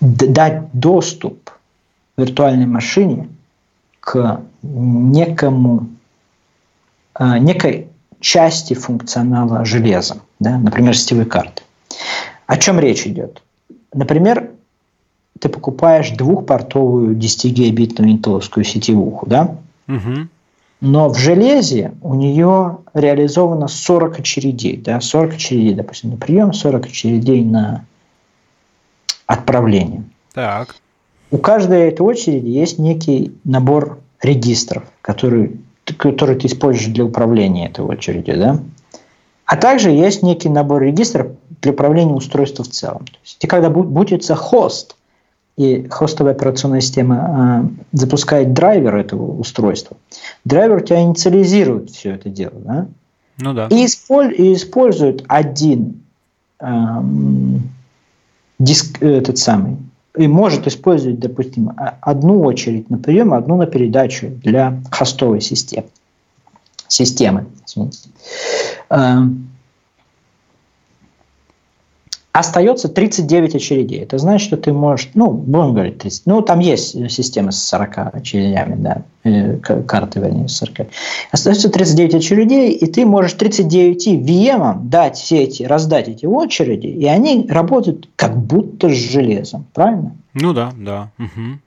[0.00, 1.50] дать доступ
[2.16, 3.28] виртуальной машине
[4.00, 5.86] к некому,
[7.18, 7.88] э, некой
[8.20, 11.62] части функционала железа, да, например, сетевой карты.
[12.46, 13.42] О чем речь идет?
[13.92, 14.48] Например,
[15.38, 19.56] ты покупаешь двухпортовую 10-гигабитную интеловскую сетевуху, да?
[19.88, 20.28] Угу.
[20.80, 24.76] Но в железе у нее реализовано 40 очередей.
[24.76, 25.00] Да?
[25.00, 27.84] 40 очередей, допустим, на прием, 40 очередей на
[29.26, 30.04] отправление.
[30.32, 30.76] Так.
[31.30, 37.84] У каждой этой очереди есть некий набор регистров, который, который ты используешь для управления этой
[37.84, 38.38] очередью.
[38.38, 38.60] Да?
[39.44, 41.28] А также есть некий набор регистров
[41.60, 43.04] для управления устройством в целом.
[43.04, 44.96] То есть, когда будется хост,
[45.56, 49.96] и хостовая операционная система э, запускает драйвер этого устройства,
[50.44, 52.54] драйвер у тебя инициализирует все это дело.
[52.54, 52.86] Да?
[53.38, 53.66] Ну да.
[53.68, 56.02] И, исполь, и используют один
[56.60, 57.70] эм,
[58.58, 59.76] диск, этот самый,
[60.16, 65.88] и может использовать, допустим, одну очередь на прием, одну на передачу для хостовой системы.
[66.88, 67.46] Системы.
[67.66, 68.08] Извините.
[68.90, 69.49] Эм,
[72.32, 74.02] Остается 39 очередей.
[74.02, 76.26] Это значит, что ты можешь, ну, будем говорить 30.
[76.26, 80.86] Ну, там есть система с 40 очередями, да, или карты, вернее, с 40.
[81.32, 87.04] Остается 39 очередей, и ты можешь 39 VM дать все эти, раздать эти очереди, и
[87.06, 90.12] они работают как будто с железом, правильно?
[90.34, 91.10] Ну да, да.
[91.18, 91.58] Угу.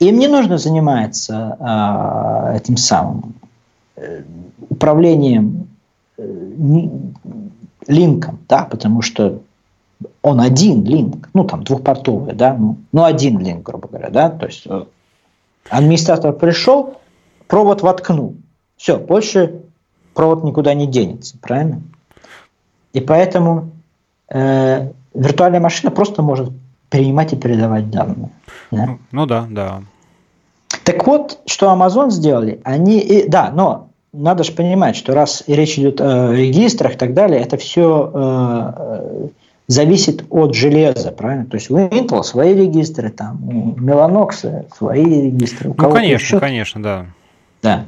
[0.00, 3.34] Им не нужно заниматься а, этим самым
[3.96, 4.24] э,
[4.68, 5.68] управлением
[6.18, 6.22] э,
[7.86, 9.40] линком, да, потому что
[10.22, 14.46] он один линк, ну там двухпортовый, да, ну, ну один линк, грубо говоря, да, то
[14.46, 14.84] есть э,
[15.68, 16.98] администратор пришел,
[17.48, 18.36] провод воткнул,
[18.76, 19.62] все, больше
[20.14, 21.82] провод никуда не денется, правильно?
[22.92, 23.70] И поэтому
[24.28, 26.50] э, виртуальная машина просто может
[26.88, 28.30] принимать и передавать данные.
[28.70, 28.86] Да?
[28.86, 29.82] Ну, ну да, да.
[30.84, 35.78] Так вот, что Amazon сделали, они, и, да, но надо же понимать, что раз речь
[35.78, 39.28] идет о регистрах и так далее, это все э,
[39.66, 41.46] зависит от железа, правильно?
[41.46, 45.70] То есть у Intel свои регистры, там, у Mellanox свои регистры.
[45.70, 46.40] У ну, конечно, еще...
[46.40, 47.06] конечно, да.
[47.62, 47.84] Да.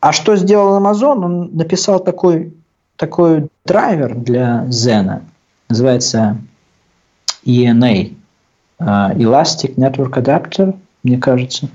[0.00, 1.24] А что сделал Amazon?
[1.24, 2.54] Он написал такой,
[2.96, 5.22] такой драйвер для Zen,
[5.68, 6.38] называется
[7.44, 8.14] ENA,
[8.78, 11.68] э, Elastic Network Adapter, мне кажется,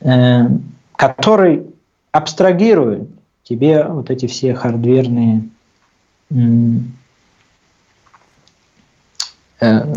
[0.00, 0.48] э,
[0.96, 1.66] который
[2.12, 3.08] абстрагирует
[3.42, 5.48] тебе вот эти все хардверные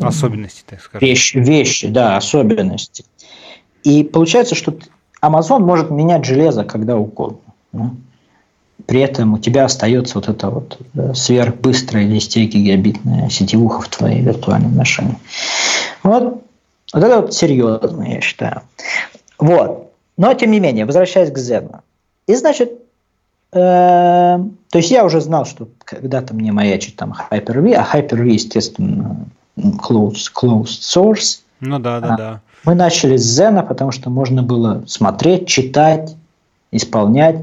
[0.02, 1.08] особенности, так скажем.
[1.08, 3.06] Вещи, вещи, да, особенности.
[3.84, 4.78] И получается, что
[5.22, 7.40] Amazon может менять железо когда угодно.
[7.72, 7.92] Да?
[8.86, 14.22] При этом у тебя остается вот эта вот э, сверхбыстрая 10 гигабитная сетевуха в твоей
[14.22, 15.18] виртуальной машине.
[16.04, 16.44] Вот,
[16.94, 18.62] вот это вот серьезно, я считаю.
[19.40, 19.92] Вот.
[20.16, 21.80] Но, тем не менее, возвращаясь к Zen.
[22.28, 22.72] И, значит,
[23.52, 29.26] э, то есть я уже знал, что когда-то мне маячит там Hyper-V, а Hyper-V, естественно,
[29.58, 31.40] closed, closed source.
[31.60, 32.42] Ну да, да, а, да.
[32.64, 36.16] Мы начали с Zen, потому что можно было смотреть, читать,
[36.72, 37.38] исполнять.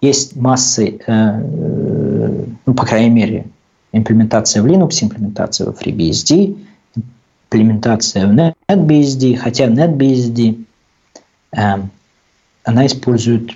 [0.00, 3.46] Есть массы, э, э, ну, по крайней мере,
[3.92, 6.58] имплементация в Linux, имплементация в FreeBSD,
[7.50, 10.64] имплементация в NetBSD, хотя NetBSD
[11.56, 11.74] э,
[12.64, 13.52] она использует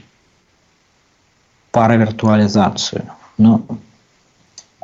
[1.71, 3.05] паравиртуализацию.
[3.37, 3.63] Но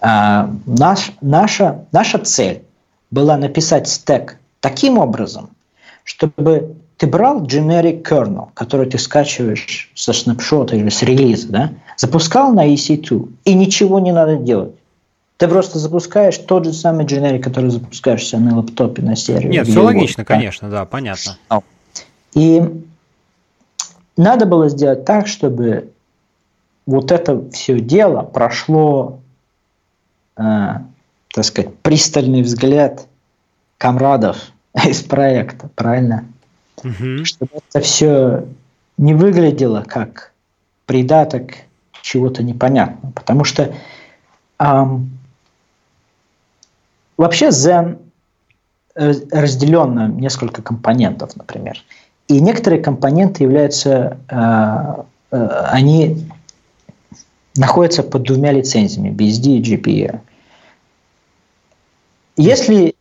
[0.03, 2.66] э, наш, наша, наша цель
[3.11, 5.51] была написать стек таким образом,
[6.05, 12.53] чтобы ты брал generic kernel, который ты скачиваешь со снапшота или с релиза, да, запускал
[12.53, 14.75] на EC2, и ничего не надо делать.
[15.37, 19.51] Ты просто запускаешь тот же самый generic, который запускаешься на лаптопе, на сервере.
[19.51, 20.35] Нет, все логично, да?
[20.35, 21.37] конечно, да, понятно.
[22.33, 22.63] И
[24.17, 25.91] надо было сделать так, чтобы
[26.87, 29.21] вот это все дело прошло
[30.37, 30.43] э,
[31.37, 33.07] так сказать, пристальный взгляд
[33.77, 34.39] комрадов
[34.87, 36.25] из проекта, правильно?
[36.79, 37.27] Угу.
[37.27, 38.47] Чтобы это все
[38.97, 40.33] не выглядело как
[40.87, 41.57] придаток
[42.01, 43.13] чего-то непонятного.
[43.13, 43.75] Потому что
[44.59, 45.19] эм,
[47.19, 47.99] вообще Zen
[48.95, 51.77] э, разделен на несколько компонентов, например.
[52.29, 56.31] И некоторые компоненты являются, э, э, они
[57.57, 60.21] находятся под двумя лицензиями, BSD и GPA.
[62.37, 62.95] Если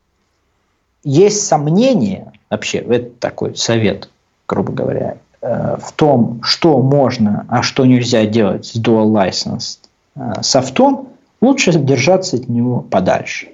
[1.04, 4.10] есть сомнения, вообще, это такой совет,
[4.48, 9.80] грубо говоря, э, в том, что можно, а что нельзя делать с dual license
[10.16, 11.10] э, софтом,
[11.42, 13.50] лучше держаться от него подальше.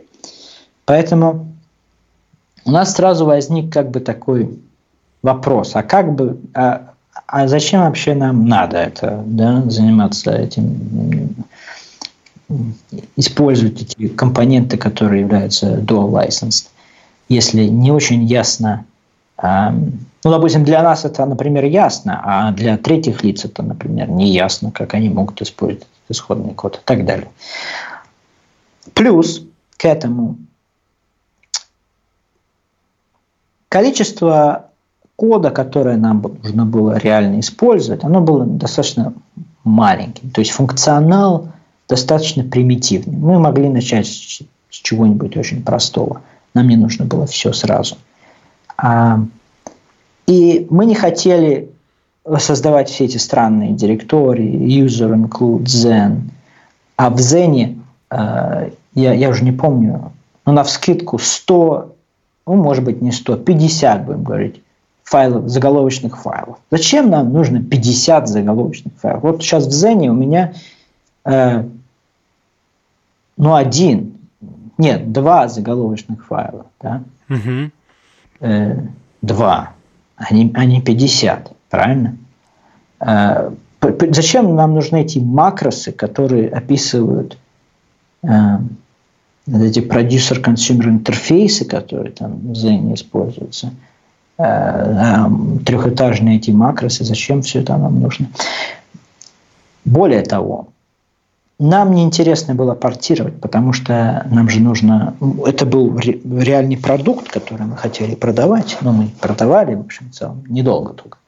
[0.85, 1.47] Поэтому
[2.65, 4.59] у нас сразу возник как бы такой
[5.23, 6.91] вопрос, а как бы, а,
[7.27, 11.35] а зачем вообще нам надо это, да, заниматься этим
[13.15, 16.67] использовать эти компоненты, которые являются dual licensed,
[17.29, 18.85] если не очень ясно,
[19.41, 24.71] ну, допустим, для нас это, например, ясно, а для третьих лиц это, например, не ясно,
[24.71, 27.29] как они могут использовать исходный код и так далее.
[28.93, 29.43] Плюс
[29.77, 30.37] к этому
[33.69, 34.67] количество
[35.15, 39.13] кода, которое нам нужно было реально использовать, оно было достаточно
[39.63, 40.29] маленьким.
[40.31, 41.49] То есть функционал–
[41.91, 43.17] достаточно примитивный.
[43.17, 46.21] Мы могли начать с чего-нибудь очень простого.
[46.53, 47.97] Нам не нужно было все сразу.
[48.77, 49.19] А,
[50.25, 51.69] и мы не хотели
[52.37, 56.21] создавать все эти странные директории, user include Zen.
[56.95, 57.77] А в Зене,
[58.09, 60.13] э, я, я уже не помню,
[60.45, 61.93] но на вскидку 100,
[62.47, 64.63] ну, может быть, не 100, 50, будем говорить,
[65.03, 66.57] файлов, заголовочных файлов.
[66.71, 69.23] Зачем нам нужно 50 заголовочных файлов?
[69.23, 70.53] Вот сейчас в Зене у меня
[71.25, 71.65] э,
[73.37, 74.17] ну, один,
[74.77, 76.65] нет, два заголовочных файла.
[76.81, 77.03] Да?
[77.29, 77.71] Угу.
[78.41, 78.79] Э,
[79.21, 79.73] два,
[80.15, 82.17] а не, а не 50, правильно?
[82.99, 83.51] Э,
[84.09, 87.37] зачем нам нужны эти макросы, которые описывают
[88.23, 88.29] э,
[89.47, 93.73] эти продюсер-консюмер интерфейсы, которые там в Zen используются?
[94.37, 95.27] Э,
[95.65, 98.29] трехэтажные эти макросы, зачем все это нам нужно?
[99.85, 100.69] Более того,
[101.61, 105.13] нам неинтересно было портировать, потому что нам же нужно...
[105.45, 110.43] Это был реальный продукт, который мы хотели продавать, но мы продавали, в общем, в целом,
[110.49, 111.19] недолго только.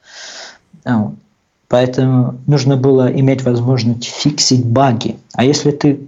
[1.68, 5.16] Поэтому нужно было иметь возможность фиксить баги.
[5.34, 6.00] А если ты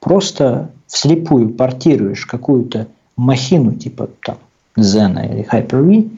[0.00, 4.38] просто вслепую портируешь какую-то махину, типа там
[4.76, 6.10] Zen или Hyper-V,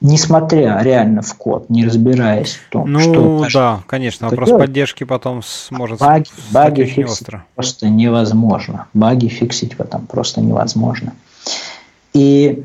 [0.00, 3.12] несмотря реально в код, не разбираясь в том, ну, что...
[3.12, 4.66] Ну да, конечно, вопрос делать.
[4.66, 7.44] поддержки потом сможет баги, баги фиксить остро.
[7.54, 8.86] просто невозможно.
[8.94, 11.14] Баги фиксить в этом просто невозможно.
[12.12, 12.64] И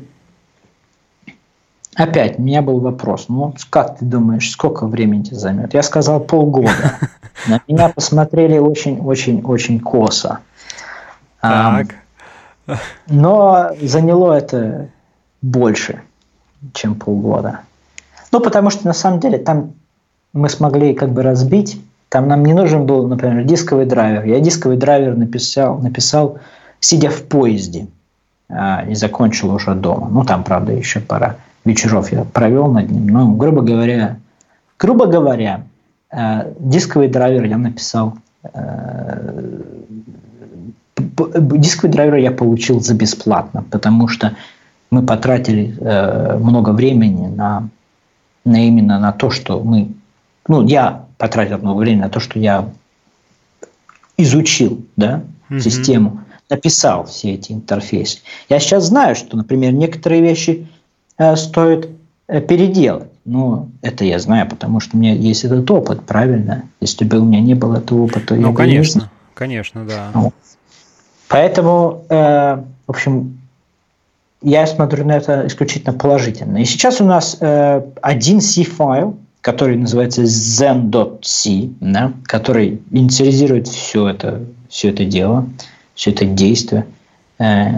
[1.94, 5.74] опять, у меня был вопрос, ну как ты думаешь, сколько времени тебе займет?
[5.74, 6.98] Я сказал полгода.
[7.48, 10.38] На меня посмотрели очень-очень-очень косо.
[11.40, 11.96] Так.
[13.08, 14.88] Но заняло это
[15.42, 16.00] больше
[16.72, 17.60] чем полгода.
[18.32, 19.72] Ну, потому что на самом деле там
[20.32, 21.80] мы смогли как бы разбить.
[22.08, 24.24] Там нам не нужен был, например, дисковый драйвер.
[24.24, 26.38] Я дисковый драйвер написал, написал
[26.80, 27.86] сидя в поезде
[28.48, 30.08] а, и закончил уже дома.
[30.08, 33.06] Ну, там, правда, еще пара вечеров я провел над ним.
[33.08, 34.18] Но, грубо говоря,
[34.78, 35.62] грубо говоря,
[36.10, 38.14] э, дисковый драйвер я написал
[38.52, 39.34] э,
[40.96, 44.36] дисковый драйвер я получил за бесплатно, потому что
[44.94, 47.68] мы потратили э, много времени на,
[48.44, 49.88] на именно на то, что мы,
[50.46, 52.68] ну, я потратил много времени на то, что я
[54.16, 55.60] изучил, да, mm-hmm.
[55.60, 58.20] систему, написал все эти интерфейсы.
[58.48, 60.68] Я сейчас знаю, что, например, некоторые вещи
[61.18, 61.88] э, стоит
[62.28, 63.10] э, переделать.
[63.24, 66.64] Но это я знаю, потому что у меня есть этот опыт, правильно?
[66.80, 70.10] Если бы у меня не было этого опыта, ну, я конечно, бы не конечно, да.
[70.14, 70.32] Ну,
[71.28, 73.38] поэтому, э, в общем,
[74.44, 76.58] я смотрю на это исключительно положительно.
[76.58, 84.42] И сейчас у нас э, один C-файл, который называется zen.c, да, который инициализирует все это,
[84.68, 85.46] все это дело,
[85.94, 86.86] все это действие,
[87.38, 87.70] э,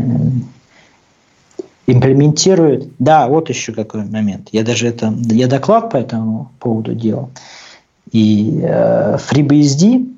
[1.87, 2.91] имплементирует.
[2.99, 4.49] Да, вот еще какой момент.
[4.51, 7.31] Я даже это, я доклад по этому поводу делал.
[8.11, 10.15] И э, FreeBSD,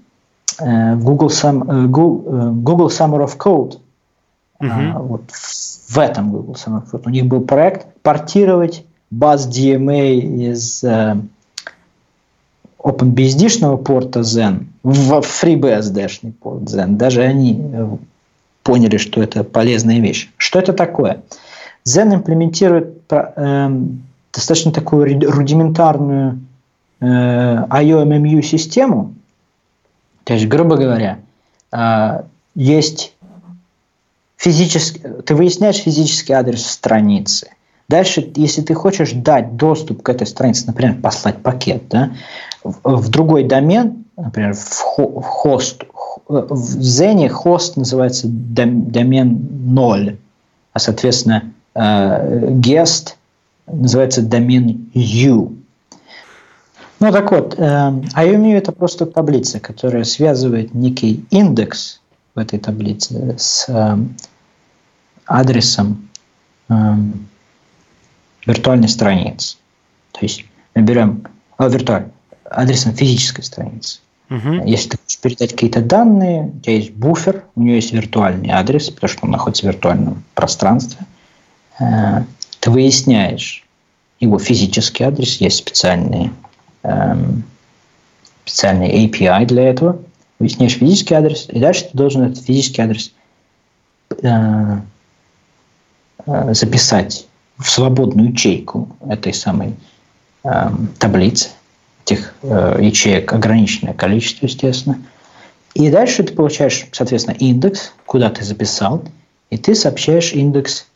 [0.60, 3.78] э, Google, Sum, э, э, Google Summer of Code,
[4.61, 4.69] угу.
[4.69, 7.03] э, вот в этом Google Summer of Code.
[7.07, 10.19] У них был проект портировать баз DMA
[10.51, 11.17] из э,
[12.78, 16.97] OpenBSD-шного порта Zen в FreeBSD-шный порт Zen.
[16.97, 17.89] Даже они э,
[18.62, 20.31] поняли, что это полезная вещь.
[20.37, 21.23] Что это такое?
[21.85, 23.70] Zen имплементирует э,
[24.33, 26.41] достаточно такую рудиментарную
[27.01, 29.15] э, IOMMU систему.
[30.25, 31.19] То есть, грубо говоря,
[31.73, 32.23] э,
[32.55, 33.15] есть
[34.39, 37.50] физически, ты выясняешь физический адрес страницы.
[37.89, 42.12] Дальше, если ты хочешь дать доступ к этой странице, например, послать пакет, да,
[42.62, 45.84] в, другой домен, например, в, в хост,
[46.28, 50.17] в Зене хост называется домен 0,
[50.73, 51.44] а, соответственно,
[51.75, 53.15] э, guest
[53.67, 55.55] называется домен U.
[57.00, 62.00] Ну так вот, э, IOMU это просто таблица, которая связывает некий индекс
[62.34, 63.97] в этой таблице с э,
[65.28, 66.08] адресом
[66.68, 66.74] э,
[68.47, 69.57] виртуальной страницы.
[70.12, 71.24] То есть мы берем
[71.57, 72.08] а, виртуаль,
[72.44, 74.00] адресом физической страницы.
[74.31, 74.65] Угу.
[74.66, 78.90] Если ты хочешь передать какие-то данные, у тебя есть буфер, у него есть виртуальный адрес,
[78.90, 81.07] потому что он находится в виртуальном пространстве.
[81.78, 82.24] Э,
[82.60, 83.65] ты выясняешь
[84.20, 86.32] его физический адрес, есть специальные,
[86.82, 87.44] эм,
[88.44, 90.00] специальные API для этого.
[90.40, 93.12] Выясняешь физический адрес, и дальше ты должен этот физический адрес
[94.23, 94.81] Э,
[96.52, 99.74] записать в свободную ячейку этой самой
[100.44, 101.50] э, таблицы,
[102.05, 104.98] этих э, ячеек ограниченное количество, естественно.
[105.74, 109.02] И дальше ты получаешь, соответственно, индекс, куда ты записал,
[109.50, 110.86] и ты сообщаешь индекс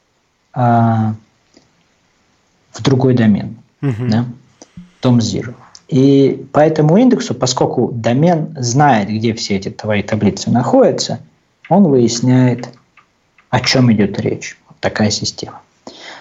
[0.54, 1.16] э, в
[2.82, 4.06] другой домен, угу.
[4.08, 4.24] да,
[5.02, 5.54] Tom Zero.
[5.88, 11.20] И по этому индексу, поскольку домен знает, где все эти твои таблицы находятся,
[11.68, 12.68] он выясняет,
[13.50, 14.56] о чем идет речь.
[14.82, 15.62] Такая система.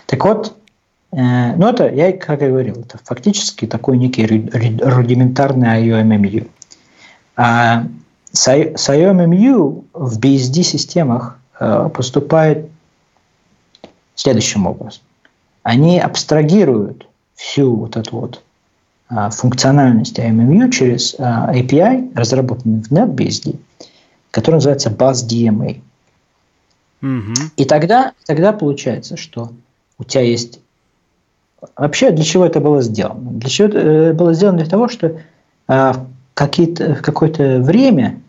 [0.06, 0.56] Так вот,
[1.12, 6.48] э, ну это, я как и говорил, это фактически такой некий рудиментарный IOMMU.
[7.36, 7.88] А
[8.32, 12.70] с IOMMU в BSD-системах э, поступает
[14.14, 15.02] следующим образом.
[15.64, 18.44] Они абстрагируют всю вот эту вот
[19.10, 23.58] а, функциональность IMMU через API, разработанный в NetBSD,
[24.30, 25.82] который называется BuzzDMA.
[27.58, 29.52] И тогда, тогда получается, что
[29.98, 30.60] у тебя есть...
[31.76, 33.32] Вообще, для чего это было сделано?
[33.32, 34.60] Для чего это э, было сделано?
[34.60, 35.20] Для того, что
[35.68, 38.20] а, в, какое-то время,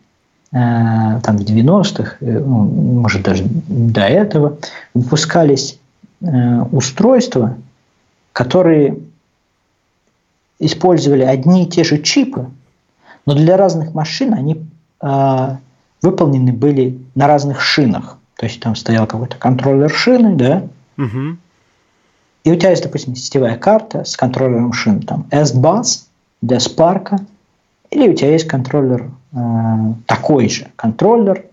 [0.51, 2.65] там в 90-х, э, ну,
[3.01, 4.59] может даже до этого,
[4.93, 5.79] выпускались
[6.21, 7.57] э, устройства,
[8.33, 8.99] которые
[10.59, 12.51] использовали одни и те же чипы,
[13.25, 14.65] но для разных машин они
[15.01, 15.57] э,
[16.03, 18.19] выполнены были на разных шинах.
[18.43, 20.65] То есть там стоял какой-то контроллер шины, да?
[20.99, 21.37] Угу.
[22.43, 26.07] И у тебя есть, допустим, сетевая карта с контроллером шин, там S-Bus
[26.41, 27.21] для Spark,
[27.91, 29.37] или у тебя есть контроллер э,
[30.07, 31.45] такой же контроллер,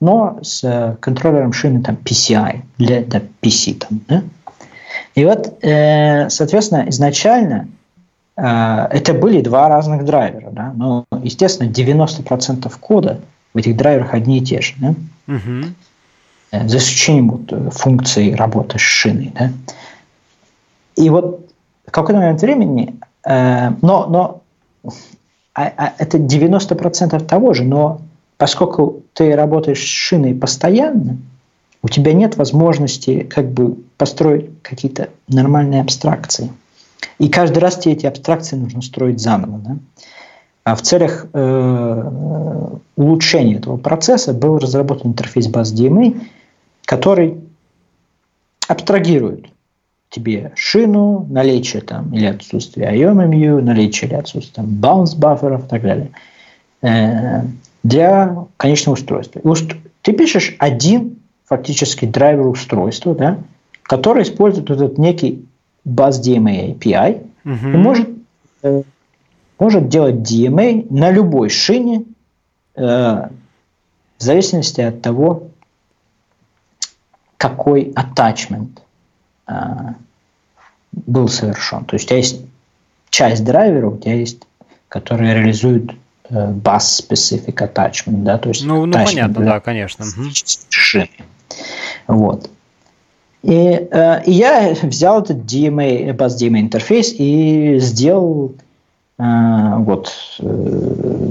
[0.00, 4.22] но с э, контроллером шины там PCI для, для PC там, да?
[5.16, 7.66] И вот, э, соответственно, изначально
[8.36, 10.72] э, это были два разных драйвера, да?
[10.76, 13.18] но, естественно, 90% кода
[13.52, 14.94] в этих драйверах одни и те же, да?
[15.26, 15.72] угу.
[16.52, 19.32] За исключением вот функции работы с шиной.
[19.38, 19.50] Да?
[20.96, 21.48] И вот
[21.86, 24.42] в какой-то момент времени, но, но
[25.54, 28.00] а, а это 90% того же, но
[28.36, 31.18] поскольку ты работаешь с шиной постоянно,
[31.82, 36.52] у тебя нет возможности как бы построить какие-то нормальные абстракции.
[37.18, 39.58] И каждый раз тебе эти абстракции нужно строить заново.
[39.58, 39.76] Да?
[40.66, 42.02] А в целях э,
[42.96, 46.20] улучшения этого процесса был разработан интерфейс баз DMA,
[46.84, 47.36] который
[48.66, 49.46] абстрагирует
[50.10, 55.82] тебе шину, наличие там или отсутствие IOMMU, наличие или отсутствие там, bounce буферов и так
[55.82, 56.10] далее
[56.82, 57.42] э,
[57.84, 59.40] для конечного устройства.
[60.02, 63.38] Ты пишешь один фактически драйвер устройства, да,
[63.84, 65.46] который использует этот некий
[65.86, 67.68] bus DMA API угу.
[67.68, 68.08] и может,
[68.64, 68.82] э,
[69.58, 72.04] может делать DMA на любой шине
[72.74, 75.48] э, в зависимости от того,
[77.36, 78.78] какой attachment
[79.46, 79.52] э,
[80.92, 81.84] был совершен.
[81.84, 82.40] То есть у тебя есть
[83.10, 84.42] часть драйвера, у тебя есть,
[84.88, 85.92] которые реализуют
[86.28, 90.04] э, bus specific attachment, да, то есть ну, ну понятно, да, конечно.
[90.68, 91.10] Шины.
[92.06, 92.50] Вот.
[93.42, 98.54] И, э, и я взял этот DMA, Bus DMA интерфейс и сделал
[99.18, 101.28] вот, э,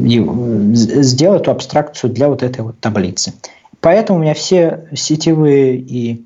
[0.73, 3.33] сделал эту абстракцию для вот этой вот таблицы.
[3.79, 6.25] Поэтому у меня все сетевые и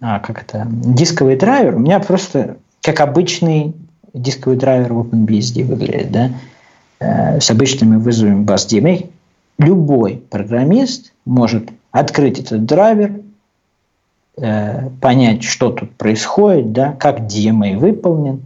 [0.00, 3.74] а, как это, дисковый драйвер, у меня просто как обычный
[4.14, 6.30] дисковый драйвер OpenBSD выглядит, да,
[7.00, 9.10] э, с обычными вызовами BusDMA.
[9.58, 13.20] Любой программист может открыть этот драйвер,
[14.42, 18.40] Э, понять, что тут происходит, да, как DMA выполнен, э,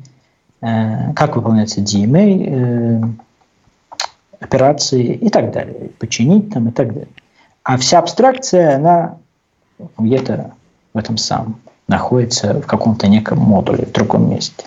[1.14, 3.02] как выполняется DMA, э,
[4.40, 7.08] операции и так далее, починить там и так далее.
[7.64, 9.18] А вся абстракция, она
[9.98, 10.52] где-то
[10.92, 14.64] в этом самом находится в каком-то неком модуле в другом месте.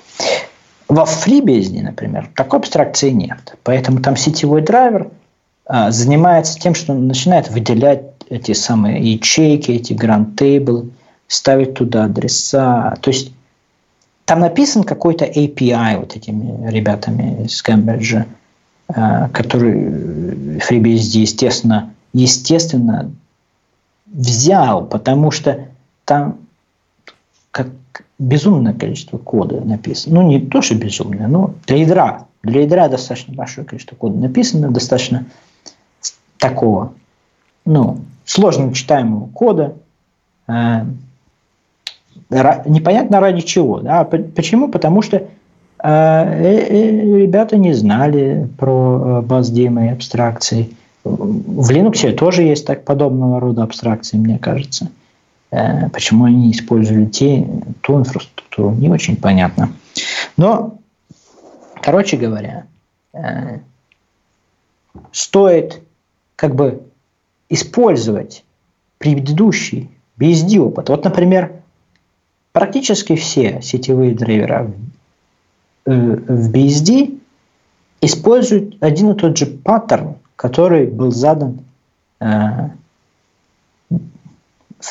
[0.88, 3.58] Во FreeBSD, например, такой абстракции нет.
[3.64, 5.10] Поэтому там сетевой драйвер
[5.66, 10.90] а, занимается тем, что он начинает выделять эти самые ячейки, эти table,
[11.28, 12.96] ставить туда адреса.
[13.02, 13.32] То есть
[14.28, 18.26] там написан какой-то API вот этими ребятами из Кембриджа,
[18.90, 23.10] э, который FreeBSD, естественно, естественно,
[24.06, 25.68] взял, потому что
[26.04, 26.40] там
[27.52, 27.70] как
[28.20, 30.20] безумное количество кода написано.
[30.20, 32.28] Ну, не то, что безумное, но для ядра.
[32.44, 35.24] Для ядра достаточно большое количество кода написано, достаточно
[36.38, 36.94] такого,
[37.64, 39.76] ну, сложно читаемого кода,
[40.50, 40.84] э,
[42.30, 43.80] непонятно ради чего.
[43.80, 44.04] Да?
[44.04, 44.68] Почему?
[44.70, 45.28] Потому что э,
[45.84, 50.70] э, ребята не знали про э, BuzzDM и абстракции.
[51.04, 54.90] В Linux тоже есть так подобного рода абстракции, мне кажется.
[55.52, 57.48] Э, почему они использовали те,
[57.82, 59.70] ту инфраструктуру, не очень понятно.
[60.36, 60.80] Но,
[61.82, 62.66] короче говоря,
[63.14, 63.60] э,
[65.12, 65.82] стоит
[66.36, 66.84] как бы
[67.50, 68.44] использовать
[68.98, 69.90] предыдущий
[70.20, 70.90] BSD опыт.
[70.90, 71.57] Вот, например,
[72.58, 74.72] Практически все сетевые драйвера
[75.86, 77.20] в BSD
[78.02, 81.60] используют один и тот же паттерн, который был задан
[82.20, 82.70] э,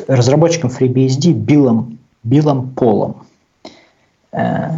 [0.06, 3.26] разработчиком FreeBSD Биллом, Биллом Полом
[4.30, 4.70] э,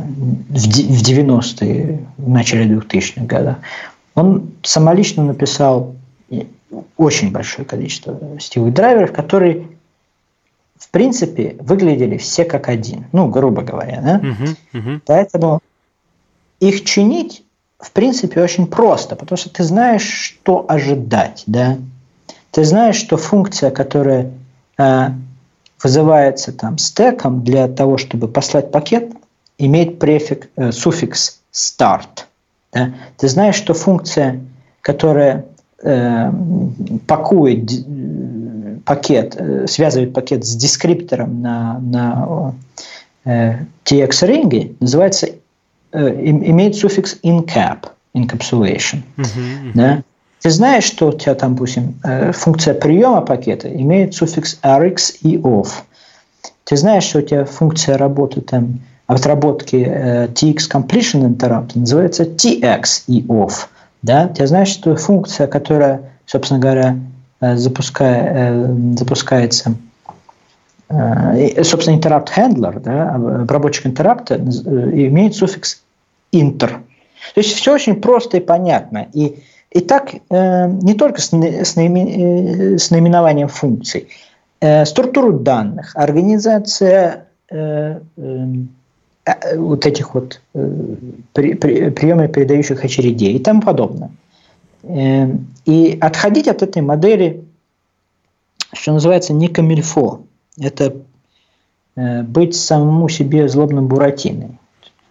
[0.49, 3.57] в 90-е, в начале 2000-х годов.
[4.15, 5.95] Он самолично написал
[6.97, 9.67] очень большое количество сетевых драйверов, которые
[10.79, 14.01] в принципе выглядели все как один, ну, грубо говоря.
[14.01, 14.19] Да?
[14.19, 15.01] Uh-huh, uh-huh.
[15.07, 15.61] Поэтому
[16.61, 17.45] их чинить
[17.79, 21.45] в принципе очень просто, потому что ты знаешь, что ожидать.
[21.47, 21.79] Да?
[22.51, 24.33] Ты знаешь, что функция, которая
[24.79, 25.09] э,
[25.83, 29.13] вызывается там стеком для того, чтобы послать пакет,
[29.59, 32.25] имеет префикс, э, суффикс start.
[32.73, 32.95] Да?
[33.17, 34.41] Ты знаешь, что функция,
[34.81, 35.45] которая
[35.83, 36.33] э,
[37.07, 37.71] пакует
[38.89, 42.55] пакет, э, связывает пакет с дескриптором на, на
[43.25, 45.29] э, TX-ринге, называется,
[45.93, 49.03] э, имеет суффикс incap, encapsulation.
[49.17, 50.03] Uh-huh, Да?
[50.41, 55.37] Ты знаешь, что у тебя там, допустим, э, функция приема пакета имеет суффикс rx и
[55.37, 55.69] off.
[56.65, 63.05] Ты знаешь, что у тебя функция работы там, отработки э, tx completion interrupt называется tx
[63.09, 63.67] и off.
[64.03, 64.29] Да?
[64.29, 66.97] Ты знаешь, что функция, которая, собственно говоря,
[67.41, 69.75] запуская, запускается
[71.63, 75.83] собственно, interrupt handler, да, обработчик интеррапта имеет суффикс
[76.33, 76.79] inter.
[77.35, 79.07] То есть все очень просто и понятно.
[79.13, 84.09] И и так э, не только с, с, наимен, э, с наименованием функций,
[84.61, 88.47] э, структуру данных, организация э, э,
[89.27, 90.71] э вот этих вот э,
[91.35, 94.11] при, при, приемов передающих очередей и тому подобное.
[94.83, 95.29] Э,
[95.65, 97.45] и отходить от этой модели,
[98.73, 100.23] что называется, не камильфо.
[100.61, 100.97] Это
[101.97, 104.59] э, быть самому себе злобным буратиной.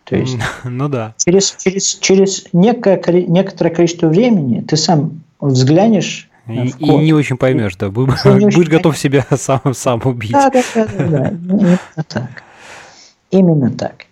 [0.05, 1.13] То есть, ну да.
[1.17, 7.75] Через, через, через некое, некоторое количество времени ты сам взглянешь и, и не очень поймешь,
[7.75, 10.31] да, будешь, будешь готов себя сам, сам убить.
[10.31, 11.29] Да, да, да, да, да.
[11.41, 12.43] именно так.
[13.31, 14.05] Именно так.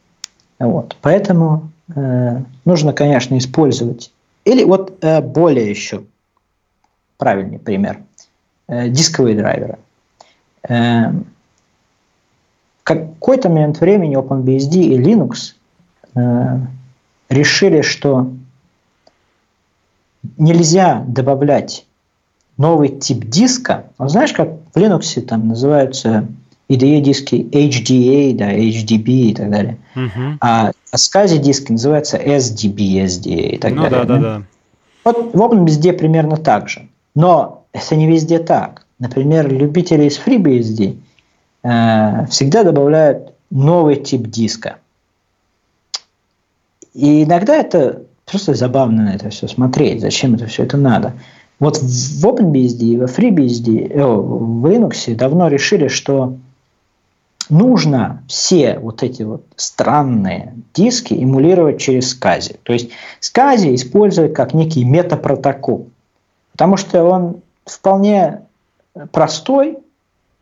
[0.59, 0.97] Вот.
[1.01, 4.11] Поэтому э, нужно, конечно, использовать.
[4.45, 6.03] Или вот э, более еще
[7.17, 8.01] правильный пример.
[8.67, 9.77] Э, дисковые драйверы.
[10.67, 11.11] Э,
[12.83, 15.55] какой-то момент времени OpenBSD и Linux
[16.15, 16.59] Э,
[17.29, 18.31] решили, что
[20.37, 21.85] нельзя добавлять
[22.57, 23.87] новый тип диска.
[23.99, 26.27] Ну, знаешь, как в Linux там называются
[26.69, 29.77] IDE диски HDA, да, HDB и так далее.
[29.95, 30.37] Uh-huh.
[30.41, 34.05] А, а SCSI диски называются SDB, SDA и так ну, далее.
[34.05, 34.41] Да, да, да.
[35.03, 36.87] Вот в OpenBSD примерно так же.
[37.13, 38.85] Но это не везде так.
[38.99, 40.97] Например, любители из FreeBSD
[41.63, 44.77] э, всегда добавляют новый тип диска.
[46.93, 51.13] И иногда это просто забавно на это все смотреть, зачем это все это надо.
[51.59, 56.37] Вот в OpenBSD, во FreeBSD, э, в Linux давно решили, что
[57.49, 62.59] нужно все вот эти вот странные диски эмулировать через SCSI.
[62.63, 62.89] То есть
[63.21, 65.87] SCSI использовать как некий метапротокол,
[66.51, 68.41] потому что он вполне
[69.11, 69.77] простой,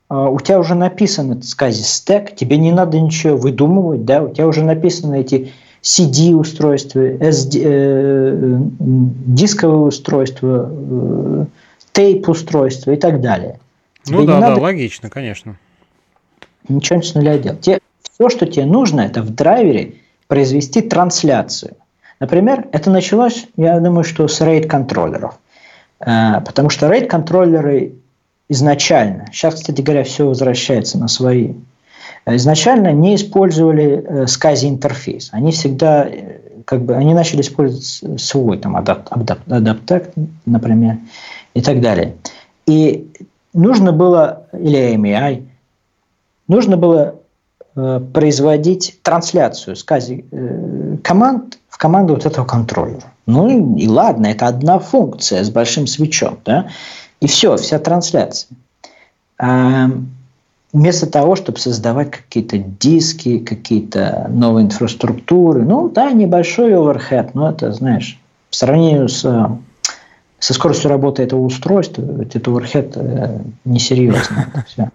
[0.10, 4.30] а, у тебя уже написан этот SCSI стек, тебе не надо ничего выдумывать, да, у
[4.30, 5.52] тебя уже написаны эти
[5.82, 11.46] CD-устройства, SD, э, дисковое устройство, э,
[11.92, 13.60] тейп-устройство и так далее.
[14.08, 15.58] Ну тебе да, да, логично, конечно.
[16.68, 17.62] Ничего не с нуля делать.
[17.62, 19.96] Тебе, все, что тебе нужно, это в драйвере
[20.28, 21.76] произвести трансляцию.
[22.20, 25.36] Например, это началось, я думаю, что с RAID-контроллеров.
[26.00, 27.94] Э, потому что RAID-контроллеры
[28.50, 31.54] изначально, сейчас, кстати говоря, все возвращается на свои
[32.26, 35.30] изначально не использовали э, SCSI интерфейс.
[35.32, 40.12] Они всегда, э, как бы, они начали использовать свой там адапт, адапт, адаптек,
[40.46, 40.98] например,
[41.54, 42.16] и так далее.
[42.66, 43.10] И
[43.54, 45.44] нужно было, или AMI,
[46.54, 47.16] нужно было
[47.76, 53.12] э, производить трансляцию SCSI э, команд в команду вот этого контроллера.
[53.26, 56.68] Ну и ладно, это одна функция с большим свечом, да,
[57.20, 58.58] и все, вся трансляция
[60.74, 65.64] вместо того, чтобы создавать какие-то диски, какие-то новые инфраструктуры.
[65.64, 69.24] Ну да, небольшой оверхед, но это, знаешь, в сравнении с,
[70.44, 74.66] со скоростью работы этого устройства, этот оверхед э, несерьезно.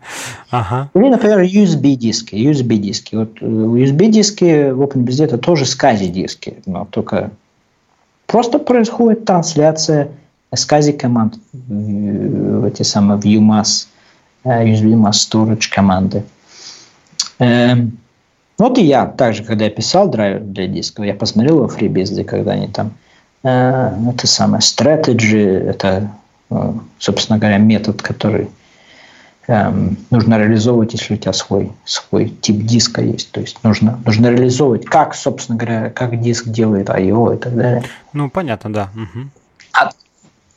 [0.51, 0.91] Ага.
[0.95, 2.35] Или, например, USB-диски.
[2.35, 3.17] USB-диски.
[3.17, 7.31] Вот USB-диски э, в OpenBSD это тоже SCSI-диски, но только
[8.27, 10.11] просто происходит трансляция
[10.55, 13.87] SCSI команд в эти самые в UMass
[14.45, 16.25] уязвима storage команды.
[17.39, 17.97] Эм,
[18.59, 22.53] вот и я также, когда я писал драйвер для дисков, я посмотрел во FreeBSD, когда
[22.53, 23.08] они там э,
[23.43, 26.11] это самое strategy, это,
[26.51, 28.51] э, собственно говоря, метод, который
[29.47, 33.31] эм, нужно реализовывать, если у тебя свой, свой тип диска есть.
[33.33, 37.33] То есть нужно, нужно реализовывать, как, собственно говоря, как диск делает I.O.
[37.33, 37.83] и так далее.
[38.13, 38.91] Ну, понятно, да.
[38.95, 39.29] Угу.
[39.73, 39.91] А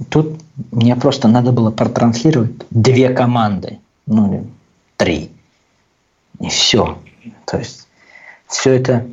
[0.09, 0.39] тут
[0.71, 4.47] мне просто надо было протранслировать две команды, ну,
[4.97, 5.31] три.
[6.39, 6.97] И все.
[7.45, 7.87] То есть
[8.47, 9.05] все это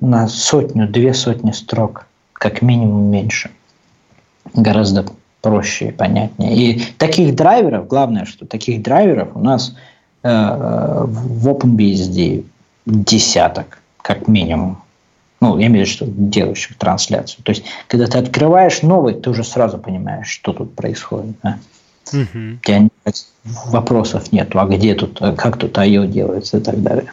[0.00, 3.50] на сотню, две сотни строк, как минимум меньше.
[4.54, 5.04] Гораздо
[5.42, 6.56] проще и понятнее.
[6.56, 9.74] И таких драйверов, главное, что таких драйверов у нас
[10.22, 12.44] э, в OpenBSD
[12.86, 14.82] десяток, как минимум.
[15.40, 17.44] Ну, я имею в виду, что делающих трансляцию.
[17.44, 21.36] То есть, когда ты открываешь новый, ты уже сразу понимаешь, что тут происходит.
[21.42, 21.58] Да?
[22.12, 22.54] Угу.
[22.54, 22.88] У тебя
[23.44, 27.12] вопросов нету, а где тут, как тут IO делается и так далее.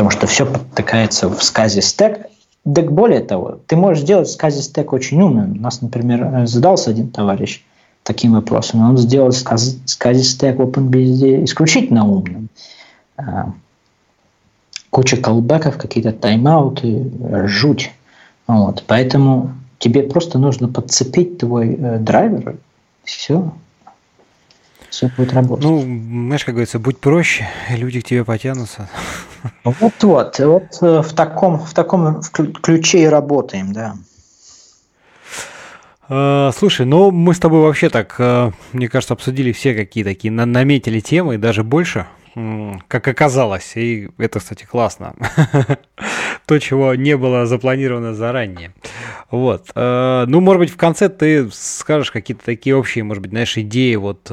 [0.00, 2.26] Потому что все подтыкается в сказе стек,
[2.64, 5.52] так более того, ты можешь сделать сказе стек очень умным.
[5.52, 7.62] У нас, например, задался один товарищ
[8.02, 8.80] таким вопросом.
[8.80, 12.48] Он сделал сказе стек OpenBSD исключительно умным.
[13.18, 13.52] А,
[14.88, 17.92] куча колбеков, какие-то тайм-ауты, жуть.
[18.46, 18.82] Вот.
[18.86, 22.56] Поэтому тебе просто нужно подцепить твой э, драйвер,
[23.04, 23.52] все.
[24.90, 25.64] Все будет работать.
[25.64, 28.88] Ну, знаешь, как говорится, будь проще, люди к тебе потянутся.
[29.64, 33.94] Вот-вот, вот э, в таком, в таком ключе и работаем, да.
[36.08, 40.32] А, слушай, ну мы с тобой вообще так, э, мне кажется, обсудили все какие такие,
[40.32, 42.06] наметили темы, и даже больше,
[42.88, 43.76] как оказалось.
[43.76, 45.14] И это, кстати, классно.
[46.46, 48.74] То, чего не было запланировано заранее.
[49.30, 49.70] Вот.
[49.76, 53.94] Э, ну, может быть, в конце ты скажешь какие-то такие общие, может быть, знаешь, идеи,
[53.94, 54.32] вот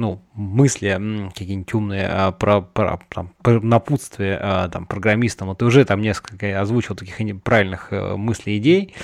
[0.00, 5.48] ну, мысли какие-нибудь умные а, про, про там, напутствие а, там, программистам.
[5.48, 8.94] Вот ты уже там несколько озвучил таких правильных э, мыслей, идей,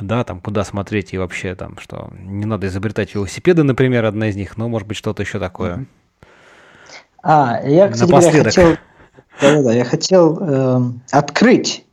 [0.00, 4.36] да, там, куда смотреть и вообще там, что не надо изобретать велосипеды, например, одна из
[4.36, 5.84] них, но, может быть, что-то еще такое.
[7.22, 8.76] А, я, кстати говоря, хотел,
[9.40, 11.84] да, да, я хотел э, открыть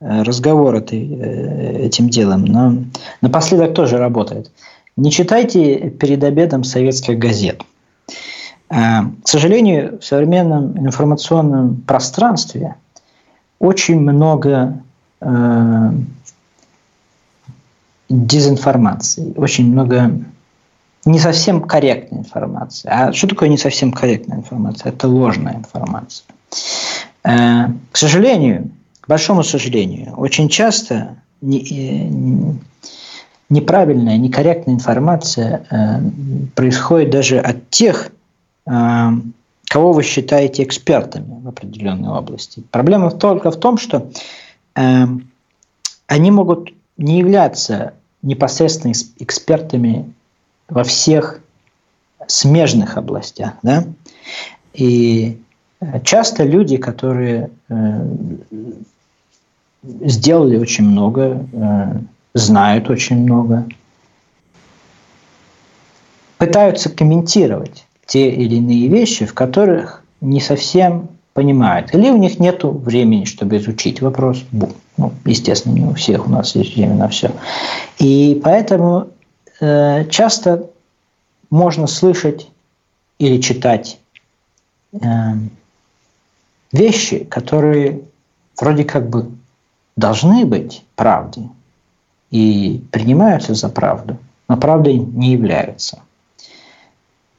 [0.00, 2.74] разговор этой, э, этим делом, но
[3.20, 4.50] напоследок тоже работает.
[4.96, 7.62] Не читайте перед обедом советских газет.
[8.70, 12.76] Э, к сожалению, в современном информационном пространстве
[13.58, 14.80] очень много
[15.20, 15.90] э,
[18.08, 20.12] дезинформации, очень много
[21.04, 22.88] не совсем корректной информации.
[22.90, 24.92] А что такое не совсем корректная информация?
[24.92, 26.26] Это ложная информация.
[27.24, 31.16] Э, к сожалению, к большому сожалению, очень часто
[33.48, 35.64] неправильная, некорректная информация
[36.54, 38.19] происходит даже от тех, Э,
[38.64, 42.62] кого вы считаете экспертами в определенной области.
[42.72, 44.10] Проблема только в том, что
[44.74, 45.04] э,
[46.06, 50.12] они могут не являться непосредственно экспертами
[50.68, 51.40] во всех
[52.26, 53.54] смежных областях.
[53.62, 53.84] Да?
[54.74, 55.40] И
[55.80, 58.06] э, часто люди, которые э,
[59.82, 62.00] сделали очень много, э,
[62.34, 63.66] знают очень много,
[66.38, 71.94] пытаются комментировать те или иные вещи, в которых не совсем понимают.
[71.94, 74.44] Или у них нет времени, чтобы изучить вопрос.
[74.50, 77.30] Ну, естественно, не у всех у нас есть время на все.
[78.00, 79.06] И поэтому
[79.60, 80.68] э, часто
[81.50, 82.48] можно слышать
[83.20, 84.00] или читать
[84.92, 84.98] э,
[86.72, 88.00] вещи, которые
[88.60, 89.30] вроде как бы
[89.96, 91.48] должны быть правдой
[92.32, 96.02] и принимаются за правду, но правдой не являются.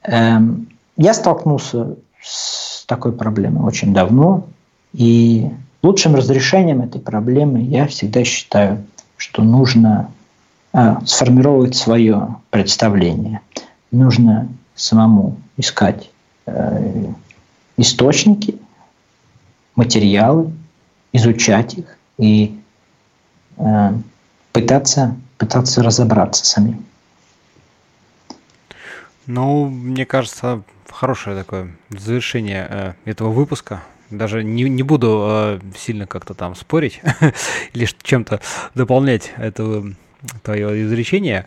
[0.03, 4.47] Эм, я столкнулся с такой проблемой очень давно,
[4.93, 5.49] и
[5.81, 8.83] лучшим разрешением этой проблемы я всегда считаю,
[9.17, 10.11] что нужно
[10.73, 13.41] э, сформировать свое представление.
[13.91, 16.09] Нужно самому искать
[16.45, 17.05] э,
[17.77, 18.57] источники,
[19.75, 20.51] материалы,
[21.13, 22.59] изучать их и
[23.57, 23.93] э,
[24.51, 26.85] пытаться, пытаться разобраться самим.
[29.27, 33.83] Ну, мне кажется, хорошее такое завершение э, этого выпуска.
[34.09, 37.01] Даже не, не буду э, сильно как-то там спорить
[37.74, 38.41] или чем-то
[38.75, 39.95] дополнять эту
[40.43, 41.45] твое изречение.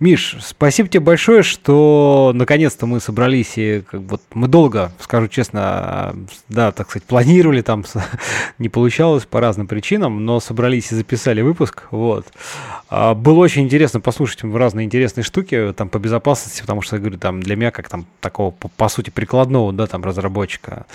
[0.00, 6.16] Миш, спасибо тебе большое, что наконец-то мы собрались и как вот мы долго, скажу честно,
[6.48, 7.84] да, так сказать, планировали там,
[8.58, 11.84] не получалось по разным причинам, но собрались и записали выпуск.
[11.90, 12.26] Вот.
[12.88, 17.18] А, было очень интересно послушать разные интересные штуки там по безопасности, потому что, я говорю,
[17.18, 20.86] там для меня как там такого, по, по сути, прикладного, да, там разработчика,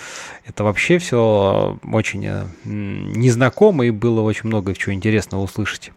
[0.45, 5.91] это вообще все очень э, незнакомо и было очень много чего интересного услышать.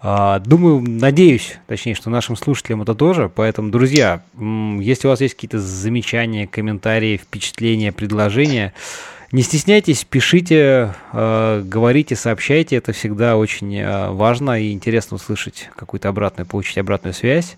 [0.00, 3.30] А, думаю, надеюсь, точнее, что нашим слушателям это тоже.
[3.34, 8.74] Поэтому, друзья, если у вас есть какие-то замечания, комментарии, впечатления, предложения,
[9.32, 12.76] не стесняйтесь, пишите, э, говорите, сообщайте.
[12.76, 17.56] Это всегда очень э, важно и интересно услышать какую-то обратную, получить обратную связь.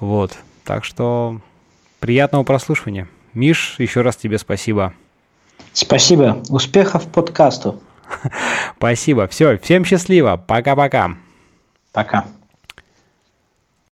[0.00, 0.36] Вот.
[0.64, 1.40] Так что
[2.00, 3.08] приятного прослушивания.
[3.34, 4.94] Миш, еще раз тебе спасибо.
[5.72, 6.42] Спасибо.
[6.48, 7.80] Успехов подкасту.
[8.78, 9.28] Спасибо.
[9.28, 10.42] Все, всем счастливо.
[10.44, 11.14] Пока-пока.
[11.92, 12.26] Пока.